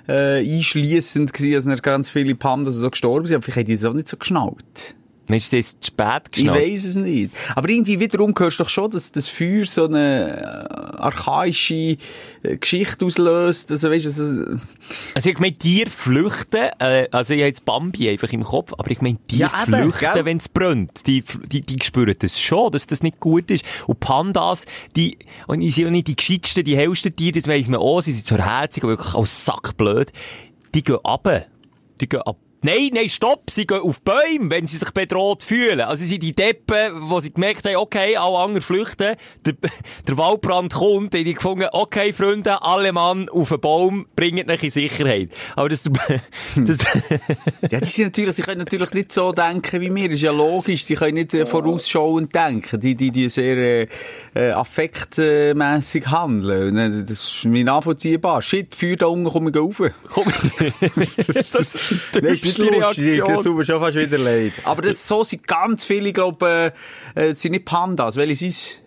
äh, 0.09 0.39
einschliessend 0.39 1.33
gewesen, 1.33 1.71
dass 1.71 1.83
ganz 1.83 2.11
viele 2.11 2.35
Pandas 2.35 2.75
so 2.77 2.91
gestorben 2.91 3.27
sind, 3.27 3.37
aber 3.37 3.45
vielleicht 3.45 3.59
haben 3.59 3.67
die 3.67 3.75
das 3.75 3.85
auch 3.85 3.95
nicht 3.95 4.09
so 4.09 4.17
geschnallt. 4.17 4.95
Das 5.27 5.53
ist 5.53 5.83
zu 5.83 5.87
spät 5.93 6.22
Ich 6.27 6.33
geschnallt. 6.33 6.61
weiss 6.62 6.85
es 6.85 6.97
nicht. 6.97 7.31
Aber 7.57 7.68
irgendwie 7.68 7.99
wiederum 7.99 8.35
hörst 8.37 8.59
du 8.61 8.64
doch 8.64 8.68
schon, 8.70 8.91
dass 8.91 9.11
das 9.11 9.29
Feuer 9.29 9.64
so 9.64 9.87
eine 9.87 10.37
äh, 10.39 10.97
archaische 11.01 11.97
äh, 12.43 12.57
Geschichte 12.59 13.07
auslöst. 13.07 13.70
Also, 13.70 13.91
weißt, 13.91 14.05
du, 14.05 14.09
also, 14.09 14.57
Also 15.14 15.31
ich 15.31 15.39
meine, 15.39 15.55
Tiere 15.55 15.89
flüchten, 15.89 16.68
äh, 16.79 17.09
also 17.11 17.33
ich 17.33 17.41
habe 17.41 17.47
jetzt 17.49 17.64
Bambi 17.64 18.11
einfach 18.11 18.31
im 18.33 18.43
Kopf, 18.45 18.75
aber 18.77 18.91
ich 18.91 19.01
meine, 19.01 19.16
Tiere 19.27 19.51
Ja, 19.51 19.64
flüchten, 19.64 20.25
wenn 20.25 20.37
es 20.37 20.49
brennt. 20.49 21.07
Die, 21.07 21.25
die, 21.51 21.62
die 21.62 21.83
spüren 21.83 22.14
das 22.18 22.39
schon, 22.41 22.70
dass 22.72 22.87
das 22.87 23.03
nicht 23.03 23.18
gut 23.20 23.51
ist. 23.51 23.64
Und 23.87 24.01
Pandas, 24.01 24.66
die, 24.95 25.18
und 25.47 25.61
die 25.61 25.70
sind 25.70 25.85
ja 25.85 25.91
nicht 25.91 26.09
die 26.09 26.16
gescheitsten, 26.16 26.64
die 26.64 26.77
hellsten 26.77 27.16
Tiere, 27.16 27.33
das 27.41 27.49
weiss 27.49 27.66
man 27.68 27.81
auch, 27.81 28.03
sie 28.03 28.12
sind 28.12 28.27
zwar 28.27 28.45
herzig, 28.61 28.83
aber 28.83 28.93
wirklich 28.93 29.14
auch 29.14 29.27
sackblöd. 29.27 30.12
Die 30.75 30.83
gehen 30.85 30.99
ab. 31.03 31.47
Die 32.01 32.09
gehen 32.09 32.20
ab. 32.22 32.37
Nein, 32.65 32.93
nein, 32.95 33.11
stopp! 33.11 33.51
Sie 33.51 33.67
gehen 33.67 33.83
auf 33.83 34.01
Bäume, 34.01 34.49
wenn 34.49 34.67
sie 34.67 34.79
sich 34.79 34.91
bedroht 34.93 35.43
fühlen. 35.43 35.83
Also 35.83 36.01
sie 36.01 36.09
sind 36.09 36.23
die 36.23 36.35
Deppen, 36.35 37.11
wo 37.11 37.21
sie 37.21 37.31
gemerkt 37.31 37.67
haben, 37.67 37.77
okay, 37.77 38.17
alle 38.17 38.39
anderen 38.39 38.62
flüchten, 38.62 39.17
der, 39.45 39.55
der 40.09 40.17
Waldbrand 40.17 40.73
kommt, 40.73 41.15
haben 41.15 41.25
die 41.27 41.35
gefunden, 41.35 41.69
okay, 41.73 42.15
Freunde, 42.15 42.62
alle 42.62 42.95
Mann 42.95 43.29
auf 43.29 43.53
einen 43.53 43.61
Baum, 43.61 44.07
bringen 44.17 44.51
euch 44.51 44.62
in 44.62 44.71
Sicherheit. 44.71 45.29
Aber 45.57 45.69
das, 45.69 45.83
das, 45.83 46.79
ja, 47.71 47.81
die 47.81 47.87
sind 47.87 48.05
natürlich, 48.05 48.37
die 48.37 48.43
können 48.43 48.61
natürlich 48.61 48.95
nicht 48.95 49.12
so 49.12 49.33
denken 49.33 49.83
wie 49.83 49.95
wir. 49.95 50.05
Das 50.09 50.15
ist 50.15 50.23
ja 50.23 50.33
logisch. 50.33 50.87
Die 50.87 50.95
können 50.95 51.17
nicht 51.17 51.35
äh, 51.35 51.45
vorausschauend 51.45 52.35
denken. 52.35 52.81
Die, 52.81 52.95
die, 52.95 53.11
die 53.11 53.29
sehr, 53.29 53.59
äh, 53.59 53.89
äh, 54.35 54.53
affektmässig 54.53 56.07
handeln. 56.07 56.79
Äh, 56.79 57.05
Das 57.05 57.11
ist 57.11 57.45
mir 57.45 57.62
nachvollziehbar. 57.65 58.41
Shit, 58.41 58.75
Feuer 58.75 58.97
da 58.97 59.07
unten, 59.09 59.31
komm, 59.31 59.49
ich 59.49 59.57
rauf. 59.57 59.83
komm, 60.09 60.25
das 61.53 61.79
die 62.15 62.54
Das 62.54 62.54
ist 62.59 62.71
dümmste 62.71 62.81
lustig, 62.81 63.05
das 63.07 63.15
Reaktion. 63.15 63.45
tut 63.45 63.57
mir 63.57 63.65
schon 63.65 63.81
fast 63.81 63.97
wieder 63.97 64.19
leid. 64.19 64.53
Aber 64.65 64.83
das, 64.83 65.07
so 65.07 65.25
sind 65.25 65.47
ganz 65.47 65.85
viele, 65.85 66.13
glaube 66.13 66.73
äh, 67.15 67.31
äh, 67.31 67.35
sind 67.35 67.53
nicht 67.53 67.65
Pandas. 67.65 68.17
Welche 68.17 68.37
sind 68.37 68.49
es? 68.49 68.81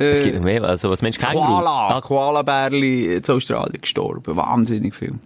Es 0.00 0.22
gibt 0.22 0.36
noch 0.36 0.44
mehr, 0.44 0.62
also 0.62 0.90
was 0.90 1.02
Mensch 1.02 1.18
Känguru? 1.18 1.44
Koala. 1.44 1.88
Ah, 1.88 2.00
Koala-Bärli 2.00 3.16
in 3.16 3.24
Australien 3.28 3.80
gestorben. 3.80 4.36
Wahnsinnig 4.36 4.94
viel. 4.94 5.18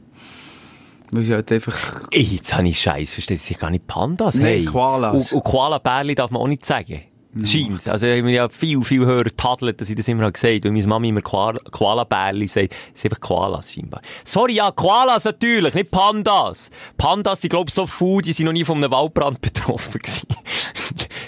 Weil 1.11 1.25
sie 1.25 1.35
halt 1.35 1.53
einfach... 1.53 2.05
Ey, 2.11 2.23
jetzt 2.23 2.57
habe 2.57 2.67
ich 2.67 2.81
Scheiß, 2.81 3.13
verstehst 3.13 3.51
du? 3.51 3.53
Ich 3.53 3.59
gar 3.59 3.69
nicht 3.69 3.87
Pandas. 3.87 4.37
Nein, 4.37 4.45
hey. 4.45 4.65
Koalas. 4.65 5.33
Und, 5.33 5.37
und 5.37 5.45
Koala-Bärli 5.45 6.15
darf 6.15 6.31
man 6.31 6.41
auch 6.41 6.49
nicht 6.49 6.65
sagen. 6.65 7.03
Scheint. 7.45 7.89
Also, 7.89 8.07
ich 8.07 8.18
habe 8.20 8.30
ja 8.30 8.49
viel, 8.49 8.83
viel 8.85 9.07
höher 9.07 9.24
tadelt, 9.37 9.80
dass 9.80 9.89
ich 9.89 9.97
das 9.97 10.07
immer 10.09 10.22
habe 10.24 10.33
gesagt. 10.33 10.66
Und 10.66 10.74
meine 10.74 10.87
Mami 10.87 11.09
immer 11.09 11.22
Koala- 11.22 11.59
Koala-Bärli 11.70 12.47
sagt, 12.47 12.72
es 12.95 13.01
sind 13.01 13.12
einfach 13.12 13.26
Koalas 13.26 13.72
scheinbar. 13.72 14.01
Sorry, 14.24 14.55
ja, 14.55 14.70
Koalas 14.70 15.24
natürlich, 15.24 15.72
nicht 15.74 15.91
Pandas. 15.91 16.70
Pandas 16.99 17.41
sind, 17.41 17.51
glaub 17.51 17.68
ich, 17.68 17.74
so 17.74 17.87
faul, 17.87 18.20
die 18.22 18.33
sind 18.33 18.47
noch 18.47 18.53
nie 18.53 18.64
von 18.64 18.76
einem 18.76 18.91
Waldbrand 18.91 19.41
betroffen 19.41 20.01
gewesen. 20.03 20.26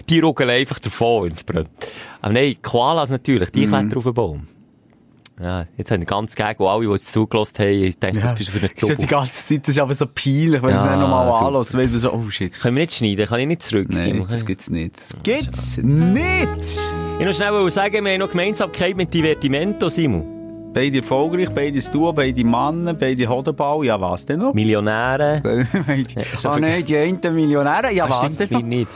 die 0.08 0.20
ruckeln 0.20 0.50
einfach 0.50 0.78
davon, 0.78 1.24
wenn 1.24 1.32
es 1.32 1.42
brennt. 1.44 1.70
Aber 2.20 2.32
nein, 2.32 2.56
Koalas 2.62 3.10
natürlich, 3.10 3.50
die 3.50 3.66
klettern 3.66 3.96
auf 3.96 4.04
den 4.04 4.14
Baum. 4.14 4.48
Ja, 5.40 5.64
jetzt 5.76 5.90
haben 5.90 6.00
die 6.00 6.06
ganz 6.06 6.36
gegen, 6.36 6.54
wo 6.58 6.68
alle, 6.68 6.86
die 6.86 6.92
es 6.92 7.10
zugelassen 7.10 7.58
haben, 7.58 7.68
ich 7.82 7.98
denke, 7.98 8.20
das 8.20 8.34
bist 8.36 8.48
du 8.54 8.58
für 8.58 8.66
einen 8.66 8.70
So 8.78 8.94
die 8.94 9.06
ganze 9.06 9.32
Zeit, 9.32 9.62
das 9.62 9.70
ist 9.70 9.78
aber 9.80 9.94
so 9.94 10.06
peinlich, 10.06 10.62
wenn 10.62 10.70
Ja, 10.70 10.76
ich 10.76 10.82
es 10.82 10.84
dann 10.84 11.00
nochmal 11.00 11.28
anlasse, 11.32 11.76
weil 11.76 11.88
du 11.88 11.98
so, 11.98 12.12
oh 12.12 12.30
shit. 12.30 12.52
Können 12.52 12.76
wir 12.76 12.82
nicht 12.84 12.94
schneiden? 12.94 13.26
Kann 13.26 13.40
ich 13.40 13.46
nicht 13.48 13.62
zurück, 13.62 13.88
Nein, 13.90 14.02
Simon? 14.04 14.28
das 14.30 14.44
gibt's 14.44 14.70
nicht. 14.70 14.94
Das 15.00 15.22
gibt's 15.24 15.76
nicht! 15.78 16.80
Ich 17.18 17.26
noch 17.26 17.32
schnell 17.34 17.70
sagen, 17.70 18.04
wir 18.04 18.12
haben 18.12 18.20
noch 18.20 18.30
Gemeinsamkeit 18.30 18.96
mit 18.96 19.12
Divertimento, 19.12 19.88
Simon. 19.88 20.70
Beide 20.72 20.98
erfolgreich, 20.98 21.50
beide 21.50 21.78
Duo, 21.78 22.12
beide 22.12 22.44
Männer, 22.44 22.94
beide 22.94 23.28
Hodenball, 23.28 23.84
ja 23.84 24.00
was 24.00 24.26
denn 24.26 24.40
noch? 24.40 24.54
Millionäre. 24.54 25.40
oh 26.44 26.56
nein, 26.58 26.84
die 26.84 26.96
einen 26.96 27.20
Millionäre, 27.34 27.92
ja 27.92 28.06
Das 28.08 28.22
was 28.22 28.36
denn 28.36 28.48
noch? 28.50 28.62
nicht. 28.62 28.88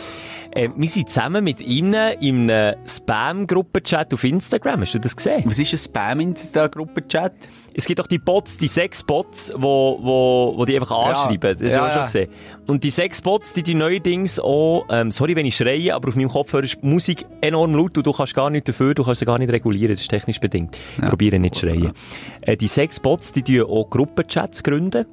Äh, 0.52 0.68
wir 0.76 0.88
sind 0.88 1.08
zusammen 1.08 1.44
mit 1.44 1.60
ihnen 1.60 2.12
in 2.20 2.50
einem 2.50 2.76
Spam-Gruppenchat 2.86 4.12
auf 4.14 4.24
Instagram. 4.24 4.80
Hast 4.80 4.94
du 4.94 4.98
das 4.98 5.16
gesehen? 5.16 5.42
Was 5.44 5.58
ist 5.58 5.72
ein 5.72 5.78
Spam 5.78 6.20
in 6.20 6.34
der 6.54 6.68
Gruppenchat? 6.68 7.32
Es 7.74 7.84
gibt 7.84 8.00
doch 8.00 8.06
die 8.08 8.18
Bots, 8.18 8.58
die 8.58 8.66
sechs 8.66 9.02
Bots, 9.02 9.52
wo, 9.54 9.98
wo, 10.02 10.54
wo 10.56 10.64
die 10.64 10.74
einfach 10.74 10.90
anschreiben. 10.90 11.56
Das 11.56 11.62
hast 11.62 11.72
du 11.72 11.76
Ja, 11.76 11.86
auch 11.86 11.90
schon 11.90 11.98
ja. 11.98 12.04
gesehen. 12.06 12.30
Und 12.66 12.82
die 12.82 12.90
sechs 12.90 13.22
Bots, 13.22 13.52
die 13.52 13.62
die 13.62 13.74
neuerdings 13.74 14.40
auch, 14.40 14.86
ähm, 14.90 15.10
sorry, 15.10 15.36
wenn 15.36 15.46
ich 15.46 15.56
schreie, 15.56 15.94
aber 15.94 16.08
auf 16.08 16.16
meinem 16.16 16.28
Kopfhörer 16.28 16.64
ist 16.64 16.78
die 16.82 16.86
Musik 16.86 17.24
enorm 17.40 17.74
laut 17.74 17.96
und 17.96 18.06
du 18.06 18.12
kannst 18.12 18.34
gar 18.34 18.50
nicht 18.50 18.68
dafür, 18.68 18.94
du 18.94 19.04
kannst 19.04 19.20
sie 19.20 19.26
gar 19.26 19.38
nicht 19.38 19.52
regulieren, 19.52 19.92
das 19.92 20.00
ist 20.00 20.10
technisch 20.10 20.40
bedingt. 20.40 20.76
Ich 21.00 21.06
probiere 21.06 21.38
nicht 21.38 21.54
zu 21.54 21.66
schreien. 21.66 21.92
Äh, 22.40 22.56
die 22.56 22.68
sechs 22.68 22.98
Bots, 22.98 23.32
die 23.32 23.42
tun 23.42 23.62
auch 23.70 23.88
Gruppenchats 23.88 24.62
gründen. 24.64 25.06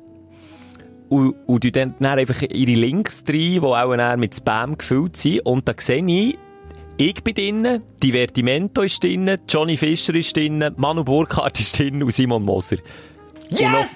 Und, 1.10 1.36
und 1.46 1.64
die 1.64 1.72
dann, 1.72 1.96
dann 2.00 2.20
einfach 2.20 2.42
ihre 2.42 2.72
Links 2.72 3.24
rein, 3.28 3.36
die 3.36 3.60
auch 3.60 3.96
dann 3.96 4.20
mit 4.20 4.36
Spam 4.36 4.78
gefüllt 4.78 5.18
sind. 5.18 5.46
Und 5.46 5.68
da 5.68 5.74
sehe 5.78 6.06
ich, 6.06 6.38
ich 6.98 7.24
bin 7.24 7.36
drinnen, 7.36 7.84
Divertimento 8.02 8.82
ist 8.82 9.04
drinnen, 9.04 9.40
Johnny 9.50 9.76
Fischer 9.76 10.16
ist 10.16 10.36
drinnen, 10.36 10.74
Manu 10.78 11.04
Burkhardt 11.04 11.60
ist 11.60 11.78
drinnen 11.78 12.04
und 12.04 12.14
Simon 12.14 12.44
Moser. 12.44 12.78
Yes, 13.50 13.60
wir 13.60 13.72
haben 13.72 13.88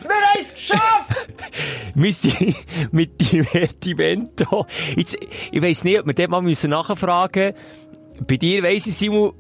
es 0.42 0.54
geschafft! 0.54 1.28
Wir 1.96 2.14
sind 2.14 2.56
mit 2.92 3.20
Divertimento. 3.20 4.68
Jetzt, 4.96 5.18
ich 5.52 5.62
weiss 5.62 5.84
nicht, 5.84 6.00
ob 6.00 6.06
wir 6.06 6.14
dort 6.14 6.30
mal 6.30 6.42
müssen 6.42 6.70
nachfragen 6.70 7.54
müssen. 7.54 8.26
Bei 8.28 8.38
dir 8.38 8.62
weiss 8.64 8.86
ich, 8.86 8.96
Simon, 8.96 9.34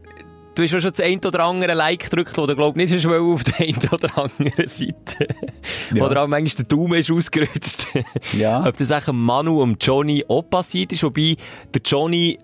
du 0.55 0.63
hast 0.63 0.69
schon 0.71 0.81
das 0.81 0.99
ein 0.99 1.19
oder 1.25 1.45
andere 1.45 1.73
Like 1.73 2.09
gedrückt, 2.09 2.37
wo 2.37 2.45
du 2.45 2.55
glaub 2.55 2.75
nicht 2.75 2.93
hast 2.93 3.05
auf 3.05 3.43
der 3.43 3.59
einen 3.59 3.89
oder 3.91 4.17
anderen 4.17 4.67
Seite. 4.67 5.27
Ja. 5.93 6.05
Oder 6.05 6.23
auch 6.23 6.27
manchmal 6.27 6.65
der 6.65 6.77
Daumen 6.77 6.99
ist 6.99 7.11
ausgerutscht. 7.11 7.87
Ja. 8.33 8.63
Ob 8.67 8.77
das 8.77 8.91
eigentlich 8.91 9.15
Manu 9.15 9.61
und 9.61 9.83
Johnny 9.83 10.23
auch 10.27 10.43
passiert 10.43 10.93
ist, 10.93 11.03
wobei 11.03 11.35
der 11.73 11.81
Johnny, 11.83 12.37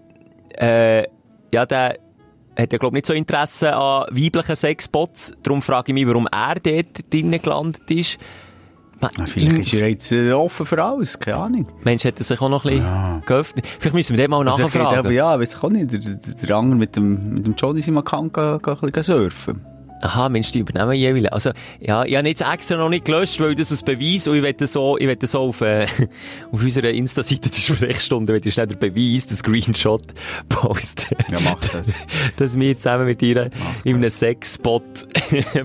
äh, 0.60 1.04
ja, 1.54 1.66
der 1.66 2.00
hat 2.58 2.72
ja, 2.72 2.80
glaub 2.80 2.94
nicht 2.94 3.06
so 3.06 3.14
Interesse 3.14 3.76
an 3.76 4.06
weiblichen 4.12 4.56
Sexbots. 4.56 5.34
Darum 5.44 5.62
frage 5.62 5.92
ich 5.92 5.94
mich, 5.94 6.08
warum 6.08 6.28
er 6.32 6.56
dort 6.56 7.14
drinnen 7.14 7.42
gelandet 7.42 7.90
ist. 7.92 8.18
Na, 9.02 9.10
vielleicht 9.26 9.58
ist 9.60 9.74
er 9.74 9.90
jetzt 9.90 10.12
äh, 10.12 10.32
offen 10.32 10.66
für 10.66 10.84
alles, 10.84 11.20
keine 11.20 11.38
Ahnung. 11.38 11.68
Mensch, 11.84 12.06
er 12.06 12.14
sich 12.18 12.42
auch 12.42 12.50
noch 12.50 12.66
ein 12.66 12.72
bisschen 12.72 13.22
geöffnet. 13.26 13.66
Vielleicht 13.80 13.94
müssen 13.96 14.18
wir 14.18 14.24
den 14.24 14.32
mal 14.32 14.44
Vielleicht 14.56 14.72
geht 14.74 14.82
aber, 14.82 14.94
nachfragen. 14.96 15.16
ja, 15.16 15.40
weiss 15.40 15.54
ich 15.54 15.64
auch 15.64 15.70
nicht, 15.70 15.92
der, 15.92 16.00
der, 16.00 16.16
der 16.16 16.56
andere 16.56 16.80
mit 16.80 16.96
dem, 16.96 17.34
mit 17.34 17.46
dem 17.46 17.56
Johnny 17.56 17.82
sind 17.82 17.94
mal 17.94 18.04
kann, 18.04 18.32
kann, 18.32 18.62
kann 18.62 19.04
surfen. 19.04 19.75
Aha, 20.02 20.30
Mensch, 20.30 20.52
die 20.52 20.60
übernehmen 20.60 20.92
jeweils. 20.94 21.32
Also, 21.32 21.52
ja, 21.80 22.04
ich 22.04 22.16
habe 22.16 22.28
jetzt 22.28 22.42
extra 22.42 22.76
noch 22.78 22.90
nicht 22.90 23.06
gelöscht, 23.06 23.40
weil 23.40 23.56
das 23.56 23.72
als 23.72 23.82
Beweis, 23.82 24.28
und 24.28 24.36
ich 24.36 24.44
werde 24.44 24.68
so, 24.68 24.98
ich 24.98 25.08
werde 25.08 25.26
so 25.26 25.40
auf, 25.40 25.62
äh, 25.62 25.86
auf 26.52 26.62
unserer 26.62 26.90
Insta-Seite 26.92 27.50
der 27.50 27.58
Sprechstunde, 27.58 28.34
werde 28.34 28.48
ich 28.48 28.54
schnell 28.54 28.68
den 28.68 28.78
Beweis, 28.78 29.26
den 29.26 29.38
Screenshot 29.38 30.04
posten. 30.50 31.16
Ja, 31.32 31.40
mach 31.40 31.60
das. 31.70 31.94
Dass 32.38 32.60
wir 32.60 32.78
zusammen 32.78 33.06
mit 33.06 33.22
ihr 33.22 33.50
in 33.84 33.96
einem 33.96 34.10
Sexspot 34.10 34.84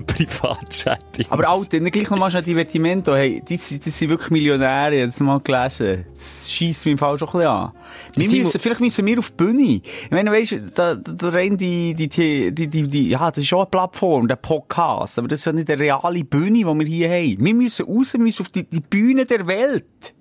Privatchat 0.07 0.99
Aber 1.29 1.49
Alter, 1.49 1.79
dann 1.79 1.91
gleich 1.91 2.09
nochmal 2.09 2.29
schnell 2.31 2.43
Divertimento, 2.43 3.13
hey, 3.15 3.41
die, 3.47 3.57
sind- 3.57 3.85
die 3.85 3.89
sind 3.89 4.09
wirklich 4.09 4.29
Millionäre, 4.31 4.95
ich 4.95 5.01
habe 5.01 5.11
das 5.11 5.19
mal 5.19 5.39
gelesen. 5.39 6.05
Das 6.15 6.51
scheisst 6.51 6.85
mir 6.85 6.93
im 6.93 6.97
Fall 6.97 7.17
schon 7.17 7.27
ein 7.29 7.31
bisschen 7.33 7.47
an. 7.47 7.71
Wir 8.15 8.29
müssen, 8.43 8.59
vielleicht 8.59 8.79
müssen 8.79 9.05
wir 9.05 9.19
auf 9.19 9.31
die 9.31 9.35
Bühne. 9.43 9.81
Ich 9.83 10.11
meine, 10.11 10.31
weisst, 10.31 10.55
da, 10.75 10.95
da, 10.95 11.11
da 11.11 11.29
rein 11.29 11.57
die, 11.57 11.93
die, 11.93 12.07
die, 12.09 12.53
die, 12.53 12.67
die, 12.67 12.87
die, 12.87 13.09
ja, 13.09 13.29
das 13.29 13.39
ist 13.39 13.47
schon 13.47 13.59
eine 13.59 13.65
Plattform, 13.67 14.27
der 14.31 14.37
Podcast, 14.37 15.19
aber 15.19 15.27
das 15.27 15.41
ist 15.41 15.45
ja 15.45 15.51
nicht 15.51 15.69
eine 15.69 15.79
reale 15.79 16.23
Bühne, 16.23 16.59
die 16.59 16.65
wir 16.65 16.85
hier 16.85 17.09
haben. 17.09 17.45
Wir 17.45 17.53
müssen 17.53 17.85
raus, 17.85 18.13
wir 18.13 18.19
müssen 18.19 18.41
auf 18.41 18.49
die, 18.49 18.63
die 18.63 18.79
Bühne 18.79 19.25
der 19.25 19.45
Welt. 19.45 20.13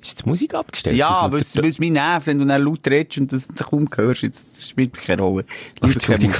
Ist 0.00 0.10
jetzt 0.12 0.26
Musik 0.26 0.54
abgestellt? 0.54 0.96
Ja, 0.96 1.30
weil 1.30 1.40
es 1.40 1.78
mich 1.78 1.90
nervt, 1.90 2.26
wenn 2.26 2.38
du 2.38 2.46
dann 2.46 2.62
laut 2.62 2.86
redest 2.86 3.18
und 3.18 3.32
das 3.32 3.46
kaum 3.68 3.88
hörst, 3.94 4.22
jetzt 4.22 4.56
das 4.56 4.68
spielt 4.68 4.94
keine 4.94 5.22
Rolle. 5.22 5.44
Musik. 5.82 6.08
Ja, 6.08 6.30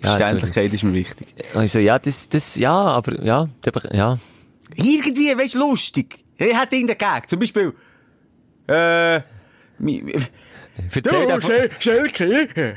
Verständlichkeit 0.00 0.72
ist 0.72 0.84
mir 0.84 0.94
wichtig. 0.94 1.28
Also, 1.52 1.78
ja, 1.80 1.98
das, 1.98 2.28
das, 2.28 2.56
ja, 2.56 2.72
aber, 2.72 3.22
ja, 3.22 3.48
ja. 3.92 4.18
Irgendwie, 4.74 5.36
weißt 5.36 5.54
du, 5.54 5.58
lustig. 5.58 6.20
Ich 6.38 6.58
hätte 6.58 6.76
irgendeinen 6.76 6.98
Gag. 6.98 7.28
Zum 7.28 7.40
Beispiel, 7.40 7.74
äh, 8.66 9.20
Erzähl 10.94 11.26
Du, 11.26 11.40
Schel 11.78 12.08
Schelke. 12.14 12.76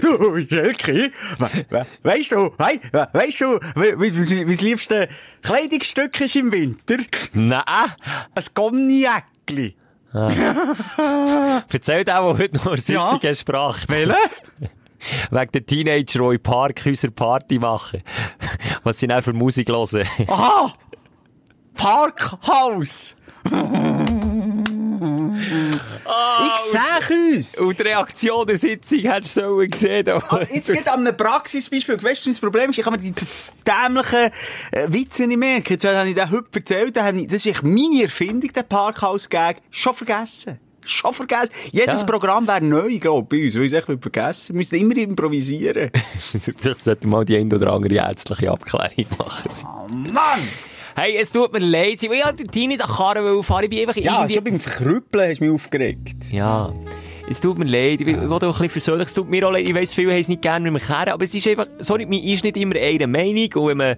Du, 0.00 0.46
Schelke. 0.48 1.12
We 1.38 1.66
we 1.70 1.86
weißt 2.02 2.32
du, 2.32 2.50
wei 2.56 2.80
we 2.92 3.08
weißt 3.12 3.40
du, 3.40 3.60
wie 4.00 4.54
das 4.54 4.60
liebste 4.62 5.08
Kleidungsstück 5.42 6.20
ist 6.20 6.36
im 6.36 6.50
Winter? 6.52 6.96
Nein! 7.34 7.62
Ein 7.64 8.44
Gomniäckli. 8.54 9.76
Erzähl 11.72 12.04
dir 12.04 12.18
auch, 12.18 12.36
heute 12.38 12.56
noch 12.56 12.66
eine 12.66 12.78
Sitzung 12.80 13.20
Ja. 13.22 13.32
gebracht. 13.32 13.88
Welche? 13.88 14.14
Wegen 15.30 15.52
den 15.52 15.66
Teenager, 15.66 16.28
die 16.30 16.34
in 16.34 16.42
Parkhäuser 16.42 17.10
Party 17.10 17.58
machen. 17.58 18.02
Was 18.82 18.98
sie 18.98 19.06
dann 19.06 19.22
für 19.22 19.32
Musik 19.32 19.68
hören. 19.68 20.06
Aha! 20.26 20.74
Parkhaus! 21.74 23.16
Ich 25.36 26.72
sehe 26.72 27.34
uns! 27.36 27.56
Und 27.58 27.78
die 27.78 27.82
Reaktion 27.82 28.46
der 28.46 28.58
Sitzung 28.58 28.98
hättest 29.00 29.36
du 29.36 29.40
sollen 29.40 29.70
gesehen. 29.70 30.08
Aber 30.08 30.52
jetzt 30.52 30.72
geht 30.72 30.88
an 30.88 31.06
einem 31.06 31.16
Praxisbeispiel. 31.16 32.02
Weißt 32.02 32.26
du, 32.26 32.30
das 32.30 32.40
Problem 32.40 32.70
ist? 32.70 32.78
Ich 32.78 32.84
kann 32.84 32.92
mir 32.94 32.98
die 32.98 33.12
dämlichen 33.66 34.30
äh, 34.72 34.86
Witze 34.88 35.26
nicht 35.26 35.36
merken. 35.38 35.72
Jetzt 35.72 35.84
habe 35.84 36.08
ich 36.08 36.14
den 36.14 36.30
heute 36.30 36.48
erzählt. 36.58 36.96
da 36.96 37.04
habe 37.04 37.20
ich- 37.20 37.26
Das 37.28 37.36
ist 37.36 37.46
echt 37.46 37.62
meine 37.62 38.02
Erfindung, 38.04 38.52
der 38.52 38.62
Parkhaus-Gag. 38.62 39.58
Schon 39.70 39.94
vergessen. 39.94 40.58
Schon 40.82 41.12
vergessen. 41.12 41.52
Jedes 41.72 42.00
Ja. 42.00 42.06
Programm 42.06 42.46
wäre 42.48 42.64
neu, 42.64 42.98
glaube 42.98 43.36
ich, 43.36 43.40
bei 43.40 43.46
uns, 43.46 43.54
weil 43.56 43.62
ich 43.64 43.72
es 43.72 43.88
echt 43.88 44.02
vergessen. 44.02 44.54
Wir 44.54 44.58
müssen 44.58 44.74
immer 44.76 44.96
improvisieren. 44.96 45.90
Vielleicht 46.58 46.82
sollte 46.82 47.06
mal 47.06 47.24
die 47.24 47.36
ein 47.36 47.52
oder 47.52 47.72
andere 47.72 47.94
ärztliche 47.96 48.50
Abklärung 48.50 49.06
machen. 49.18 49.50
oh 49.64 49.88
Mann! 49.88 50.48
Hey, 50.96 51.16
es 51.16 51.32
tut 51.32 51.52
mir 51.52 51.60
leid. 51.60 52.02
Ich 52.02 52.10
ja 52.10 52.32
den 52.32 52.48
Tini 52.48 52.76
da 52.76 52.86
Karren 52.86 53.24
weil 53.24 53.42
fahren. 53.42 53.64
Ich 53.64 53.70
bin 53.70 53.80
einfach 53.80 53.96
Ja, 53.96 54.22
irgendwie... 54.22 54.34
schon 54.34 54.44
beim 54.44 54.60
Verkrüppeln 54.60 55.30
hast 55.30 55.40
du 55.40 55.44
mich 55.44 55.54
aufgeregt. 55.54 56.16
Ja. 56.30 56.72
Es 57.28 57.40
tut 57.40 57.58
mir 57.58 57.64
leid, 57.64 58.00
ich 58.00 58.06
will, 58.06 58.18
auch 58.18 58.42
ein 58.42 58.50
bisschen 58.50 58.70
versöhnlich, 58.70 59.06
es 59.06 59.14
tut 59.14 59.30
mir 59.30 59.46
auch 59.46 59.52
leid, 59.52 59.64
ich 59.64 59.72
weiss, 59.72 59.94
viele 59.94 60.10
haben 60.10 60.20
es 60.20 60.26
nicht 60.26 60.42
gerne 60.42 60.68
mit 60.68 60.82
mir 60.82 60.84
kehren, 60.84 61.10
aber 61.10 61.22
es 61.22 61.32
ist 61.32 61.46
einfach, 61.46 61.66
sorry, 61.78 62.04
man 62.04 62.18
ist 62.18 62.42
nicht 62.42 62.56
immer 62.56 62.74
einer 62.74 63.06
Meinung 63.06 63.48
und 63.54 63.68
wenn 63.68 63.76
man 63.76 63.96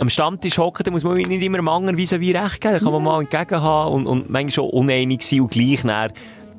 am 0.00 0.10
Stammtisch 0.10 0.58
hockt, 0.58 0.84
dann 0.84 0.92
muss 0.92 1.04
man 1.04 1.16
nicht 1.16 1.44
immer 1.44 1.58
dem 1.58 1.68
anderen 1.68 1.96
wie 1.96 2.02
recht 2.32 2.60
geben, 2.60 2.74
dann 2.74 2.82
kann 2.82 2.92
man 2.92 3.04
mal 3.04 3.20
entgegen 3.20 3.62
haben 3.62 3.92
und, 3.92 4.06
und 4.08 4.30
manchmal 4.30 4.50
schon 4.50 4.70
uneinig 4.70 5.22
sein 5.22 5.42
und 5.42 5.52
gleich 5.52 5.82
dann 5.82 6.12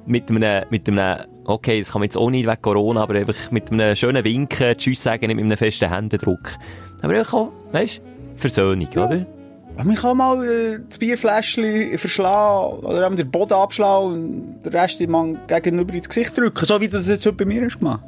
mit 0.05 0.31
einem, 0.31 0.65
mit 0.69 0.87
einem, 0.87 1.25
okay, 1.43 1.81
das 1.81 1.91
kann 1.91 1.99
man 1.99 2.05
jetzt 2.05 2.15
auch 2.15 2.29
nicht 2.29 2.47
wegen 2.47 2.61
Corona, 2.61 3.03
aber 3.03 3.15
einfach 3.15 3.51
mit 3.51 3.69
einem 3.69 3.93
schönen 3.97 4.23
Winken, 4.23 4.77
Tschüss 4.77 5.03
sagen, 5.03 5.27
nicht 5.27 5.35
mit 5.35 5.43
einem 5.43 5.57
festen 5.57 5.93
Händedruck. 5.93 6.53
Aber 7.01 7.13
einfach 7.15 7.33
auch, 7.33 7.51
weisst, 7.73 8.01
Versöhnung, 8.37 8.87
oder? 8.95 9.25
Aber 9.77 9.85
man 9.85 9.95
kann 9.95 10.17
mal 10.17 10.43
äh, 10.43 10.79
das 10.89 10.97
Bierfläschchen 10.97 11.97
verschlagen 11.99 12.79
oder 12.79 13.05
eben 13.05 13.15
den 13.15 13.29
Boden 13.29 13.53
abschlagen 13.53 14.11
und 14.11 14.63
den 14.63 14.71
Rest 14.71 14.99
dem 14.99 15.11
Mann 15.11 15.37
gegenüber 15.47 15.93
ins 15.93 16.09
Gesicht 16.09 16.35
drücken. 16.35 16.65
So 16.65 16.81
wie 16.81 16.87
du 16.87 16.93
das 16.93 17.07
jetzt 17.07 17.25
heute 17.27 17.35
bei 17.35 17.45
mir 17.45 17.63
hast 17.63 17.77
gemacht. 17.77 18.01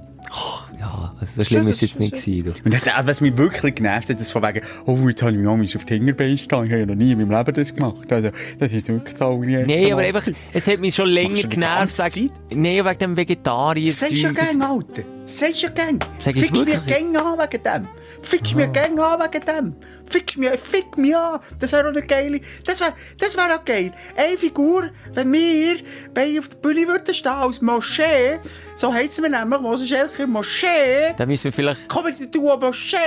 Ja, 0.79 1.13
also 1.19 1.31
so 1.35 1.43
schlimm 1.43 1.67
ist 1.67 1.75
es 1.75 1.81
jetzt 1.81 1.99
nicht 1.99 2.13
gewesen, 2.13 2.53
du. 2.63 2.65
Und 2.65 2.87
dann, 2.87 3.07
was 3.07 3.21
mich 3.21 3.37
wirklich 3.37 3.75
genervt 3.75 4.09
hat, 4.09 4.19
ist 4.19 4.31
von 4.31 4.41
wegen, 4.41 4.61
oh, 4.85 4.97
jetzt 5.09 5.21
habe 5.21 5.33
ich 5.33 5.37
mich 5.37 5.45
noch 5.45 5.75
auf 5.81 5.85
die 5.85 5.93
Hinterbeine 5.93 6.31
gestanden. 6.31 6.65
Ich 6.67 6.71
habe 6.71 6.79
ja 6.79 6.85
noch 6.87 6.95
nie 6.95 7.11
in 7.11 7.17
meinem 7.19 7.37
Leben 7.37 7.53
das 7.53 7.75
gemacht. 7.75 8.11
Also, 8.11 8.29
das 8.57 8.73
ist 8.73 8.87
wirklich 8.87 9.15
toll. 9.15 9.45
Nee, 9.45 9.91
aber 9.91 10.01
einfach, 10.01 10.27
es 10.53 10.67
hat 10.67 10.79
mich 10.79 10.95
schon 10.95 11.09
länger 11.09 11.43
genervt, 11.43 11.97
ganze 11.97 12.21
wegen, 12.21 12.31
nee, 12.61 12.83
wegen 12.83 12.97
dem 12.97 13.15
Vegetarier. 13.17 13.91
Das 13.91 13.99
sagst 13.99 14.13
du 14.13 14.17
ja 14.17 14.31
gern, 14.31 14.61
Alter. 14.61 15.03
Das 15.29 15.37
sagst 15.37 15.61
du 15.61 15.67
ja 15.67 15.73
gern. 15.73 15.99
Sag 16.19 16.35
ich's 16.35 16.47
Fickst 16.47 16.65
mir 16.65 16.73
wirklich? 16.73 16.97
gern 16.97 17.15
an 17.15 17.37
wegen 17.37 17.63
dem. 17.63 17.87
Fickst 18.23 18.55
mir 18.55 18.67
gern 18.67 18.99
an 18.99 19.19
wegen 19.21 19.45
dem. 19.45 19.75
Fickst 20.09 20.37
mir, 20.37 20.57
fick 20.57 20.97
mich 20.97 21.15
an. 21.15 21.39
Das 21.59 21.71
wäre 21.71 21.83
auch 21.83 21.91
eine 21.91 22.01
geile, 22.01 22.41
das 22.65 22.81
wäre, 22.81 22.93
das 23.19 23.37
wäre 23.37 23.55
auch 23.55 23.63
geil. 23.63 23.93
Eine 24.17 24.37
Figur, 24.37 24.89
wenn 25.13 25.31
wir 25.31 25.75
bei 26.15 26.39
auf 26.39 26.49
der 26.49 26.57
Bühne 26.57 26.87
würden 26.87 27.13
stehen, 27.13 27.31
als 27.31 27.61
Moschee, 27.61 28.39
so 28.75 28.91
heisst 28.91 29.21
wir 29.21 29.29
nämlich, 29.29 29.61
Moses 29.61 29.87
Schelker, 29.87 30.25
Moschee, 30.25 31.13
Dann 31.15 31.27
müssen 31.27 31.43
wir 31.43 31.53
vielleicht... 31.53 31.87
Comedy 31.87 32.29
Duo 32.31 32.57
Moschee, 32.57 32.97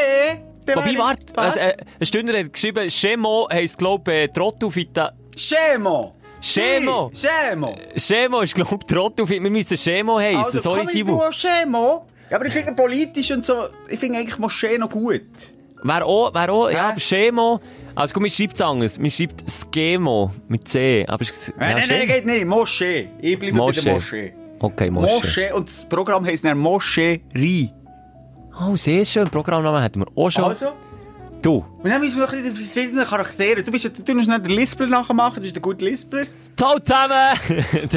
Wobei, 0.64 0.96
warte, 0.96 1.26
also, 1.36 1.58
äh, 1.58 1.76
ein 1.98 2.06
Stündler 2.06 2.38
hat 2.38 2.52
geschrieben, 2.52 2.88
Chemo 2.88 3.48
heisst, 3.52 3.78
glaub 3.78 4.06
ich, 4.06 4.14
äh, 4.14 4.28
Trottufita. 4.28 5.12
Schemo. 5.36 6.14
Schemo. 6.40 7.10
Schemo. 7.12 7.76
Chemo 7.96 8.40
ist, 8.42 8.54
glaub 8.54 9.20
ich. 9.28 9.42
Wir 9.42 9.50
müssen 9.50 9.76
Chemo 9.76 10.20
heissen, 10.20 10.56
Also, 10.56 10.70
Comedy 10.70 10.92
Simon. 10.92 11.18
Duo 11.18 11.32
Schemo. 11.32 12.06
Ja, 12.32 12.38
aber 12.38 12.46
ich 12.46 12.54
finde 12.54 12.72
politisch 12.72 13.30
und 13.30 13.44
so, 13.44 13.66
ich 13.90 13.98
finde 14.00 14.18
eigentlich 14.18 14.38
Moschee 14.38 14.78
noch 14.78 14.88
gut. 14.88 15.20
Wäre 15.82 16.06
auch, 16.06 16.32
wär 16.32 16.50
auch, 16.50 16.70
ja, 16.70 16.88
aber 16.88 16.98
Schemo. 16.98 17.60
Also 17.94 18.14
guck, 18.14 18.22
man 18.22 18.30
schreibt 18.30 18.54
es 18.54 18.60
anders. 18.62 18.98
Man 18.98 19.10
schreibt 19.10 19.42
Skemo 19.50 20.30
mit 20.48 20.66
C. 20.66 21.04
Aber 21.06 21.20
es- 21.20 21.48
ja, 21.48 21.52
Nein, 21.58 21.74
nein, 21.76 21.84
Schemo. 21.84 21.98
nein, 21.98 22.06
geht 22.08 22.24
nicht. 22.24 22.46
Moschee. 22.46 23.08
Ich 23.20 23.38
bleibe 23.38 23.58
bei 23.58 23.70
der 23.72 23.92
Moschee. 23.92 24.32
Okay, 24.60 24.90
Moschee. 24.90 25.14
Moschee. 25.14 25.52
Und 25.52 25.68
das 25.68 25.86
Programm 25.86 26.24
heisst 26.24 26.42
dann 26.46 26.56
Moscherie. 26.56 27.70
Oh, 28.58 28.76
sehr 28.76 29.04
schön. 29.04 29.28
Programmnamen 29.28 29.82
hätten 29.82 30.00
wir 30.00 30.06
auch 30.16 30.30
schon. 30.30 30.44
Also? 30.44 30.72
Du. 31.42 31.62
Und 31.82 31.90
dann 31.90 32.00
müssen 32.00 32.16
wir 32.16 32.24
ein 32.30 32.30
bisschen 32.30 32.54
die 32.54 32.64
verschiedenen 32.64 33.04
Charaktere. 33.04 33.62
Du 33.62 33.70
bist 33.70 33.84
ja, 33.84 33.90
du 33.90 34.14
musst 34.14 34.30
nicht 34.30 34.46
den 34.46 34.52
Lispler 34.56 34.86
nachmachen, 34.86 35.34
du 35.34 35.40
bist 35.42 35.54
der 35.54 35.60
gute 35.60 35.84
Lispler. 35.84 36.22
Ciao 36.56 36.78
zusammen! 36.78 37.36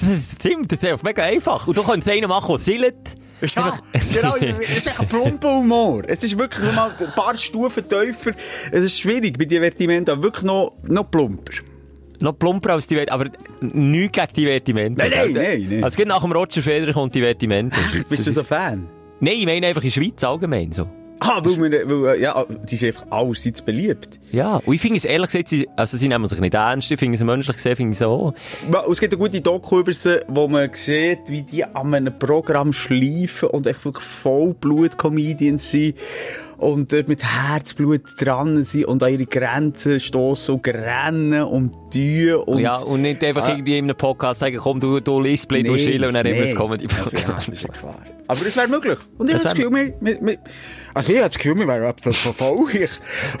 das 0.00 0.08
ist, 0.08 0.36
stimmt, 0.36 0.72
das 0.72 0.82
ist 0.82 1.02
mega 1.02 1.24
einfach. 1.24 1.66
Und 1.66 1.76
du 1.76 1.82
kannst 1.82 2.08
einen 2.08 2.26
machen, 2.30 2.54
der 2.54 2.58
sillet. 2.60 3.16
Ja, 3.54 3.78
genau. 4.12 4.36
Es 4.36 4.70
ist 4.76 4.86
echt 4.86 5.00
ein 5.00 5.08
plumper 5.08 5.56
Humor. 5.56 6.02
Es 6.06 6.22
ist 6.22 6.38
wirklich 6.38 6.72
mal 6.72 6.94
ein 6.98 7.12
paar 7.14 7.36
Stufen 7.36 7.88
tiefer. 7.88 8.32
Es 8.70 8.84
ist 8.84 9.00
schwierig 9.00 9.38
bei 9.38 9.44
Divertimento, 9.44 10.22
wirklich 10.22 10.44
noch, 10.44 10.74
noch 10.84 11.10
plumper. 11.10 11.52
Noch 12.20 12.38
plumper 12.38 12.74
als 12.74 12.86
die 12.86 13.10
aber 13.10 13.30
nichts 13.60 14.16
gegen 14.16 14.32
Divertimento. 14.32 15.02
Nein, 15.02 15.10
nein, 15.12 15.32
nein, 15.32 15.66
nein. 15.68 15.84
Also, 15.84 16.02
nach 16.04 16.22
dem 16.22 16.32
Roger 16.32 16.62
Federer 16.62 16.92
kommt 16.92 17.14
Divertimento. 17.14 17.76
Bist 18.08 18.26
du 18.26 18.32
so 18.32 18.44
Fan? 18.44 18.88
Nein, 19.18 19.34
ich 19.38 19.46
meine 19.46 19.66
einfach 19.66 19.82
in 19.82 19.88
der 19.88 20.00
Schweiz 20.00 20.22
allgemein 20.22 20.70
so. 20.70 20.88
Ah, 21.24 21.40
weil, 21.44 21.70
wir, 21.70 21.88
weil 21.88 22.16
äh, 22.16 22.20
ja, 22.22 22.44
die 22.68 22.76
sind 22.76 22.88
einfach 22.88 23.06
allerseits 23.10 23.62
beliebt. 23.62 24.18
Ja, 24.32 24.60
und 24.64 24.74
ich 24.74 24.80
finde 24.80 24.96
es 24.96 25.04
ehrlich 25.04 25.28
gesagt, 25.28 25.48
sie, 25.48 25.68
also 25.76 25.96
sie 25.96 26.08
nehmen 26.08 26.26
sich 26.26 26.40
nicht 26.40 26.54
ernst, 26.54 26.90
ich 26.90 26.98
finde 26.98 27.16
es 27.16 27.22
menschlich 27.24 27.56
gesehen, 27.56 27.76
finde 27.76 27.92
ich 27.92 27.98
so. 27.98 28.34
Ja, 28.72 28.84
Es 28.90 29.00
gibt 29.00 29.12
eine 29.14 29.22
gute 29.22 29.40
Doku 29.40 29.80
über 29.80 29.92
sie, 29.92 30.20
wo 30.28 30.48
man 30.48 30.70
sieht, 30.72 31.20
wie 31.28 31.42
die 31.42 31.64
an 31.64 31.94
einem 31.94 32.18
Programm 32.18 32.72
schleifen 32.72 33.50
und 33.50 33.66
echt 33.66 33.84
wirklich 33.84 34.04
Vollblut-Comedians 34.04 35.70
sind 35.70 35.94
und 36.58 36.92
dort 36.92 37.08
mit 37.08 37.22
Herzblut 37.24 38.02
dran 38.18 38.62
sind 38.62 38.84
und 38.86 39.02
an 39.02 39.12
ihre 39.12 39.26
Grenzen 39.26 39.98
stoßen 40.00 40.54
und 40.54 40.66
rennen 40.68 41.42
und 41.42 41.72
tun 41.92 42.34
und... 42.46 42.58
ja, 42.60 42.78
und 42.78 43.02
nicht 43.02 43.22
einfach 43.24 43.42
Ah. 43.44 43.50
irgendwie 43.52 43.78
in 43.78 43.84
einem 43.86 43.96
Podcast 43.96 44.40
sagen, 44.40 44.56
komm, 44.58 44.78
du, 44.80 45.00
du 45.00 45.20
Lispli, 45.20 45.62
du 45.62 45.76
chillen 45.76 46.08
und 46.08 46.14
dann 46.14 46.26
immer 46.26 46.42
das 46.42 46.54
comedy 46.54 46.86
also, 46.86 47.16
ja, 47.16 47.32
das 47.34 47.48
ist 47.48 47.62
ja 47.62 47.68
klar. 47.68 47.98
Aber 48.28 48.46
es 48.46 48.56
wäre 48.56 48.68
möglich. 48.68 48.98
Und 49.18 49.28
ich 49.28 49.34
habe 49.34 49.44
das 49.44 49.54
Gefühl, 49.54 49.72
wir, 49.74 49.92
wir, 50.00 50.18
wir, 50.20 50.38
also 50.94 51.12
ich 51.12 51.18
habe 51.18 51.28
das 51.28 51.38
Gefühl, 51.38 51.58
wir 51.58 51.68
wären 51.68 51.84
ab 51.84 52.00
so 52.02 52.12
verfolglich. 52.12 52.90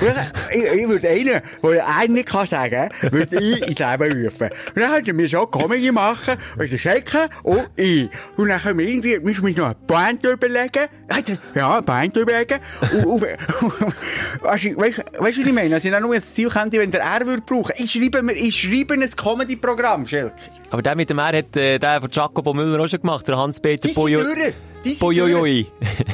ich, 0.50 0.56
ich, 0.56 0.72
ich 0.72 0.88
würde 0.88 1.08
einen, 1.08 1.40
der 1.62 1.96
einen 1.96 2.14
nicht 2.14 2.28
kann 2.28 2.46
sagen, 2.46 2.90
würde 3.10 3.42
ich 3.42 3.62
ins 3.66 3.78
Leben 3.78 4.24
rufen. 4.24 4.50
Und 4.74 4.76
dann 4.76 4.90
könnten 4.92 5.18
wir 5.18 5.28
so 5.28 5.46
Comedy 5.46 5.92
machen, 5.92 6.36
und 6.58 6.72
der 6.72 6.78
Schecken 6.78 7.28
und 7.42 7.68
ich. 7.76 8.08
Und 8.36 8.48
dann 8.48 8.60
können 8.60 8.78
wir 8.78 8.88
irgendwie, 8.88 9.18
müssen 9.20 9.46
wir 9.46 9.56
noch 9.56 9.66
eine 9.66 9.74
Band 9.86 10.24
überlegen. 10.24 10.86
Also, 11.08 11.34
Ja, 11.54 11.74
eine 11.74 11.82
Band 11.82 12.16
überlegen. 12.16 12.58
Und, 12.92 13.04
und, 13.06 13.22
weißt 14.42 14.64
du, 14.64 14.76
weißt, 14.76 14.98
du, 14.98 15.02
was 15.18 15.36
ich 15.36 15.52
meine? 15.52 15.74
Also, 15.74 15.88
ich 15.88 16.00
nur 16.00 16.14
ein 16.14 16.22
Ziel 16.22 16.48
könnte, 16.48 16.78
wenn 16.78 16.90
der 16.90 17.02
R 17.02 17.26
würde 17.26 17.42
brauchen. 17.42 17.72
Ich 17.76 17.92
schreibe 17.92 18.22
mir, 18.22 18.32
ich 18.32 18.60
schreibe 18.60 18.94
ein 18.94 19.10
Comedy-Programm, 19.10 20.06
Schelker. 20.06 20.34
Aber 20.70 20.82
der 20.82 20.94
mit 20.94 21.10
dem 21.10 21.18
R 21.18 21.36
hat 21.38 21.56
äh, 21.56 21.78
der 21.78 22.00
von 22.00 22.10
Jacobo 22.10 22.54
Müller 22.54 22.82
auch 22.82 22.88
schon 22.88 23.00
gemacht, 23.00 23.26
der 23.28 23.36
Hans-Peter 23.36 23.88
durch. 23.88 24.54
Die 24.84 24.90
sind 24.90 25.00
Bojojoi. 25.00 25.66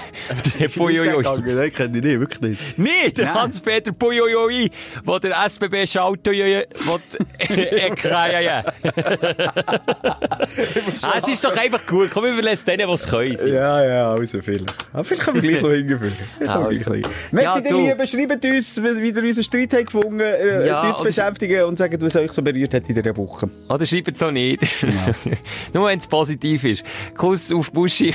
der 0.61 0.69
Bojojoi. 0.69 1.23
Nein, 1.23 1.73
kenne 1.73 1.99
ich 1.99 2.05
nicht, 2.05 2.20
wirklich 2.20 2.40
nicht. 2.40 2.78
Nee, 2.78 3.11
der. 3.16 3.32
Hans-Peter 3.35 3.93
Bojojoi, 3.93 4.70
wo 5.05 5.19
der 5.19 5.36
SBB 5.47 5.86
ja. 8.40 8.65
Ah, 11.03 11.15
Es 11.19 11.28
ist 11.28 11.45
doch 11.45 11.57
einfach 11.57 11.86
gut. 11.86 12.11
Komm, 12.12 12.24
wir 12.24 12.32
überlassen 12.32 12.66
denen, 12.66 12.89
die 12.89 12.95
es 12.95 13.07
können. 13.09 13.36
Ja, 13.49 13.85
ja, 13.85 14.11
also 14.12 14.40
vielleicht. 14.40 14.73
Aber 14.93 15.05
vielleicht 15.05 15.23
können 15.23 15.43
wir 15.43 15.51
gleich 15.51 15.62
noch 15.62 15.70
hingeführen. 15.70 16.12
Also. 16.47 16.90
Merci, 17.31 17.43
Ja, 17.43 17.57
lieben, 17.77 18.07
schreibt 18.07 18.45
uns, 18.45 18.82
wie 18.82 19.09
ihr 19.11 19.23
unseren 19.24 19.45
Streit 19.45 19.73
habt 19.74 19.86
gefunden, 19.86 20.20
äh, 20.20 20.61
Ja, 20.61 20.66
ja, 20.66 20.81
uns 20.90 21.01
oder- 21.01 21.05
beschäftigen 21.09 21.65
und 21.65 21.78
sagt, 21.78 22.03
was 22.03 22.16
euch 22.16 22.32
so 22.32 22.43
berührt 22.43 22.74
hat 22.74 22.89
in 22.89 22.95
dieser 22.95 23.16
Woche. 23.16 23.49
Oder 23.69 23.86
schreibt 23.86 24.15
es 24.16 24.23
auch 24.23 24.31
nicht. 24.31 24.61
Nur 25.73 25.86
wenn 25.89 25.99
es 25.99 26.07
positiv 26.07 26.65
ist. 26.65 26.85
Kuss 27.16 27.53
auf 27.53 27.70
Buschi. 27.73 28.15